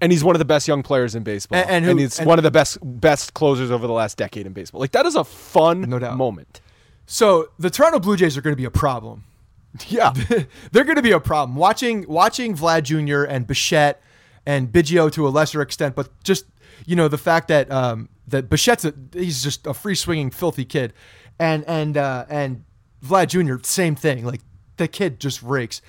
And 0.00 0.10
he's 0.10 0.24
one 0.24 0.34
of 0.34 0.38
the 0.38 0.44
best 0.44 0.66
young 0.68 0.82
players 0.82 1.14
in 1.14 1.22
baseball. 1.22 1.58
And- 1.58 1.70
and 1.70 1.84
who- 1.84 1.96
he's 1.96 2.18
and- 2.18 2.26
one 2.26 2.38
of 2.38 2.42
the 2.44 2.50
best 2.50 2.78
best 2.82 3.34
closers 3.34 3.70
over 3.70 3.86
the 3.86 3.92
last 3.92 4.16
decade 4.16 4.46
in 4.46 4.52
baseball. 4.52 4.80
Like 4.80 4.92
that 4.92 5.04
is 5.06 5.16
a 5.16 5.24
fun 5.24 5.82
No 5.82 5.98
doubt. 5.98 6.16
moment. 6.16 6.60
So 7.06 7.48
the 7.58 7.68
Toronto 7.70 7.98
Blue 8.00 8.16
Jays 8.16 8.36
are 8.36 8.40
going 8.40 8.52
to 8.52 8.56
be 8.60 8.64
a 8.64 8.70
problem. 8.70 9.24
Yeah. 9.88 10.12
They're 10.72 10.84
going 10.84 10.96
to 10.96 11.02
be 11.02 11.10
a 11.10 11.20
problem. 11.20 11.56
Watching 11.56 12.06
watching 12.08 12.56
Vlad 12.56 12.84
Jr. 12.84 13.24
and 13.24 13.44
Bichette 13.46 14.00
and 14.46 14.70
Biggio 14.72 15.10
to 15.12 15.26
a 15.26 15.30
lesser 15.30 15.62
extent, 15.62 15.94
but 15.94 16.08
just 16.22 16.46
you 16.86 16.96
know 16.96 17.08
the 17.08 17.18
fact 17.18 17.48
that 17.48 17.70
um, 17.70 18.08
that 18.28 18.48
Bichette's 18.48 18.84
a, 18.84 18.94
he's 19.12 19.42
just 19.42 19.66
a 19.66 19.74
free 19.74 19.94
swinging 19.94 20.30
filthy 20.30 20.64
kid, 20.64 20.92
and 21.38 21.64
and 21.66 21.96
uh, 21.96 22.26
and 22.28 22.64
Vlad 23.04 23.28
Jr. 23.28 23.62
same 23.62 23.94
thing. 23.94 24.24
Like 24.24 24.40
the 24.76 24.88
kid 24.88 25.20
just 25.20 25.42
rakes, 25.42 25.80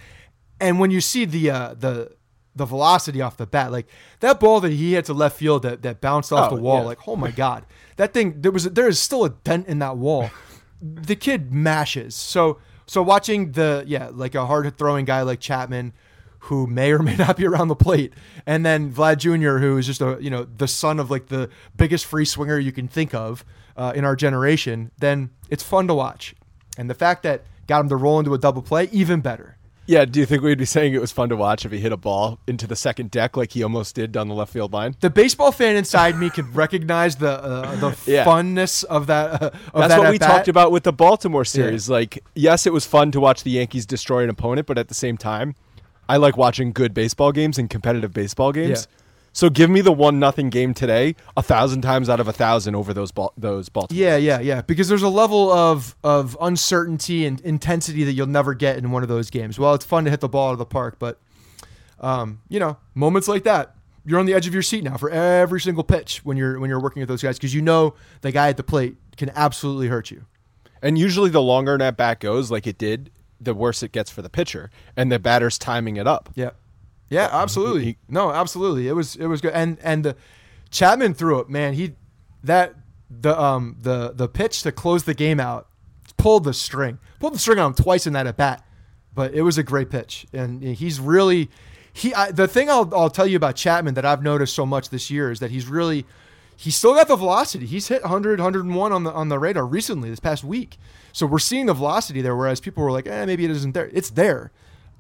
and 0.60 0.80
when 0.80 0.92
you 0.92 1.02
see 1.02 1.26
the 1.26 1.50
uh, 1.50 1.74
the 1.74 2.16
the 2.56 2.66
velocity 2.66 3.22
off 3.22 3.36
the 3.38 3.46
bat, 3.46 3.72
like 3.72 3.88
that 4.22 4.40
ball 4.40 4.62
that 4.62 4.72
he 4.72 4.94
hit 4.94 5.06
to 5.06 5.14
left 5.14 5.38
field 5.38 5.64
that, 5.64 5.82
that 5.82 6.00
bounced 6.00 6.32
off 6.32 6.52
Oh, 6.52 6.56
the 6.56 6.62
wall, 6.62 6.80
yeah. 6.80 6.86
like 6.86 7.08
oh 7.08 7.16
my 7.16 7.32
god, 7.32 7.66
that 7.98 8.14
thing 8.14 8.42
there 8.42 8.52
was 8.52 8.64
there 8.66 8.88
is 8.88 9.00
still 9.00 9.26
a 9.26 9.30
dent 9.30 9.68
in 9.68 9.80
that 9.80 9.98
wall. 9.98 10.30
the 10.82 11.16
kid 11.16 11.52
mashes. 11.54 12.16
So 12.16 12.60
so 12.88 13.02
watching 13.02 13.52
the 13.54 13.84
yeah 13.88 14.10
like 14.14 14.36
a 14.36 14.46
hard 14.46 14.78
throwing 14.78 15.06
guy 15.06 15.22
like 15.24 15.40
Chapman, 15.40 15.94
who 16.46 16.68
may 16.68 16.92
or 16.92 17.00
may 17.00 17.16
not 17.26 17.38
be 17.38 17.46
around 17.46 17.68
the 17.68 17.76
plate, 17.76 18.14
and 18.46 18.66
then 18.66 18.92
Vlad 18.92 19.18
Jr. 19.18 19.58
who 19.60 19.78
is 19.78 19.86
just 19.86 20.02
a 20.02 20.18
you 20.20 20.30
know 20.30 20.46
the 20.58 20.68
son 20.68 21.00
of 21.00 21.12
like 21.12 21.28
the 21.28 21.50
biggest 21.78 22.06
free 22.06 22.26
swinger 22.26 22.58
you 22.58 22.72
can 22.72 22.88
think 22.88 23.14
of 23.14 23.44
uh, 23.78 23.94
in 23.96 24.04
our 24.06 24.16
generation. 24.16 24.92
Then 24.98 25.30
it's 25.50 25.64
fun 25.64 25.88
to 25.88 25.94
watch, 25.94 26.36
and 26.78 26.90
the 26.90 26.96
fact 26.96 27.24
that 27.24 27.44
got 27.68 27.82
him 27.82 27.90
to 27.90 27.96
roll 27.96 28.20
into 28.20 28.34
a 28.34 28.38
double 28.38 28.62
play 28.62 28.90
even 28.92 29.22
better. 29.22 29.58
Yeah, 29.88 30.06
do 30.06 30.20
you 30.20 30.26
think 30.26 30.42
we'd 30.42 30.58
be 30.58 30.66
saying 30.66 30.96
it 30.96 31.02
was 31.02 31.12
fun 31.12 31.30
to 31.30 31.36
watch 31.36 31.64
if 31.64 31.72
he 31.72 31.78
hit 31.78 31.92
a 31.92 31.98
ball 31.98 32.40
into 32.48 32.66
the 32.66 32.76
second 32.76 33.12
deck 33.12 33.38
like 33.38 33.52
he 33.52 33.62
almost 33.62 33.94
did 33.94 34.12
down 34.12 34.28
the 34.30 34.34
left 34.34 34.52
field 34.52 34.74
line? 34.74 34.96
The 35.00 35.12
baseball 35.12 35.52
fan 35.52 35.76
inside 35.76 36.18
me 36.18 36.32
could 36.32 36.56
recognize 36.56 37.18
the 37.18 37.30
uh, 37.34 37.76
the 37.76 37.96
Yeah. 38.12 38.26
funness 38.26 38.84
of 38.84 39.06
that. 39.08 39.40
Uh, 39.44 39.46
of 39.46 39.52
That's 39.76 39.94
that 39.94 40.00
what 40.00 40.10
we 40.10 40.16
at-bat. 40.16 40.28
talked 40.30 40.48
about 40.48 40.72
with 40.72 40.86
the 40.86 40.92
Baltimore 40.94 41.46
series. 41.46 41.88
Like, 41.88 42.24
yes, 42.34 42.66
it 42.66 42.74
was 42.74 42.88
fun 42.88 43.12
to 43.12 43.20
watch 43.20 43.44
the 43.44 43.52
Yankees 43.52 43.86
destroy 43.86 44.24
an 44.24 44.30
opponent, 44.32 44.66
but 44.66 44.80
at 44.80 44.88
the 44.88 44.96
same 44.96 45.18
time, 45.18 45.54
I 46.08 46.18
like 46.18 46.38
watching 46.38 46.72
good 46.72 46.94
baseball 46.94 47.32
games 47.32 47.58
and 47.58 47.70
competitive 47.70 48.14
baseball 48.14 48.52
games. 48.52 48.88
Yeah. 48.90 49.02
So 49.36 49.50
give 49.50 49.70
me 49.70 49.82
the 49.82 49.92
one 49.92 50.18
nothing 50.18 50.50
game 50.50 50.74
today, 50.74 51.18
a 51.36 51.42
thousand 51.42 51.82
times 51.82 52.10
out 52.10 52.22
of 52.22 52.28
a 52.30 52.34
thousand 52.34 52.74
over 52.76 52.94
those 52.94 53.12
ball, 53.12 53.34
those 53.36 53.68
Baltimore. 53.68 54.02
Yeah, 54.02 54.16
yeah, 54.16 54.40
yeah. 54.40 54.62
Because 54.62 54.88
there's 54.88 55.02
a 55.02 55.10
level 55.10 55.52
of 55.52 55.94
of 56.06 56.38
uncertainty 56.40 57.26
and 57.26 57.42
intensity 57.42 58.06
that 58.06 58.14
you'll 58.14 58.28
never 58.28 58.54
get 58.54 58.78
in 58.78 58.92
one 58.92 59.04
of 59.04 59.10
those 59.10 59.30
games. 59.30 59.60
Well, 59.60 59.74
it's 59.74 59.84
fun 59.84 60.06
to 60.06 60.10
hit 60.10 60.22
the 60.22 60.30
ball 60.30 60.50
out 60.50 60.54
of 60.54 60.60
the 60.60 60.66
park, 60.66 61.00
but 61.00 61.20
um, 62.00 62.42
you 62.48 62.62
know, 62.62 62.78
moments 62.94 63.28
like 63.28 63.44
that, 63.44 63.76
you're 64.06 64.20
on 64.20 64.26
the 64.26 64.34
edge 64.34 64.48
of 64.48 64.54
your 64.54 64.64
seat 64.64 64.86
now 64.86 64.96
for 64.96 65.10
every 65.10 65.60
single 65.60 65.84
pitch 65.84 66.22
when 66.24 66.38
you're 66.38 66.58
when 66.58 66.70
you're 66.70 66.80
working 66.80 67.02
with 67.02 67.10
those 67.10 67.22
guys 67.22 67.38
because 67.38 67.54
you 67.54 67.62
know 67.62 67.94
the 68.22 68.32
guy 68.32 68.48
at 68.48 68.56
the 68.56 68.64
plate 68.64 68.96
can 69.18 69.32
absolutely 69.36 69.88
hurt 69.88 70.12
you. 70.12 70.26
And 70.82 70.98
usually, 70.98 71.30
the 71.30 71.42
longer 71.42 71.76
an 71.76 71.82
at 71.82 71.98
bat 71.98 72.22
goes, 72.22 72.52
like 72.52 72.68
it 72.68 72.78
did, 72.78 73.12
the 73.40 73.54
worse 73.54 73.84
it 73.84 73.92
gets 73.92 74.10
for 74.10 74.22
the 74.22 74.30
pitcher, 74.30 74.70
and 74.96 75.12
the 75.12 75.20
batter's 75.20 75.58
timing 75.58 75.98
it 75.98 76.08
up. 76.08 76.30
Yeah, 76.36 76.52
yeah, 77.10 77.30
absolutely. 77.32 77.98
No, 78.08 78.32
absolutely. 78.32 78.88
It 78.88 78.94
was 78.94 79.16
it 79.16 79.28
was 79.28 79.42
good, 79.42 79.54
and 79.54 79.78
and 79.84 80.04
the 80.04 80.16
Chapman 80.72 81.14
threw 81.14 81.40
it. 81.40 81.50
Man, 81.50 81.74
he 81.74 81.94
that 82.44 82.76
the 83.10 83.40
um 83.40 83.78
the 83.82 84.12
the 84.14 84.28
pitch 84.28 84.64
to 84.64 84.72
close 84.72 85.04
the 85.04 85.14
game 85.14 85.40
out 85.40 85.68
pulled 86.18 86.44
the 86.44 86.54
string, 86.54 86.98
pulled 87.20 87.34
the 87.34 87.40
string 87.40 87.60
on 87.60 87.68
him 87.68 87.74
twice 87.76 88.08
in 88.08 88.14
that 88.14 88.28
at 88.28 88.38
bat, 88.38 88.66
but 89.14 89.34
it 89.34 89.42
was 89.44 89.58
a 89.58 89.64
great 89.64 89.90
pitch, 89.90 90.26
and 90.34 90.64
he's 90.64 91.00
really 91.00 91.50
he. 91.94 92.14
I, 92.14 92.32
the 92.32 92.48
thing 92.48 92.70
I'll 92.70 92.90
I'll 92.96 93.10
tell 93.10 93.28
you 93.28 93.38
about 93.38 93.56
Chapman 93.56 93.94
that 93.96 94.06
I've 94.06 94.24
noticed 94.24 94.54
so 94.56 94.66
much 94.66 94.90
this 94.90 95.12
year 95.12 95.32
is 95.32 95.40
that 95.40 95.52
he's 95.52 95.68
really 95.68 96.06
he's 96.56 96.76
still 96.76 96.94
got 96.96 97.08
the 97.08 97.16
velocity. 97.16 97.66
He's 97.66 97.88
hit 97.88 98.02
100, 98.04 98.40
101 98.40 98.92
on 98.92 99.04
the 99.04 99.12
on 99.12 99.30
the 99.30 99.40
radar 99.40 99.66
recently 99.66 100.10
this 100.10 100.20
past 100.20 100.44
week. 100.44 100.78
So 101.12 101.26
we're 101.26 101.40
seeing 101.40 101.66
the 101.68 101.74
velocity 101.74 102.22
there, 102.22 102.36
whereas 102.36 102.60
people 102.60 102.84
were 102.84 102.92
like, 102.92 103.08
eh, 103.08 103.26
maybe 103.26 103.46
it 103.46 103.52
isn't 103.52 103.74
there. 103.74 103.90
It's 103.94 104.10
there. 104.10 104.52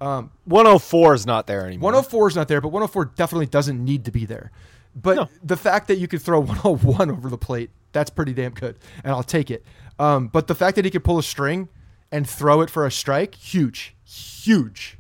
Um, 0.01 0.31
104 0.45 1.13
is 1.13 1.25
not 1.25 1.47
there 1.47 1.65
anymore. 1.65 1.87
104 1.87 2.27
is 2.29 2.35
not 2.35 2.47
there, 2.47 2.61
but 2.61 2.69
104 2.69 3.05
definitely 3.15 3.45
doesn't 3.47 3.83
need 3.83 4.05
to 4.05 4.11
be 4.11 4.25
there. 4.25 4.51
But 4.95 5.15
No. 5.15 5.29
the 5.43 5.57
fact 5.57 5.87
that 5.89 5.97
you 5.97 6.07
could 6.07 6.21
throw 6.21 6.39
101 6.41 7.11
over 7.11 7.29
the 7.29 7.37
plate, 7.37 7.69
that's 7.91 8.09
pretty 8.09 8.33
damn 8.33 8.51
good, 8.53 8.77
and 9.03 9.11
I'll 9.13 9.23
take 9.23 9.49
it. 9.51 9.63
Um, 9.99 10.27
but 10.27 10.47
the 10.47 10.55
fact 10.55 10.75
that 10.75 10.85
he 10.85 10.91
could 10.91 11.03
pull 11.03 11.17
a 11.17 11.23
string 11.23 11.69
and 12.11 12.27
throw 12.29 12.61
it 12.61 12.69
for 12.69 12.85
a 12.85 12.91
strike, 12.91 13.35
huge, 13.35 13.95
huge. 14.05 14.97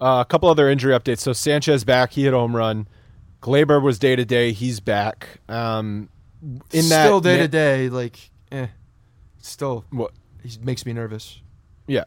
Uh, 0.00 0.18
a 0.20 0.24
couple 0.28 0.48
other 0.48 0.68
injury 0.68 0.92
updates. 0.92 1.18
So 1.20 1.32
Sanchez 1.32 1.84
back, 1.84 2.12
he 2.12 2.24
hit 2.24 2.32
home 2.32 2.54
run. 2.54 2.88
Gleyber 3.44 3.80
was 3.82 3.98
day 3.98 4.16
to 4.16 4.24
day, 4.24 4.52
he's 4.52 4.80
back. 4.80 5.28
Um, 5.50 6.08
in 6.72 6.88
that 6.88 7.04
still 7.04 7.20
day 7.20 7.36
to 7.38 7.48
day, 7.48 7.90
like, 7.90 8.18
eh, 8.50 8.68
still, 9.42 9.84
What? 9.90 10.12
he 10.42 10.50
makes 10.62 10.86
me 10.86 10.94
nervous. 10.94 11.42
Yeah. 11.86 12.04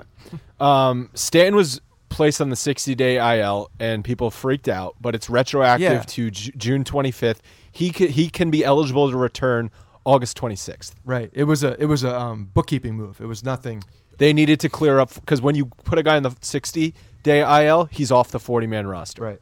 Um, 0.59 1.11
Stanton 1.13 1.55
was 1.55 1.79
placed 2.09 2.41
on 2.41 2.49
the 2.49 2.55
60 2.55 2.95
day 2.95 3.17
IL, 3.39 3.69
and 3.79 4.03
people 4.03 4.31
freaked 4.31 4.67
out, 4.67 4.95
but 4.99 5.13
it's 5.13 5.29
retroactive 5.29 5.91
Yeah. 5.91 6.01
to 6.01 6.31
Ju- 6.31 6.51
June 6.57 6.83
25th. 6.83 7.41
He 7.71 7.91
can, 7.91 8.07
he 8.07 8.29
can 8.31 8.49
be 8.49 8.65
eligible 8.65 9.11
to 9.11 9.15
return 9.15 9.69
August 10.05 10.37
26th. 10.37 10.93
Right. 11.05 11.29
It 11.33 11.43
was 11.43 11.63
a 11.63 11.79
it 11.79 11.85
was 11.85 12.03
a 12.03 12.19
um, 12.19 12.49
bookkeeping 12.53 12.95
move. 12.95 13.21
It 13.21 13.25
was 13.27 13.43
nothing. 13.43 13.83
They 14.17 14.33
needed 14.33 14.59
to 14.61 14.69
clear 14.69 14.97
up 14.99 15.13
because 15.13 15.41
when 15.41 15.53
you 15.53 15.67
put 15.83 15.99
a 15.99 16.03
guy 16.03 16.15
on 16.15 16.23
the 16.23 16.35
60 16.41 16.95
day 17.21 17.41
IL, 17.67 17.85
he's 17.85 18.11
off 18.11 18.31
the 18.31 18.39
40 18.39 18.65
man 18.65 18.87
roster. 18.87 19.21
Right. 19.21 19.39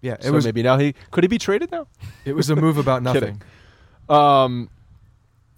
Yeah. 0.00 0.14
It 0.14 0.24
So 0.24 0.32
was 0.32 0.44
maybe 0.44 0.62
now 0.62 0.78
he 0.78 0.94
could 1.10 1.24
he 1.24 1.28
be 1.28 1.38
traded 1.38 1.70
now? 1.72 1.86
it 2.24 2.34
was 2.34 2.50
a 2.50 2.56
move 2.56 2.78
about 2.78 3.02
nothing. 3.10 3.42
Um, 4.08 4.70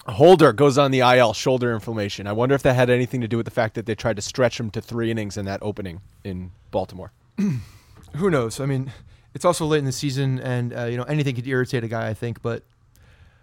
Holder 0.06 0.52
goes 0.52 0.78
on 0.78 0.90
the 0.90 1.00
IL, 1.00 1.34
shoulder 1.34 1.72
inflammation. 1.74 2.26
I 2.26 2.32
wonder 2.32 2.54
if 2.54 2.62
that 2.62 2.74
had 2.74 2.88
anything 2.90 3.20
to 3.20 3.28
do 3.28 3.36
with 3.36 3.44
the 3.44 3.50
fact 3.52 3.74
that 3.74 3.86
they 3.86 3.94
tried 3.94 4.16
to 4.16 4.22
stretch 4.22 4.58
him 4.58 4.70
to 4.70 4.80
three 4.80 5.10
innings 5.10 5.36
in 5.36 5.44
that 5.44 5.60
opening 5.62 6.00
in 6.24 6.50
Baltimore. 6.70 7.12
who 8.16 8.30
knows? 8.30 8.60
I 8.60 8.66
mean, 8.66 8.90
it's 9.34 9.44
also 9.44 9.66
late 9.66 9.78
in 9.78 9.84
the 9.84 9.92
season, 9.92 10.40
and 10.40 10.72
uh, 10.76 10.84
you 10.84 10.96
know 10.96 11.04
anything 11.04 11.36
could 11.36 11.46
irritate 11.46 11.84
a 11.84 11.88
guy. 11.88 12.08
I 12.08 12.14
think, 12.14 12.40
but 12.42 12.64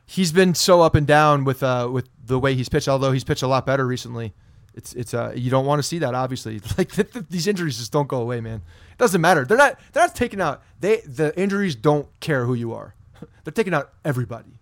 he's 0.06 0.32
been 0.32 0.56
so 0.56 0.82
up 0.82 0.96
and 0.96 1.06
down 1.06 1.44
with 1.44 1.62
uh, 1.62 1.90
with 1.92 2.10
the 2.26 2.40
way 2.40 2.56
he's 2.56 2.70
pitched. 2.70 2.88
Although 2.88 3.12
he's 3.12 3.24
pitched 3.24 3.44
a 3.44 3.48
lot 3.48 3.66
better 3.66 3.86
recently. 3.86 4.34
It's 4.78 4.94
it's 4.94 5.14
uh, 5.16 5.34
you 5.36 5.50
don't 5.50 5.66
want 5.66 5.80
to 5.80 5.84
see 5.84 5.98
that 6.00 6.14
obviously. 6.14 6.62
Like 6.78 6.92
th- 6.92 7.12
th- 7.12 7.26
these 7.30 7.48
injuries 7.48 7.78
just 7.80 7.92
don't 7.92 8.08
go 8.08 8.22
away, 8.22 8.40
man. 8.42 8.62
It 8.92 8.98
doesn't 9.00 9.20
matter. 9.20 9.44
They're 9.44 9.58
not 9.58 9.80
they're 9.92 10.04
not 10.04 10.16
taking 10.16 10.40
out. 10.40 10.62
They 10.80 10.98
the 10.98 11.38
injuries 11.38 11.76
don't 11.76 12.08
care 12.20 12.46
who 12.46 12.54
you 12.54 12.74
are. 12.74 12.94
they're 13.44 13.52
taking 13.52 13.74
out 13.74 13.92
everybody. 14.06 14.60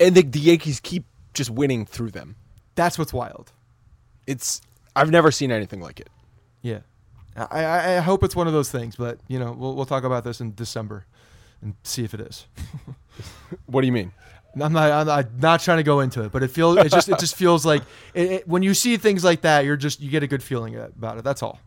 And 0.00 0.16
the, 0.16 0.22
the 0.22 0.40
Yankees 0.40 0.80
keep 0.80 1.04
just 1.34 1.50
winning 1.50 1.86
through 1.86 2.10
them. 2.10 2.34
That's 2.74 2.98
what's 2.98 3.12
wild. 3.12 3.52
It's 4.26 4.60
I've 4.96 5.10
never 5.10 5.30
seen 5.30 5.52
anything 5.52 5.80
like 5.80 6.00
it. 6.00 6.10
Yeah, 6.62 6.80
I, 7.36 7.64
I, 7.64 7.96
I 7.96 8.00
hope 8.00 8.24
it's 8.24 8.34
one 8.34 8.48
of 8.48 8.52
those 8.52 8.70
things, 8.72 8.96
but 8.96 9.20
you 9.28 9.38
know 9.38 9.52
we'll 9.52 9.76
we'll 9.76 9.86
talk 9.86 10.02
about 10.02 10.24
this 10.24 10.40
in 10.40 10.54
December 10.54 11.06
and 11.60 11.74
see 11.84 12.02
if 12.02 12.12
it 12.12 12.20
is. 12.20 12.46
What 13.66 13.82
do 13.82 13.86
you 13.86 13.92
mean? 13.92 14.12
I'm 14.60 14.72
not 14.72 14.90
I'm 14.90 15.06
not, 15.06 15.34
not 15.38 15.60
trying 15.60 15.78
to 15.78 15.82
go 15.82 16.00
into 16.00 16.22
it, 16.24 16.32
but 16.32 16.42
it 16.42 16.48
feels 16.48 16.76
it 16.76 16.90
just 16.90 17.08
it 17.08 17.18
just 17.18 17.36
feels 17.36 17.64
like 17.64 17.82
it, 18.14 18.30
it, 18.32 18.48
when 18.48 18.62
you 18.62 18.74
see 18.74 18.96
things 18.96 19.24
like 19.24 19.42
that, 19.42 19.64
you're 19.64 19.76
just 19.76 20.00
you 20.00 20.10
get 20.10 20.22
a 20.22 20.26
good 20.26 20.42
feeling 20.42 20.76
about 20.76 21.18
it. 21.18 21.24
That's 21.24 21.42
all. 21.42 21.58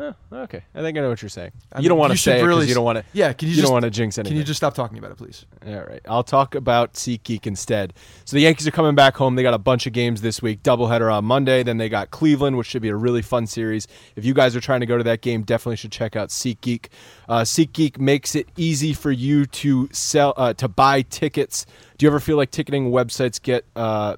Oh, 0.00 0.14
okay, 0.32 0.62
I 0.76 0.80
think 0.80 0.96
I 0.96 1.00
know 1.00 1.08
what 1.08 1.20
you're 1.20 1.28
saying. 1.28 1.50
I 1.72 1.78
you 1.78 1.82
mean, 1.82 1.88
don't 1.88 1.98
want 1.98 2.12
to 2.12 2.18
say 2.18 2.40
it 2.40 2.44
really 2.44 2.68
you 2.68 2.74
don't 2.74 2.84
want 2.84 2.98
to. 2.98 3.04
Yeah, 3.12 3.32
can 3.32 3.48
you, 3.48 3.50
you 3.50 3.56
just 3.56 3.66
don't 3.66 3.72
want 3.72 3.84
to 3.84 3.90
jinx 3.90 4.14
Can 4.16 4.36
you 4.36 4.44
just 4.44 4.58
stop 4.58 4.74
talking 4.74 4.96
about 4.96 5.10
it, 5.10 5.16
please? 5.16 5.44
All 5.66 5.74
right. 5.74 6.00
I'll 6.06 6.22
talk 6.22 6.54
about 6.54 6.94
SeatGeek 6.94 7.48
instead. 7.48 7.94
So 8.24 8.36
the 8.36 8.42
Yankees 8.42 8.68
are 8.68 8.70
coming 8.70 8.94
back 8.94 9.16
home. 9.16 9.34
They 9.34 9.42
got 9.42 9.54
a 9.54 9.58
bunch 9.58 9.88
of 9.88 9.92
games 9.92 10.20
this 10.20 10.40
week. 10.40 10.62
Doubleheader 10.62 11.12
on 11.12 11.24
Monday. 11.24 11.64
Then 11.64 11.78
they 11.78 11.88
got 11.88 12.12
Cleveland, 12.12 12.56
which 12.56 12.68
should 12.68 12.82
be 12.82 12.90
a 12.90 12.96
really 12.96 13.22
fun 13.22 13.48
series. 13.48 13.88
If 14.14 14.24
you 14.24 14.34
guys 14.34 14.54
are 14.54 14.60
trying 14.60 14.80
to 14.80 14.86
go 14.86 14.98
to 14.98 15.04
that 15.04 15.20
game, 15.20 15.42
definitely 15.42 15.76
should 15.76 15.92
check 15.92 16.14
out 16.14 16.28
SeatGeek. 16.28 16.86
Uh, 17.28 17.40
SeatGeek 17.40 17.98
makes 17.98 18.36
it 18.36 18.48
easy 18.56 18.92
for 18.92 19.10
you 19.10 19.46
to 19.46 19.88
sell 19.90 20.32
uh, 20.36 20.54
to 20.54 20.68
buy 20.68 21.02
tickets. 21.02 21.66
Do 21.96 22.06
you 22.06 22.10
ever 22.10 22.20
feel 22.20 22.36
like 22.36 22.52
ticketing 22.52 22.92
websites 22.92 23.42
get 23.42 23.64
uh, 23.74 24.14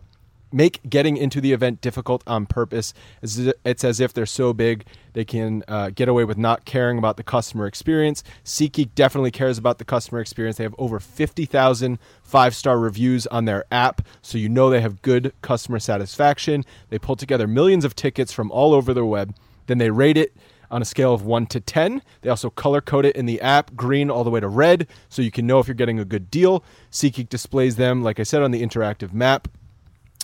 make 0.52 0.80
getting 0.88 1.16
into 1.16 1.40
the 1.40 1.52
event 1.52 1.80
difficult 1.80 2.22
on 2.26 2.46
purpose. 2.46 2.92
It's 3.22 3.84
as 3.84 4.00
if 4.00 4.12
they're 4.12 4.26
so 4.26 4.52
big 4.52 4.84
they 5.12 5.24
can 5.24 5.64
uh, 5.66 5.90
get 5.90 6.08
away 6.08 6.24
with 6.24 6.38
not 6.38 6.64
caring 6.64 6.98
about 6.98 7.16
the 7.16 7.22
customer 7.22 7.66
experience. 7.66 8.22
SeatGeek 8.44 8.90
definitely 8.94 9.30
cares 9.30 9.58
about 9.58 9.78
the 9.78 9.84
customer 9.84 10.20
experience. 10.20 10.56
They 10.56 10.64
have 10.64 10.74
over 10.78 11.00
50,000 11.00 11.98
five 12.22 12.54
star 12.54 12.78
reviews 12.78 13.26
on 13.26 13.44
their 13.44 13.64
app, 13.72 14.02
so 14.22 14.38
you 14.38 14.48
know 14.48 14.70
they 14.70 14.80
have 14.80 15.02
good 15.02 15.32
customer 15.42 15.80
satisfaction. 15.80 16.64
They 16.88 16.98
pull 16.98 17.16
together 17.16 17.46
millions 17.46 17.84
of 17.84 17.96
tickets 17.96 18.32
from 18.32 18.50
all 18.52 18.72
over 18.72 18.94
the 18.94 19.04
web, 19.04 19.34
then 19.66 19.78
they 19.78 19.90
rate 19.90 20.16
it 20.16 20.36
on 20.70 20.80
a 20.80 20.84
scale 20.84 21.12
of 21.12 21.24
1 21.24 21.46
to 21.46 21.60
10. 21.60 22.00
They 22.20 22.30
also 22.30 22.48
color 22.48 22.80
code 22.80 23.04
it 23.04 23.16
in 23.16 23.26
the 23.26 23.40
app, 23.40 23.74
green 23.74 24.08
all 24.08 24.22
the 24.22 24.30
way 24.30 24.38
to 24.38 24.46
red, 24.46 24.86
so 25.08 25.20
you 25.20 25.32
can 25.32 25.44
know 25.44 25.58
if 25.58 25.66
you're 25.66 25.74
getting 25.74 25.98
a 25.98 26.04
good 26.04 26.30
deal. 26.30 26.62
SeatGeek 26.92 27.28
displays 27.28 27.74
them, 27.74 28.04
like 28.04 28.20
I 28.20 28.22
said, 28.22 28.42
on 28.42 28.52
the 28.52 28.62
interactive 28.62 29.12
map 29.12 29.48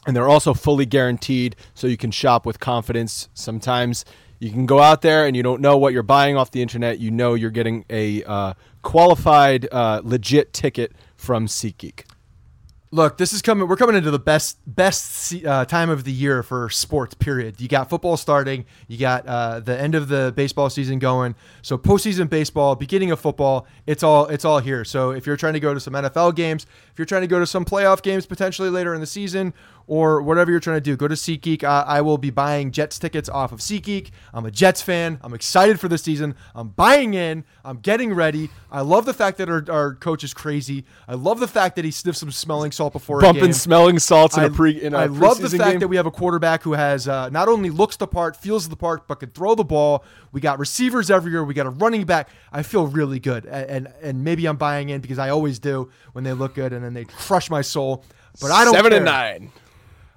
and 0.06 0.16
they're 0.16 0.28
also 0.28 0.54
fully 0.54 0.86
guaranteed 0.86 1.56
so 1.74 1.86
you 1.86 1.96
can 1.96 2.10
shop 2.10 2.46
with 2.46 2.60
confidence 2.60 3.28
sometimes 3.34 4.04
you 4.38 4.50
can 4.50 4.66
go 4.66 4.80
out 4.80 5.02
there 5.02 5.26
and 5.26 5.36
you 5.36 5.42
don't 5.42 5.60
know 5.60 5.76
what 5.76 5.92
you're 5.92 6.02
buying 6.02 6.36
off 6.36 6.50
the 6.50 6.62
internet 6.62 6.98
you 6.98 7.10
know 7.10 7.34
you're 7.34 7.50
getting 7.50 7.84
a 7.90 8.22
uh, 8.24 8.54
qualified 8.86 9.66
uh, 9.72 10.00
legit 10.04 10.52
ticket 10.52 10.92
from 11.16 11.46
SeatGeek. 11.46 12.04
Look, 12.92 13.18
this 13.18 13.32
is 13.32 13.42
coming. 13.42 13.68
We're 13.68 13.76
coming 13.76 13.96
into 13.96 14.12
the 14.12 14.18
best 14.18 14.58
best 14.64 15.34
uh, 15.44 15.64
time 15.64 15.90
of 15.90 16.04
the 16.04 16.12
year 16.12 16.44
for 16.44 16.70
sports. 16.70 17.14
Period. 17.14 17.60
You 17.60 17.66
got 17.66 17.90
football 17.90 18.16
starting. 18.16 18.64
You 18.86 18.96
got 18.96 19.26
uh, 19.26 19.58
the 19.58 19.78
end 19.78 19.96
of 19.96 20.06
the 20.06 20.32
baseball 20.36 20.70
season 20.70 21.00
going. 21.00 21.34
So 21.62 21.76
postseason 21.76 22.30
baseball, 22.30 22.76
beginning 22.76 23.10
of 23.10 23.18
football. 23.18 23.66
It's 23.86 24.04
all 24.04 24.28
it's 24.28 24.44
all 24.44 24.60
here. 24.60 24.84
So 24.84 25.10
if 25.10 25.26
you're 25.26 25.36
trying 25.36 25.54
to 25.54 25.60
go 25.60 25.74
to 25.74 25.80
some 25.80 25.94
NFL 25.94 26.36
games, 26.36 26.64
if 26.92 26.98
you're 26.98 27.06
trying 27.06 27.22
to 27.22 27.26
go 27.26 27.40
to 27.40 27.46
some 27.46 27.64
playoff 27.64 28.02
games 28.02 28.24
potentially 28.24 28.70
later 28.70 28.94
in 28.94 29.00
the 29.00 29.06
season, 29.06 29.52
or 29.86 30.20
whatever 30.20 30.50
you're 30.50 30.60
trying 30.60 30.76
to 30.76 30.80
do, 30.80 30.96
go 30.96 31.06
to 31.06 31.14
SeatGeek. 31.14 31.62
I, 31.62 31.82
I 31.82 32.00
will 32.00 32.18
be 32.18 32.30
buying 32.30 32.72
Jets 32.72 32.98
tickets 32.98 33.28
off 33.28 33.52
of 33.52 33.60
SeatGeek. 33.60 34.10
I'm 34.34 34.44
a 34.44 34.50
Jets 34.50 34.82
fan. 34.82 35.18
I'm 35.22 35.32
excited 35.32 35.78
for 35.78 35.88
the 35.88 35.98
season. 35.98 36.34
I'm 36.54 36.68
buying 36.70 37.14
in. 37.14 37.44
I'm 37.64 37.78
getting 37.78 38.12
ready. 38.12 38.50
I 38.70 38.80
love 38.80 39.04
the 39.04 39.14
fact 39.14 39.38
that 39.38 39.48
our, 39.48 39.64
our 39.70 39.94
coach 39.94 40.24
is 40.24 40.34
crazy. 40.34 40.84
I 41.06 41.14
love 41.14 41.38
the 41.38 41.48
fact 41.48 41.76
that 41.76 41.84
he 41.84 41.90
sniffs 41.90 42.18
some 42.18 42.32
smelling 42.32 42.72
salt 42.72 42.92
before 42.92 43.20
a 43.20 43.22
Bumping 43.22 43.52
smelling 43.52 43.98
salts 43.98 44.36
in 44.36 44.42
I, 44.42 44.46
a 44.46 44.50
pre 44.50 44.82
in 44.82 44.92
a 44.94 44.98
I 44.98 45.06
love 45.06 45.40
the 45.40 45.50
fact 45.50 45.70
game. 45.70 45.80
that 45.80 45.88
we 45.88 45.96
have 45.96 46.06
a 46.06 46.10
quarterback 46.10 46.62
who 46.62 46.72
has 46.72 47.06
uh, 47.06 47.28
not 47.30 47.48
only 47.48 47.70
looks 47.70 47.96
the 47.96 48.06
part, 48.06 48.36
feels 48.36 48.68
the 48.68 48.76
part, 48.76 49.06
but 49.06 49.20
can 49.20 49.30
throw 49.30 49.54
the 49.54 49.64
ball. 49.64 50.04
We 50.32 50.40
got 50.40 50.58
receivers 50.58 51.10
everywhere. 51.10 51.44
We 51.44 51.54
got 51.54 51.66
a 51.66 51.70
running 51.70 52.04
back. 52.04 52.28
I 52.52 52.62
feel 52.62 52.86
really 52.86 53.20
good, 53.20 53.46
and 53.46 53.86
and, 53.86 53.94
and 54.02 54.24
maybe 54.24 54.46
I'm 54.46 54.56
buying 54.56 54.88
in 54.88 55.00
because 55.00 55.18
I 55.18 55.28
always 55.28 55.58
do 55.58 55.90
when 56.12 56.24
they 56.24 56.32
look 56.32 56.54
good, 56.54 56.72
and 56.72 56.84
then 56.84 56.94
they 56.94 57.04
crush 57.04 57.50
my 57.50 57.62
soul. 57.62 58.04
But 58.40 58.50
I 58.50 58.64
don't 58.64 58.74
seven 58.74 58.90
care. 58.90 58.98
and 58.98 59.04
nine. 59.04 59.52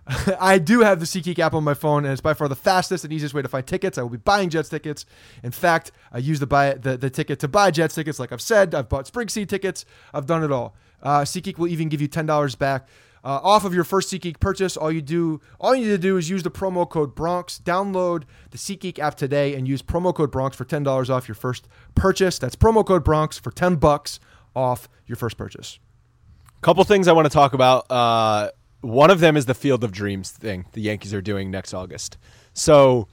I 0.39 0.57
do 0.57 0.79
have 0.79 0.99
the 0.99 1.05
SeatGeek 1.05 1.37
app 1.39 1.53
on 1.53 1.63
my 1.63 1.73
phone, 1.73 2.03
and 2.03 2.11
it's 2.11 2.21
by 2.21 2.33
far 2.33 2.47
the 2.47 2.55
fastest 2.55 3.03
and 3.03 3.13
easiest 3.13 3.33
way 3.33 3.41
to 3.41 3.47
find 3.47 3.65
tickets. 3.65 3.97
I 3.97 4.01
will 4.01 4.09
be 4.09 4.17
buying 4.17 4.49
Jets 4.49 4.69
tickets. 4.69 5.05
In 5.43 5.51
fact, 5.51 5.91
I 6.11 6.17
use 6.17 6.39
the 6.39 6.47
buy 6.47 6.73
the, 6.73 6.97
the 6.97 7.09
ticket 7.09 7.39
to 7.39 7.47
buy 7.47 7.71
Jets 7.71 7.95
tickets. 7.95 8.19
Like 8.19 8.31
I've 8.31 8.41
said, 8.41 8.73
I've 8.73 8.89
bought 8.89 9.05
Spring 9.07 9.29
Seed 9.29 9.49
tickets. 9.49 9.85
I've 10.13 10.25
done 10.25 10.43
it 10.43 10.51
all. 10.51 10.75
Uh, 11.03 11.21
SeatGeek 11.21 11.57
will 11.57 11.67
even 11.67 11.89
give 11.89 12.01
you 12.01 12.07
ten 12.07 12.25
dollars 12.25 12.55
back 12.55 12.87
uh, 13.23 13.39
off 13.43 13.65
of 13.65 13.73
your 13.73 13.83
first 13.83 14.11
SeatGeek 14.11 14.39
purchase. 14.39 14.75
All 14.75 14.91
you 14.91 15.01
do, 15.01 15.41
all 15.59 15.75
you 15.75 15.83
need 15.83 15.91
to 15.91 15.97
do 15.97 16.17
is 16.17 16.29
use 16.29 16.41
the 16.41 16.51
promo 16.51 16.89
code 16.89 17.13
Bronx. 17.13 17.59
Download 17.63 18.23
the 18.49 18.57
SeatGeek 18.57 18.97
app 18.97 19.15
today 19.15 19.53
and 19.53 19.67
use 19.67 19.81
promo 19.81 20.13
code 20.13 20.31
Bronx 20.31 20.57
for 20.57 20.65
ten 20.65 20.81
dollars 20.81 21.09
off 21.09 21.27
your 21.27 21.35
first 21.35 21.67
purchase. 21.93 22.39
That's 22.39 22.55
promo 22.55 22.85
code 22.85 23.03
Bronx 23.03 23.37
for 23.37 23.51
ten 23.51 23.75
bucks 23.75 24.19
off 24.55 24.89
your 25.05 25.17
first 25.17 25.37
purchase. 25.37 25.77
Couple 26.61 26.83
things 26.83 27.07
I 27.07 27.13
want 27.13 27.25
to 27.25 27.29
talk 27.29 27.53
about. 27.53 27.89
Uh, 27.89 28.49
one 28.81 29.11
of 29.11 29.19
them 29.19 29.35
is 29.35 29.45
the 29.45 29.53
Field 29.53 29.83
of 29.83 29.91
Dreams 29.91 30.31
thing 30.31 30.65
the 30.73 30.81
Yankees 30.81 31.13
are 31.13 31.21
doing 31.21 31.51
next 31.51 31.73
August. 31.73 32.17
So 32.53 33.07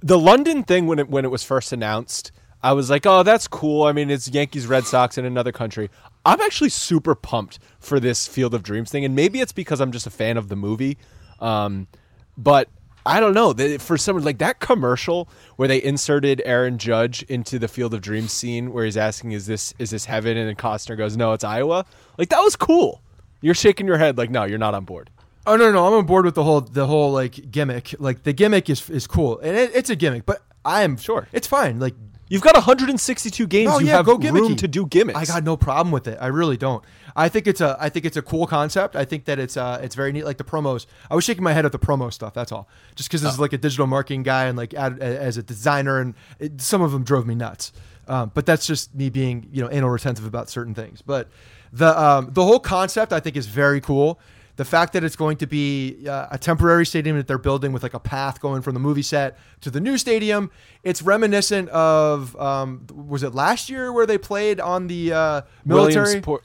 the 0.00 0.18
London 0.18 0.62
thing 0.62 0.86
when 0.86 0.98
it 0.98 1.08
when 1.08 1.24
it 1.24 1.30
was 1.30 1.42
first 1.42 1.72
announced, 1.72 2.32
I 2.62 2.72
was 2.72 2.90
like, 2.90 3.06
"Oh, 3.06 3.22
that's 3.22 3.46
cool." 3.48 3.84
I 3.84 3.92
mean, 3.92 4.10
it's 4.10 4.28
Yankees 4.28 4.66
Red 4.66 4.84
Sox 4.84 5.18
in 5.18 5.24
another 5.24 5.52
country. 5.52 5.90
I'm 6.24 6.40
actually 6.40 6.70
super 6.70 7.14
pumped 7.14 7.58
for 7.80 7.98
this 7.98 8.26
Field 8.26 8.54
of 8.54 8.62
Dreams 8.62 8.90
thing, 8.90 9.04
and 9.04 9.14
maybe 9.14 9.40
it's 9.40 9.52
because 9.52 9.80
I'm 9.80 9.92
just 9.92 10.06
a 10.06 10.10
fan 10.10 10.36
of 10.36 10.48
the 10.48 10.56
movie. 10.56 10.98
Um, 11.40 11.88
but 12.36 12.68
I 13.04 13.18
don't 13.18 13.34
know. 13.34 13.52
For 13.78 13.98
someone 13.98 14.24
like 14.24 14.38
that 14.38 14.60
commercial 14.60 15.28
where 15.56 15.66
they 15.66 15.82
inserted 15.82 16.40
Aaron 16.44 16.78
Judge 16.78 17.22
into 17.24 17.58
the 17.58 17.68
Field 17.68 17.94
of 17.94 18.00
Dreams 18.00 18.32
scene, 18.32 18.72
where 18.72 18.84
he's 18.84 18.96
asking, 18.96 19.32
"Is 19.32 19.46
this 19.46 19.74
is 19.78 19.90
this 19.90 20.04
heaven?" 20.04 20.36
and 20.36 20.48
then 20.48 20.56
Costner 20.56 20.96
goes, 20.96 21.16
"No, 21.16 21.32
it's 21.32 21.44
Iowa." 21.44 21.84
Like 22.16 22.28
that 22.30 22.40
was 22.40 22.56
cool. 22.56 23.02
You're 23.42 23.54
shaking 23.54 23.86
your 23.86 23.98
head 23.98 24.16
like, 24.16 24.30
"No, 24.30 24.44
you're 24.44 24.58
not 24.58 24.74
on 24.74 24.84
board." 24.84 25.10
Oh 25.46 25.56
no, 25.56 25.70
no, 25.72 25.86
I'm 25.86 25.92
on 25.94 26.06
board 26.06 26.24
with 26.24 26.34
the 26.34 26.44
whole 26.44 26.60
the 26.62 26.86
whole 26.86 27.12
like 27.12 27.50
gimmick. 27.50 27.94
Like 27.98 28.22
the 28.22 28.32
gimmick 28.32 28.70
is 28.70 28.88
is 28.88 29.06
cool, 29.06 29.38
and 29.40 29.56
it, 29.56 29.72
it's 29.74 29.90
a 29.90 29.96
gimmick, 29.96 30.24
but 30.24 30.42
I 30.64 30.82
am 30.82 30.96
Sure. 30.96 31.28
It's 31.32 31.46
fine. 31.46 31.80
Like 31.80 31.94
You've 32.32 32.40
got 32.40 32.54
162 32.54 33.46
games. 33.46 33.70
Oh, 33.70 33.78
you 33.78 33.88
yeah, 33.88 33.96
have 33.96 34.06
go 34.06 34.14
room 34.14 34.22
gimmicky. 34.22 34.56
to 34.56 34.68
do 34.68 34.86
gimmicks. 34.86 35.18
I 35.18 35.26
got 35.26 35.44
no 35.44 35.54
problem 35.54 35.92
with 35.92 36.08
it. 36.08 36.16
I 36.18 36.28
really 36.28 36.56
don't. 36.56 36.82
I 37.14 37.28
think 37.28 37.46
it's 37.46 37.60
a 37.60 37.76
I 37.78 37.90
think 37.90 38.06
it's 38.06 38.16
a 38.16 38.22
cool 38.22 38.46
concept. 38.46 38.96
I 38.96 39.04
think 39.04 39.26
that 39.26 39.38
it's 39.38 39.54
uh 39.58 39.78
it's 39.82 39.94
very 39.94 40.12
neat. 40.12 40.24
Like 40.24 40.38
the 40.38 40.44
promos. 40.44 40.86
I 41.10 41.14
was 41.14 41.24
shaking 41.24 41.44
my 41.44 41.52
head 41.52 41.66
at 41.66 41.72
the 41.72 41.78
promo 41.78 42.10
stuff. 42.10 42.32
That's 42.32 42.50
all. 42.50 42.70
Just 42.94 43.10
because 43.10 43.20
this 43.20 43.34
is 43.34 43.38
like 43.38 43.52
a 43.52 43.58
digital 43.58 43.86
marketing 43.86 44.22
guy 44.22 44.46
and 44.46 44.56
like 44.56 44.72
ad, 44.72 44.98
as 45.00 45.36
a 45.36 45.42
designer, 45.42 45.98
and 45.98 46.14
it, 46.38 46.62
some 46.62 46.80
of 46.80 46.90
them 46.92 47.04
drove 47.04 47.26
me 47.26 47.34
nuts. 47.34 47.70
Um, 48.08 48.32
but 48.32 48.46
that's 48.46 48.66
just 48.66 48.94
me 48.94 49.10
being 49.10 49.50
you 49.52 49.62
know 49.62 49.70
anal 49.70 49.90
retentive 49.90 50.24
about 50.24 50.48
certain 50.48 50.74
things. 50.74 51.02
But 51.02 51.28
the 51.72 52.00
um, 52.00 52.28
the 52.32 52.44
whole 52.44 52.60
concept 52.60 53.12
I 53.12 53.20
think 53.20 53.36
is 53.36 53.46
very 53.46 53.80
cool. 53.80 54.20
The 54.56 54.64
fact 54.66 54.92
that 54.92 55.02
it's 55.02 55.16
going 55.16 55.38
to 55.38 55.46
be 55.46 56.06
uh, 56.06 56.26
a 56.30 56.36
temporary 56.38 56.84
stadium 56.84 57.16
that 57.16 57.26
they're 57.26 57.38
building 57.38 57.72
with 57.72 57.82
like 57.82 57.94
a 57.94 57.98
path 57.98 58.38
going 58.40 58.60
from 58.60 58.74
the 58.74 58.80
movie 58.80 59.02
set 59.02 59.38
to 59.62 59.70
the 59.70 59.80
new 59.80 59.96
stadium, 59.96 60.50
it's 60.82 61.00
reminiscent 61.00 61.70
of 61.70 62.36
um, 62.36 62.86
was 62.92 63.22
it 63.22 63.34
last 63.34 63.70
year 63.70 63.90
where 63.90 64.04
they 64.04 64.18
played 64.18 64.60
on 64.60 64.88
the 64.88 65.12
uh, 65.12 65.40
military? 65.64 66.04
Williamsport. 66.04 66.44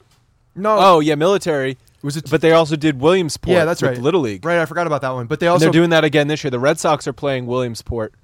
No, 0.54 0.76
Oh 0.78 1.00
yeah, 1.00 1.14
military. 1.16 1.76
Was 2.02 2.16
it- 2.16 2.30
But 2.30 2.40
they 2.40 2.52
also 2.52 2.76
did 2.76 3.00
Williamsport. 3.00 3.54
yeah, 3.54 3.64
that's 3.64 3.82
with 3.82 3.92
right. 3.92 4.00
Little 4.00 4.20
League. 4.22 4.44
Right, 4.44 4.58
I 4.58 4.66
forgot 4.66 4.86
about 4.86 5.02
that 5.02 5.10
one. 5.10 5.26
But 5.26 5.40
they 5.40 5.46
And 5.46 5.52
also 5.52 5.66
they're 5.66 5.72
doing 5.72 5.90
that 5.90 6.04
again 6.04 6.28
this 6.28 6.42
year. 6.42 6.50
The 6.50 6.58
Red 6.58 6.78
Sox 6.78 7.06
are 7.06 7.12
playing 7.12 7.46
Williamsport 7.46 8.14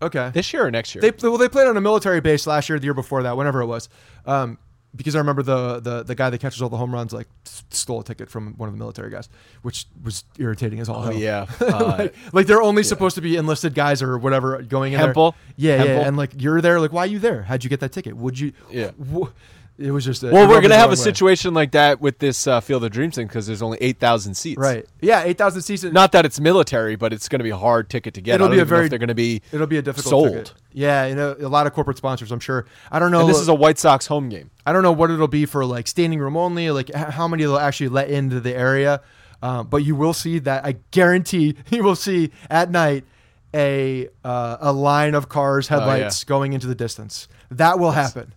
okay. 0.00 0.30
this 0.32 0.52
year 0.52 0.66
or 0.66 0.70
next 0.70 0.94
year. 0.94 1.02
They 1.02 1.12
well, 1.28 1.36
they 1.36 1.48
played 1.48 1.66
on 1.66 1.76
a 1.76 1.80
military 1.80 2.20
base 2.20 2.46
last 2.46 2.68
year, 2.68 2.78
the 2.78 2.84
year 2.84 2.94
before 2.94 3.22
that, 3.24 3.36
whenever 3.36 3.60
it 3.60 3.66
was. 3.66 3.88
Um, 4.24 4.58
because 4.96 5.14
I 5.14 5.18
remember 5.18 5.42
the, 5.42 5.80
the 5.80 6.02
the 6.02 6.14
guy 6.14 6.30
that 6.30 6.38
catches 6.38 6.62
all 6.62 6.68
the 6.68 6.76
home 6.76 6.92
runs 6.94 7.12
like 7.12 7.26
stole 7.70 8.00
a 8.00 8.04
ticket 8.04 8.30
from 8.30 8.54
one 8.56 8.68
of 8.68 8.74
the 8.74 8.78
military 8.78 9.10
guys, 9.10 9.28
which 9.62 9.86
was 10.02 10.24
irritating 10.38 10.80
as 10.80 10.88
all 10.88 11.00
oh 11.00 11.02
hell. 11.10 11.14
yeah. 11.14 11.46
Uh, 11.60 11.96
like, 11.98 12.14
like 12.32 12.46
they're 12.46 12.62
only 12.62 12.82
supposed 12.82 13.14
to 13.16 13.20
be 13.22 13.36
enlisted 13.36 13.74
guys 13.74 14.02
or 14.02 14.18
whatever 14.18 14.62
going 14.62 14.92
in 14.92 15.00
Hample? 15.00 15.32
there. 15.56 15.78
Yeah, 15.78 15.84
Hample? 15.84 15.86
yeah, 16.02 16.06
and 16.08 16.16
like 16.16 16.30
you're 16.40 16.60
there, 16.60 16.78
like 16.80 16.92
why 16.92 17.02
are 17.04 17.06
you 17.06 17.18
there? 17.18 17.42
How'd 17.42 17.64
you 17.64 17.70
get 17.70 17.80
that 17.80 17.92
ticket? 17.92 18.16
Would 18.16 18.38
you? 18.38 18.52
Yeah. 18.70 18.90
wh- 19.12 19.28
It 19.76 19.90
was 19.90 20.04
just 20.04 20.22
a, 20.22 20.30
Well, 20.30 20.48
we're 20.48 20.60
gonna 20.60 20.76
have 20.76 20.90
a 20.90 20.92
way. 20.92 20.96
situation 20.96 21.52
like 21.52 21.72
that 21.72 22.00
with 22.00 22.18
this 22.20 22.46
uh, 22.46 22.60
Field 22.60 22.84
of 22.84 22.92
Dreams 22.92 23.16
thing 23.16 23.26
because 23.26 23.46
there's 23.48 23.60
only 23.62 23.76
eight 23.80 23.98
thousand 23.98 24.34
seats. 24.36 24.56
right? 24.58 24.86
Yeah, 25.00 25.24
eight 25.24 25.36
thousand 25.36 25.62
seats. 25.62 25.82
Not 25.82 26.12
that 26.12 26.24
it's 26.24 26.38
military, 26.38 26.94
but 26.94 27.12
it's 27.12 27.28
going 27.28 27.40
to 27.40 27.44
be 27.44 27.50
a 27.50 27.56
hard 27.56 27.90
ticket 27.90 28.14
to 28.14 28.20
get. 28.20 28.36
It'll 28.36 28.48
be 28.48 28.60
a 28.60 28.64
very- 28.64 28.88
they're 28.88 29.00
going 29.00 29.08
to 29.08 29.14
be. 29.16 29.42
It'll 29.50 29.66
be 29.66 29.78
a 29.78 29.82
difficult 29.82 30.10
sold. 30.10 30.28
ticket. 30.32 30.52
Yeah, 30.72 31.06
you 31.06 31.16
know, 31.16 31.34
a 31.40 31.48
lot 31.48 31.66
of 31.66 31.72
corporate 31.72 31.96
sponsors. 31.96 32.30
I'm 32.30 32.38
sure. 32.40 32.66
I 32.92 32.98
don't 33.00 33.10
know. 33.10 33.20
And 33.20 33.28
this 33.28 33.40
is 33.40 33.48
a 33.48 33.54
White 33.54 33.78
Sox 33.80 34.06
home 34.06 34.28
game. 34.28 34.50
I 34.64 34.72
don't 34.72 34.82
know 34.84 34.92
what 34.92 35.10
it'll 35.10 35.26
be 35.28 35.44
for 35.44 35.64
like 35.64 35.88
standing 35.88 36.20
room 36.20 36.36
only, 36.36 36.70
like 36.70 36.92
how 36.94 37.26
many 37.26 37.42
they'll 37.42 37.58
actually 37.58 37.88
let 37.88 38.10
into 38.10 38.38
the 38.40 38.54
area. 38.54 39.00
Um, 39.42 39.66
but 39.66 39.78
you 39.78 39.96
will 39.96 40.14
see 40.14 40.38
that. 40.38 40.64
I 40.64 40.76
guarantee 40.92 41.56
you 41.70 41.82
will 41.82 41.96
see 41.96 42.30
at 42.48 42.70
night 42.70 43.04
a 43.52 44.08
uh, 44.24 44.56
a 44.60 44.72
line 44.72 45.14
of 45.14 45.28
cars 45.28 45.68
headlights 45.68 46.22
going 46.24 46.52
into 46.52 46.66
the 46.66 46.74
distance. 46.74 47.28
That 47.50 47.78
will 47.78 47.90
happen, 47.92 48.32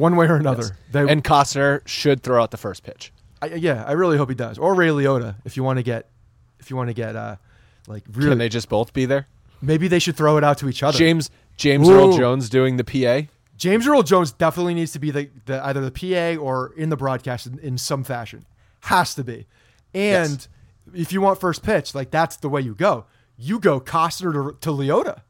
one 0.00 0.16
way 0.16 0.26
or 0.26 0.36
another. 0.36 0.76
They, 0.90 1.00
And 1.00 1.22
Costner 1.22 1.86
should 1.86 2.22
throw 2.22 2.42
out 2.42 2.50
the 2.50 2.56
first 2.56 2.82
pitch. 2.82 3.12
I, 3.42 3.46
yeah, 3.46 3.84
I 3.86 3.92
really 3.92 4.16
hope 4.16 4.28
he 4.28 4.34
does. 4.34 4.58
Or 4.58 4.74
Ray 4.74 4.88
Liotta, 4.88 5.36
if 5.44 5.56
you 5.56 5.62
want 5.62 5.78
to 5.78 5.82
get, 5.82 6.08
if 6.58 6.70
you 6.70 6.76
want 6.76 6.88
to 6.88 6.94
get, 6.94 7.16
uh, 7.16 7.36
like 7.86 8.04
really, 8.12 8.30
Can 8.30 8.38
they 8.38 8.48
just 8.48 8.68
both 8.68 8.92
be 8.92 9.06
there? 9.06 9.26
maybe 9.62 9.88
they 9.88 9.98
should 9.98 10.16
throw 10.16 10.36
it 10.36 10.44
out 10.44 10.58
to 10.58 10.68
each 10.68 10.82
other. 10.82 10.96
James 10.96 11.30
James 11.56 11.88
Ooh. 11.88 11.92
Earl 11.92 12.16
Jones 12.16 12.48
doing 12.48 12.76
the 12.76 12.84
PA. 12.84 13.28
James 13.56 13.86
Earl 13.86 14.02
Jones 14.02 14.32
definitely 14.32 14.72
needs 14.72 14.92
to 14.92 14.98
be 14.98 15.10
the, 15.10 15.28
the 15.44 15.64
either 15.66 15.86
the 15.86 15.90
PA 15.90 16.42
or 16.42 16.72
in 16.76 16.88
the 16.88 16.96
broadcast 16.96 17.46
in, 17.46 17.58
in 17.58 17.76
some 17.76 18.04
fashion. 18.04 18.46
Has 18.80 19.14
to 19.16 19.24
be. 19.24 19.46
And 19.92 20.46
if 20.94 21.12
you 21.12 21.20
want 21.20 21.38
first 21.38 21.62
pitch, 21.62 21.94
like 21.94 22.10
that's 22.10 22.36
the 22.36 22.48
way 22.48 22.62
you 22.62 22.74
go. 22.74 23.04
You 23.36 23.58
go 23.58 23.80
Costner 23.80 24.32
to, 24.32 24.58
to 24.60 24.70
Liotta. 24.70 25.20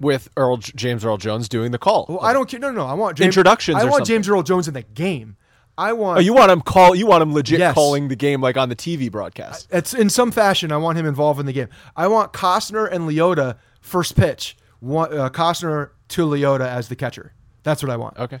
With 0.00 0.28
Earl 0.36 0.56
James 0.58 1.04
Earl 1.04 1.16
Jones 1.18 1.48
doing 1.48 1.70
the 1.70 1.78
call. 1.78 2.06
Well, 2.08 2.20
I 2.20 2.32
don't 2.32 2.48
care. 2.48 2.58
No, 2.60 2.70
no, 2.70 2.82
no. 2.82 2.86
I 2.86 2.94
want 2.94 3.16
James, 3.16 3.26
Introductions 3.28 3.76
I 3.76 3.84
want 3.84 3.94
something. 4.06 4.06
James 4.06 4.28
Earl 4.28 4.42
Jones 4.42 4.66
in 4.68 4.74
the 4.74 4.82
game. 4.82 5.36
I 5.78 5.92
want. 5.92 6.18
Oh, 6.18 6.20
you 6.20 6.32
want 6.34 6.50
him 6.50 6.60
call? 6.60 6.94
You 6.94 7.06
want 7.06 7.22
him 7.22 7.32
legit 7.32 7.58
Yes. 7.58 7.74
calling 7.74 8.08
the 8.08 8.16
game 8.16 8.40
like 8.40 8.56
on 8.56 8.68
the 8.68 8.76
TV 8.76 9.10
broadcast? 9.10 9.68
It's 9.70 9.94
in 9.94 10.10
some 10.10 10.30
fashion. 10.30 10.70
I 10.72 10.76
want 10.76 10.98
him 10.98 11.06
involved 11.06 11.40
in 11.40 11.46
the 11.46 11.52
game. 11.52 11.68
I 11.96 12.06
want 12.08 12.32
Costner 12.32 12.90
and 12.90 13.08
Liotta 13.08 13.56
first 13.80 14.16
pitch. 14.16 14.56
One, 14.80 15.16
uh, 15.16 15.30
Costner 15.30 15.90
to 16.08 16.26
Liotta 16.26 16.66
as 16.66 16.88
the 16.88 16.96
catcher. 16.96 17.32
That's 17.62 17.82
what 17.82 17.90
I 17.90 17.96
want. 17.96 18.18
Okay. 18.18 18.40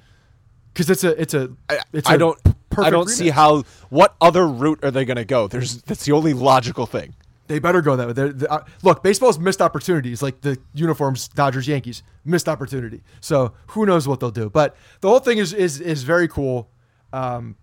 Because 0.72 0.90
it's 0.90 1.02
a 1.04 1.20
it's 1.20 1.34
a 1.34 1.50
it's 1.92 2.08
I 2.10 2.16
a 2.16 2.18
don't. 2.18 2.38
perfect 2.68 2.86
I 2.86 2.90
don't 2.90 3.08
see 3.08 3.30
how. 3.30 3.62
What 3.90 4.14
other 4.20 4.46
route 4.46 4.80
are 4.84 4.90
they 4.90 5.04
going 5.04 5.16
to 5.16 5.24
go? 5.24 5.46
There's. 5.48 5.82
That's 5.82 6.04
the 6.04 6.12
only 6.12 6.34
logical 6.34 6.86
thing. 6.86 7.14
They 7.46 7.58
better 7.58 7.82
go 7.82 7.94
that 7.96 8.06
way. 8.06 8.12
They're, 8.14 8.32
they 8.32 8.46
uh, 8.46 8.60
look, 8.82 9.02
baseball's 9.02 9.38
missed 9.38 9.60
opportunities, 9.60 10.22
like 10.22 10.40
the 10.40 10.58
uniforms, 10.72 11.28
Dodgers, 11.28 11.68
Yankees, 11.68 12.02
missed 12.24 12.48
opportunity. 12.48 13.02
So 13.20 13.52
who 13.68 13.84
knows 13.84 14.08
what 14.08 14.20
they'll 14.20 14.30
do? 14.30 14.48
But 14.48 14.76
the 15.00 15.08
whole 15.08 15.18
thing 15.18 15.38
is 15.38 15.52
is 15.52 15.80
is 15.80 16.04
very 16.04 16.26
cool. 16.26 16.70
Um, 17.12 17.56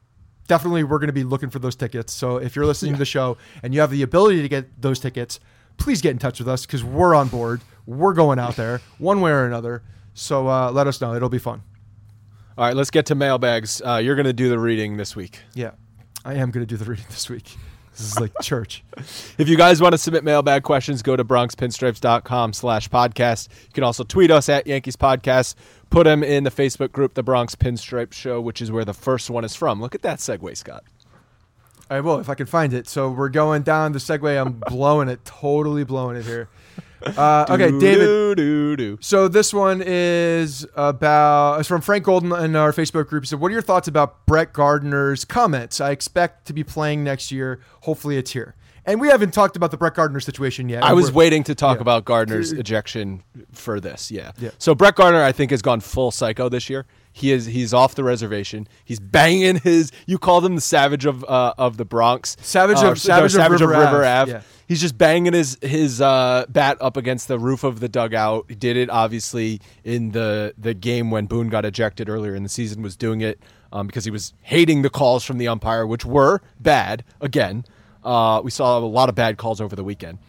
definitely, 0.48 0.84
we're 0.84 1.00
going 1.00 1.08
to 1.08 1.14
be 1.14 1.24
looking 1.24 1.50
for 1.50 1.60
those 1.60 1.76
tickets. 1.76 2.14
So 2.14 2.38
if 2.38 2.56
you're 2.56 2.66
listening 2.66 2.94
to 2.94 3.00
the 3.00 3.06
show 3.06 3.38
and 3.64 3.74
you 3.74 3.82
have 3.82 3.90
the 3.90 4.04
ability 4.04 4.42
to 4.44 4.48
get 4.48 4.82
those 4.82 5.00
tickets, 5.00 5.40
please 5.78 6.02
get 6.02 6.12
in 6.12 6.20
touch 6.20 6.40
with 6.40 6.48
us 6.48 6.66
because 6.66 6.84
we're 6.84 7.16
on 7.16 7.28
board. 7.28 7.62
We're 7.88 8.14
going 8.14 8.38
out 8.38 8.56
there 8.56 8.82
one 9.00 9.22
way 9.22 9.32
or 9.32 9.46
another. 9.46 9.82
So 10.14 10.48
uh, 10.48 10.72
let 10.72 10.88
us 10.88 11.02
know. 11.02 11.16
It'll 11.16 11.30
be 11.30 11.40
fun. 11.40 11.64
All 12.58 12.66
right, 12.66 12.76
let's 12.76 12.92
get 12.92 13.08
to 13.08 13.16
mailbags. 13.16 13.82
Uh, 13.82 13.96
you're 14.04 14.16
going 14.16 14.26
to 14.26 14.34
do 14.34 14.50
the 14.50 14.60
reading 14.60 14.98
this 14.98 15.16
week. 15.16 15.40
Yeah, 15.56 15.72
I 16.24 16.36
am 16.36 16.52
going 16.52 16.66
to 16.66 16.70
do 16.70 16.78
the 16.78 16.86
reading 16.86 17.06
this 17.10 17.30
week. 17.30 17.56
This 17.92 18.14
is 18.14 18.20
like 18.20 18.32
church. 18.42 18.84
If 19.38 19.50
you 19.50 19.58
guys 19.58 19.82
want 19.82 19.92
to 19.94 19.98
submit 19.98 20.24
mailbag 20.24 20.64
questions, 20.64 21.02
go 21.02 21.16
to 21.16 21.26
bronxpinstripes.com 21.26 22.54
slash 22.54 22.90
podcast. 22.90 23.50
You 23.64 23.74
can 23.74 23.84
also 23.84 24.04
tweet 24.04 24.32
us 24.32 24.48
at 24.50 24.66
Yankees 24.66 24.96
Podcast. 24.96 25.56
Put 25.90 26.06
them 26.06 26.24
in 26.24 26.46
the 26.46 26.52
Facebook 26.52 26.94
group, 26.94 27.16
The 27.16 27.24
Bronx 27.24 27.54
Pinstripe 27.56 28.14
Show, 28.14 28.40
which 28.40 28.62
is 28.62 28.72
where 28.72 28.86
the 28.86 28.94
first 28.94 29.30
one 29.30 29.44
is 29.44 29.56
from. 29.56 29.82
Look 29.82 29.94
at 29.94 30.04
that 30.04 30.20
segue, 30.20 30.56
Scott. 30.56 30.84
I 31.90 32.00
will 32.00 32.20
if 32.20 32.30
I 32.30 32.36
can 32.36 32.46
find 32.46 32.74
it. 32.74 32.88
So 32.88 33.12
we're 33.12 33.28
going 33.28 33.64
down 33.64 33.92
the 33.92 34.00
segue. 34.00 34.42
I'm 34.42 34.54
blowing 34.54 35.10
it, 35.10 35.26
totally 35.26 35.84
blowing 35.84 36.16
it 36.16 36.24
here. 36.24 36.48
Uh, 37.06 37.46
okay, 37.50 37.72
David. 37.80 39.04
So 39.04 39.28
this 39.28 39.54
one 39.54 39.82
is 39.86 40.66
about 40.76 41.60
it's 41.60 41.68
from 41.68 41.82
Frank 41.82 42.06
Golden 42.06 42.32
in 42.34 42.56
our 42.56 42.72
Facebook 42.72 43.08
group. 43.08 43.24
He 43.24 43.28
said, 43.28 43.40
"What 43.40 43.50
are 43.50 43.54
your 43.54 43.62
thoughts 43.62 43.88
about 43.88 44.26
Brett 44.26 44.54
Gardner's 44.54 45.26
comments? 45.26 45.82
I 45.82 45.92
expect 45.92 46.46
to 46.48 46.54
be 46.54 46.64
playing 46.64 47.04
next 47.04 47.32
year. 47.32 47.60
Hopefully, 47.82 48.18
it's 48.18 48.32
here." 48.32 48.56
And 48.86 49.00
we 49.00 49.10
haven't 49.10 49.32
talked 49.32 49.56
about 49.56 49.70
the 49.70 49.78
Brett 49.78 49.94
Gardner 49.94 50.20
situation 50.20 50.68
yet. 50.68 50.84
I 50.84 50.94
was 50.94 51.06
We're- 51.06 51.18
waiting 51.18 51.44
to 51.44 51.56
talk 51.56 51.78
yeah. 51.78 51.82
about 51.82 52.04
Gardner's 52.04 52.52
ejection 52.52 53.24
for 53.52 53.80
this. 53.80 54.10
Yeah. 54.10 54.32
Yeah. 54.40 54.50
So 54.58 54.74
Brett 54.74 54.96
Gardner, 54.96 55.22
I 55.24 55.32
think, 55.32 55.52
has 55.52 55.62
gone 55.62 55.82
full 55.82 56.10
psycho 56.10 56.50
this 56.50 56.68
year. 56.70 56.88
He 57.14 57.32
is 57.32 57.46
he's 57.48 57.74
off 57.74 57.96
the 57.96 58.04
reservation. 58.04 58.68
He's 58.86 59.00
banging 59.00 59.58
his. 59.58 59.92
You 60.06 60.18
called 60.18 60.46
him 60.46 60.56
the 60.56 60.62
savage 60.62 61.06
of 61.06 61.24
uh, 61.26 61.54
of 61.58 61.78
the 61.78 61.86
Bronx. 61.86 62.38
Savage 62.42 62.78
Uh, 62.78 62.92
of- 62.92 63.00
Savage 63.00 63.36
of 63.36 63.40
River 63.70 63.76
Ave. 63.76 64.08
Ave. 64.08 64.32
Yeah. 64.32 64.42
He's 64.68 64.80
just 64.80 64.98
banging 64.98 65.34
his 65.34 65.58
his 65.62 66.00
uh, 66.00 66.46
bat 66.48 66.78
up 66.80 66.96
against 66.96 67.28
the 67.28 67.38
roof 67.38 67.66
of 67.66 67.82
the 67.82 67.90
dugout. 67.90 68.46
He 68.48 68.56
did 68.56 68.78
it 68.78 68.90
obviously 68.90 69.60
in 69.84 70.12
the 70.12 70.54
the 70.58 70.74
game 70.74 71.12
when 71.12 71.26
Boone 71.26 71.50
got 71.50 71.66
ejected 71.66 72.08
earlier 72.08 72.34
in 72.36 72.44
the 72.44 72.50
season. 72.50 72.82
Was 72.82 72.96
doing 72.96 73.20
it 73.20 73.42
um, 73.74 73.88
because 73.88 74.06
he 74.06 74.12
was 74.12 74.34
hating 74.44 74.82
the 74.82 74.90
calls 74.90 75.26
from 75.26 75.38
the 75.38 75.50
umpire, 75.50 75.86
which 75.86 76.06
were 76.06 76.40
bad. 76.62 77.04
Again, 77.20 77.66
uh, 78.06 78.40
we 78.42 78.52
saw 78.52 78.78
a 78.78 78.80
lot 78.80 79.10
of 79.10 79.16
bad 79.16 79.36
calls 79.38 79.60
over 79.60 79.76
the 79.76 79.84
weekend. 79.84 80.20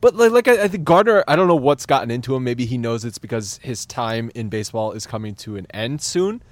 But 0.00 0.16
like, 0.16 0.32
like 0.32 0.48
I, 0.48 0.64
I 0.64 0.68
think 0.68 0.84
Gardner, 0.84 1.22
I 1.28 1.36
don't 1.36 1.46
know 1.46 1.56
what's 1.56 1.86
gotten 1.86 2.10
into 2.10 2.34
him. 2.34 2.44
Maybe 2.44 2.64
he 2.64 2.78
knows 2.78 3.04
it's 3.04 3.18
because 3.18 3.58
his 3.62 3.84
time 3.84 4.30
in 4.34 4.48
baseball 4.48 4.92
is 4.92 5.06
coming 5.06 5.34
to 5.36 5.56
an 5.56 5.66
end 5.72 6.00
soon. 6.00 6.42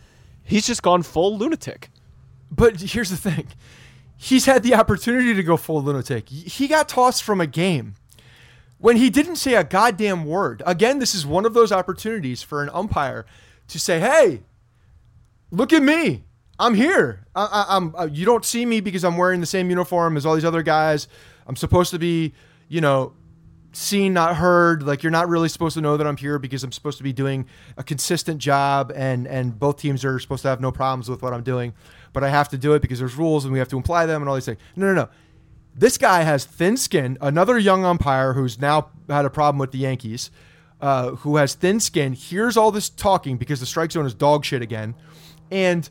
He's 0.44 0.66
just 0.66 0.82
gone 0.82 1.02
full 1.02 1.36
lunatic. 1.36 1.90
But 2.50 2.80
here's 2.80 3.10
the 3.10 3.16
thing: 3.16 3.48
he's 4.16 4.46
had 4.46 4.62
the 4.62 4.74
opportunity 4.74 5.34
to 5.34 5.42
go 5.42 5.56
full 5.56 5.82
lunatic. 5.82 6.28
He 6.28 6.68
got 6.68 6.88
tossed 6.88 7.22
from 7.22 7.40
a 7.40 7.46
game 7.46 7.94
when 8.78 8.96
he 8.96 9.10
didn't 9.10 9.36
say 9.36 9.54
a 9.54 9.64
goddamn 9.64 10.24
word. 10.24 10.62
Again, 10.66 10.98
this 10.98 11.14
is 11.14 11.26
one 11.26 11.44
of 11.44 11.54
those 11.54 11.72
opportunities 11.72 12.42
for 12.42 12.62
an 12.62 12.70
umpire 12.72 13.24
to 13.68 13.78
say, 13.78 13.98
"Hey, 13.98 14.42
look 15.50 15.72
at 15.72 15.82
me. 15.82 16.24
I'm 16.58 16.74
here. 16.74 17.26
I, 17.34 17.66
I'm. 17.68 17.94
Uh, 17.94 18.08
you 18.10 18.26
don't 18.26 18.44
see 18.44 18.66
me 18.66 18.80
because 18.80 19.04
I'm 19.04 19.16
wearing 19.16 19.40
the 19.40 19.46
same 19.46 19.70
uniform 19.70 20.16
as 20.18 20.26
all 20.26 20.34
these 20.34 20.44
other 20.44 20.62
guys. 20.62 21.08
I'm 21.46 21.56
supposed 21.56 21.92
to 21.92 21.98
be, 21.98 22.34
you 22.68 22.82
know." 22.82 23.14
Seen 23.78 24.12
not 24.12 24.36
heard 24.36 24.82
like 24.82 25.02
you're 25.02 25.12
not 25.12 25.28
really 25.28 25.48
supposed 25.48 25.74
to 25.74 25.80
know 25.80 25.96
that 25.96 26.06
i'm 26.06 26.16
here 26.16 26.38
because 26.38 26.64
i'm 26.64 26.72
supposed 26.72 26.98
to 26.98 27.04
be 27.04 27.12
doing 27.12 27.46
a 27.76 27.84
consistent 27.84 28.38
job 28.38 28.92
and 28.94 29.26
and 29.28 29.58
both 29.58 29.76
teams 29.76 30.04
are 30.04 30.18
supposed 30.18 30.42
to 30.42 30.48
have 30.48 30.60
no 30.60 30.72
problems 30.72 31.08
with 31.08 31.22
what 31.22 31.32
i'm 31.32 31.44
doing 31.44 31.72
but 32.12 32.24
i 32.24 32.28
have 32.28 32.48
to 32.48 32.58
do 32.58 32.74
it 32.74 32.82
because 32.82 32.98
there's 32.98 33.14
rules 33.14 33.44
and 33.44 33.52
we 33.52 33.58
have 33.58 33.68
to 33.68 33.78
apply 33.78 34.04
them 34.04 34.20
and 34.20 34.28
all 34.28 34.34
these 34.34 34.46
things. 34.46 34.58
No 34.74 34.86
no 34.86 34.94
no. 34.94 35.08
This 35.74 35.96
guy 35.96 36.22
has 36.22 36.44
thin 36.44 36.76
skin 36.76 37.16
another 37.20 37.56
young 37.56 37.84
umpire 37.84 38.32
who's 38.32 38.60
now 38.60 38.90
had 39.08 39.24
a 39.24 39.30
problem 39.30 39.58
with 39.58 39.70
the 39.70 39.78
yankees 39.78 40.30
uh, 40.80 41.10
who 41.10 41.36
has 41.36 41.54
thin 41.54 41.78
skin 41.80 42.12
hears 42.12 42.56
all 42.56 42.70
this 42.70 42.88
talking 42.88 43.36
because 43.36 43.60
the 43.60 43.66
strike 43.66 43.92
zone 43.92 44.06
is 44.06 44.14
dog 44.14 44.44
shit 44.44 44.62
again 44.62 44.94
and 45.50 45.90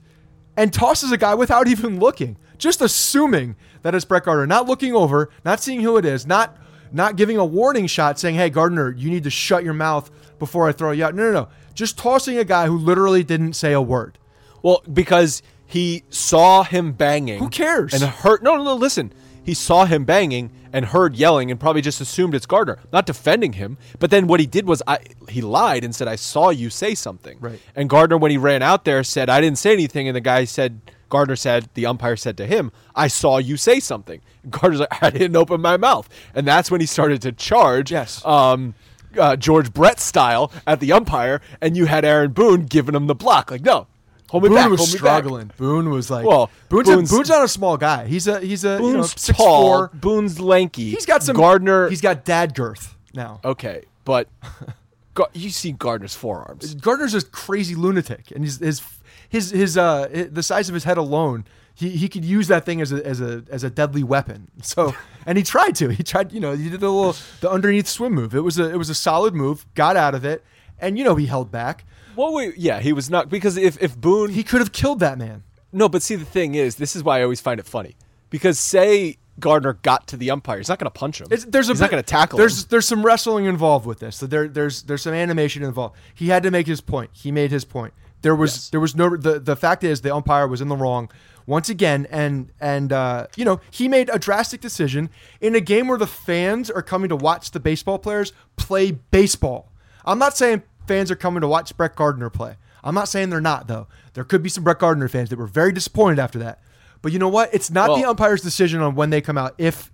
and 0.57 0.73
tosses 0.73 1.11
a 1.11 1.17
guy 1.17 1.35
without 1.35 1.67
even 1.73 1.99
looking, 1.99 2.37
just 2.57 2.81
assuming 2.81 3.55
that 3.83 3.95
it's 3.95 4.05
Brett 4.05 4.25
Gardner, 4.25 4.47
not 4.47 4.67
looking 4.67 4.93
over, 4.93 5.29
not 5.45 5.61
seeing 5.61 5.81
who 5.81 5.97
it 5.97 6.05
is, 6.05 6.25
not 6.25 6.57
not 6.91 7.15
giving 7.15 7.37
a 7.37 7.45
warning 7.45 7.87
shot 7.87 8.19
saying, 8.19 8.35
"Hey 8.35 8.49
Gardner, 8.49 8.91
you 8.91 9.09
need 9.09 9.23
to 9.23 9.29
shut 9.29 9.63
your 9.63 9.73
mouth 9.73 10.09
before 10.39 10.67
I 10.67 10.71
throw 10.71 10.91
you 10.91 11.05
out." 11.05 11.15
No, 11.15 11.23
no, 11.23 11.31
no. 11.31 11.47
Just 11.73 11.97
tossing 11.97 12.37
a 12.37 12.43
guy 12.43 12.67
who 12.67 12.77
literally 12.77 13.23
didn't 13.23 13.53
say 13.53 13.73
a 13.73 13.81
word. 13.81 14.17
Well, 14.61 14.81
because 14.91 15.41
he 15.65 16.03
saw 16.09 16.63
him 16.63 16.93
banging. 16.93 17.39
Who 17.39 17.49
cares? 17.49 17.93
And 17.93 18.03
heard. 18.03 18.41
No, 18.41 18.55
no, 18.55 18.63
no. 18.63 18.75
Listen. 18.75 19.13
He 19.47 19.53
saw 19.53 19.85
him 19.85 20.03
banging 20.03 20.51
and 20.73 20.83
heard 20.83 21.15
yelling 21.15 21.49
and 21.49 21.57
probably 21.57 21.81
just 21.81 22.01
assumed 22.01 22.35
it's 22.35 22.45
Gardner. 22.45 22.79
Not 22.91 23.05
defending 23.05 23.53
him, 23.53 23.77
but 23.97 24.09
then 24.11 24.27
what 24.27 24.41
he 24.41 24.45
did 24.45 24.67
was 24.67 24.83
I 24.85 24.99
he 25.29 25.39
lied 25.39 25.85
and 25.85 25.95
said 25.95 26.09
I 26.09 26.17
saw 26.17 26.49
you 26.49 26.69
say 26.69 26.95
something. 26.95 27.37
Right. 27.39 27.61
And 27.73 27.89
Gardner, 27.89 28.17
when 28.17 28.29
he 28.29 28.37
ran 28.37 28.61
out 28.61 28.83
there, 28.83 29.05
said 29.05 29.29
I 29.29 29.39
didn't 29.39 29.57
say 29.57 29.71
anything, 29.71 30.05
and 30.09 30.17
the 30.17 30.21
guy 30.21 30.43
said 30.43 30.81
Gardner 31.09 31.35
said 31.35 31.69
the 31.73 31.85
umpire 31.85 32.15
said 32.15 32.37
to 32.37 32.45
him 32.45 32.71
I 32.95 33.07
saw 33.07 33.37
you 33.37 33.57
say 33.57 33.79
something. 33.79 34.21
And 34.43 34.51
Gardner's 34.59 34.81
like 34.81 35.03
I 35.03 35.09
didn't 35.09 35.35
open 35.35 35.61
my 35.61 35.77
mouth, 35.77 36.09
and 36.35 36.47
that's 36.47 36.69
when 36.71 36.81
he 36.81 36.87
started 36.87 37.21
to 37.23 37.31
charge. 37.31 37.91
Yes. 37.91 38.23
Um, 38.25 38.73
uh, 39.17 39.35
George 39.35 39.73
Brett 39.73 39.99
style 39.99 40.51
at 40.67 40.79
the 40.79 40.91
umpire, 40.93 41.41
and 41.61 41.75
you 41.75 41.85
had 41.85 42.05
Aaron 42.05 42.31
Boone 42.33 42.65
giving 42.65 42.93
him 42.93 43.07
the 43.07 43.15
block. 43.15 43.49
Like, 43.49 43.61
no, 43.61 43.87
hold 44.29 44.43
me 44.43 44.49
Boone 44.49 44.57
back. 44.57 44.69
was 44.69 44.91
struggling. 44.91 45.49
Boone 45.57 45.89
was 45.89 46.11
like, 46.11 46.25
Well, 46.25 46.51
Boone's, 46.69 46.87
Boone's- 46.87 47.11
a, 47.11 47.15
Boone's 47.15 47.29
not 47.29 47.43
a 47.43 47.47
small 47.47 47.77
guy. 47.77 48.05
He's 48.05 48.27
a 48.27 48.39
he's 48.41 48.63
a 48.63 48.73
you 48.73 48.79
know, 48.79 48.91
Boone's 48.97 49.19
six 49.19 49.37
tall. 49.37 49.61
four. 49.61 49.91
Boone's 49.93 50.39
lanky. 50.39 50.89
He's 50.91 51.05
got 51.05 51.23
some 51.23 51.35
Gardner. 51.35 51.89
He's 51.89 52.01
got 52.01 52.25
dad 52.25 52.53
girth 52.53 52.95
now. 53.13 53.39
okay, 53.43 53.85
but 54.05 54.27
you 55.33 55.49
see 55.49 55.71
Gardner's 55.71 56.13
forearms. 56.15 56.75
Gardner's 56.75 57.15
a 57.15 57.23
crazy 57.25 57.73
lunatic, 57.75 58.29
and 58.31 58.43
his 58.43 58.59
his 58.59 58.81
his 59.29 59.51
his 59.51 59.77
uh 59.77 60.27
the 60.31 60.43
size 60.43 60.69
of 60.69 60.73
his 60.73 60.83
head 60.83 60.97
alone, 60.97 61.45
he, 61.75 61.89
he 61.89 62.09
could 62.09 62.25
use 62.25 62.47
that 62.47 62.65
thing 62.65 62.81
as 62.81 62.91
a 62.91 63.05
as 63.05 63.21
a 63.21 63.43
as 63.49 63.63
a 63.63 63.69
deadly 63.69 64.03
weapon. 64.03 64.49
So, 64.63 64.95
and 65.25 65.37
he 65.37 65.43
tried 65.43 65.75
to. 65.75 65.89
He 65.89 66.03
tried, 66.03 66.31
you 66.31 66.39
know, 66.39 66.55
he 66.55 66.69
did 66.69 66.79
the 66.79 66.89
little 66.89 67.15
the 67.41 67.49
underneath 67.49 67.87
swim 67.87 68.13
move. 68.13 68.33
It 68.33 68.41
was 68.41 68.57
a 68.59 68.69
it 68.69 68.77
was 68.77 68.89
a 68.89 68.95
solid 68.95 69.33
move. 69.33 69.65
Got 69.75 69.95
out 69.95 70.15
of 70.15 70.25
it, 70.25 70.43
and 70.79 70.97
you 70.97 71.03
know 71.03 71.15
he 71.15 71.25
held 71.27 71.51
back. 71.51 71.85
Well, 72.15 72.33
wait, 72.33 72.57
yeah, 72.57 72.79
he 72.79 72.93
was 72.93 73.09
not 73.09 73.29
because 73.29 73.57
if 73.57 73.81
if 73.81 73.95
Boone 73.99 74.31
He 74.31 74.43
could 74.43 74.59
have 74.59 74.71
killed 74.71 74.99
that 75.01 75.17
man. 75.17 75.43
No, 75.71 75.87
but 75.87 76.01
see, 76.01 76.15
the 76.15 76.25
thing 76.25 76.55
is, 76.55 76.77
this 76.77 76.95
is 76.95 77.03
why 77.03 77.19
I 77.19 77.23
always 77.23 77.41
find 77.41 77.59
it 77.59 77.65
funny 77.67 77.95
because 78.29 78.57
say 78.57 79.17
Gardner 79.39 79.73
got 79.73 80.07
to 80.07 80.17
the 80.17 80.31
umpire, 80.31 80.57
he's 80.57 80.69
not 80.69 80.79
going 80.79 80.91
to 80.91 80.99
punch 80.99 81.21
him. 81.21 81.27
It's, 81.29 81.45
there's 81.45 81.69
a 81.69 81.73
he's 81.73 81.81
not 81.81 81.91
going 81.91 82.01
to 82.01 82.07
tackle 82.07 82.37
There's 82.39 82.63
him. 82.63 82.67
there's 82.71 82.87
some 82.87 83.05
wrestling 83.05 83.45
involved 83.45 83.85
with 83.85 83.99
this. 83.99 84.15
So 84.15 84.25
there 84.25 84.47
there's 84.47 84.83
there's 84.83 85.03
some 85.03 85.13
animation 85.13 85.63
involved. 85.63 85.95
He 86.15 86.29
had 86.29 86.43
to 86.43 86.51
make 86.51 86.65
his 86.67 86.81
point. 86.81 87.11
He 87.13 87.31
made 87.31 87.51
his 87.51 87.65
point. 87.65 87.93
There 88.27 88.35
was 88.35 88.53
Yes. 88.55 88.69
there 88.71 88.79
was 88.81 88.93
no 88.93 89.15
the 89.15 89.39
the 89.39 89.55
fact 89.55 89.85
is 89.85 90.01
the 90.01 90.13
umpire 90.13 90.47
was 90.49 90.59
in 90.59 90.67
the 90.67 90.75
wrong 90.75 91.09
once 91.45 91.69
again 91.69 92.05
and 92.11 92.51
and 92.59 92.91
uh, 92.91 93.27
you 93.37 93.45
know 93.45 93.61
he 93.71 93.87
made 93.87 94.09
a 94.11 94.19
drastic 94.19 94.59
decision 94.59 95.09
in 95.39 95.55
a 95.55 95.61
game 95.61 95.87
where 95.87 95.97
the 95.97 96.05
fans 96.07 96.69
are 96.69 96.81
coming 96.81 97.07
to 97.07 97.15
watch 97.15 97.51
the 97.51 97.59
baseball 97.61 97.97
players 97.97 98.33
play 98.57 98.91
baseball. 98.91 99.71
I'm 100.03 100.19
not 100.19 100.35
saying 100.35 100.63
fans 100.87 101.09
are 101.09 101.15
coming 101.15 101.39
to 101.39 101.47
watch 101.47 101.75
Brett 101.77 101.95
Gardner 101.95 102.29
play. 102.29 102.57
I'm 102.83 102.93
not 102.93 103.07
saying 103.07 103.29
they're 103.29 103.39
not 103.39 103.69
though. 103.69 103.87
There 104.13 104.25
could 104.25 104.43
be 104.43 104.49
some 104.49 104.65
Brett 104.65 104.79
Gardner 104.79 105.07
fans 105.07 105.29
that 105.29 105.39
were 105.39 105.47
very 105.47 105.71
disappointed 105.71 106.19
after 106.19 106.39
that. 106.39 106.59
But 107.01 107.13
you 107.13 107.19
know 107.19 107.29
what? 107.29 107.53
It's 107.53 107.71
not 107.71 107.87
the 107.97 108.09
umpire's 108.09 108.41
decision 108.41 108.81
on 108.81 108.95
when 108.95 109.09
they 109.09 109.21
come 109.21 109.37
out 109.37 109.55
if 109.57 109.89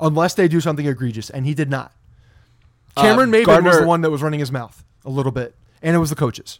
unless 0.00 0.34
they 0.34 0.48
do 0.48 0.60
something 0.60 0.86
egregious 0.86 1.30
and 1.30 1.46
he 1.46 1.54
did 1.54 1.70
not. 1.70 1.92
Cameron 2.96 3.32
Uh, 3.32 3.38
Maybin 3.38 3.62
was 3.64 3.78
the 3.78 3.86
one 3.86 4.00
that 4.00 4.10
was 4.10 4.22
running 4.22 4.40
his 4.40 4.50
mouth 4.50 4.82
a 5.04 5.10
little 5.10 5.30
bit, 5.32 5.54
and 5.82 5.94
it 5.94 6.00
was 6.00 6.10
the 6.10 6.16
coaches. 6.16 6.58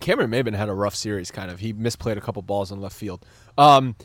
Cameron 0.00 0.30
Maybin 0.30 0.54
had 0.54 0.68
a 0.68 0.74
rough 0.74 0.94
series, 0.94 1.30
kind 1.30 1.50
of. 1.50 1.60
He 1.60 1.72
misplayed 1.72 2.16
a 2.16 2.20
couple 2.20 2.42
balls 2.42 2.70
in 2.70 2.80
left 2.80 2.94
field. 2.96 3.24
Um, 3.56 3.96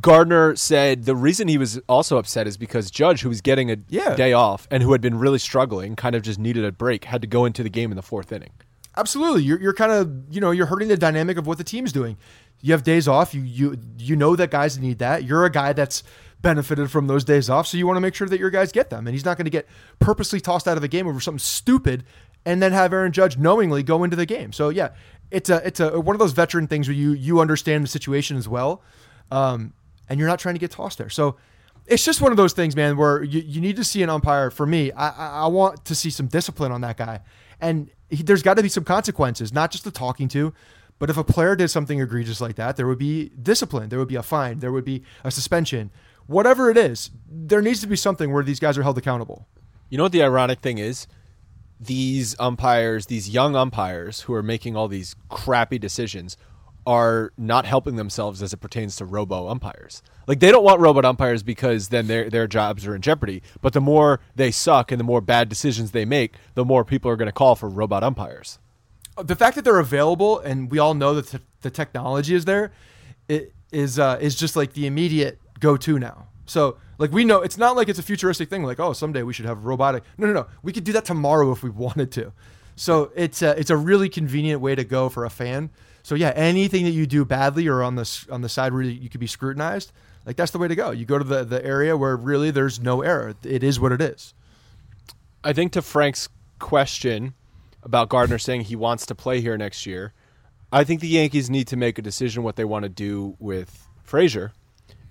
Gardner 0.00 0.56
said 0.56 1.04
the 1.04 1.14
reason 1.14 1.46
he 1.46 1.58
was 1.58 1.78
also 1.88 2.18
upset 2.18 2.46
is 2.48 2.56
because 2.56 2.90
Judge, 2.90 3.22
who 3.22 3.28
was 3.28 3.40
getting 3.40 3.70
a 3.70 3.76
Yeah. 3.88 4.16
day 4.16 4.32
off 4.32 4.66
and 4.70 4.82
who 4.82 4.90
had 4.92 5.00
been 5.00 5.16
really 5.18 5.38
struggling, 5.38 5.94
kind 5.94 6.16
of 6.16 6.22
just 6.22 6.38
needed 6.40 6.64
a 6.64 6.72
break, 6.72 7.04
had 7.04 7.20
to 7.22 7.28
go 7.28 7.44
into 7.44 7.62
the 7.62 7.70
game 7.70 7.92
in 7.92 7.96
the 7.96 8.02
fourth 8.02 8.32
inning. 8.32 8.50
Absolutely, 8.96 9.42
you're, 9.44 9.60
you're 9.60 9.74
kind 9.74 9.92
of 9.92 10.10
you 10.34 10.40
know 10.40 10.50
you're 10.50 10.66
hurting 10.66 10.88
the 10.88 10.96
dynamic 10.96 11.36
of 11.36 11.46
what 11.46 11.58
the 11.58 11.64
team's 11.64 11.92
doing. 11.92 12.16
You 12.62 12.72
have 12.72 12.82
days 12.82 13.06
off. 13.06 13.34
You 13.34 13.42
you 13.42 13.76
you 13.98 14.16
know 14.16 14.34
that 14.34 14.50
guys 14.50 14.78
need 14.78 14.98
that. 14.98 15.22
You're 15.24 15.44
a 15.44 15.50
guy 15.50 15.72
that's 15.74 16.02
benefited 16.40 16.90
from 16.90 17.06
those 17.06 17.22
days 17.22 17.48
off, 17.50 17.66
so 17.66 17.76
you 17.76 17.86
want 17.86 17.96
to 17.98 18.00
make 18.00 18.14
sure 18.14 18.26
that 18.28 18.40
your 18.40 18.50
guys 18.50 18.72
get 18.72 18.88
them. 18.90 19.06
And 19.06 19.14
he's 19.14 19.24
not 19.24 19.36
going 19.36 19.44
to 19.44 19.50
get 19.50 19.66
purposely 20.00 20.40
tossed 20.40 20.66
out 20.66 20.76
of 20.78 20.82
a 20.84 20.88
game 20.88 21.06
over 21.06 21.20
something 21.20 21.38
stupid, 21.38 22.04
and 22.46 22.62
then 22.62 22.72
have 22.72 22.94
Aaron 22.94 23.12
Judge 23.12 23.36
knowingly 23.36 23.82
go 23.82 24.04
into 24.04 24.16
the 24.16 24.24
game. 24.24 24.52
So 24.52 24.70
yeah, 24.70 24.90
it's 25.30 25.50
a 25.50 25.66
it's 25.66 25.80
a 25.80 26.00
one 26.00 26.14
of 26.14 26.20
those 26.20 26.32
veteran 26.32 26.68
things 26.68 26.88
where 26.88 26.94
you 26.94 27.12
you 27.12 27.40
understand 27.40 27.84
the 27.84 27.88
situation 27.88 28.38
as 28.38 28.48
well, 28.48 28.82
um, 29.30 29.74
and 30.08 30.18
you're 30.18 30.28
not 30.28 30.38
trying 30.38 30.54
to 30.54 30.60
get 30.60 30.70
tossed 30.70 30.96
there. 30.96 31.10
So 31.10 31.36
it's 31.86 32.04
just 32.04 32.20
one 32.20 32.30
of 32.30 32.36
those 32.36 32.52
things, 32.52 32.74
man, 32.74 32.96
where 32.96 33.22
you, 33.22 33.40
you 33.40 33.60
need 33.60 33.76
to 33.76 33.84
see 33.84 34.02
an 34.02 34.10
umpire. 34.10 34.50
For 34.50 34.64
me, 34.64 34.92
I, 34.92 35.44
I, 35.44 35.46
want 35.46 35.84
to 35.84 35.94
see 35.94 36.10
some 36.10 36.26
discipline 36.26 36.72
on 36.72 36.80
that 36.80 36.96
guy. 36.96 37.20
And 37.60 37.90
he, 38.10 38.22
there's 38.24 38.42
got 38.42 38.54
to 38.54 38.62
be 38.62 38.68
some 38.68 38.82
consequences, 38.82 39.52
not 39.52 39.70
just 39.70 39.84
the 39.84 39.92
talking 39.92 40.26
to, 40.28 40.52
but 40.98 41.10
if 41.10 41.16
a 41.16 41.22
player 41.22 41.54
did 41.54 41.68
something 41.68 42.00
egregious 42.00 42.40
like 42.40 42.56
that, 42.56 42.76
there 42.76 42.88
would 42.88 42.98
be 42.98 43.30
discipline, 43.40 43.88
there 43.88 44.00
would 44.00 44.08
be 44.08 44.16
a 44.16 44.22
fine, 44.22 44.58
there 44.58 44.72
would 44.72 44.84
be 44.84 45.02
a 45.22 45.30
suspension. 45.30 45.90
Whatever 46.26 46.70
it 46.70 46.76
is, 46.76 47.10
there 47.30 47.62
needs 47.62 47.80
to 47.82 47.86
be 47.86 47.96
something 47.96 48.32
where 48.32 48.42
these 48.42 48.58
guys 48.58 48.76
are 48.76 48.82
held 48.82 48.98
accountable. 48.98 49.46
You 49.88 49.96
know 49.98 50.04
what 50.04 50.12
the 50.12 50.24
ironic 50.24 50.60
thing 50.60 50.78
is? 50.78 51.06
These 51.78 52.34
umpires, 52.38 53.06
these 53.06 53.28
young 53.28 53.54
umpires 53.54 54.22
who 54.22 54.34
are 54.34 54.42
making 54.42 54.76
all 54.76 54.88
these 54.88 55.14
crappy 55.28 55.78
decisions, 55.78 56.36
are 56.86 57.32
not 57.36 57.66
helping 57.66 57.96
themselves 57.96 58.42
as 58.42 58.52
it 58.52 58.58
pertains 58.58 58.94
to 58.96 59.04
robo 59.04 59.48
umpires. 59.48 60.02
Like 60.28 60.38
they 60.38 60.52
don't 60.52 60.62
want 60.62 60.80
robot 60.80 61.04
umpires 61.04 61.42
because 61.42 61.88
then 61.88 62.06
their 62.06 62.30
their 62.30 62.46
jobs 62.46 62.86
are 62.86 62.94
in 62.94 63.02
jeopardy. 63.02 63.42
But 63.60 63.72
the 63.72 63.80
more 63.80 64.20
they 64.36 64.52
suck 64.52 64.92
and 64.92 65.00
the 65.00 65.04
more 65.04 65.20
bad 65.20 65.48
decisions 65.48 65.90
they 65.90 66.04
make, 66.04 66.36
the 66.54 66.64
more 66.64 66.84
people 66.84 67.10
are 67.10 67.16
going 67.16 67.26
to 67.26 67.32
call 67.32 67.56
for 67.56 67.68
robot 67.68 68.04
umpires. 68.04 68.60
the 69.22 69.34
fact 69.34 69.56
that 69.56 69.64
they're 69.64 69.80
available 69.80 70.38
and 70.38 70.70
we 70.70 70.78
all 70.78 70.94
know 70.94 71.14
that 71.14 71.40
the, 71.62 71.70
technology 71.70 72.32
is 72.32 72.44
there 72.44 72.70
it 73.28 73.52
is 73.72 73.98
uh, 73.98 74.16
is 74.20 74.36
just 74.36 74.54
like 74.54 74.74
the 74.74 74.86
immediate 74.86 75.40
go-to 75.58 75.98
now 75.98 76.28
so 76.44 76.76
like 76.98 77.12
we 77.12 77.24
know 77.24 77.42
it's 77.42 77.58
not 77.58 77.76
like 77.76 77.88
it's 77.88 77.98
a 77.98 78.02
futuristic 78.02 78.48
thing 78.48 78.62
like 78.62 78.80
oh 78.80 78.92
someday 78.92 79.22
we 79.22 79.32
should 79.32 79.46
have 79.46 79.64
robotic 79.64 80.02
no 80.18 80.26
no 80.26 80.32
no 80.32 80.46
we 80.62 80.72
could 80.72 80.84
do 80.84 80.92
that 80.92 81.04
tomorrow 81.04 81.50
if 81.52 81.62
we 81.62 81.70
wanted 81.70 82.10
to. 82.12 82.32
So 82.78 83.10
it's 83.14 83.40
a, 83.40 83.58
it's 83.58 83.70
a 83.70 83.76
really 83.76 84.10
convenient 84.10 84.60
way 84.60 84.74
to 84.74 84.84
go 84.84 85.08
for 85.08 85.24
a 85.24 85.30
fan. 85.30 85.70
So 86.02 86.14
yeah 86.14 86.32
anything 86.36 86.84
that 86.84 86.90
you 86.90 87.06
do 87.06 87.24
badly 87.24 87.66
or 87.68 87.82
on 87.82 87.94
the 87.94 88.26
on 88.30 88.42
the 88.42 88.48
side 88.48 88.72
where 88.72 88.82
you 88.82 89.08
could 89.08 89.20
be 89.20 89.26
scrutinized 89.26 89.92
like 90.26 90.34
that's 90.36 90.50
the 90.50 90.58
way 90.58 90.68
to 90.68 90.74
go. 90.74 90.90
You 90.90 91.06
go 91.06 91.18
to 91.18 91.24
the, 91.24 91.44
the 91.44 91.64
area 91.64 91.96
where 91.96 92.16
really 92.16 92.50
there's 92.50 92.80
no 92.80 93.00
error. 93.00 93.34
It 93.44 93.62
is 93.62 93.78
what 93.78 93.92
it 93.92 94.00
is. 94.00 94.34
I 95.44 95.52
think 95.52 95.72
to 95.72 95.82
Frank's 95.82 96.28
question 96.58 97.34
about 97.84 98.08
Gardner 98.08 98.38
saying 98.38 98.62
he 98.62 98.74
wants 98.74 99.06
to 99.06 99.14
play 99.14 99.40
here 99.40 99.56
next 99.56 99.86
year, 99.86 100.12
I 100.72 100.82
think 100.82 101.00
the 101.00 101.08
Yankees 101.08 101.48
need 101.48 101.68
to 101.68 101.76
make 101.76 101.98
a 101.98 102.02
decision 102.02 102.42
what 102.42 102.56
they 102.56 102.64
want 102.64 102.82
to 102.82 102.88
do 102.88 103.36
with 103.38 103.86
Frazier. 104.02 104.52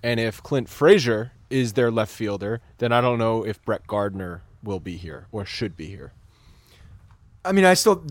And 0.02 0.20
if 0.20 0.42
Clint 0.42 0.68
Frazier 0.68 1.32
is 1.50 1.74
their 1.74 1.90
left 1.90 2.12
fielder, 2.12 2.60
then 2.78 2.92
I 2.92 3.00
don't 3.00 3.18
know 3.18 3.44
if 3.44 3.62
Brett 3.64 3.86
Gardner 3.86 4.42
will 4.62 4.80
be 4.80 4.96
here 4.96 5.26
or 5.32 5.44
should 5.44 5.76
be 5.76 5.86
here. 5.86 6.12
I 7.44 7.52
mean, 7.52 7.64
I 7.64 7.74
still, 7.74 8.04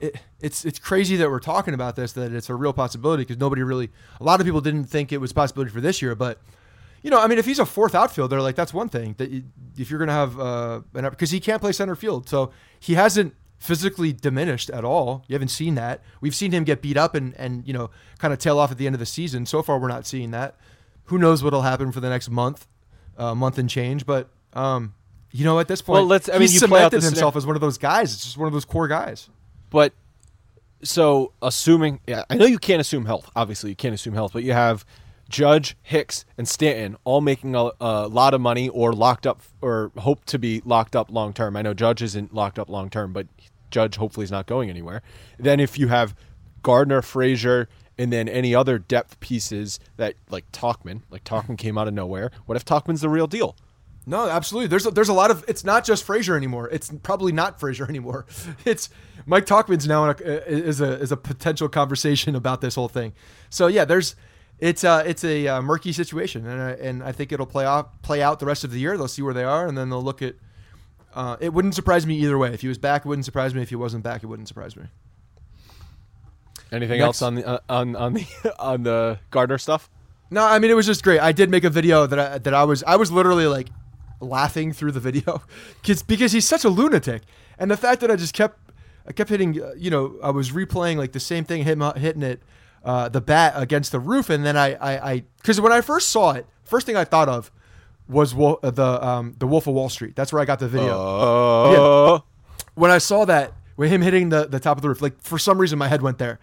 it, 0.00 0.16
it's 0.40 0.64
it's 0.64 0.78
crazy 0.78 1.14
that 1.16 1.30
we're 1.30 1.38
talking 1.38 1.72
about 1.72 1.94
this, 1.94 2.12
that 2.12 2.32
it's 2.32 2.50
a 2.50 2.54
real 2.54 2.72
possibility 2.72 3.22
because 3.22 3.38
nobody 3.38 3.62
really, 3.62 3.90
a 4.20 4.24
lot 4.24 4.40
of 4.40 4.46
people 4.46 4.60
didn't 4.60 4.84
think 4.84 5.12
it 5.12 5.18
was 5.18 5.30
a 5.30 5.34
possibility 5.34 5.70
for 5.70 5.80
this 5.80 6.02
year. 6.02 6.16
But, 6.16 6.40
you 7.02 7.10
know, 7.10 7.20
I 7.20 7.28
mean, 7.28 7.38
if 7.38 7.46
he's 7.46 7.60
a 7.60 7.66
fourth 7.66 7.94
outfielder, 7.94 8.42
like 8.42 8.56
that's 8.56 8.74
one 8.74 8.88
thing 8.88 9.14
that 9.18 9.30
you, 9.30 9.44
if 9.78 9.88
you're 9.88 9.98
going 9.98 10.08
to 10.08 10.14
have, 10.14 10.40
uh, 10.40 10.80
an 10.94 11.08
because 11.08 11.30
he 11.30 11.38
can't 11.38 11.60
play 11.60 11.70
center 11.70 11.94
field, 11.94 12.28
so 12.28 12.50
he 12.80 12.94
hasn't 12.94 13.34
physically 13.62 14.12
diminished 14.12 14.68
at 14.70 14.84
all. 14.84 15.24
You 15.28 15.34
haven't 15.34 15.48
seen 15.48 15.76
that. 15.76 16.02
We've 16.20 16.34
seen 16.34 16.50
him 16.50 16.64
get 16.64 16.82
beat 16.82 16.96
up 16.96 17.14
and 17.14 17.34
and 17.36 17.66
you 17.66 17.72
know 17.72 17.90
kind 18.18 18.34
of 18.34 18.40
tail 18.40 18.58
off 18.58 18.72
at 18.72 18.78
the 18.78 18.86
end 18.86 18.96
of 18.96 19.00
the 19.00 19.06
season. 19.06 19.46
So 19.46 19.62
far, 19.62 19.78
we're 19.78 19.88
not 19.88 20.06
seeing 20.06 20.32
that. 20.32 20.56
Who 21.04 21.18
knows 21.18 21.42
what'll 21.44 21.62
happen 21.62 21.92
for 21.92 22.00
the 22.00 22.08
next 22.08 22.28
month, 22.30 22.66
uh, 23.18 23.34
month 23.34 23.58
and 23.58 23.68
change? 23.68 24.06
But 24.06 24.28
um, 24.52 24.94
you 25.30 25.44
know, 25.44 25.58
at 25.60 25.68
this 25.68 25.80
point, 25.82 25.94
Well, 26.00 26.06
let's- 26.06 26.28
I 26.28 26.32
mean, 26.34 26.42
he's 26.42 26.54
you 26.60 26.68
play 26.68 26.82
out 26.82 26.90
cemented 26.92 27.06
himself 27.06 27.32
scenario- 27.34 27.38
as 27.38 27.46
one 27.46 27.56
of 27.56 27.60
those 27.62 27.78
guys. 27.78 28.12
It's 28.12 28.24
just 28.24 28.36
one 28.38 28.46
of 28.46 28.52
those 28.52 28.64
core 28.64 28.88
guys. 28.88 29.28
But 29.70 29.92
so 30.82 31.32
assuming, 31.40 32.00
yeah, 32.06 32.24
I 32.28 32.34
know 32.36 32.44
you 32.46 32.58
can't 32.58 32.80
assume 32.80 33.06
health. 33.06 33.30
Obviously, 33.36 33.70
you 33.70 33.76
can't 33.76 33.94
assume 33.94 34.14
health, 34.14 34.32
but 34.32 34.42
you 34.42 34.52
have 34.52 34.84
Judge, 35.28 35.76
Hicks, 35.82 36.24
and 36.36 36.46
Stanton 36.46 36.96
all 37.04 37.20
making 37.20 37.54
a, 37.54 37.70
a 37.80 38.08
lot 38.08 38.34
of 38.34 38.40
money 38.40 38.68
or 38.68 38.92
locked 38.92 39.26
up 39.26 39.40
or 39.62 39.92
hope 39.98 40.24
to 40.26 40.38
be 40.38 40.60
locked 40.64 40.94
up 40.96 41.10
long 41.10 41.32
term. 41.32 41.56
I 41.56 41.62
know 41.62 41.72
Judge 41.72 42.02
isn't 42.02 42.34
locked 42.34 42.58
up 42.58 42.68
long 42.68 42.90
term, 42.90 43.12
but 43.12 43.26
Judge 43.70 43.96
hopefully 43.96 44.24
is 44.24 44.30
not 44.30 44.46
going 44.46 44.68
anywhere. 44.68 45.02
Then 45.38 45.60
if 45.60 45.78
you 45.78 45.88
have 45.88 46.14
Gardner, 46.62 47.00
Frazier, 47.00 47.68
and 48.02 48.12
then 48.12 48.28
any 48.28 48.52
other 48.52 48.80
depth 48.80 49.20
pieces 49.20 49.78
that 49.96 50.14
like 50.28 50.50
Tauchman, 50.50 51.02
like 51.08 51.22
Tauchman 51.22 51.56
came 51.56 51.78
out 51.78 51.86
of 51.86 51.94
nowhere. 51.94 52.32
What 52.46 52.56
if 52.56 52.64
Tauchman's 52.64 53.00
the 53.00 53.08
real 53.08 53.28
deal? 53.28 53.54
No, 54.04 54.28
absolutely. 54.28 54.66
There's 54.66 54.84
a, 54.84 54.90
there's 54.90 55.08
a 55.08 55.12
lot 55.12 55.30
of. 55.30 55.44
It's 55.46 55.62
not 55.62 55.84
just 55.84 56.02
Frazier 56.02 56.36
anymore. 56.36 56.68
It's 56.70 56.90
probably 57.04 57.30
not 57.30 57.60
Frazier 57.60 57.88
anymore. 57.88 58.26
It's 58.64 58.90
Mike 59.24 59.46
Tauchman's 59.46 59.86
now 59.86 60.10
a, 60.10 60.14
is 60.48 60.80
a 60.80 60.98
is 60.98 61.12
a 61.12 61.16
potential 61.16 61.68
conversation 61.68 62.34
about 62.34 62.60
this 62.60 62.74
whole 62.74 62.88
thing. 62.88 63.12
So 63.50 63.68
yeah, 63.68 63.84
there's 63.84 64.16
it's 64.58 64.82
uh 64.82 65.04
it's 65.06 65.22
a 65.22 65.46
uh, 65.46 65.62
murky 65.62 65.92
situation, 65.92 66.44
and 66.44 66.60
I, 66.60 66.70
and 66.70 67.02
I 67.04 67.12
think 67.12 67.30
it'll 67.30 67.46
play 67.46 67.66
off 67.66 67.86
play 68.02 68.20
out 68.20 68.40
the 68.40 68.46
rest 68.46 68.64
of 68.64 68.72
the 68.72 68.80
year. 68.80 68.96
They'll 68.98 69.06
see 69.06 69.22
where 69.22 69.34
they 69.34 69.44
are, 69.44 69.68
and 69.68 69.78
then 69.78 69.90
they'll 69.90 70.02
look 70.02 70.22
at. 70.22 70.34
Uh, 71.14 71.36
it 71.38 71.52
wouldn't 71.52 71.76
surprise 71.76 72.04
me 72.04 72.16
either 72.16 72.36
way. 72.36 72.52
If 72.52 72.62
he 72.62 72.68
was 72.68 72.78
back, 72.78 73.04
it 73.04 73.08
wouldn't 73.08 73.26
surprise 73.26 73.54
me. 73.54 73.62
If 73.62 73.68
he 73.68 73.76
wasn't 73.76 74.02
back, 74.02 74.24
it 74.24 74.26
wouldn't 74.26 74.48
surprise 74.48 74.76
me. 74.76 74.84
Anything 76.72 76.98
Next. 77.00 77.06
else 77.06 77.22
on 77.22 77.34
the 77.36 77.46
uh, 77.46 77.58
on 77.68 77.94
on 77.96 78.14
the 78.14 78.26
on 78.58 78.82
the 78.82 79.18
Gardner 79.30 79.58
stuff? 79.58 79.90
No, 80.30 80.44
I 80.44 80.58
mean 80.58 80.70
it 80.70 80.74
was 80.74 80.86
just 80.86 81.04
great. 81.04 81.20
I 81.20 81.32
did 81.32 81.50
make 81.50 81.64
a 81.64 81.70
video 81.70 82.06
that 82.06 82.18
I, 82.18 82.38
that 82.38 82.54
I 82.54 82.64
was 82.64 82.82
I 82.84 82.96
was 82.96 83.12
literally 83.12 83.46
like 83.46 83.68
laughing 84.20 84.72
through 84.72 84.92
the 84.92 85.00
video 85.00 85.42
because 85.82 86.02
because 86.02 86.32
he's 86.32 86.46
such 86.46 86.64
a 86.64 86.68
lunatic, 86.70 87.22
and 87.58 87.70
the 87.70 87.76
fact 87.76 88.00
that 88.00 88.10
I 88.10 88.16
just 88.16 88.32
kept 88.34 88.58
I 89.06 89.12
kept 89.12 89.28
hitting 89.30 89.62
uh, 89.62 89.72
you 89.76 89.90
know 89.90 90.16
I 90.22 90.30
was 90.30 90.50
replaying 90.52 90.96
like 90.96 91.12
the 91.12 91.20
same 91.20 91.44
thing 91.44 91.64
him 91.64 91.82
hitting 91.96 92.22
it 92.22 92.42
uh, 92.84 93.08
the 93.10 93.20
bat 93.20 93.52
against 93.56 93.92
the 93.92 94.00
roof, 94.00 94.30
and 94.30 94.44
then 94.44 94.56
I 94.56 94.76
I 95.12 95.24
because 95.36 95.60
when 95.60 95.72
I 95.72 95.82
first 95.82 96.08
saw 96.08 96.32
it, 96.32 96.46
first 96.64 96.86
thing 96.86 96.96
I 96.96 97.04
thought 97.04 97.28
of 97.28 97.50
was 98.08 98.34
Wo- 98.34 98.58
uh, 98.62 98.70
the 98.70 99.06
um, 99.06 99.34
the 99.38 99.46
Wolf 99.46 99.66
of 99.66 99.74
Wall 99.74 99.88
Street. 99.90 100.16
That's 100.16 100.32
where 100.32 100.40
I 100.40 100.44
got 100.46 100.58
the 100.58 100.68
video 100.68 100.94
Oh, 100.96 102.24
when 102.74 102.90
I 102.90 102.98
saw 102.98 103.24
that 103.26 103.52
with 103.76 103.90
him 103.90 104.00
hitting 104.02 104.30
the 104.30 104.46
the 104.46 104.58
top 104.58 104.78
of 104.78 104.82
the 104.82 104.88
roof. 104.88 105.02
Like 105.02 105.20
for 105.22 105.38
some 105.38 105.58
reason 105.58 105.78
my 105.78 105.88
head 105.88 106.02
went 106.02 106.18
there, 106.18 106.38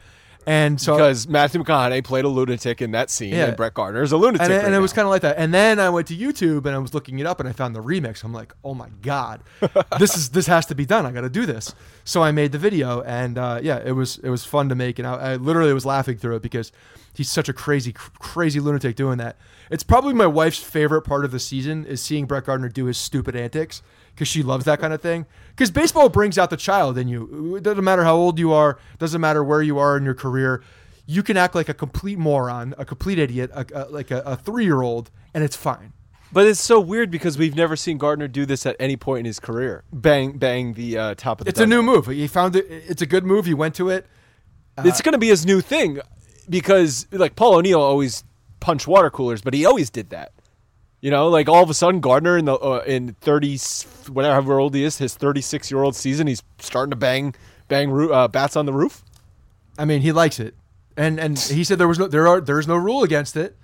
and 0.48 0.80
so 0.82 0.96
because 0.96 1.28
Matthew 1.28 1.64
McConaughey 1.64 2.04
played 2.04 2.26
a 2.26 2.28
lunatic 2.28 2.82
in 2.82 2.92
that 2.92 3.10
scene, 3.10 3.34
Yeah. 3.34 3.46
and 3.48 3.58
Brett 3.58 3.74
Gardner 3.74 4.02
is 4.02 4.12
a 4.12 4.18
lunatic. 4.18 4.42
and, 4.44 4.54
it- 4.54 4.58
right 4.58 4.66
and 4.66 4.74
it 4.74 4.80
was 4.80 4.94
kind 4.94 5.06
of 5.06 5.10
like 5.10 5.22
that. 5.22 5.38
And 5.38 5.54
then 5.54 5.80
I 5.80 5.90
went 5.90 6.08
to 6.08 6.16
YouTube 6.16 6.66
and 6.66 6.76
I 6.76 6.78
was 6.80 6.94
looking 6.94 7.20
it 7.20 7.26
up 7.26 7.40
and 7.40 7.48
I 7.48 7.52
found 7.52 7.76
the 7.76 7.82
remix. 7.84 8.24
I'm 8.24 8.34
like, 8.34 8.54
oh 8.64 8.74
my 8.74 8.90
god, 9.02 9.42
this 10.00 10.16
is 10.16 10.30
this 10.30 10.48
has 10.48 10.66
to 10.68 10.76
be 10.76 10.86
done. 10.86 11.06
I 11.06 11.12
got 11.12 11.22
to 11.22 11.30
do 11.30 11.46
this. 11.46 11.74
So 12.04 12.24
I 12.24 12.32
made 12.32 12.52
the 12.52 12.58
video 12.58 13.02
and 13.02 13.38
uh, 13.38 13.60
yeah, 13.62 13.82
it 13.86 13.92
was 13.92 14.18
it 14.20 14.30
was 14.30 14.44
fun 14.46 14.70
to 14.70 14.76
make 14.76 14.98
and 15.00 15.08
I, 15.08 15.14
I 15.14 15.36
literally 15.36 15.74
was 15.74 15.86
laughing 15.86 16.18
through 16.18 16.38
it 16.38 16.42
because 16.42 16.72
he's 17.14 17.30
such 17.30 17.50
a 17.50 17.54
crazy 17.54 17.92
cr- 17.94 18.10
crazy 18.20 18.60
lunatic 18.60 18.96
doing 18.96 19.18
that. 19.20 19.36
It's 19.70 19.84
probably 19.84 20.14
my 20.14 20.26
wife's 20.26 20.60
favorite 20.60 21.04
part 21.04 21.26
of 21.26 21.32
the 21.32 21.40
season 21.40 21.86
is 21.86 22.02
seeing 22.02 22.26
Brett 22.26 22.46
Gardner 22.46 22.70
do 22.70 22.86
his 22.86 22.98
stupid 22.98 23.36
antics 23.36 23.84
because 24.20 24.28
she 24.28 24.44
loves 24.44 24.66
that 24.66 24.82
kind 24.82 24.94
of 24.94 25.02
thing. 25.02 25.26
Because 25.52 25.72
baseball 25.72 26.10
brings 26.10 26.38
out 26.38 26.50
the 26.50 26.58
child 26.58 26.98
in 26.98 27.08
you. 27.08 27.56
It 27.56 27.64
doesn't 27.64 27.84
matter 27.84 28.04
how 28.04 28.18
old 28.18 28.38
you 28.38 28.52
are. 28.52 28.78
Doesn't 28.98 29.22
matter 29.22 29.44
where 29.44 29.62
you 29.62 29.80
are 29.80 29.96
in 29.96 30.04
your 30.04 30.14
career 30.14 30.62
you 31.10 31.24
can 31.24 31.38
act 31.38 31.56
like 31.56 31.68
a 31.68 31.74
complete 31.74 32.20
moron, 32.20 32.76
a 32.78 32.86
complete 32.86 33.18
idiot, 33.18 33.50
a, 33.52 33.66
a, 33.74 33.84
like 33.90 34.12
a, 34.12 34.20
a 34.28 34.36
three 34.36 34.64
year 34.64 34.84
old, 34.84 35.10
and 35.34 35.44
it's 35.44 35.56
fine. 35.56 35.92
But 36.32 36.46
it's 36.46 36.60
so 36.60 36.80
weird 36.80 37.10
because 37.10 37.36
we've 37.36 37.56
never 37.56 37.76
seen 37.76 37.98
Gardner 37.98 38.28
do 38.28 38.46
this 38.46 38.68
at 38.68 38.76
any 38.80 38.96
point 38.96 39.22
in 39.22 39.26
his 39.26 39.40
career. 39.40 39.84
Bang, 39.92 40.38
bang 40.38 40.76
the 40.76 41.00
uh, 41.00 41.16
top 41.16 41.42
of 41.42 41.46
the. 41.46 41.50
It's 41.50 41.60
a 41.60 41.66
new 41.66 41.82
move. 41.82 42.06
He 42.06 42.28
found 42.28 42.56
it. 42.56 42.68
It's 42.70 43.02
a 43.02 43.08
good 43.08 43.24
move. 43.24 43.48
He 43.48 43.56
went 43.56 43.74
to 43.76 43.90
it. 43.90 44.06
it's 44.78 45.02
going 45.02 45.14
to 45.14 45.18
be 45.18 45.30
his 45.30 45.48
new 45.48 45.62
thing 45.62 46.00
because 46.48 47.08
like 47.12 47.36
Paul 47.36 47.56
O'Neill 47.56 47.82
always 47.82 48.24
punched 48.60 48.88
water 48.88 49.10
coolers, 49.10 49.42
but 49.42 49.56
he 49.56 49.66
always 49.66 49.90
did 49.90 50.12
that. 50.12 50.34
You 51.02 51.12
know, 51.12 51.30
like 51.30 51.48
all 51.48 51.64
of 51.64 51.70
a 51.70 51.74
sudden 51.74 52.02
Gardner 52.02 52.38
in 52.38 52.46
the 52.46 52.56
uh, 52.56 52.84
in 52.86 53.14
thirty 53.22 53.58
whatever 54.12 54.60
old 54.60 54.76
he 54.76 54.84
is, 54.84 54.98
his 54.98 55.16
thirty 55.16 55.42
six 55.42 55.72
year 55.72 55.82
old 55.82 55.96
season, 55.96 56.28
he's 56.28 56.44
starting 56.58 56.92
to 56.92 56.98
bang 56.98 57.36
bang 57.68 58.12
uh, 58.12 58.28
bats 58.28 58.56
on 58.56 58.66
the 58.66 58.74
roof. 58.74 59.04
I 59.78 59.86
mean, 59.86 60.02
he 60.02 60.12
likes 60.12 60.40
it, 60.40 60.56
and 60.98 61.20
and 61.20 61.40
he 61.40 61.64
said 61.64 61.78
there 61.78 61.88
was 61.88 62.00
no 62.00 62.08
there 62.08 62.28
are 62.28 62.42
there's 62.42 62.68
no 62.68 62.76
rule 62.76 63.04
against 63.04 63.38
it 63.38 63.56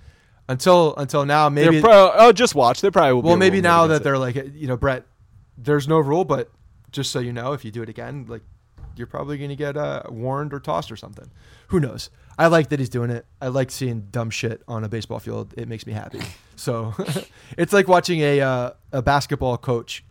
until 0.48 0.94
until 0.96 1.26
now. 1.26 1.50
Maybe 1.50 1.80
They're 1.80 1.82
pro- 1.82 2.12
oh, 2.14 2.32
just 2.32 2.54
watch. 2.54 2.80
They 2.80 2.90
probably 2.90 3.12
will. 3.14 3.22
well, 3.22 3.36
maybe 3.36 3.60
now 3.60 3.86
that 3.88 4.02
they're 4.02 4.18
like 4.18 4.36
you 4.54 4.66
know 4.66 4.76
Brett, 4.78 5.04
there's 5.58 5.86
no 5.86 5.98
rule, 5.98 6.24
but 6.24 6.50
just 6.90 7.10
so 7.10 7.18
you 7.18 7.32
know, 7.34 7.52
if 7.52 7.64
you 7.64 7.70
do 7.70 7.82
it 7.82 7.90
again, 7.90 8.24
like 8.28 8.42
you're 8.96 9.06
probably 9.06 9.36
going 9.36 9.50
to 9.50 9.56
get 9.56 9.76
uh, 9.76 10.02
warned 10.08 10.54
or 10.54 10.60
tossed 10.60 10.90
or 10.90 10.96
something. 10.96 11.30
Who 11.68 11.80
knows? 11.80 12.08
I 12.38 12.48
like 12.48 12.68
that 12.68 12.78
he's 12.78 12.88
doing 12.88 13.10
it. 13.10 13.24
I 13.40 13.48
like 13.48 13.70
seeing 13.70 14.08
dumb 14.10 14.30
shit 14.30 14.62
on 14.68 14.84
a 14.84 14.88
baseball 14.88 15.18
field. 15.18 15.54
It 15.56 15.68
makes 15.68 15.86
me 15.86 15.92
happy. 15.92 16.20
So 16.58 16.94
it's 17.58 17.74
like 17.74 17.86
watching 17.86 18.20
a 18.20 18.40
uh, 18.40 18.70
a 18.90 19.02
basketball 19.02 19.58
coach 19.58 20.02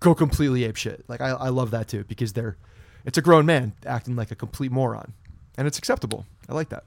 go 0.00 0.16
completely 0.16 0.64
ape 0.64 0.74
shit. 0.74 1.04
Like 1.06 1.20
I, 1.20 1.28
I 1.28 1.48
love 1.50 1.70
that 1.70 1.86
too 1.86 2.02
because 2.02 2.32
they're 2.32 2.56
it's 3.04 3.18
a 3.18 3.22
grown 3.22 3.46
man 3.46 3.72
acting 3.86 4.16
like 4.16 4.32
a 4.32 4.34
complete 4.34 4.72
moron, 4.72 5.12
and 5.56 5.68
it's 5.68 5.78
acceptable. 5.78 6.26
I 6.48 6.54
like 6.54 6.70
that. 6.70 6.86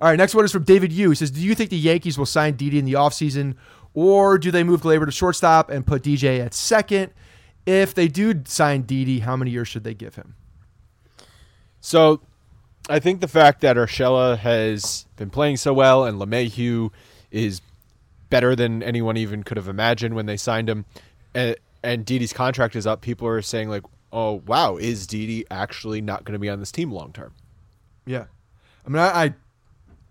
All 0.00 0.08
right, 0.08 0.18
next 0.18 0.34
one 0.34 0.44
is 0.44 0.52
from 0.52 0.64
David 0.64 0.92
Yu. 0.92 1.08
He 1.08 1.14
says, 1.14 1.30
"Do 1.30 1.40
you 1.40 1.54
think 1.54 1.70
the 1.70 1.78
Yankees 1.78 2.18
will 2.18 2.26
sign 2.26 2.54
Didi 2.56 2.78
in 2.78 2.84
the 2.84 2.92
offseason, 2.92 3.54
or 3.94 4.36
do 4.36 4.50
they 4.50 4.64
move 4.64 4.82
Gleyber 4.82 5.06
to 5.06 5.12
shortstop 5.12 5.70
and 5.70 5.86
put 5.86 6.02
DJ 6.02 6.40
at 6.44 6.52
second? 6.52 7.12
If 7.64 7.94
they 7.94 8.06
do 8.06 8.42
sign 8.44 8.82
Didi, 8.82 9.20
how 9.20 9.34
many 9.34 9.50
years 9.50 9.68
should 9.68 9.84
they 9.84 9.94
give 9.94 10.16
him?" 10.16 10.34
So, 11.80 12.20
I 12.88 12.98
think 12.98 13.20
the 13.20 13.28
fact 13.28 13.60
that 13.60 13.76
Urshela 13.76 14.36
has 14.38 15.06
been 15.16 15.30
playing 15.30 15.56
so 15.56 15.72
well 15.72 16.04
and 16.04 16.20
LeMahieu 16.20 16.90
is 17.30 17.60
better 18.28 18.56
than 18.56 18.82
anyone 18.82 19.16
even 19.16 19.42
could 19.42 19.56
have 19.56 19.68
imagined 19.68 20.14
when 20.14 20.26
they 20.26 20.36
signed 20.36 20.68
him, 20.68 20.84
and, 21.34 21.56
and 21.82 22.04
Didi's 22.04 22.32
contract 22.32 22.74
is 22.76 22.86
up, 22.86 23.00
people 23.00 23.26
are 23.28 23.42
saying 23.42 23.68
like, 23.68 23.82
"Oh 24.12 24.42
wow, 24.46 24.76
is 24.76 25.06
Didi 25.06 25.44
actually 25.50 26.00
not 26.00 26.24
going 26.24 26.32
to 26.34 26.38
be 26.38 26.48
on 26.48 26.58
this 26.60 26.72
team 26.72 26.90
long 26.90 27.12
term?" 27.12 27.32
Yeah, 28.06 28.24
I 28.86 28.88
mean, 28.88 28.98
I, 28.98 29.24
I, 29.24 29.34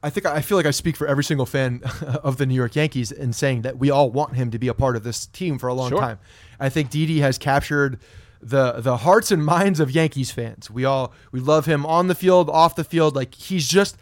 I 0.03 0.09
think 0.09 0.25
I 0.25 0.41
feel 0.41 0.57
like 0.57 0.65
I 0.65 0.71
speak 0.71 0.95
for 0.95 1.07
every 1.07 1.23
single 1.23 1.45
fan 1.45 1.81
of 2.23 2.37
the 2.37 2.45
New 2.45 2.55
York 2.55 2.75
Yankees 2.75 3.11
in 3.11 3.33
saying 3.33 3.63
that 3.63 3.77
we 3.79 3.89
all 3.89 4.09
want 4.11 4.35
him 4.35 4.49
to 4.51 4.59
be 4.59 4.67
a 4.67 4.73
part 4.73 4.95
of 4.95 5.03
this 5.03 5.25
team 5.27 5.57
for 5.59 5.67
a 5.67 5.73
long 5.73 5.89
Sure. 5.89 5.99
time. 5.99 6.19
I 6.59 6.69
think 6.69 6.89
Didi 6.89 7.19
has 7.21 7.37
captured 7.37 7.99
the 8.41 8.73
the 8.73 8.97
hearts 8.97 9.31
and 9.31 9.45
minds 9.45 9.79
of 9.79 9.91
Yankees 9.91 10.31
fans. 10.31 10.69
We 10.69 10.85
all 10.85 11.13
we 11.31 11.39
love 11.39 11.65
him 11.65 11.85
on 11.85 12.07
the 12.07 12.15
field, 12.15 12.49
off 12.49 12.75
the 12.75 12.83
field. 12.83 13.15
Like 13.15 13.35
he's 13.35 13.67
just 13.67 13.97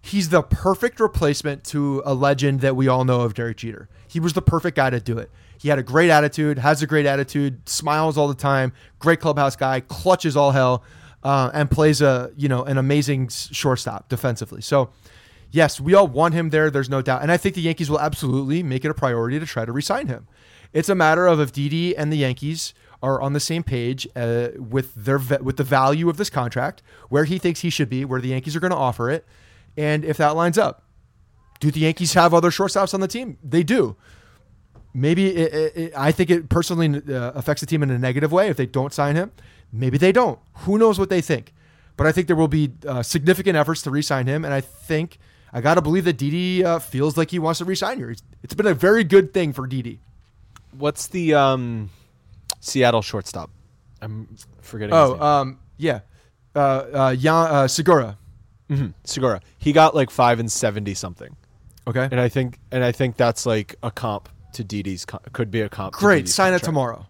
he's 0.00 0.28
the 0.28 0.42
perfect 0.42 1.00
replacement 1.00 1.64
to 1.64 2.02
a 2.04 2.14
legend 2.14 2.60
that 2.60 2.76
we 2.76 2.88
all 2.88 3.04
know 3.04 3.22
of, 3.22 3.34
Derek 3.34 3.58
Jeter. 3.58 3.88
He 4.06 4.20
was 4.20 4.32
the 4.32 4.42
perfect 4.42 4.76
guy 4.76 4.90
to 4.90 5.00
do 5.00 5.18
it. 5.18 5.30
He 5.58 5.68
had 5.68 5.78
a 5.78 5.82
great 5.82 6.10
attitude, 6.10 6.58
has 6.58 6.82
a 6.82 6.86
great 6.86 7.06
attitude, 7.06 7.68
smiles 7.68 8.16
all 8.18 8.28
the 8.28 8.34
time, 8.34 8.72
great 8.98 9.20
clubhouse 9.20 9.56
guy, 9.56 9.80
clutches 9.80 10.36
all 10.36 10.52
hell, 10.52 10.84
uh, 11.22 11.50
and 11.54 11.70
plays 11.70 12.00
a 12.00 12.30
you 12.36 12.48
know 12.48 12.62
an 12.64 12.78
amazing 12.78 13.28
shortstop 13.28 14.08
defensively. 14.08 14.60
So. 14.60 14.90
Yes, 15.50 15.80
we 15.80 15.94
all 15.94 16.08
want 16.08 16.34
him 16.34 16.50
there. 16.50 16.68
There's 16.68 16.90
no 16.90 17.00
doubt, 17.00 17.22
and 17.22 17.30
I 17.30 17.36
think 17.36 17.54
the 17.54 17.60
Yankees 17.60 17.88
will 17.88 18.00
absolutely 18.00 18.64
make 18.64 18.84
it 18.84 18.90
a 18.90 18.94
priority 18.94 19.38
to 19.38 19.46
try 19.46 19.64
to 19.64 19.70
re-sign 19.70 20.08
him. 20.08 20.26
It's 20.72 20.88
a 20.88 20.96
matter 20.96 21.28
of 21.28 21.38
if 21.38 21.52
Didi 21.52 21.96
and 21.96 22.12
the 22.12 22.16
Yankees 22.16 22.74
are 23.04 23.20
on 23.20 23.32
the 23.34 23.40
same 23.50 23.62
page 23.62 24.00
uh, 24.16 24.48
with 24.74 24.88
their 25.06 25.18
with 25.48 25.56
the 25.56 25.64
value 25.80 26.08
of 26.08 26.16
this 26.16 26.30
contract, 26.30 26.82
where 27.12 27.24
he 27.24 27.36
thinks 27.38 27.60
he 27.60 27.70
should 27.70 27.90
be, 27.90 28.04
where 28.04 28.20
the 28.20 28.28
Yankees 28.34 28.54
are 28.56 28.60
going 28.60 28.70
to 28.78 28.84
offer 28.88 29.10
it, 29.10 29.24
and 29.76 30.04
if 30.04 30.16
that 30.16 30.34
lines 30.36 30.58
up. 30.58 30.82
Do 31.60 31.70
the 31.70 31.80
Yankees 31.80 32.14
have 32.14 32.34
other 32.34 32.50
shortstops 32.50 32.92
on 32.94 33.00
the 33.00 33.08
team? 33.08 33.38
They 33.42 33.62
do. 33.62 33.96
Maybe 34.92 35.26
it, 35.34 35.52
it, 35.54 35.76
it- 35.76 35.92
I 35.96 36.12
think 36.12 36.28
it 36.30 36.48
personally 36.48 36.88
uh, 37.12 37.32
affects 37.40 37.60
the 37.60 37.66
team 37.66 37.82
in 37.82 37.90
a 37.90 37.98
negative 37.98 38.32
way 38.32 38.48
if 38.48 38.56
they 38.56 38.66
don't 38.66 38.92
sign 38.92 39.16
him. 39.16 39.30
Maybe 39.72 39.98
they 39.98 40.12
don't. 40.12 40.38
Who 40.64 40.78
knows 40.78 40.98
what 40.98 41.08
they 41.10 41.20
think? 41.20 41.52
But 41.96 42.06
I 42.06 42.12
think 42.12 42.26
there 42.26 42.36
will 42.36 42.48
be 42.48 42.72
uh, 42.86 43.02
significant 43.02 43.56
efforts 43.56 43.82
to 43.82 43.90
re-sign 43.90 44.26
him, 44.26 44.44
and 44.44 44.52
I 44.52 44.60
think 44.60 45.18
I 45.52 45.60
got 45.60 45.74
to 45.76 45.82
believe 45.82 46.04
that 46.04 46.16
Didi 46.18 46.64
uh, 46.64 46.78
feels 46.80 47.16
like 47.16 47.30
he 47.30 47.38
wants 47.38 47.58
to 47.58 47.64
re-sign 47.64 47.98
here. 47.98 48.10
It's, 48.10 48.22
it's 48.42 48.54
been 48.54 48.66
a 48.66 48.74
very 48.74 49.04
good 49.04 49.32
thing 49.32 49.52
for 49.52 49.66
Didi. 49.66 50.00
What's 50.76 51.06
the 51.06 51.34
um, 51.34 51.90
Seattle 52.64 53.02
shortstop? 53.02 53.50
I'm 54.00 54.28
forgetting. 54.60 54.94
his 54.94 55.02
Oh, 55.10 55.12
name. 55.14 55.22
um, 55.22 55.58
yeah, 55.76 56.00
uh, 56.54 56.58
uh, 56.58 57.14
Jean, 57.14 57.32
uh, 57.32 57.68
Segura. 57.68 58.18
Segura. 59.04 59.40
He 59.58 59.72
got 59.72 59.94
like 59.94 60.10
five 60.10 60.40
and 60.40 60.50
seventy 60.50 60.94
something, 60.94 61.36
Okay, 61.86 62.08
and 62.10 62.18
I 62.20 62.28
think 62.28 62.58
and 62.72 62.82
I 62.82 62.92
think 62.92 63.16
that's 63.16 63.46
like 63.46 63.76
a 63.82 63.90
comp 63.90 64.28
to 64.54 64.64
Didi's. 64.64 65.04
Could 65.32 65.50
be 65.50 65.60
a 65.60 65.68
comp. 65.68 65.94
to 65.94 65.98
great. 66.00 66.20
Didi's 66.24 66.34
Sign 66.34 66.54
it 66.54 66.62
tomorrow. 66.62 67.06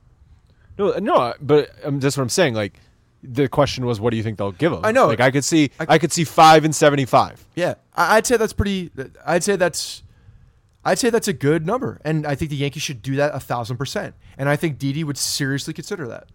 No, 0.79 0.93
no, 0.99 1.35
but 1.41 1.71
um, 1.85 2.01
that's 2.01 2.17
what 2.17 2.23
I'm 2.25 2.29
saying. 2.29 2.55
Like, 2.55 2.75
the 3.23 3.49
question 3.49 3.87
was, 3.87 4.01
what 4.01 4.11
do 4.11 4.17
you 4.17 4.23
think 4.25 4.39
they'll 4.39 4.53
give 4.53 4.73
him? 4.73 4.81
I 4.85 4.91
know. 4.93 5.07
Like, 5.07 5.21
I 5.21 5.31
could 5.31 5.45
see, 5.45 5.71
I- 5.79 5.87
I, 5.91 5.99
could 5.99 6.13
see 6.13 6.25
five 6.25 6.65
and 6.65 6.75
seventy-five. 6.75 7.43
Yeah, 7.55 7.75
I'd 7.97 8.27
say 8.27 8.37
that's 8.37 8.53
pretty. 8.53 8.91
I'd 9.25 9.45
say 9.45 9.57
that's. 9.57 10.03
I'd 10.85 10.99
say 10.99 11.11
that's 11.11 11.29
a 11.29 11.33
good 11.33 11.67
number, 11.67 12.01
and 12.05 12.27
I 12.27 12.35
think 12.35 12.51
the 12.51 12.57
Yankees 12.57 12.83
should 12.83 13.01
do 13.03 13.17
that 13.17 13.35
a 13.35 13.41
thousand 13.41 13.77
percent. 13.79 14.15
And 14.37 14.49
I 14.49 14.57
think 14.57 14.79
Didi 14.79 15.03
would 15.05 15.17
seriously 15.17 15.73
consider 15.73 16.07
that. 16.09 16.29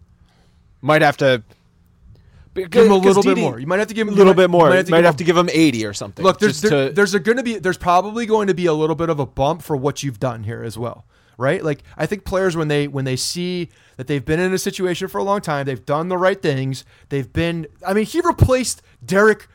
Might 0.82 1.02
have 1.02 1.16
to 1.18 1.42
Give 2.54 2.72
him 2.86 2.90
a 2.90 2.96
little 2.96 3.22
bit 3.22 3.38
more. 3.38 3.60
You 3.60 3.66
might 3.68 3.78
have 3.78 3.86
to 3.88 3.94
give 3.94 4.08
him 4.08 4.14
a 4.14 4.16
little 4.16 4.32
might- 4.34 4.42
bit 4.42 4.50
more. 4.50 4.66
you 4.66 4.74
Might, 4.74 4.84
give 4.86 4.94
have 5.04 5.04
him- 5.04 5.14
to 5.18 5.24
give 5.24 5.36
him 5.36 5.48
eighty 5.52 5.86
or 5.86 5.92
something. 5.92 6.24
Look, 6.24 6.40
there's 6.40 6.60
there, 6.60 6.88
to- 6.88 6.92
there's 6.92 7.14
going 7.14 7.36
to 7.36 7.44
be 7.44 7.58
there's 7.58 7.78
probably 7.78 8.26
going 8.26 8.48
to 8.48 8.54
be 8.54 8.66
a 8.66 8.74
little 8.74 8.96
bit 8.96 9.08
of 9.08 9.20
a 9.20 9.26
bump 9.26 9.62
for 9.62 9.76
what 9.76 10.02
you've 10.02 10.18
done 10.18 10.42
here 10.42 10.62
as 10.64 10.76
well, 10.76 11.06
right? 11.38 11.62
Like 11.64 11.84
I 11.96 12.06
think 12.06 12.24
players 12.24 12.56
when 12.56 12.66
they 12.66 12.88
when 12.88 13.04
they 13.04 13.14
see 13.14 13.68
that 13.98 14.08
they've 14.08 14.24
been 14.24 14.40
in 14.40 14.52
a 14.52 14.58
situation 14.58 15.06
for 15.06 15.18
a 15.18 15.22
long 15.22 15.40
time, 15.40 15.64
they've 15.64 15.84
done 15.86 16.08
the 16.08 16.18
right 16.18 16.42
things, 16.42 16.84
they've 17.08 17.32
been. 17.32 17.68
I 17.86 17.94
mean, 17.94 18.04
he 18.04 18.20
replaced 18.20 18.82
Derek 19.04 19.46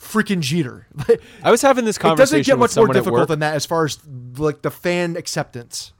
freaking 0.00 0.40
Jeter. 0.40 0.86
I 1.44 1.50
was 1.50 1.62
having 1.62 1.84
this 1.84 1.98
conversation. 1.98 2.36
it 2.36 2.38
doesn't 2.40 2.52
get 2.52 2.58
much 2.58 2.76
more 2.76 2.88
difficult 2.88 3.28
than 3.28 3.40
that 3.40 3.54
as 3.54 3.66
far 3.66 3.84
as 3.84 3.98
like 4.38 4.62
the 4.62 4.70
fan 4.70 5.16
acceptance. 5.16 5.92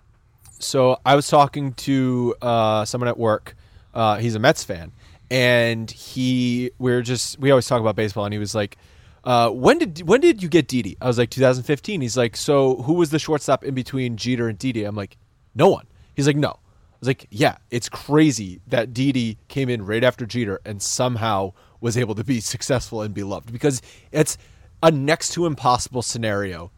so 0.59 0.98
I 1.05 1.14
was 1.14 1.28
talking 1.28 1.74
to 1.74 2.35
uh, 2.43 2.85
someone 2.85 3.09
at 3.09 3.18
work. 3.18 3.55
Uh, 3.93 4.16
he's 4.18 4.35
a 4.35 4.39
Mets 4.39 4.64
fan, 4.64 4.93
and 5.31 5.90
he 5.90 6.70
we 6.78 6.93
are 6.93 7.02
just 7.02 7.39
we 7.39 7.51
always 7.51 7.66
talk 7.66 7.81
about 7.81 7.97
baseball, 7.97 8.24
and 8.24 8.32
he 8.32 8.39
was 8.39 8.55
like, 8.55 8.77
uh, 9.24 9.51
"When 9.51 9.78
did 9.78 10.02
when 10.09 10.20
did 10.20 10.43
you 10.43 10.48
get 10.48 10.68
Didi?" 10.68 10.97
I 11.01 11.06
was 11.06 11.18
like, 11.18 11.31
"2015." 11.31 12.01
He's 12.01 12.16
like, 12.16 12.36
"So 12.36 12.77
who 12.82 12.94
was 12.94 13.10
the 13.10 13.18
shortstop 13.18 13.64
in 13.64 13.74
between 13.74 14.16
Jeter 14.16 14.48
and 14.48 14.59
Didi?" 14.59 14.85
I'm 14.85 14.97
like, 14.97 15.16
"No 15.55 15.68
one." 15.68 15.86
He's 16.14 16.27
like, 16.27 16.36
"No." 16.36 16.51
I 16.51 16.97
was 17.01 17.09
like, 17.09 17.27
"Yeah, 17.31 17.56
it's 17.70 17.89
crazy 17.89 18.60
that 18.68 18.93
Didi 18.94 19.39
came 19.48 19.68
in 19.68 19.85
right 19.85 20.05
after 20.05 20.24
Jeter 20.27 20.60
and 20.64 20.81
somehow 20.82 21.52
was 21.81 21.97
able 21.97 22.15
to 22.15 22.24
be 22.24 22.40
successful 22.40 23.02
and 23.02 23.15
be 23.15 23.23
loved 23.23 23.52
because 23.52 23.81
it's 24.12 24.36
a 24.82 24.90
next 24.90 25.32
to 25.35 25.47
impossible 25.47 26.02
scenario." 26.02 26.70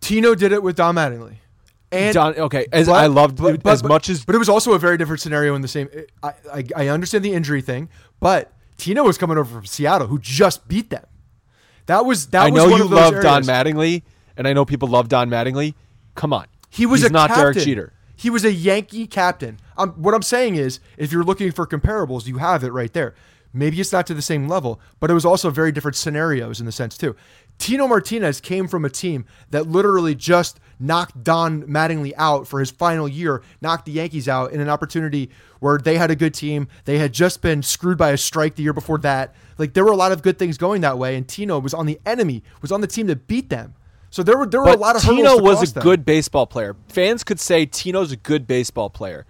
Tino 0.00 0.34
did 0.34 0.52
it 0.52 0.62
with 0.62 0.76
Don 0.76 0.94
Mattingly. 0.94 1.36
And 1.92 2.14
Don, 2.14 2.34
okay, 2.36 2.66
as 2.72 2.86
But- 2.86 2.94
I 2.94 3.06
loved 3.06 3.36
but- 3.42 3.62
but- 3.62 3.72
as 3.72 3.82
much 3.82 4.08
as 4.08 4.24
but 4.24 4.34
it 4.34 4.38
was 4.38 4.48
also 4.48 4.72
a 4.74 4.78
very 4.78 4.96
different 4.96 5.20
scenario 5.20 5.54
in 5.54 5.60
the 5.62 5.68
same. 5.68 5.88
I, 6.22 6.32
I 6.52 6.64
I 6.76 6.88
understand 6.88 7.24
the 7.24 7.32
injury 7.32 7.62
thing, 7.62 7.88
but 8.20 8.52
Tino 8.76 9.02
was 9.02 9.18
coming 9.18 9.36
over 9.36 9.52
from 9.56 9.66
Seattle, 9.66 10.06
who 10.06 10.18
just 10.18 10.68
beat 10.68 10.90
them. 10.90 11.04
That 11.86 12.04
was 12.04 12.26
that 12.28 12.42
I 12.46 12.50
was 12.50 12.62
know 12.64 12.70
one 12.70 12.78
you 12.80 12.86
love 12.88 13.20
Don. 13.20 13.42
Mattingly, 13.42 14.02
and 14.36 14.46
I 14.46 14.52
know 14.52 14.64
people 14.64 14.88
love 14.88 15.08
Don 15.08 15.28
Mattingly. 15.28 15.74
Come 16.14 16.32
on, 16.32 16.46
He 16.68 16.86
was 16.86 17.00
He's 17.00 17.10
a 17.10 17.12
not 17.12 17.28
captain. 17.28 17.52
Derek 17.54 17.58
Jeter. 17.66 17.92
He 18.14 18.30
was 18.30 18.44
a 18.44 18.52
Yankee 18.52 19.06
captain. 19.08 19.58
Um, 19.76 19.90
what 19.92 20.14
I'm 20.14 20.22
saying 20.22 20.54
is, 20.56 20.78
if 20.96 21.10
you're 21.10 21.24
looking 21.24 21.50
for 21.50 21.66
comparables, 21.66 22.26
you 22.26 22.38
have 22.38 22.62
it 22.62 22.70
right 22.72 22.92
there. 22.92 23.14
Maybe 23.52 23.80
it's 23.80 23.92
not 23.92 24.06
to 24.06 24.14
the 24.14 24.22
same 24.22 24.48
level, 24.48 24.80
but 25.00 25.10
it 25.10 25.14
was 25.14 25.24
also 25.24 25.50
very 25.50 25.72
different 25.72 25.96
scenarios 25.96 26.60
in 26.60 26.66
the 26.66 26.72
sense 26.72 26.96
too. 26.96 27.16
Tino 27.58 27.86
Martinez 27.86 28.40
came 28.40 28.68
from 28.68 28.84
a 28.84 28.90
team 28.90 29.26
that 29.50 29.66
literally 29.66 30.14
just 30.14 30.60
knocked 30.78 31.22
Don 31.22 31.64
Mattingly 31.64 32.12
out 32.16 32.48
for 32.48 32.58
his 32.58 32.70
final 32.70 33.06
year, 33.06 33.42
knocked 33.60 33.84
the 33.84 33.92
Yankees 33.92 34.28
out 34.28 34.52
in 34.52 34.60
an 34.60 34.68
opportunity 34.70 35.30
where 35.58 35.76
they 35.76 35.98
had 35.98 36.10
a 36.10 36.16
good 36.16 36.32
team. 36.32 36.68
They 36.86 36.98
had 36.98 37.12
just 37.12 37.42
been 37.42 37.62
screwed 37.62 37.98
by 37.98 38.12
a 38.12 38.16
strike 38.16 38.54
the 38.54 38.62
year 38.62 38.72
before 38.72 38.98
that. 38.98 39.34
Like 39.58 39.74
there 39.74 39.84
were 39.84 39.92
a 39.92 39.96
lot 39.96 40.10
of 40.12 40.22
good 40.22 40.38
things 40.38 40.56
going 40.56 40.80
that 40.80 40.96
way, 40.96 41.16
and 41.16 41.28
Tino 41.28 41.58
was 41.58 41.74
on 41.74 41.84
the 41.84 42.00
enemy, 42.06 42.42
was 42.62 42.72
on 42.72 42.80
the 42.80 42.86
team 42.86 43.08
that 43.08 43.26
beat 43.26 43.50
them. 43.50 43.74
So 44.08 44.22
there 44.22 44.38
were 44.38 44.46
there 44.46 44.60
were 44.60 44.66
But 44.66 44.78
a 44.78 44.80
lot 44.80 44.96
of 44.96 45.02
hurdles 45.02 45.18
Tino 45.18 45.42
was 45.42 45.70
a 45.70 45.74
them. 45.74 45.82
good 45.82 46.04
baseball 46.04 46.46
player. 46.46 46.76
Fans 46.88 47.22
could 47.24 47.38
say 47.38 47.66
Tino's 47.66 48.10
a 48.10 48.16
good 48.16 48.46
baseball 48.46 48.88
player. 48.90 49.26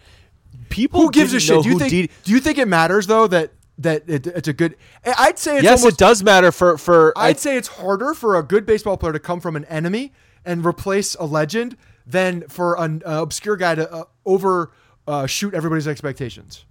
People 0.68 1.00
Who 1.00 1.10
gives 1.10 1.34
a 1.34 1.40
shit? 1.40 1.62
Do 1.64 1.68
you 1.68 1.78
think? 1.78 2.10
Do 2.22 2.32
you 2.32 2.38
think 2.38 2.58
it 2.58 2.68
matters 2.68 3.06
though 3.08 3.26
that 3.26 3.52
that 3.82 4.08
it, 4.08 4.26
it's 4.26 4.48
a 4.48 4.52
good. 4.52 4.76
I- 5.04 5.14
I'd 5.18 5.38
say 5.38 5.56
it's 5.56 5.64
yes, 5.64 5.80
almost, 5.80 5.94
it 5.94 5.98
does 5.98 6.22
matter 6.22 6.52
for 6.52 6.78
for. 6.78 7.16
I, 7.16 7.28
I'd 7.28 7.38
say 7.38 7.56
it's 7.56 7.68
harder 7.68 8.14
for 8.14 8.36
a 8.36 8.42
good 8.42 8.66
baseball 8.66 8.96
player 8.96 9.12
to 9.12 9.18
come 9.18 9.40
from 9.40 9.56
an 9.56 9.64
enemy 9.66 10.12
and 10.44 10.64
replace 10.64 11.14
a 11.16 11.24
legend 11.24 11.76
than 12.06 12.42
for 12.48 12.78
an 12.80 13.02
uh, 13.06 13.22
obscure 13.22 13.56
guy 13.56 13.74
to 13.74 13.92
uh, 13.92 14.04
over 14.24 14.70
uh, 15.06 15.26
shoot 15.26 15.54
everybody's 15.54 15.88
expectations. 15.88 16.64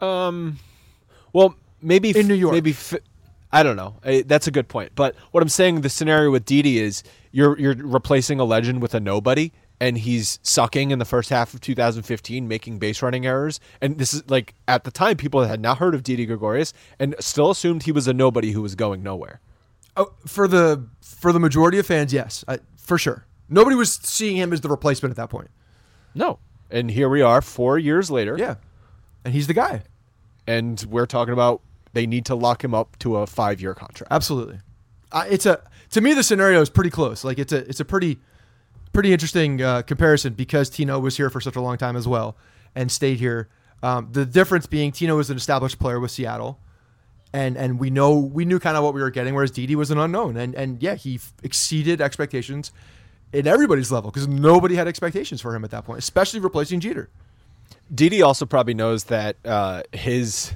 Um, 0.00 0.58
well, 1.32 1.56
maybe 1.80 2.10
In 2.10 2.16
f- 2.16 2.26
New 2.26 2.34
York. 2.34 2.52
Maybe 2.54 2.70
f- 2.70 2.94
I 3.52 3.62
don't 3.62 3.76
know. 3.76 3.94
That's 4.26 4.46
a 4.48 4.50
good 4.50 4.66
point. 4.68 4.92
But 4.96 5.14
what 5.30 5.42
I'm 5.42 5.48
saying, 5.48 5.82
the 5.82 5.88
scenario 5.88 6.30
with 6.30 6.44
Didi 6.44 6.78
is 6.78 7.04
you're 7.30 7.58
you're 7.58 7.74
replacing 7.76 8.40
a 8.40 8.44
legend 8.44 8.82
with 8.82 8.94
a 8.94 9.00
nobody, 9.00 9.52
and 9.80 9.98
he's 9.98 10.38
sucking 10.42 10.90
in 10.90 10.98
the 10.98 11.04
first 11.04 11.30
half 11.30 11.52
of 11.54 11.60
2015, 11.60 12.46
making 12.48 12.78
base 12.78 13.02
running 13.02 13.26
errors. 13.26 13.60
And 13.80 13.98
this 13.98 14.14
is 14.14 14.28
like 14.30 14.54
at 14.68 14.84
the 14.84 14.90
time, 14.90 15.16
people 15.16 15.42
had 15.44 15.60
not 15.60 15.78
heard 15.78 15.94
of 15.94 16.02
Didi 16.02 16.26
Gregorius 16.26 16.72
and 16.98 17.14
still 17.20 17.50
assumed 17.50 17.82
he 17.82 17.92
was 17.92 18.06
a 18.08 18.12
nobody 18.12 18.52
who 18.52 18.62
was 18.62 18.74
going 18.74 19.02
nowhere. 19.02 19.40
Oh, 19.96 20.12
for 20.26 20.48
the 20.48 20.88
for 21.00 21.32
the 21.32 21.40
majority 21.40 21.78
of 21.78 21.86
fans, 21.86 22.12
yes, 22.12 22.44
I, 22.48 22.58
for 22.76 22.98
sure. 22.98 23.26
Nobody 23.48 23.76
was 23.76 23.92
seeing 23.92 24.36
him 24.36 24.52
as 24.52 24.60
the 24.62 24.68
replacement 24.68 25.10
at 25.10 25.16
that 25.16 25.28
point. 25.30 25.50
No. 26.14 26.38
And 26.70 26.90
here 26.90 27.08
we 27.08 27.20
are, 27.22 27.42
four 27.42 27.78
years 27.78 28.10
later. 28.10 28.36
Yeah, 28.38 28.56
and 29.24 29.34
he's 29.34 29.46
the 29.46 29.54
guy. 29.54 29.82
and 30.46 30.84
we're 30.88 31.06
talking 31.06 31.32
about 31.32 31.60
they 31.92 32.06
need 32.06 32.24
to 32.26 32.34
lock 32.34 32.64
him 32.64 32.74
up 32.74 32.98
to 33.00 33.16
a 33.16 33.26
five 33.26 33.60
year 33.60 33.74
contract. 33.74 34.12
Absolutely. 34.12 34.58
Uh, 35.12 35.24
it's 35.30 35.46
a 35.46 35.62
to 35.90 36.00
me 36.00 36.14
the 36.14 36.22
scenario 36.24 36.60
is 36.60 36.70
pretty 36.70 36.90
close. 36.90 37.22
Like 37.22 37.38
it's 37.38 37.52
a 37.52 37.58
it's 37.68 37.80
a 37.80 37.84
pretty 37.84 38.18
pretty 38.94 39.12
interesting 39.12 39.60
uh, 39.60 39.82
comparison 39.82 40.32
because 40.32 40.70
Tino 40.70 40.98
was 40.98 41.16
here 41.18 41.28
for 41.28 41.40
such 41.40 41.56
a 41.56 41.60
long 41.60 41.76
time 41.76 41.96
as 41.96 42.08
well 42.08 42.36
and 42.74 42.90
stayed 42.90 43.18
here. 43.18 43.48
Um, 43.82 44.08
the 44.12 44.24
difference 44.24 44.66
being 44.66 44.92
Tino 44.92 45.16
was 45.16 45.28
an 45.28 45.36
established 45.36 45.78
player 45.78 46.00
with 46.00 46.10
Seattle, 46.10 46.58
and 47.34 47.56
and 47.58 47.78
we 47.78 47.90
know 47.90 48.18
we 48.18 48.46
knew 48.46 48.58
kind 48.58 48.78
of 48.78 48.84
what 48.84 48.94
we 48.94 49.02
were 49.02 49.10
getting, 49.10 49.34
whereas 49.34 49.50
Didi 49.50 49.76
was 49.76 49.90
an 49.90 49.98
unknown. 49.98 50.38
And 50.38 50.54
and 50.54 50.82
yeah, 50.82 50.94
he 50.94 51.16
f- 51.16 51.34
exceeded 51.42 52.00
expectations 52.00 52.72
in 53.34 53.46
everybody's 53.46 53.92
level 53.92 54.10
because 54.10 54.26
nobody 54.26 54.76
had 54.76 54.88
expectations 54.88 55.42
for 55.42 55.54
him 55.54 55.64
at 55.64 55.70
that 55.72 55.84
point, 55.84 55.98
especially 55.98 56.40
replacing 56.40 56.80
Jeter. 56.80 57.10
Didi 57.94 58.22
also 58.22 58.46
probably 58.46 58.74
knows 58.74 59.04
that 59.04 59.36
uh, 59.44 59.82
his 59.92 60.54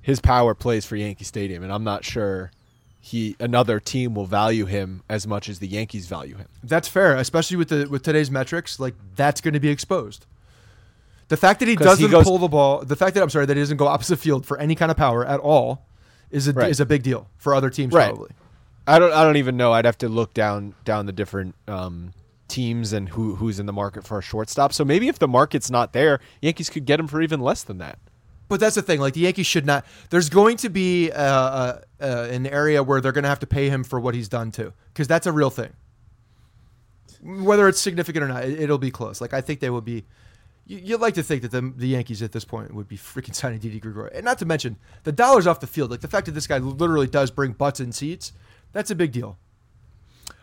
his 0.00 0.20
power 0.20 0.54
plays 0.54 0.84
for 0.84 0.96
Yankee 0.96 1.24
Stadium, 1.24 1.62
and 1.62 1.72
I'm 1.72 1.84
not 1.84 2.04
sure 2.04 2.50
he 3.02 3.34
another 3.40 3.80
team 3.80 4.14
will 4.14 4.26
value 4.26 4.66
him 4.66 5.02
as 5.08 5.26
much 5.26 5.48
as 5.48 5.58
the 5.58 5.66
Yankees 5.66 6.06
value 6.06 6.36
him. 6.36 6.46
That's 6.62 6.86
fair, 6.86 7.16
especially 7.16 7.56
with 7.56 7.68
the 7.70 7.86
with 7.88 8.02
today's 8.02 8.30
metrics. 8.30 8.78
Like 8.78 8.94
that's 9.16 9.40
going 9.40 9.54
to 9.54 9.60
be 9.60 9.70
exposed. 9.70 10.26
The 11.28 11.36
fact 11.36 11.60
that 11.60 11.68
he 11.68 11.76
doesn't 11.76 12.10
goes- 12.10 12.24
pull 12.24 12.38
the 12.38 12.48
ball, 12.48 12.84
the 12.84 12.96
fact 12.96 13.14
that 13.14 13.22
I'm 13.22 13.30
sorry 13.30 13.46
that 13.46 13.56
he 13.56 13.62
doesn't 13.62 13.76
go 13.78 13.86
opposite 13.86 14.18
field 14.18 14.44
for 14.44 14.58
any 14.58 14.74
kind 14.74 14.90
of 14.90 14.96
power 14.96 15.24
at 15.24 15.40
all, 15.40 15.86
is 16.30 16.46
a 16.48 16.52
Right. 16.52 16.70
is 16.70 16.80
a 16.80 16.86
big 16.86 17.02
deal 17.02 17.28
for 17.38 17.54
other 17.54 17.70
teams 17.70 17.92
Right. 17.94 18.08
probably. 18.08 18.30
I 18.86 18.98
don't 18.98 19.12
I 19.12 19.24
don't 19.24 19.36
even 19.36 19.56
know. 19.56 19.72
I'd 19.72 19.84
have 19.84 19.98
to 19.98 20.08
look 20.08 20.34
down 20.34 20.74
down 20.84 21.06
the 21.06 21.12
different 21.12 21.54
um, 21.68 22.12
teams 22.48 22.92
and 22.92 23.08
who 23.10 23.36
who's 23.36 23.58
in 23.60 23.66
the 23.66 23.72
market 23.72 24.04
for 24.06 24.18
a 24.18 24.22
shortstop. 24.22 24.72
So 24.72 24.84
maybe 24.84 25.08
if 25.08 25.18
the 25.18 25.28
market's 25.28 25.70
not 25.70 25.92
there, 25.92 26.18
Yankees 26.42 26.68
could 26.68 26.84
get 26.84 26.98
him 27.00 27.06
for 27.06 27.22
even 27.22 27.40
less 27.40 27.62
than 27.62 27.78
that. 27.78 27.98
But 28.50 28.58
that's 28.58 28.74
the 28.74 28.82
thing. 28.82 28.98
Like 28.98 29.14
the 29.14 29.20
Yankees 29.20 29.46
should 29.46 29.64
not. 29.64 29.86
There's 30.10 30.28
going 30.28 30.56
to 30.56 30.68
be 30.68 31.12
uh, 31.12 31.22
uh, 31.22 31.80
uh, 32.00 32.28
an 32.32 32.48
area 32.48 32.82
where 32.82 33.00
they're 33.00 33.12
going 33.12 33.22
to 33.22 33.28
have 33.28 33.38
to 33.38 33.46
pay 33.46 33.68
him 33.68 33.84
for 33.84 34.00
what 34.00 34.12
he's 34.12 34.28
done 34.28 34.50
too, 34.50 34.72
because 34.92 35.06
that's 35.06 35.28
a 35.28 35.30
real 35.30 35.50
thing. 35.50 35.72
Whether 37.22 37.68
it's 37.68 37.78
significant 37.80 38.24
or 38.24 38.28
not, 38.28 38.42
it, 38.42 38.58
it'll 38.58 38.76
be 38.76 38.90
close. 38.90 39.20
Like 39.20 39.32
I 39.32 39.40
think 39.40 39.60
they 39.60 39.70
will 39.70 39.80
be. 39.80 40.04
You, 40.66 40.78
you'd 40.78 41.00
like 41.00 41.14
to 41.14 41.22
think 41.22 41.42
that 41.42 41.52
the, 41.52 41.72
the 41.76 41.86
Yankees 41.86 42.22
at 42.22 42.32
this 42.32 42.44
point 42.44 42.74
would 42.74 42.88
be 42.88 42.96
freaking 42.96 43.36
signing 43.36 43.60
Didi 43.60 43.78
Gregorius, 43.78 44.16
and 44.16 44.24
not 44.24 44.38
to 44.40 44.46
mention 44.46 44.78
the 45.04 45.12
dollars 45.12 45.46
off 45.46 45.60
the 45.60 45.68
field. 45.68 45.92
Like 45.92 46.00
the 46.00 46.08
fact 46.08 46.26
that 46.26 46.32
this 46.32 46.48
guy 46.48 46.58
literally 46.58 47.06
does 47.06 47.30
bring 47.30 47.52
butts 47.52 47.78
in 47.78 47.92
seats, 47.92 48.32
that's 48.72 48.90
a 48.90 48.96
big 48.96 49.12
deal. 49.12 49.38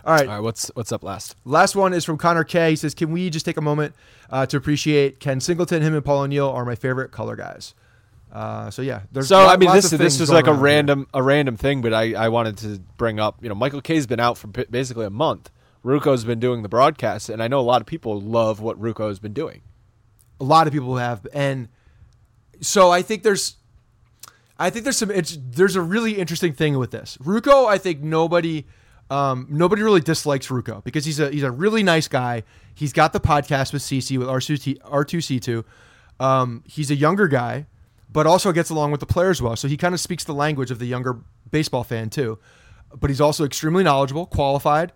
All 0.06 0.14
right, 0.14 0.30
All 0.30 0.36
right, 0.36 0.40
what's 0.40 0.72
what's 0.76 0.94
up 0.94 1.04
last? 1.04 1.36
Last 1.44 1.76
one 1.76 1.94
is 1.94 2.06
from 2.06 2.18
Connor 2.18 2.46
K. 2.46 2.70
He 2.70 2.78
says, 2.78 2.96
"Can 2.96 3.12
we 3.12 3.30
just 3.30 3.46
take 3.46 3.58
a 3.58 3.62
moment 3.62 3.96
uh, 4.30 4.46
to 4.46 4.56
appreciate 4.56 5.20
Ken 5.20 5.42
Singleton? 5.42 5.82
Him 5.82 5.94
and 5.94 6.06
Paul 6.06 6.22
O'Neill 6.22 6.50
are 6.50 6.64
my 6.64 6.76
favorite 6.76 7.12
color 7.12 7.36
guys." 7.36 7.74
Uh, 8.32 8.70
so 8.70 8.82
yeah, 8.82 9.02
there's 9.12 9.30
So 9.30 9.46
I 9.46 9.58
mean, 9.58 9.72
this 9.72 9.92
of 9.94 10.00
this 10.00 10.20
was 10.20 10.30
like 10.30 10.48
a 10.48 10.50
around 10.50 10.58
here. 10.58 10.64
random 10.64 11.08
a 11.14 11.24
random 11.24 11.58
thing, 11.58 11.82
but 11.82 11.94
I 11.94 12.14
I 12.14 12.30
wanted 12.30 12.58
to 12.60 12.80
bring 12.98 13.20
up. 13.20 13.42
You 13.42 13.50
know, 13.50 13.56
Michael 13.56 13.82
Kay's 13.82 14.06
been 14.06 14.20
out 14.20 14.38
for 14.38 14.48
basically 14.48 15.06
a 15.06 15.10
month. 15.10 15.50
Ruocco's 15.84 16.26
been 16.26 16.40
doing 16.40 16.64
the 16.64 16.70
broadcast, 16.70 17.30
and 17.30 17.42
I 17.42 17.48
know 17.48 17.60
a 17.60 17.62
lot 17.62 17.82
of 17.82 17.88
people 17.88 18.20
love 18.20 18.60
what 18.60 18.80
Ruocco 18.80 19.08
has 19.08 19.20
been 19.20 19.34
doing. 19.34 19.62
A 20.40 20.44
lot 20.44 20.68
of 20.68 20.74
people 20.74 20.98
have, 20.98 21.26
and 21.34 21.70
so 22.60 22.92
I 22.92 23.02
think 23.02 23.24
there's, 23.24 23.56
I 24.60 24.70
think 24.70 24.84
there's 24.84 24.98
some. 24.98 25.12
It's, 25.12 25.38
there's 25.42 25.76
a 25.76 25.82
really 25.82 26.18
interesting 26.18 26.54
thing 26.54 26.78
with 26.78 26.92
this. 26.92 27.18
Ruocco, 27.22 27.68
I 27.68 27.78
think 27.78 28.02
nobody, 28.02 28.66
um, 29.10 29.48
nobody 29.50 29.82
really 29.82 30.02
dislikes 30.02 30.48
Ruocco 30.48 30.84
because 30.84 31.06
he's 31.06 31.20
a 31.20 31.32
he's 31.32 31.44
a 31.44 31.52
really 31.52 31.84
nice 31.84 32.08
guy. 32.08 32.44
He's 32.76 32.94
got 32.94 33.14
the 33.14 33.20
podcast 33.22 33.74
with 33.74 33.82
CC 33.82 34.18
with 34.18 34.28
R2 34.28 34.80
R2C2. 34.80 35.64
Um, 36.20 36.64
he's 36.66 36.92
a 36.92 36.96
younger 36.96 37.28
guy, 37.28 37.68
but 38.18 38.26
also 38.26 38.52
gets 38.52 38.72
along 38.72 38.90
with 38.90 39.00
the 39.00 39.06
players 39.06 39.44
well. 39.44 39.56
So 39.56 39.68
he 39.68 39.78
kind 39.78 39.94
of 39.94 40.00
speaks 40.00 40.24
the 40.24 40.34
language 40.34 40.72
of 40.72 40.80
the 40.80 40.88
younger 40.88 41.20
baseball 41.52 41.84
fan 41.84 42.10
too. 42.10 42.40
But 42.92 43.12
he's 43.12 43.22
also 43.22 43.46
extremely 43.46 43.84
knowledgeable, 43.84 44.26
qualified. 44.26 44.92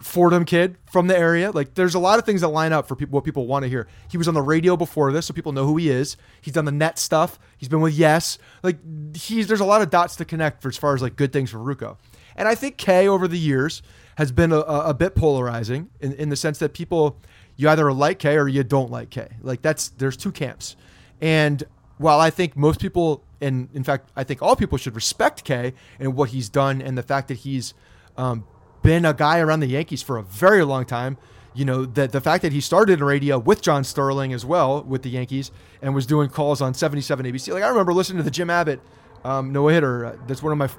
Fordham 0.00 0.46
kid 0.46 0.78
from 0.90 1.06
the 1.06 1.14
area. 1.14 1.50
Like 1.50 1.74
there's 1.74 1.94
a 1.94 1.98
lot 1.98 2.18
of 2.18 2.24
things 2.24 2.40
that 2.40 2.48
line 2.48 2.72
up 2.72 2.88
for 2.88 2.96
people 2.96 3.12
what 3.12 3.22
people 3.22 3.46
want 3.46 3.64
to 3.64 3.68
hear. 3.68 3.86
He 4.10 4.16
was 4.16 4.28
on 4.28 4.32
the 4.32 4.40
radio 4.40 4.78
before 4.78 5.12
this, 5.12 5.26
so 5.26 5.34
people 5.34 5.52
know 5.52 5.66
who 5.66 5.76
he 5.76 5.90
is. 5.90 6.16
He's 6.40 6.54
done 6.54 6.64
the 6.64 6.72
net 6.72 6.98
stuff. 6.98 7.38
He's 7.58 7.68
been 7.68 7.82
with 7.82 7.92
Yes. 7.92 8.38
Like 8.62 8.78
he's 9.14 9.46
there's 9.46 9.60
a 9.60 9.66
lot 9.66 9.82
of 9.82 9.90
dots 9.90 10.16
to 10.16 10.24
connect 10.24 10.62
for 10.62 10.68
as 10.68 10.78
far 10.78 10.94
as 10.94 11.02
like 11.02 11.16
good 11.16 11.34
things 11.34 11.50
for 11.50 11.58
Ruocco. 11.58 11.98
And 12.34 12.48
I 12.48 12.54
think 12.54 12.78
Kay 12.78 13.06
over 13.06 13.28
the 13.28 13.38
years 13.38 13.82
has 14.16 14.32
been 14.32 14.52
a, 14.52 14.60
a, 14.60 14.94
bit 14.94 15.14
polarizing 15.14 15.90
in, 16.00 16.14
in 16.14 16.30
the 16.30 16.36
sense 16.36 16.60
that 16.60 16.72
people 16.72 17.20
you 17.56 17.68
either 17.68 17.92
like 17.92 18.20
Kay 18.20 18.38
or 18.38 18.48
you 18.48 18.64
don't 18.64 18.90
like 18.90 19.10
Kay. 19.10 19.28
Like 19.42 19.60
that's 19.60 19.90
there's 19.90 20.16
two 20.16 20.32
camps. 20.32 20.76
And 21.20 21.62
while 21.98 22.20
I 22.20 22.30
think 22.30 22.56
most 22.56 22.80
people 22.80 23.22
and 23.40 23.68
in 23.74 23.84
fact 23.84 24.10
I 24.16 24.24
think 24.24 24.42
all 24.42 24.56
people 24.56 24.78
should 24.78 24.94
respect 24.94 25.44
Kay 25.44 25.74
and 25.98 26.14
what 26.14 26.30
he's 26.30 26.48
done 26.48 26.82
and 26.82 26.96
the 26.96 27.02
fact 27.02 27.28
that 27.28 27.38
he's 27.38 27.74
um, 28.16 28.46
been 28.82 29.04
a 29.04 29.14
guy 29.14 29.38
around 29.38 29.60
the 29.60 29.66
Yankees 29.66 30.02
for 30.02 30.16
a 30.16 30.22
very 30.22 30.64
long 30.64 30.84
time. 30.84 31.16
You 31.56 31.64
know, 31.64 31.84
that 31.84 32.10
the 32.10 32.20
fact 32.20 32.42
that 32.42 32.52
he 32.52 32.60
started 32.60 32.94
in 32.98 33.04
radio 33.04 33.38
with 33.38 33.62
John 33.62 33.84
Sterling 33.84 34.32
as 34.32 34.44
well 34.44 34.82
with 34.82 35.02
the 35.02 35.10
Yankees 35.10 35.52
and 35.80 35.94
was 35.94 36.04
doing 36.04 36.28
calls 36.28 36.60
on 36.60 36.74
77 36.74 37.26
ABC. 37.26 37.52
Like 37.52 37.62
I 37.62 37.68
remember 37.68 37.92
listening 37.92 38.18
to 38.18 38.24
the 38.24 38.30
Jim 38.30 38.50
Abbott 38.50 38.80
um, 39.24 39.52
no 39.52 39.68
hitter. 39.68 40.06
Uh, 40.06 40.16
that's 40.26 40.42
one 40.42 40.52
of 40.52 40.58
my 40.58 40.66
f- 40.66 40.78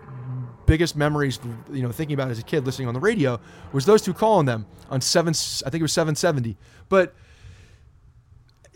biggest 0.65 0.95
memories. 0.95 1.39
You 1.71 1.81
know, 1.81 1.91
thinking 1.91 2.13
about 2.13 2.29
as 2.29 2.39
a 2.39 2.43
kid 2.43 2.65
listening 2.65 2.87
on 2.87 2.93
the 2.93 2.99
radio 2.99 3.39
was 3.71 3.85
those 3.85 4.01
two 4.01 4.13
calling 4.13 4.45
them 4.45 4.65
on 4.89 5.01
seven. 5.01 5.33
I 5.65 5.69
think 5.69 5.79
it 5.79 5.81
was 5.81 5.93
770. 5.93 6.57
But 6.87 7.15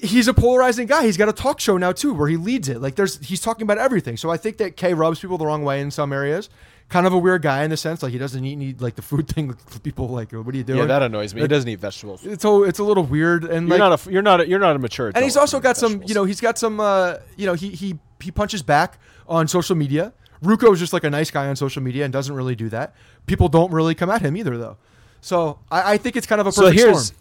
he's 0.02 0.28
a 0.28 0.34
polarizing 0.34 0.88
guy. 0.88 1.04
He's 1.06 1.18
got 1.18 1.30
a 1.30 1.34
talk 1.34 1.60
show 1.60 1.78
now 1.78 1.92
too, 1.92 2.14
where 2.14 2.28
he 2.28 2.38
leads 2.38 2.70
it. 2.70 2.82
Like 2.82 2.96
there's 2.96 3.20
he's 3.20 3.42
talking 3.42 3.64
about 3.64 3.78
everything. 3.78 4.18
So 4.18 4.30
I 4.30 4.38
think 4.38 4.58
that 4.58 4.76
Kay 4.78 4.94
rubs 4.94 5.20
people 5.20 5.38
the 5.38 5.46
wrong 5.46 5.64
way 5.64 5.82
in 5.82 5.92
some 5.92 6.14
areas. 6.14 6.50
Kind 6.90 7.06
of 7.06 7.14
a 7.14 7.20
weird 7.20 7.44
guy 7.44 7.64
in 7.64 7.70
the 7.70 7.78
sense 7.78 8.02
like 8.02 8.12
he 8.12 8.18
doesn't 8.18 8.44
eat, 8.44 8.60
eat 8.62 8.82
like 8.82 8.96
the 8.96 9.04
food 9.04 9.28
thing. 9.34 9.56
People 9.84 10.08
like, 10.08 10.32
what 10.32 10.54
are 10.54 10.58
you 10.58 10.64
doing? 10.64 10.80
Yeah, 10.80 10.86
that 10.86 11.04
annoys 11.04 11.36
me. 11.36 11.42
He 11.42 11.48
doesn't 11.48 11.70
eat 11.70 11.80
vegetables. 11.80 12.26
it's 12.26 12.44
a, 12.44 12.64
it's 12.64 12.80
a 12.80 12.84
little 12.84 13.04
weird 13.04 13.44
and 13.44 13.68
You're 13.68 13.78
like 13.78 13.90
not 13.90 14.08
a 14.08 14.12
you're 14.12 14.22
not 14.24 14.42
a, 14.42 14.48
you're 14.48 14.58
not 14.60 14.76
a 14.76 14.80
mature. 14.80 15.12
and 15.14 15.24
he's 15.24 15.38
also 15.38 15.60
got 15.60 15.78
some 15.78 16.02
you 16.06 16.16
know 16.16 16.24
he's 16.24 16.42
got 16.42 16.58
some 16.58 16.80
uh, 16.80 17.18
you 17.38 17.46
know 17.46 17.54
he 17.54 17.70
he 17.70 18.00
he 18.20 18.32
punches 18.32 18.64
back 18.64 18.98
on 19.28 19.48
social 19.48 19.76
media. 19.76 20.14
Ruocco 20.42 20.72
is 20.74 20.80
just 20.80 20.94
like 20.94 21.04
a 21.04 21.10
nice 21.10 21.30
guy 21.30 21.48
on 21.48 21.56
social 21.58 21.84
media 21.84 22.06
and 22.06 22.14
doesn't 22.14 22.34
really 22.34 22.56
do 22.56 22.70
that. 22.70 22.96
People 23.28 23.50
don't 23.50 23.72
really 23.72 23.94
come 23.94 24.10
at 24.10 24.22
him 24.22 24.36
either 24.38 24.58
though. 24.58 24.78
So 25.22 25.60
I, 25.70 25.94
I 25.94 25.98
think 25.98 26.16
it's 26.16 26.26
kind 26.26 26.40
of 26.42 26.48
a 26.48 26.52
So 26.52 26.72
here's, 26.72 27.08
storm. 27.08 27.19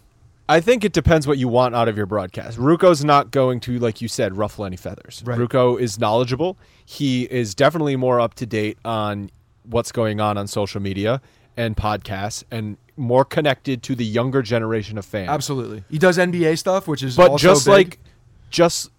I 0.49 0.59
think 0.59 0.83
it 0.83 0.93
depends 0.93 1.27
what 1.27 1.37
you 1.37 1.47
want 1.47 1.75
out 1.75 1.87
of 1.87 1.95
your 1.95 2.07
broadcast. 2.07 2.57
Ruocco's 2.57 3.05
not 3.05 3.29
going 3.31 3.59
to, 3.61 3.77
like 3.77 4.01
you 4.01 4.07
said, 4.07 4.35
ruffle 4.35 4.65
any 4.65 4.77
feathers. 4.77 5.21
Right. 5.25 5.37
Ruocco 5.37 5.79
is 5.79 5.99
knowledgeable. 5.99 6.57
He 6.83 7.23
is 7.25 7.53
definitely 7.53 7.95
more 7.95 8.19
up 8.19 8.33
to 8.35 8.45
date 8.45 8.77
on 8.83 9.29
what's 9.63 9.91
going 9.91 10.19
on 10.19 10.37
on 10.37 10.47
social 10.47 10.81
media 10.81 11.21
and 11.55 11.77
podcasts, 11.77 12.43
and 12.49 12.77
more 12.97 13.23
connected 13.23 13.83
to 13.83 13.93
the 13.93 14.05
younger 14.05 14.41
generation 14.41 14.97
of 14.97 15.05
fans. 15.05 15.29
Absolutely, 15.29 15.83
he 15.89 15.97
does 15.97 16.17
NBA 16.17 16.57
stuff, 16.57 16.87
which 16.87 17.03
is 17.03 17.15
But 17.15 17.37
just 17.37 17.65
big, 17.65 17.71
like, 17.71 17.99
just 18.49 18.89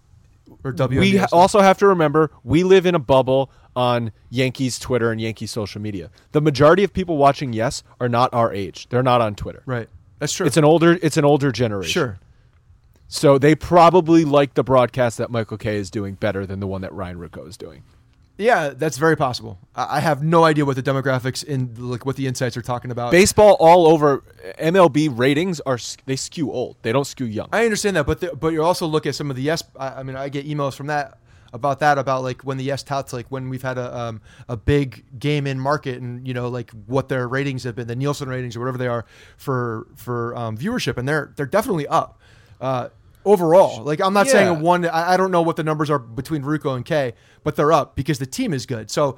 or 0.63 0.71
WNBA 0.71 0.99
we 0.99 1.17
stuff. 1.17 1.33
also 1.33 1.59
have 1.61 1.77
to 1.79 1.87
remember 1.87 2.31
we 2.43 2.63
live 2.63 2.85
in 2.85 2.93
a 2.95 2.99
bubble 2.99 3.51
on 3.75 4.11
Yankees 4.29 4.77
Twitter 4.79 5.11
and 5.11 5.19
Yankees 5.19 5.49
social 5.51 5.81
media. 5.81 6.11
The 6.33 6.41
majority 6.41 6.83
of 6.83 6.93
people 6.93 7.17
watching 7.17 7.51
Yes 7.51 7.83
are 7.99 8.09
not 8.09 8.33
our 8.33 8.53
age. 8.53 8.87
They're 8.89 9.03
not 9.03 9.21
on 9.21 9.35
Twitter. 9.35 9.63
right. 9.65 9.89
That's 10.21 10.33
true. 10.33 10.45
It's 10.45 10.55
an 10.55 10.63
older 10.63 10.99
it's 11.01 11.17
an 11.17 11.25
older 11.25 11.51
generation. 11.51 11.91
sure. 11.91 12.19
So 13.07 13.39
they 13.39 13.55
probably 13.55 14.23
like 14.23 14.53
the 14.53 14.63
broadcast 14.63 15.17
that 15.17 15.31
Michael 15.31 15.57
Kay 15.57 15.77
is 15.77 15.89
doing 15.89 16.13
better 16.13 16.45
than 16.45 16.59
the 16.59 16.67
one 16.67 16.81
that 16.81 16.93
Ryan 16.93 17.17
Ruocco 17.17 17.45
is 17.47 17.57
doing. 17.57 17.83
Yeah, 18.37 18.69
that's 18.69 18.97
very 18.97 19.17
possible. 19.17 19.57
I 19.75 19.97
I 19.97 19.99
have 19.99 20.21
no 20.21 20.43
idea 20.43 20.63
what 20.63 20.75
the 20.75 20.83
demographics 20.83 21.43
in 21.43 21.73
like 21.75 22.05
what 22.05 22.17
the 22.17 22.27
insights 22.27 22.55
are 22.55 22.61
talking 22.61 22.91
about. 22.91 23.11
Baseball 23.11 23.57
all 23.59 23.87
over 23.87 24.23
MLB 24.59 25.09
ratings 25.11 25.59
are 25.61 25.79
they 26.05 26.15
skew 26.15 26.51
old. 26.51 26.77
They 26.83 26.91
don't 26.91 27.07
skew 27.07 27.25
young. 27.25 27.49
I 27.51 27.65
understand 27.65 27.95
that, 27.95 28.05
but 28.05 28.19
the, 28.19 28.35
but 28.35 28.49
you 28.49 28.61
also 28.63 28.85
look 28.85 29.07
at 29.07 29.15
some 29.15 29.31
of 29.31 29.35
the 29.35 29.41
yes. 29.41 29.63
I, 29.75 29.87
I 29.87 30.03
mean, 30.03 30.15
I 30.15 30.29
get 30.29 30.47
emails 30.47 30.75
from 30.75 30.85
that 30.87 31.17
about 31.53 31.79
that 31.79 31.97
about 31.97 32.23
like 32.23 32.41
when 32.43 32.57
the 32.57 32.63
yes 32.63 32.83
touts 32.83 33.13
like 33.13 33.27
when 33.29 33.49
we've 33.49 33.61
had 33.61 33.77
a 33.77 33.97
um, 33.97 34.21
a 34.47 34.55
big 34.55 35.03
game 35.19 35.45
in 35.45 35.59
market 35.59 36.01
and 36.01 36.27
you 36.27 36.33
know 36.33 36.47
like 36.47 36.71
what 36.87 37.09
their 37.09 37.27
ratings 37.27 37.63
have 37.63 37.75
been 37.75 37.87
the 37.87 37.95
Nielsen 37.95 38.29
ratings 38.29 38.55
or 38.55 38.59
whatever 38.59 38.77
they 38.77 38.87
are 38.87 39.05
for 39.37 39.87
for 39.95 40.35
um, 40.35 40.57
viewership. 40.57 40.97
And 40.97 41.07
they're 41.07 41.33
they're 41.35 41.45
definitely 41.45 41.87
up 41.87 42.19
uh, 42.59 42.89
overall. 43.25 43.83
Like 43.83 44.01
I'm 44.01 44.13
not 44.13 44.27
saying 44.27 44.47
a 44.47 44.53
one 44.53 44.85
I, 44.85 45.13
I 45.13 45.17
don't 45.17 45.31
know 45.31 45.41
what 45.41 45.55
the 45.55 45.63
numbers 45.63 45.89
are 45.89 45.99
between 45.99 46.43
Ruocco 46.43 46.75
and 46.75 46.85
Kay 46.85 47.13
but 47.43 47.55
they're 47.55 47.71
up 47.71 47.95
because 47.95 48.19
the 48.19 48.25
team 48.25 48.53
is 48.53 48.65
good. 48.65 48.89
So 48.91 49.17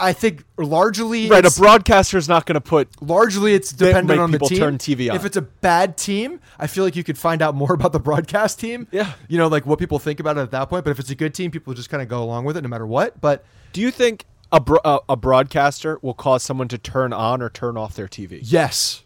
I 0.00 0.12
think 0.12 0.44
largely 0.56 1.28
Right, 1.28 1.36
a 1.44 1.48
it's- 1.48 1.58
broadcaster's 1.58 2.28
not 2.28 2.46
going 2.46 2.54
to 2.54 2.60
put 2.60 2.88
largely 3.02 3.54
it's 3.54 3.72
dependent 3.72 4.18
on 4.20 4.30
the 4.30 4.36
people 4.38 4.48
team. 4.48 4.58
turn 4.58 4.78
TV 4.78 5.10
on. 5.10 5.16
If 5.16 5.24
it's 5.24 5.36
a 5.36 5.42
bad 5.42 5.96
team, 5.96 6.40
I 6.58 6.66
feel 6.66 6.84
like 6.84 6.96
you 6.96 7.04
could 7.04 7.18
find 7.18 7.42
out 7.42 7.54
more 7.54 7.72
about 7.74 7.92
the 7.92 8.00
broadcast 8.00 8.58
team. 8.58 8.88
Yeah. 8.90 9.12
you 9.28 9.38
know, 9.38 9.48
like 9.48 9.66
what 9.66 9.78
people 9.78 9.98
think 9.98 10.20
about 10.20 10.38
it 10.38 10.40
at 10.40 10.50
that 10.52 10.70
point. 10.70 10.84
But 10.84 10.90
if 10.92 10.98
it's 10.98 11.10
a 11.10 11.14
good 11.14 11.34
team, 11.34 11.50
people 11.50 11.74
just 11.74 11.90
kind 11.90 12.02
of 12.02 12.08
go 12.08 12.22
along 12.22 12.44
with 12.46 12.56
it 12.56 12.62
no 12.62 12.68
matter 12.68 12.86
what. 12.86 13.20
But 13.20 13.44
Do 13.72 13.80
you 13.80 13.90
think 13.90 14.24
a 14.52 14.60
bro- 14.60 14.80
a, 14.84 15.00
a 15.10 15.16
broadcaster 15.16 15.98
will 16.02 16.14
cause 16.14 16.42
someone 16.42 16.68
to 16.68 16.78
turn 16.78 17.12
on 17.12 17.40
or 17.42 17.50
turn 17.50 17.76
off 17.76 17.94
their 17.94 18.08
TV? 18.08 18.40
yes, 18.42 19.04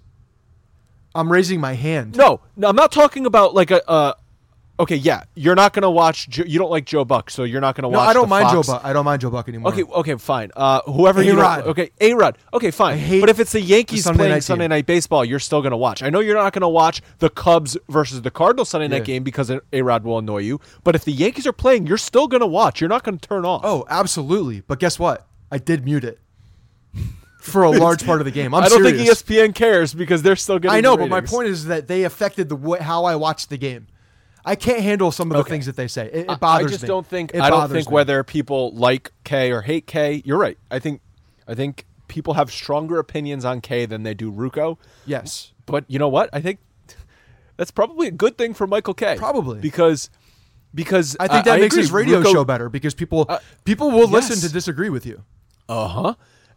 I'm 1.14 1.30
raising 1.30 1.60
my 1.60 1.74
hand. 1.74 2.16
No, 2.16 2.40
no, 2.56 2.68
I'm 2.68 2.76
not 2.76 2.90
talking 2.92 3.24
about 3.26 3.54
like 3.54 3.70
a. 3.70 3.80
a 3.86 4.14
okay, 4.80 4.96
yeah, 4.96 5.24
you're 5.34 5.54
not 5.54 5.72
gonna 5.72 5.90
watch. 5.90 6.28
Jo- 6.28 6.44
you 6.46 6.58
don't 6.58 6.70
like 6.70 6.84
Joe 6.84 7.04
Buck, 7.04 7.30
so 7.30 7.44
you're 7.44 7.60
not 7.60 7.74
gonna 7.76 7.88
watch. 7.88 7.94
No, 7.94 7.98
watch. 8.00 8.08
I 8.08 8.12
don't 8.12 8.28
mind 8.28 8.44
Fox. 8.50 8.66
Joe 8.66 8.72
Buck. 8.74 8.84
I 8.84 8.92
don't 8.92 9.04
mind 9.04 9.20
Joe 9.20 9.30
Buck 9.30 9.48
anymore. 9.48 9.72
Okay, 9.72 9.82
okay, 9.82 10.14
fine. 10.16 10.50
Uh, 10.56 10.80
whoever 10.82 11.22
you 11.22 11.32
A-Rod. 11.32 11.56
don't, 11.60 11.68
okay, 11.68 11.90
A 12.00 12.14
Rod. 12.14 12.38
Okay, 12.52 12.70
fine. 12.70 12.94
I 12.94 12.96
hate 12.96 13.20
but 13.20 13.28
if 13.30 13.38
it's 13.40 13.52
the 13.52 13.60
Yankees 13.60 14.00
the 14.00 14.02
Sunday 14.04 14.18
playing 14.18 14.32
night 14.32 14.44
Sunday 14.44 14.68
night 14.68 14.86
baseball, 14.86 15.24
you're 15.24 15.38
still 15.38 15.62
gonna 15.62 15.76
watch. 15.76 16.02
I 16.02 16.10
know 16.10 16.20
you're 16.20 16.34
not 16.36 16.52
gonna 16.52 16.68
watch 16.68 17.02
the 17.18 17.30
Cubs 17.30 17.76
versus 17.88 18.22
the 18.22 18.30
Cardinals 18.30 18.68
Sunday 18.68 18.88
night 18.88 18.98
Yeah. 18.98 19.14
game 19.14 19.22
because 19.24 19.50
A 19.72 19.82
Rod 19.82 20.04
will 20.04 20.18
annoy 20.18 20.38
you. 20.38 20.60
But 20.82 20.94
if 20.94 21.04
the 21.04 21.12
Yankees 21.12 21.46
are 21.46 21.52
playing, 21.52 21.86
you're 21.86 21.96
still 21.98 22.26
gonna 22.28 22.46
watch. 22.46 22.80
You're 22.80 22.88
not 22.90 23.02
gonna 23.04 23.18
turn 23.18 23.44
off. 23.44 23.62
Oh, 23.64 23.84
absolutely. 23.88 24.62
But 24.66 24.78
guess 24.80 24.98
what? 24.98 25.26
I 25.52 25.58
did 25.58 25.84
mute 25.84 26.04
it 26.04 26.18
for 27.38 27.62
a 27.62 27.70
large 27.78 28.04
part 28.04 28.20
of 28.20 28.24
the 28.24 28.30
game. 28.30 28.54
I'm 28.54 28.64
I 28.64 28.68
don't 28.68 28.82
serious. 28.82 29.22
think 29.22 29.50
ESPN 29.52 29.54
cares 29.54 29.94
because 29.94 30.22
they're 30.22 30.34
still 30.36 30.58
getting. 30.58 30.76
I 30.76 30.80
know, 30.80 30.92
the 30.96 31.02
but 31.04 31.10
my 31.10 31.16
ratings. 31.18 31.30
point 31.30 31.48
is 31.48 31.64
that 31.66 31.86
they 31.86 32.02
affected 32.04 32.48
the 32.48 32.78
how 32.80 33.04
I 33.04 33.14
watched 33.16 33.50
the 33.50 33.56
game. 33.58 33.86
I 34.44 34.56
can't 34.56 34.80
handle 34.80 35.10
some 35.10 35.30
of 35.30 35.34
the 35.36 35.40
Okay. 35.40 35.50
things 35.50 35.66
that 35.66 35.76
they 35.76 35.88
say. 35.88 36.06
It, 36.06 36.14
it 36.26 36.30
I- 36.30 36.34
bothers 36.36 36.66
I 36.66 36.70
just 36.70 36.82
me. 36.82 36.88
don't 36.88 37.06
think 37.06 37.30
It 37.34 37.40
I 37.40 37.50
don't 37.50 37.70
think 37.70 37.88
me. 37.88 37.94
whether 37.94 38.22
people 38.24 38.72
like 38.74 39.10
Kay 39.24 39.50
or 39.52 39.62
hate 39.62 39.86
Kay. 39.86 40.22
You're 40.24 40.38
right. 40.38 40.58
I 40.70 40.78
think 40.78 41.00
I 41.48 41.54
think 41.54 41.86
people 42.08 42.34
have 42.34 42.50
stronger 42.52 42.98
opinions 42.98 43.44
on 43.44 43.60
Kay 43.60 43.86
than 43.86 44.02
they 44.02 44.14
do 44.14 44.30
Ruocco. 44.30 44.76
Yes. 45.06 45.52
But 45.66 45.84
you 45.88 45.98
know 45.98 46.08
what? 46.08 46.28
I 46.32 46.40
think 46.40 46.58
that's 47.56 47.70
probably 47.70 48.08
a 48.08 48.10
good 48.12 48.36
thing 48.36 48.52
for 48.54 48.66
Michael 48.66 48.94
Kay. 48.94 49.16
Probably. 49.16 49.60
because 49.60 50.10
because 50.74 51.16
I 51.20 51.28
think 51.28 51.44
that 51.44 51.60
makes 51.60 51.74
agree. 51.74 51.82
his 51.84 51.92
radio 51.92 52.20
Ruocco- 52.22 52.32
show 52.32 52.44
better 52.44 52.68
because 52.68 52.94
people 52.94 53.26
Uh, 53.28 53.38
people 53.64 53.90
will 53.92 54.08
listen 54.08 54.36
to 54.40 54.52
disagree 54.52 54.90
with 54.90 55.06
you. 55.06 55.22
Uh-huh. 55.68 56.14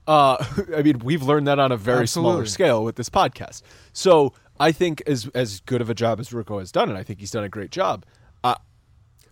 Uh 0.08 0.38
I 0.76 0.82
mean, 0.82 1.00
we've 1.00 1.24
learned 1.24 1.48
that 1.48 1.60
on 1.60 1.72
a 1.72 1.78
very 1.78 2.08
smaller 2.08 2.46
scale 2.46 2.84
with 2.84 2.96
this 2.96 3.10
podcast. 3.10 3.62
So 3.94 4.34
I 4.60 4.72
think 4.72 5.02
as 5.08 5.30
as 5.36 5.60
good 5.62 5.82
of 5.82 5.90
a 5.90 5.94
job 5.94 6.20
as 6.20 6.30
Ruocco 6.30 6.60
has 6.60 6.72
done, 6.72 6.90
and 6.90 6.98
I 6.98 7.04
think 7.04 7.20
he's 7.20 7.32
done 7.32 7.44
a 7.44 7.50
great 7.50 7.72
job. 7.72 8.06
Uh, 8.44 8.56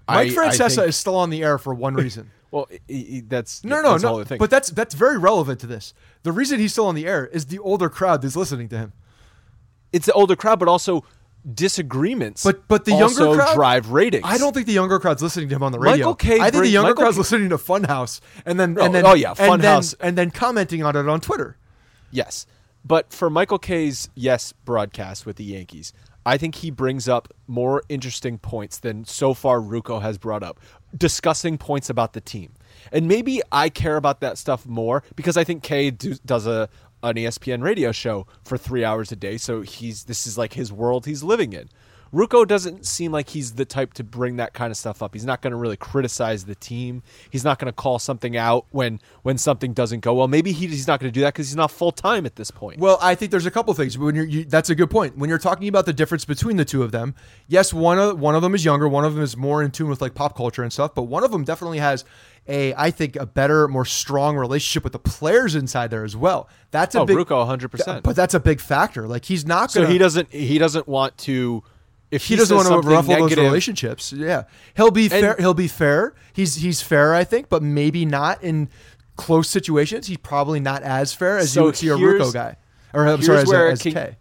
Mike 0.08 0.18
I- 0.18 0.22
I 0.22 0.30
Francesa 0.30 0.76
think- 0.76 0.88
is 0.90 0.96
still 0.96 1.16
on 1.16 1.30
the 1.30 1.44
air 1.44 1.58
for 1.58 1.74
one 1.74 1.94
reason. 2.06 2.32
well. 2.52 2.68
he- 2.88 3.04
he- 3.04 3.22
that's 3.22 3.64
No, 3.64 3.82
no, 3.82 3.92
that's 3.92 4.04
no. 4.04 4.24
thing. 4.24 4.38
But 4.38 4.50
that's 4.50 4.70
that's 4.70 4.94
very 4.96 5.18
relevant 5.18 5.60
to 5.62 5.68
this. 5.68 5.94
The 6.24 6.32
reason 6.32 6.60
he's 6.60 6.72
still 6.74 6.88
on 6.88 6.96
the 6.96 7.08
air 7.08 7.26
is 7.28 7.48
the 7.48 7.60
older 7.60 7.90
crowd 7.90 8.22
that's 8.22 8.36
listening 8.36 8.70
to 8.70 8.78
him. 8.78 8.94
it's 9.94 10.06
the 10.08 10.14
older 10.14 10.36
crowd, 10.36 10.60
but 10.60 10.68
also 10.68 11.04
disagreements. 11.54 12.44
But 12.44 12.68
but 12.68 12.86
the 12.86 12.92
younger 12.92 13.34
crowd 13.36 13.56
drive 13.56 13.92
ratings. 13.92 14.24
I 14.26 14.38
don't 14.38 14.54
think 14.54 14.66
the 14.68 14.74
younger 14.74 15.00
crowd's 15.00 15.22
listening 15.24 15.50
to 15.50 15.56
him 15.56 15.64
on 15.64 15.72
the 15.72 15.80
radio. 15.80 16.08
Michael 16.08 16.16
Kay. 16.16 16.40
I 16.40 16.50
think 16.52 16.64
the 16.64 16.70
younger 16.70 16.90
Michael 16.90 17.04
crowd's 17.04 17.16
K- 17.16 17.20
listening 17.20 17.50
to 17.50 17.58
Funhouse 17.58 18.20
and 18.46 18.60
then 18.60 18.78
Oh, 18.80 18.84
and 18.86 18.94
then 18.96 19.06
oh, 19.06 19.14
yeah, 19.14 19.34
and 19.38 19.62
then, 19.62 19.80
Funhouse. 19.82 19.96
and 20.00 20.18
then 20.18 20.32
commenting 20.32 20.84
on 20.84 20.96
it 20.96 21.08
on 21.08 21.22
Twitter. 21.22 21.58
Yes, 22.12 22.46
but 22.86 23.12
for 23.12 23.30
Michael 23.30 23.58
Kay's 23.58 24.10
yes 24.16 24.54
broadcast 24.64 25.26
with 25.26 25.38
the 25.38 25.44
Yankees, 25.44 25.92
I 26.26 26.38
think 26.38 26.56
he 26.56 26.72
brings 26.72 27.08
up 27.08 27.34
more 27.48 27.84
interesting 27.90 28.38
points 28.38 28.78
than 28.80 29.06
so 29.06 29.34
far 29.34 29.60
Ruocco 29.60 30.02
has 30.02 30.18
brought 30.18 30.44
up, 30.44 30.60
discussing 30.96 31.58
points 31.58 31.90
about 31.90 32.14
the 32.14 32.22
team. 32.22 32.54
And 32.92 33.08
maybe 33.08 33.42
I 33.52 33.70
care 33.70 33.98
about 33.98 34.22
that 34.22 34.38
stuff 34.38 34.66
more 34.66 35.04
because 35.16 35.38
I 35.38 35.44
think 35.44 35.64
Kay 35.64 35.92
do, 35.92 36.16
does 36.26 36.48
a 36.48 36.70
an 37.04 37.16
ESPN 37.16 37.62
radio 37.62 37.92
show 37.92 38.26
for 38.44 38.58
three 38.58 38.84
hours 38.84 39.12
a 39.12 39.16
day, 39.16 39.38
so 39.38 39.62
he's 39.62 40.06
this 40.06 40.26
is 40.26 40.38
like 40.38 40.54
his 40.54 40.72
world 40.72 41.06
he's 41.06 41.24
living 41.24 41.54
in. 41.54 41.70
Ruocco 42.16 42.48
doesn't 42.48 42.86
seem 42.86 43.12
like 43.12 43.28
he's 43.30 43.56
the 43.56 43.66
type 43.66 43.94
to 43.96 44.04
bring 44.04 44.38
that 44.38 44.54
kind 44.54 44.72
of 44.72 44.78
stuff 44.78 45.04
up. 45.04 45.14
He's 45.14 45.26
not 45.26 45.42
going 45.42 45.52
to 45.52 45.58
really 45.58 45.76
criticize 45.76 46.46
the 46.46 46.56
team. 46.56 47.04
He's 47.30 47.44
not 47.44 47.60
going 47.60 47.68
to 47.68 47.74
call 47.74 48.00
something 48.00 48.38
out 48.38 48.66
when 48.72 49.02
when 49.24 49.38
something 49.38 49.74
doesn't 49.74 50.00
go 50.00 50.14
well. 50.14 50.30
Maybe 50.30 50.54
he, 50.54 50.68
he's 50.68 50.88
not 50.88 51.02
going 51.02 51.12
to 51.12 51.14
do 51.14 51.22
that 51.22 51.34
because 51.34 51.50
he's 51.50 51.58
not 51.58 51.72
full 51.72 51.92
time 51.92 52.26
at 52.26 52.38
this 52.38 52.52
point. 52.52 52.80
Well, 52.80 52.98
I 53.02 53.16
think 53.16 53.32
there's 53.32 53.46
a 53.46 53.52
couple 53.52 53.74
things. 53.74 53.98
When 53.98 54.16
you're, 54.16 54.26
you, 54.26 54.46
that's 54.46 54.70
a 54.70 54.76
good 54.76 54.90
point. 54.90 55.18
When 55.18 55.30
you're 55.30 55.40
talking 55.40 55.68
about 55.68 55.86
the 55.86 55.94
difference 55.94 56.24
between 56.24 56.56
the 56.56 56.64
two 56.64 56.84
of 56.84 56.94
them, 56.94 57.16
yes, 57.50 57.74
one 57.74 58.00
of 58.00 58.18
one 58.18 58.34
of 58.34 58.42
them 58.42 58.56
is 58.56 58.64
younger, 58.64 58.88
one 58.88 59.04
of 59.04 59.14
them 59.14 59.22
is 59.24 59.36
more 59.36 59.62
in 59.62 59.72
tune 59.72 59.90
with 59.90 60.02
like 60.02 60.16
pop 60.16 60.38
culture 60.38 60.64
and 60.64 60.72
stuff, 60.72 60.96
but 60.96 61.04
one 61.04 61.26
of 61.26 61.32
them 61.32 61.44
definitely 61.44 61.80
has 61.80 62.06
a, 62.48 62.74
I 62.76 62.92
think, 62.92 63.18
a 63.18 63.26
better, 63.26 63.68
more 63.68 63.86
strong 63.86 64.38
relationship 64.38 64.84
with 64.84 64.94
the 64.94 65.00
players 65.00 65.56
inside 65.56 65.90
there 65.92 66.06
as 66.06 66.16
well. 66.16 66.48
That's 66.72 66.96
a 66.96 67.02
Oh, 67.02 67.06
big, 67.06 67.18
Ruocco, 67.18 67.46
100%. 67.46 68.04
But 68.04 68.16
that's 68.16 68.36
a 68.36 68.40
big 68.40 68.62
factor. 68.62 69.06
Like 69.06 69.26
he's 69.26 69.46
not 69.46 69.72
so 69.72 69.86
he 69.86 69.98
doesn't 69.98 70.32
he 70.32 70.58
doesn't 70.58 70.88
want 70.88 71.18
to 71.20 71.64
if 72.12 72.26
He 72.26 72.34
he, 72.36 72.38
doesn't 72.38 72.56
want 72.56 72.68
to 72.68 72.88
ruffle 72.90 73.16
those 73.16 73.36
relationships. 73.36 74.14
Yeah, 74.14 74.44
he'll 74.76 74.92
be 74.92 75.10
fair. 75.10 75.36
He'll 75.38 75.54
be 75.54 75.68
fair. 75.68 76.14
He's 76.34 76.56
he's 76.56 76.82
fair, 76.82 77.14
I 77.14 77.24
think, 77.24 77.50
but 77.50 77.62
maybe 77.64 78.06
not 78.06 78.44
in 78.44 78.70
close 79.18 79.50
situations. 79.50 80.08
He's 80.08 80.18
probably 80.18 80.60
not 80.60 80.84
as 80.84 81.14
fair 81.14 81.38
as 81.38 81.52
So 81.54 81.62
you 81.62 81.66
would 81.68 81.76
see 81.78 81.88
a 81.90 81.96
Ruocco 81.96 82.34
guy, 82.34 82.58
or 82.94 83.08
I'm 83.08 83.22
sorry, 83.22 83.40
as, 83.40 83.48
where 83.48 83.68
a, 83.70 83.74
it 83.74 83.80
can- 83.80 83.94
Kay. 83.94 84.18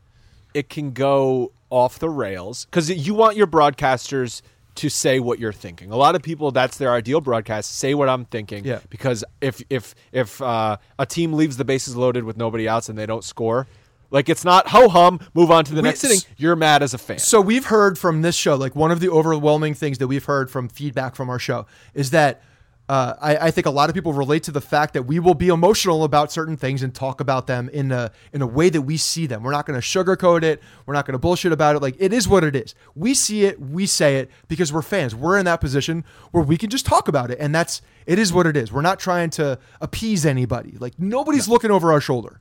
it 0.55 0.69
can 0.69 0.93
go 0.93 1.53
off 1.71 1.99
the 1.99 2.09
rails 2.11 2.65
because 2.67 2.89
you 2.91 3.15
want 3.15 3.37
your 3.37 3.47
broadcasters 3.49 4.43
to 4.77 4.89
say 4.89 5.21
what 5.21 5.39
you're 5.39 5.53
thinking. 5.53 5.93
A 5.93 5.97
lot 5.97 6.17
of 6.17 6.23
people, 6.23 6.51
that's 6.51 6.79
their 6.79 6.93
ideal 6.93 7.21
broadcast. 7.21 7.77
Say 7.77 7.95
what 7.95 8.09
I'm 8.09 8.25
thinking. 8.25 8.65
Yeah. 8.65 8.81
Because 8.91 9.25
if 9.41 9.63
if 9.71 9.95
if 10.13 10.41
uh, 10.43 10.77
a 10.99 11.07
team 11.07 11.33
leaves 11.35 11.57
the 11.57 11.65
bases 11.65 11.95
loaded 11.97 12.25
with 12.25 12.37
nobody 12.37 12.69
outs 12.69 12.89
and 12.89 12.99
they 12.99 13.07
don't 13.07 13.23
score, 13.25 13.67
like 14.11 14.29
it's 14.29 14.45
not 14.45 14.69
ho 14.69 14.89
hum, 14.89 15.21
move 15.35 15.51
on 15.51 15.65
to 15.65 15.75
the 15.75 15.83
We- 15.83 15.89
next 15.89 16.05
inning. 16.05 16.19
You're 16.37 16.57
mad 16.57 16.83
as 16.83 16.95
a 16.95 16.99
fan. 16.99 17.19
So 17.19 17.41
we've 17.41 17.67
heard 17.67 17.99
from 17.99 18.23
this 18.23 18.37
show, 18.37 18.55
like 18.57 18.75
one 18.77 18.91
of 18.91 19.01
the 19.01 19.09
overwhelming 19.11 19.75
things 19.75 19.99
that 19.99 20.07
we've 20.09 20.25
heard 20.25 20.51
from 20.51 20.69
feedback 20.69 21.15
from 21.17 21.29
our 21.31 21.39
show 21.39 21.67
is 21.95 22.11
that 22.11 22.43
uh, 22.87 23.15
I, 23.19 23.37
I 23.47 23.51
think 23.51 23.67
a 23.67 23.71
lot 23.71 23.89
of 23.89 23.95
people 23.95 24.13
relate 24.13 24.43
to 24.43 24.51
the 24.51 24.61
fact 24.61 24.93
that 24.93 25.05
we 25.05 25.19
will 25.19 25.33
be 25.33 25.49
emotional 25.49 26.05
about 26.05 26.31
certain 26.31 26.59
things 26.59 26.83
and 26.83 26.95
talk 26.95 27.19
about 27.19 27.47
them 27.47 27.71
in 27.71 27.91
a 27.91 28.11
in 28.35 28.43
a 28.43 28.47
way 28.47 28.69
that 28.69 28.83
we 28.83 28.99
see 28.99 29.27
them. 29.27 29.43
We're 29.43 29.53
not 29.53 29.65
going 29.65 29.81
to 29.81 29.87
sugarcoat 29.87 30.43
it. 30.43 30.63
We're 30.85 30.93
not 30.93 31.07
going 31.07 31.15
to 31.15 31.19
bullshit 31.19 31.51
about 31.51 31.77
it. 31.77 31.81
Like 31.81 31.97
it 31.99 32.13
is 32.13 32.29
what 32.29 32.45
it 32.45 32.55
is. 32.55 32.75
We 32.95 33.15
see 33.15 33.47
it. 33.47 33.59
We 33.59 33.87
say 33.87 34.19
it 34.19 34.31
because 34.49 34.71
we're 34.71 34.83
fans. 34.83 35.15
We're 35.15 35.39
in 35.39 35.47
that 35.47 35.63
position 35.63 36.05
where 36.31 36.45
we 36.45 36.59
can 36.59 36.69
just 36.69 36.85
talk 36.85 37.09
about 37.09 37.31
it, 37.31 37.39
and 37.41 37.55
that's 37.55 37.81
it 38.05 38.19
is 38.19 38.35
what 38.35 38.47
it 38.47 38.55
is. 38.55 38.71
We're 38.71 38.83
not 38.83 39.01
trying 39.01 39.31
to 39.31 39.59
appease 39.81 40.27
anybody. 40.27 40.77
Like 40.79 40.99
nobody's 40.99 41.49
looking 41.49 41.71
over 41.71 41.91
our 41.91 42.03
shoulder. 42.03 42.39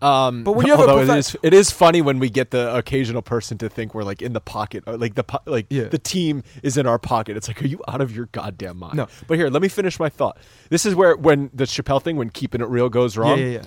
Um, 0.00 0.44
But 0.44 0.52
when 0.52 0.66
you 0.66 0.72
have 0.72 0.80
a 0.80 0.82
although 0.88 1.00
it 1.02 1.08
profe- 1.08 1.18
is 1.18 1.36
it 1.42 1.52
is 1.54 1.70
funny 1.70 2.00
when 2.02 2.18
we 2.20 2.30
get 2.30 2.50
the 2.52 2.74
occasional 2.76 3.20
person 3.22 3.58
to 3.58 3.68
think 3.68 3.94
we're 3.94 4.04
like 4.04 4.22
in 4.22 4.32
the 4.32 4.40
pocket, 4.40 4.84
or 4.86 4.96
like 4.96 5.14
the 5.16 5.24
po- 5.24 5.40
like 5.46 5.66
Yeah. 5.70 5.84
the 5.88 5.98
team 5.98 6.44
is 6.62 6.76
in 6.76 6.86
our 6.86 6.98
pocket. 6.98 7.36
It's 7.36 7.48
like, 7.48 7.60
are 7.62 7.66
you 7.66 7.80
out 7.88 8.00
of 8.00 8.14
your 8.14 8.26
goddamn 8.26 8.78
mind? 8.78 8.94
No. 8.96 9.08
But 9.26 9.38
here, 9.38 9.48
let 9.50 9.60
me 9.60 9.68
finish 9.68 9.98
my 9.98 10.08
thought. 10.08 10.38
This 10.70 10.86
is 10.86 10.94
where 10.94 11.16
when 11.16 11.50
the 11.52 11.64
Chappelle 11.64 12.00
thing, 12.02 12.16
when 12.16 12.30
keeping 12.30 12.60
it 12.60 12.68
real 12.68 12.88
goes 12.88 13.16
wrong. 13.16 13.38
yeah, 13.38 13.44
yeah. 13.46 13.62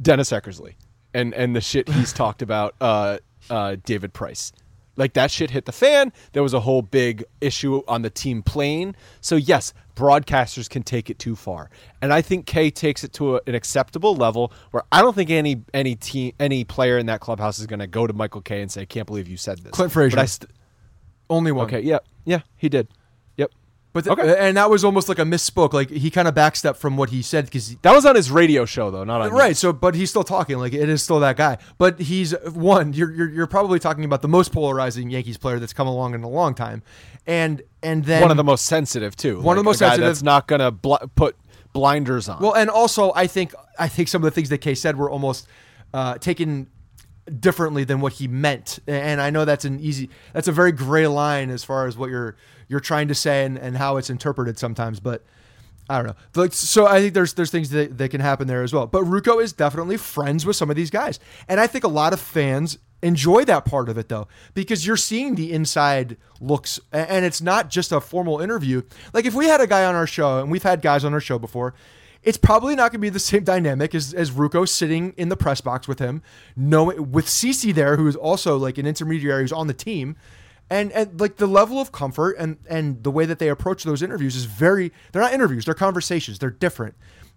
Dennis 0.00 0.30
Eckersley 0.30 0.74
and 1.12 1.34
and 1.34 1.56
the 1.56 1.60
shit 1.60 1.88
he's 1.88 2.12
talked 2.22 2.40
about 2.42 2.74
uh, 2.80 3.18
uh, 3.50 3.76
David 3.84 4.12
Price. 4.12 4.52
Like 4.96 5.14
that 5.14 5.30
shit 5.30 5.50
hit 5.50 5.64
the 5.64 5.72
fan. 5.72 6.12
There 6.32 6.42
was 6.42 6.54
a 6.54 6.60
whole 6.60 6.82
big 6.82 7.24
issue 7.40 7.82
on 7.88 8.02
the 8.02 8.10
team 8.10 8.42
plane. 8.42 8.94
So 9.20 9.36
yes, 9.36 9.72
broadcasters 9.96 10.68
can 10.68 10.82
take 10.82 11.10
it 11.10 11.18
too 11.18 11.34
far, 11.36 11.70
and 12.02 12.12
I 12.12 12.22
think 12.22 12.46
Kay 12.46 12.70
takes 12.70 13.02
it 13.04 13.12
to 13.14 13.36
a, 13.36 13.40
an 13.46 13.54
acceptable 13.54 14.14
level 14.14 14.52
where 14.70 14.82
I 14.92 15.02
don't 15.02 15.14
think 15.14 15.30
any 15.30 15.62
any 15.72 15.96
team 15.96 16.32
any 16.38 16.64
player 16.64 16.98
in 16.98 17.06
that 17.06 17.20
clubhouse 17.20 17.58
is 17.58 17.66
going 17.66 17.80
to 17.80 17.86
go 17.86 18.06
to 18.06 18.12
Michael 18.12 18.40
Kay 18.40 18.62
and 18.62 18.70
say, 18.70 18.82
"I 18.82 18.86
can't 18.86 19.06
believe 19.06 19.28
you 19.28 19.36
said 19.36 19.58
this." 19.58 19.72
Clint 19.72 19.92
Frazier. 19.92 20.16
But 20.16 20.22
I 20.22 20.26
st- 20.26 20.50
Only 21.30 21.52
one. 21.52 21.66
okay, 21.66 21.80
yeah, 21.80 21.98
yeah, 22.24 22.40
he 22.56 22.68
did. 22.68 22.88
But 23.94 24.04
th- 24.04 24.18
Okay. 24.18 24.36
and 24.38 24.56
that 24.58 24.68
was 24.68 24.84
almost 24.84 25.08
like 25.08 25.18
a 25.20 25.24
misspoke. 25.24 25.72
Like 25.72 25.88
he 25.88 26.10
kind 26.10 26.28
of 26.28 26.34
backstepped 26.34 26.76
from 26.76 26.96
what 26.98 27.08
he 27.10 27.22
said 27.22 27.44
because 27.46 27.76
That 27.82 27.94
was 27.94 28.04
on 28.04 28.16
his 28.16 28.30
radio 28.30 28.64
show 28.66 28.90
though, 28.90 29.04
not 29.04 29.22
on 29.22 29.30
right. 29.30 29.56
So, 29.56 29.72
but 29.72 29.94
he's 29.94 30.10
still 30.10 30.24
talking. 30.24 30.58
Like 30.58 30.74
it 30.74 30.88
is 30.88 31.02
still 31.02 31.20
that 31.20 31.36
guy. 31.36 31.58
But 31.78 32.00
he's 32.00 32.32
one. 32.52 32.92
You're, 32.92 33.12
you're 33.12 33.30
you're 33.30 33.46
probably 33.46 33.78
talking 33.78 34.04
about 34.04 34.20
the 34.20 34.28
most 34.28 34.52
polarizing 34.52 35.08
Yankees 35.10 35.38
player 35.38 35.58
that's 35.60 35.72
come 35.72 35.86
along 35.86 36.14
in 36.14 36.22
a 36.24 36.28
long 36.28 36.54
time, 36.54 36.82
and 37.26 37.62
and 37.82 38.04
then 38.04 38.20
one 38.20 38.30
of 38.32 38.36
the 38.36 38.44
most 38.44 38.66
sensitive 38.66 39.14
too. 39.16 39.40
One 39.40 39.56
of 39.56 39.62
the 39.64 39.68
most 39.68 39.78
sensitive- 39.78 40.04
That's 40.06 40.22
not 40.22 40.48
going 40.48 40.60
to 40.60 40.72
bl- 40.72 40.96
put 41.14 41.36
blinders 41.72 42.28
on. 42.28 42.42
Well, 42.42 42.54
and 42.54 42.68
also 42.70 43.12
I 43.14 43.28
think 43.28 43.54
I 43.78 43.86
think 43.88 44.08
some 44.08 44.22
of 44.22 44.24
the 44.24 44.30
things 44.32 44.48
that 44.48 44.58
Kay 44.58 44.74
said 44.74 44.96
were 44.96 45.08
almost 45.10 45.46
uh, 45.92 46.18
taken 46.18 46.66
differently 47.40 47.84
than 47.84 48.00
what 48.00 48.14
he 48.14 48.28
meant. 48.28 48.78
And 48.86 49.20
I 49.20 49.30
know 49.30 49.44
that's 49.44 49.64
an 49.64 49.80
easy, 49.80 50.10
that's 50.32 50.48
a 50.48 50.52
very 50.52 50.72
gray 50.72 51.06
line 51.06 51.50
as 51.50 51.64
far 51.64 51.86
as 51.86 51.96
what 51.96 52.10
you're 52.10 52.36
you're 52.68 52.80
trying 52.80 53.08
to 53.08 53.14
say 53.14 53.44
and, 53.44 53.58
and 53.58 53.76
how 53.76 53.96
it's 53.96 54.10
interpreted 54.10 54.58
sometimes. 54.58 55.00
But 55.00 55.24
I 55.88 56.02
don't 56.02 56.06
know. 56.36 56.48
So 56.50 56.86
I 56.86 57.00
think 57.00 57.14
there's 57.14 57.34
there's 57.34 57.50
things 57.50 57.70
that, 57.70 57.98
that 57.98 58.10
can 58.10 58.20
happen 58.20 58.46
there 58.46 58.62
as 58.62 58.72
well. 58.72 58.86
But 58.86 59.04
Ruocco 59.04 59.42
is 59.42 59.52
definitely 59.52 59.96
friends 59.96 60.46
with 60.46 60.56
some 60.56 60.70
of 60.70 60.76
these 60.76 60.90
guys, 60.90 61.18
and 61.48 61.60
I 61.60 61.66
think 61.66 61.84
a 61.84 61.88
lot 61.88 62.12
of 62.12 62.20
fans 62.20 62.78
enjoy 63.02 63.44
that 63.44 63.66
part 63.66 63.90
of 63.90 63.98
it 63.98 64.08
though 64.08 64.26
because 64.54 64.86
you're 64.86 64.96
seeing 64.96 65.34
the 65.34 65.52
inside 65.52 66.16
looks 66.40 66.80
and 66.90 67.22
it's 67.26 67.42
not 67.42 67.68
just 67.68 67.92
a 67.92 68.00
formal 68.00 68.40
interview 68.40 68.80
like 69.12 69.26
if 69.26 69.34
we 69.34 69.44
had 69.44 69.60
a 69.60 69.66
guy 69.66 69.84
on 69.84 69.94
our 69.94 70.06
show 70.06 70.40
and 70.40 70.50
we've 70.50 70.62
had 70.62 70.80
guys 70.80 71.04
on 71.04 71.12
our 71.12 71.20
show 71.20 71.38
before 71.38 71.74
it's 72.24 72.38
probably 72.38 72.74
not 72.74 72.90
going 72.90 73.00
to 73.00 73.06
be 73.06 73.10
the 73.10 73.18
same 73.18 73.44
dynamic 73.44 73.94
as, 73.94 74.12
as 74.14 74.30
Ruocco 74.30 74.68
sitting 74.68 75.12
in 75.16 75.28
the 75.28 75.36
press 75.36 75.60
box 75.60 75.86
with 75.86 75.98
him 75.98 76.22
no 76.56 76.84
with 76.84 77.26
CC 77.26 77.72
there 77.74 77.96
who 77.96 78.08
is 78.08 78.16
also 78.16 78.56
like 78.56 78.78
an 78.78 78.86
intermediary 78.86 79.42
who's 79.42 79.52
on 79.52 79.66
the 79.66 79.74
team. 79.74 80.16
And 80.70 80.90
and 80.92 81.20
like 81.20 81.36
the 81.36 81.46
level 81.46 81.78
of 81.78 81.92
comfort 81.92 82.36
and 82.38 82.56
and 82.68 83.02
the 83.02 83.10
way 83.10 83.26
that 83.26 83.38
they 83.38 83.48
approach 83.48 83.84
those 83.84 84.02
interviews 84.02 84.34
is 84.34 84.46
very 84.46 84.92
they're 85.12 85.22
not 85.22 85.34
interviews 85.34 85.66
they're 85.66 85.74
conversations 85.74 86.38
they're 86.38 86.50
different. 86.50 86.94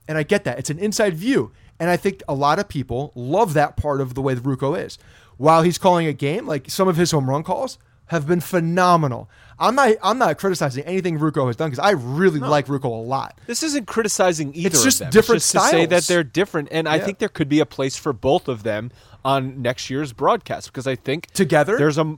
And 0.08 0.18
I 0.18 0.24
get 0.24 0.46
that. 0.46 0.58
It's 0.58 0.70
an 0.70 0.80
inside 0.80 1.16
view. 1.16 1.52
And 1.80 1.90
I 1.90 1.98
think 1.98 2.24
a 2.28 2.34
lot 2.34 2.58
of 2.58 2.70
people 2.70 3.12
love 3.14 3.54
that 3.54 3.76
part 3.76 4.00
of 4.00 4.16
the 4.16 4.22
way 4.22 4.34
that 4.34 4.44
Ruocco 4.44 4.84
is. 4.84 4.98
While 5.36 5.62
he's 5.62 5.78
calling 5.78 6.08
a 6.08 6.14
game 6.14 6.48
like 6.48 6.72
some 6.72 6.88
of 6.88 6.96
his 6.96 7.12
home 7.12 7.30
run 7.30 7.44
calls 7.44 7.78
have 8.08 8.28
been 8.28 8.40
phenomenal 8.42 9.30
I'm 9.60 9.74
not 9.76 9.96
I'm 10.04 10.18
not 10.20 10.38
criticizing 10.38 10.84
anything 10.86 11.18
Ruocco 11.18 11.48
has 11.48 11.56
done 11.56 11.70
because 11.72 11.84
I 11.84 11.92
really 11.92 12.40
like 12.40 12.68
Ruocco 12.68 12.86
a 12.86 12.88
lot 12.90 13.38
This 13.48 13.64
isn't 13.64 13.88
criticizing 13.88 14.54
either 14.56 14.68
It's 14.68 14.80
of 14.80 14.84
just 14.84 15.00
different 15.10 15.38
it's 15.38 15.52
just 15.52 15.66
to 15.66 15.72
say 15.72 15.86
that 15.88 16.04
they're 16.04 16.24
different, 16.24 16.68
and 16.72 16.88
I 16.88 17.00
think 17.00 17.18
there 17.18 17.30
could 17.30 17.50
be 17.50 17.60
a 17.60 17.66
place 17.66 17.96
for 17.98 18.14
both 18.14 18.48
of 18.48 18.62
them 18.64 18.92
on 19.26 19.62
next 19.62 19.90
year's 19.90 20.14
broadcast 20.14 20.68
because 20.68 20.86
I 20.88 20.96
think 20.96 21.28
Together? 21.32 21.76
there's 21.78 21.98
a, 21.98 22.18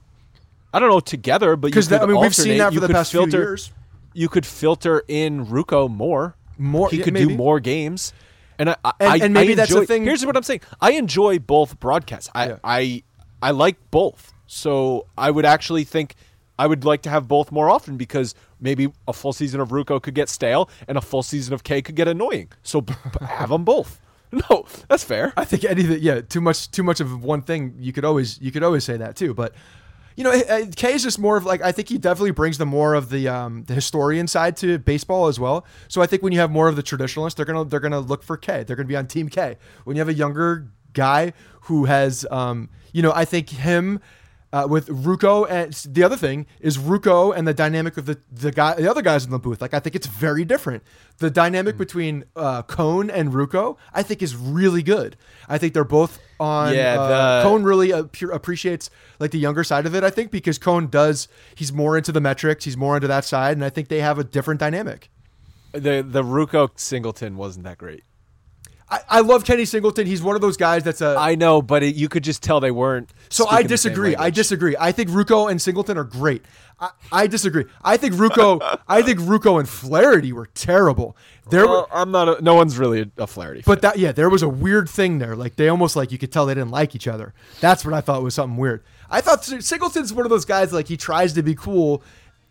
I 0.73 0.79
don't 0.79 0.89
know 0.89 0.99
together, 0.99 1.55
but 1.55 1.67
you 1.69 1.73
'Cause 1.73 1.87
that- 1.87 2.01
could 2.01 2.09
I 2.09 2.13
mean, 2.13 2.21
we've 2.21 2.35
seen 2.35 2.57
that 2.57 2.67
for 2.69 2.73
You 2.75 2.79
the 2.81 2.89
past 2.89 3.11
few 3.11 3.25
years. 3.27 3.71
You 4.13 4.27
could 4.27 4.45
filter 4.45 5.03
in 5.07 5.45
Ruocco 5.47 5.89
more. 5.89 6.35
More- 6.57 6.89
he 6.89 6.97
yeah, 6.97 7.03
could 7.05 7.13
maybe. 7.13 7.29
do 7.29 7.37
more 7.37 7.59
games, 7.61 8.11
and 8.59 8.69
I, 8.71 8.75
I, 8.83 8.91
And- 8.99 9.21
and 9.23 9.33
maybe 9.33 9.53
I 9.53 9.55
that's 9.55 9.73
the 9.73 9.85
thing- 9.85 10.03
Here's 10.03 10.25
what 10.25 10.35
I'm 10.35 10.43
saying: 10.43 10.59
I 10.81 10.91
enjoy 10.91 11.39
both 11.39 11.79
broadcasts. 11.79 12.29
I 12.35 12.47
Yeah. 12.49 12.55
I 12.65 13.03
I 13.41 13.51
like 13.51 13.77
both, 13.91 14.33
so 14.49 15.05
I 15.17 15.31
would 15.31 15.45
actually 15.45 15.83
think. 15.83 16.15
I 16.57 16.67
would 16.67 16.83
like 16.83 17.03
to 17.03 17.09
have 17.09 17.25
both 17.25 17.53
more 17.53 17.69
often 17.69 17.95
because 17.95 18.35
maybe 18.59 18.91
a 19.07 19.13
full 19.13 19.31
season 19.31 19.61
of 19.61 19.69
Ruocco 19.69 20.01
could 20.01 20.13
get 20.13 20.27
stale 20.27 20.69
and 20.89 20.97
a 20.97 21.01
full 21.01 21.23
season 21.23 21.53
of 21.53 21.63
Kay 21.63 21.81
could 21.81 21.95
get 21.95 22.09
annoying. 22.09 22.51
So 22.63 22.81
b- 22.81 22.93
have 23.21 23.49
them 23.49 23.63
both. 23.63 24.01
No, 24.31 24.65
that's 24.89 25.03
fair. 25.03 25.33
I 25.37 25.45
think 25.45 25.63
anything, 25.63 25.99
yeah, 26.01 26.19
too 26.21 26.41
much, 26.41 26.69
too 26.69 26.83
much 26.83 26.99
of 26.99 27.23
one 27.23 27.41
thing. 27.41 27.75
You 27.79 27.91
could 27.93 28.05
always, 28.05 28.39
you 28.41 28.51
could 28.51 28.61
always 28.61 28.83
say 28.83 28.95
that 28.97 29.15
too. 29.15 29.33
But 29.33 29.55
you 30.15 30.23
know, 30.23 30.31
uh, 30.31 30.65
Kay 30.75 30.93
is 30.93 31.01
just 31.01 31.17
more 31.17 31.37
of 31.37 31.45
like 31.45 31.61
I 31.61 31.71
think 31.71 31.87
he 31.87 31.97
definitely 31.97 32.31
brings 32.31 32.57
the 32.57 32.65
more 32.65 32.93
of 32.93 33.09
the 33.09 33.27
um, 33.29 33.63
the 33.63 33.73
historian 33.73 34.27
side 34.27 34.57
to 34.57 34.77
baseball 34.77 35.27
as 35.27 35.39
well. 35.39 35.65
So 35.87 36.01
I 36.01 36.07
think 36.07 36.21
when 36.21 36.33
you 36.33 36.39
have 36.39 36.51
more 36.51 36.67
of 36.67 36.75
the 36.75 36.83
traditionalists, 36.83 37.37
they're 37.37 37.45
gonna 37.45 37.63
they're 37.63 37.79
gonna 37.79 38.01
look 38.01 38.21
for 38.21 38.35
Kay. 38.35 38.63
They're 38.63 38.75
gonna 38.75 38.87
be 38.87 38.97
on 38.97 39.07
Team 39.07 39.29
Kay. 39.29 39.57
When 39.85 39.95
you 39.95 40.01
have 40.01 40.09
a 40.09 40.13
younger 40.13 40.67
guy 40.93 41.31
who 41.61 41.85
has, 41.85 42.25
um, 42.29 42.69
you 42.91 43.01
know, 43.01 43.13
I 43.15 43.23
think 43.23 43.49
him. 43.49 44.01
Uh, 44.51 44.65
with 44.67 44.87
Ruocco 44.87 45.45
and 45.47 45.73
the 45.93 46.01
other 46.03 46.17
thing 46.17 46.47
is 46.59 46.79
Ruocco 46.79 47.31
and 47.37 47.47
the 47.47 47.53
dynamic 47.53 47.97
of 47.97 48.07
the 48.07 48.17
the 48.31 48.51
guy 48.51 48.73
the 48.73 48.89
other 48.89 49.03
guys 49.03 49.23
in 49.23 49.29
the 49.29 49.37
booth 49.37 49.61
like 49.61 49.75
I 49.75 49.79
think 49.79 49.95
it's 49.95 50.07
very 50.07 50.43
different. 50.43 50.81
The 51.19 51.29
dynamic 51.29 51.77
between 51.77 52.23
uh, 52.35 52.63
Cone 52.63 53.11
and 53.11 53.31
Ruocco 53.31 53.77
I 53.93 54.01
think 54.01 54.23
is 54.23 54.35
really 54.35 54.81
good. 54.81 55.17
I 55.47 55.59
think 55.59 55.75
they're 55.75 55.83
both 55.83 56.17
on. 56.39 56.73
Yeah, 56.73 56.99
uh, 56.99 57.43
the- 57.43 57.47
Cone 57.47 57.61
really 57.61 57.89
appre- 57.89 58.33
appreciates 58.33 58.89
like 59.19 59.29
the 59.29 59.37
younger 59.37 59.63
side 59.63 59.85
of 59.85 59.93
it. 59.93 60.03
I 60.03 60.09
think 60.09 60.31
because 60.31 60.57
Cone 60.57 60.87
does 60.87 61.27
he's 61.53 61.71
more 61.71 61.95
into 61.95 62.11
the 62.11 62.21
metrics, 62.21 62.65
he's 62.65 62.77
more 62.77 62.95
into 62.95 63.07
that 63.07 63.25
side, 63.25 63.55
and 63.55 63.63
I 63.63 63.69
think 63.69 63.87
they 63.87 64.01
have 64.01 64.17
a 64.17 64.23
different 64.23 64.59
dynamic. 64.59 65.11
The 65.73 66.01
the 66.01 66.23
Ruocco 66.23 66.71
Singleton 66.75 67.37
wasn't 67.37 67.65
that 67.65 67.77
great. 67.77 68.01
I, 68.91 68.99
I 69.09 69.19
love 69.21 69.45
Kenny 69.45 69.65
Singleton. 69.65 70.07
He's 70.07 70.21
one 70.21 70.35
of 70.35 70.41
those 70.41 70.57
guys 70.57 70.83
that's 70.83 71.01
a. 71.01 71.15
I 71.17 71.35
know, 71.35 71.61
but 71.61 71.83
it, 71.83 71.95
you 71.95 72.09
could 72.09 72.23
just 72.23 72.41
tell 72.41 72.59
they 72.59 72.71
weren't. 72.71 73.11
So 73.29 73.45
I 73.45 73.47
speaking 73.47 73.67
the 73.67 73.77
same 73.77 73.89
disagree. 73.91 74.15
I 74.15 74.29
disagree. 74.31 74.75
I 74.79 74.91
think 74.91 75.09
Ruocco 75.09 75.49
and 75.51 75.61
Singleton 75.61 75.97
are 75.97 76.03
great. 76.03 76.43
I, 76.79 76.89
I 77.11 77.27
disagree. 77.27 77.65
I 77.83 77.97
think 77.97 78.15
Ruocco. 78.15 78.79
I 78.87 79.01
think 79.01 79.19
Ruocco 79.19 79.59
and 79.59 79.69
Flaherty 79.69 80.33
were 80.33 80.47
terrible. 80.47 81.15
There 81.51 81.67
were, 81.67 81.73
Well, 81.73 81.87
I'm 81.93 82.11
not. 82.11 82.39
A, 82.39 82.41
no 82.41 82.55
one's 82.55 82.79
really 82.79 83.01
a, 83.01 83.23
a 83.23 83.27
Flaherty. 83.27 83.61
but 83.65 83.81
that 83.83 83.99
yeah, 83.99 84.11
there 84.11 84.29
was 84.29 84.41
a 84.41 84.49
weird 84.49 84.89
thing 84.89 85.19
there. 85.19 85.35
Like 85.35 85.55
they 85.55 85.67
almost 85.69 85.95
like 85.95 86.11
you 86.11 86.17
could 86.17 86.31
tell 86.31 86.45
they 86.47 86.55
didn't 86.55 86.71
like 86.71 86.95
each 86.95 87.07
other. 87.07 87.33
That's 87.59 87.85
what 87.85 87.93
I 87.93 88.01
thought 88.01 88.23
was 88.23 88.33
something 88.33 88.57
weird. 88.57 88.83
I 89.11 89.21
thought 89.21 89.43
Singleton's 89.43 90.13
one 90.13 90.25
of 90.25 90.29
those 90.29 90.45
guys 90.45 90.73
like 90.73 90.87
he 90.87 90.97
tries 90.97 91.33
to 91.33 91.43
be 91.43 91.53
cool, 91.55 92.03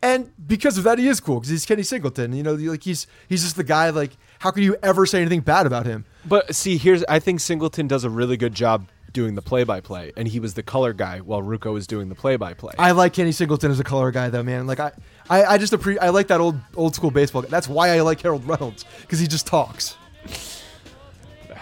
and 0.03 0.31
because 0.47 0.79
of 0.79 0.85
that 0.85 0.99
he 0.99 1.09
is 1.09 1.19
cool 1.21 1.41
because 1.41 1.51
he's 1.51 1.67
Kenny 1.67 1.83
Singleton. 1.83 2.33
You 2.33 2.43
know, 2.45 2.55
like 2.55 2.83
he's 2.85 3.07
he's 3.29 3.43
just 3.43 3.57
the 3.57 3.65
guy. 3.65 3.91
Like 3.91 4.13
how 4.39 4.51
can 4.51 4.63
you 4.63 4.77
ever 4.83 5.07
say 5.07 5.21
anything 5.21 5.41
bad 5.41 5.67
about 5.67 5.87
him? 5.87 6.05
But 6.25 6.55
see, 6.55 6.77
here's 6.79 7.05
I 7.09 7.19
think 7.19 7.41
Singleton 7.41 7.87
does 7.89 8.05
a 8.05 8.11
really 8.11 8.37
good 8.37 8.55
job 8.55 8.89
doing 9.13 9.35
the 9.35 9.43
play-by-play, 9.43 10.13
and 10.17 10.29
he 10.29 10.39
was 10.39 10.55
the 10.55 10.63
color 10.63 10.93
guy 10.93 11.19
while 11.21 11.43
Ruocco 11.43 11.73
was 11.73 11.87
doing 11.87 12.09
the 12.11 12.15
play-by-play. 12.15 12.75
I 12.79 12.91
like 12.93 13.15
Kenny 13.15 13.33
Singleton 13.33 13.71
as 13.71 13.81
a 13.81 13.85
color 13.85 14.11
guy 14.11 14.29
though, 14.29 14.43
man. 14.43 14.67
Like 14.67 14.81
I, 14.81 14.93
I, 15.31 15.45
I 15.45 15.59
just 15.59 15.73
appre- 15.73 15.99
I 16.01 16.11
like 16.11 16.29
that 16.29 16.41
old 16.41 16.57
old 16.77 16.95
school 16.95 17.11
baseball. 17.11 17.43
guy. 17.43 17.49
That's 17.49 17.69
why 17.69 17.91
I 17.91 18.01
like 18.03 18.21
Harold 18.21 18.47
Reynolds 18.47 18.85
because 19.01 19.19
he 19.19 19.27
just 19.27 19.47
talks. 19.47 19.97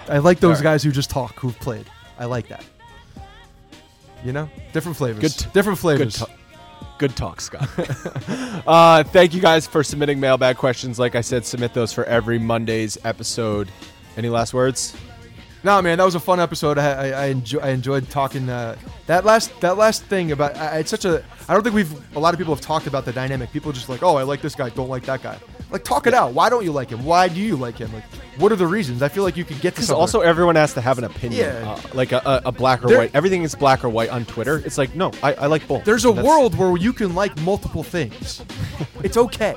I 0.09 0.19
like 0.19 0.41
those 0.41 0.59
Alright. 0.59 0.63
guys 0.63 0.83
who 0.83 0.93
just 0.93 1.11
talk 1.11 1.35
who've 1.41 1.59
played. 1.59 1.87
I 2.19 2.27
like 2.27 2.49
that. 2.49 2.65
You 4.25 4.33
know, 4.33 4.49
different 4.73 4.97
flavors. 4.97 5.21
Good 5.21 5.33
t- 5.33 5.51
different 5.53 5.79
good, 5.79 6.13
flavors. 6.13 6.23
Good 6.99 7.17
talk, 7.17 7.41
Scott. 7.41 7.69
uh, 8.67 9.05
thank 9.05 9.35
you 9.35 9.41
guys 9.41 9.67
for 9.67 9.83
submitting 9.85 10.21
mailbag 10.21 10.57
questions. 10.57 10.99
Like 10.99 11.15
I 11.15 11.21
said, 11.21 11.45
submit 11.45 11.75
those 11.75 11.93
for 11.93 12.05
every 12.05 12.39
Monday's 12.39 12.99
episode. 13.05 13.71
Any 14.17 14.29
last 14.29 14.55
words? 14.55 14.97
No, 15.63 15.83
man, 15.83 15.99
that 15.99 16.05
was 16.05 16.15
a 16.15 16.21
fun 16.21 16.39
episode. 16.39 16.79
I, 16.79 17.09
I, 17.09 17.09
I, 17.09 17.27
enjoy, 17.27 17.59
I 17.59 17.71
enjoyed 17.71 18.09
talking. 18.09 18.49
Uh, 18.49 18.77
that 19.07 19.25
last 19.25 19.59
that 19.61 19.77
last 19.77 20.05
thing 20.05 20.31
about 20.31 20.57
I, 20.57 20.79
it's 20.79 20.91
such 20.91 21.05
a. 21.05 21.25
I 21.49 21.55
don't 21.55 21.63
think 21.63 21.75
we've 21.75 22.17
a 22.17 22.21
lot 22.21 22.35
of 22.35 22.39
people 22.39 22.55
have 22.55 22.63
talked 22.63 22.87
about 22.87 23.05
the 23.05 23.13
dynamic. 23.13 23.53
People 23.53 23.73
just 23.73 23.89
like, 23.89 24.03
oh, 24.03 24.17
I 24.17 24.23
like 24.23 24.41
this 24.41 24.55
guy, 24.55 24.69
don't 24.71 24.89
like 24.89 25.03
that 25.05 25.23
guy. 25.23 25.39
Like, 25.71 25.83
talk 25.85 26.07
it 26.07 26.15
out. 26.15 26.33
Why 26.33 26.49
don't 26.49 26.65
you 26.65 26.71
like 26.73 26.91
him? 26.91 27.05
Why 27.05 27.27
do 27.29 27.41
you 27.41 27.57
like 27.57 27.77
him? 27.77 27.93
Like, 27.93 28.05
what 28.39 28.53
are 28.53 28.57
the 28.57 28.67
reasons? 28.67 29.03
I 29.03 29.09
feel 29.09 29.25
like 29.25 29.37
you 29.37 29.45
could 29.45 29.61
get 29.61 29.71
to 29.75 29.77
Because 29.77 29.89
somewhere. 29.89 30.01
also 30.01 30.21
everyone 30.21 30.55
has 30.55 30.73
to 30.75 30.81
have 30.81 30.97
an 30.99 31.05
opinion, 31.05 31.41
Yeah. 31.63 31.71
uh, 31.73 31.81
like 31.93 32.13
a, 32.13 32.19
a, 32.19 32.43
a 32.47 32.53
black 32.53 32.85
or 32.85 32.89
There- 32.89 32.99
white. 32.99 33.11
Everything 33.15 33.43
is 33.43 33.55
black 33.55 33.85
or 33.85 33.89
white 33.89 34.11
on 34.11 34.25
Twitter. 34.27 34.63
It's 34.65 34.79
like 34.79 34.95
no, 34.95 35.11
I, 35.23 35.35
I 35.35 35.47
like 35.47 35.67
both. 35.67 35.85
There's 35.85 36.05
a 36.05 36.09
That's- 36.09 36.25
world 36.25 36.55
where 36.57 36.77
you 36.77 36.93
can 36.93 37.15
like 37.15 37.37
multiple 37.41 37.83
things. 37.83 38.43
it's 39.03 39.17
okay. 39.17 39.57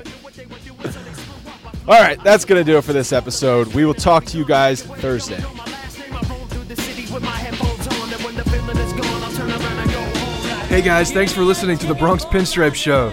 All 1.88 2.00
right, 2.00 2.22
that's 2.22 2.44
gonna 2.44 2.64
do 2.64 2.76
it 2.78 2.82
for 2.84 2.92
this 2.92 3.12
episode. 3.12 3.68
We 3.74 3.84
will 3.84 3.94
talk 3.94 4.24
to 4.26 4.38
you 4.38 4.44
guys 4.44 4.82
Thursday. 4.82 5.40
My 5.40 5.64
last 5.64 5.98
name, 5.98 6.14
I 6.14 6.20
roll 6.28 6.46
through 6.46 6.64
the 6.64 6.76
city 6.76 7.12
with 7.12 7.22
my 7.22 7.30
headphones 7.30 7.86
on, 7.86 8.12
and 8.12 8.22
when 8.24 8.36
the 8.36 8.44
feeling 8.44 8.76
is 8.76 8.92
gone, 8.92 9.22
I'll 9.22 9.32
turn 9.32 9.50
around 9.50 9.62
and 9.78 9.90
go 9.90 10.00
home. 10.00 10.66
Hey 10.68 10.82
guys, 10.82 11.10
thanks 11.12 11.32
for 11.32 11.42
listening 11.42 11.78
to 11.78 11.86
the 11.86 11.94
Bronx 11.94 12.24
Pinstripe 12.24 12.74
Show. 12.74 13.12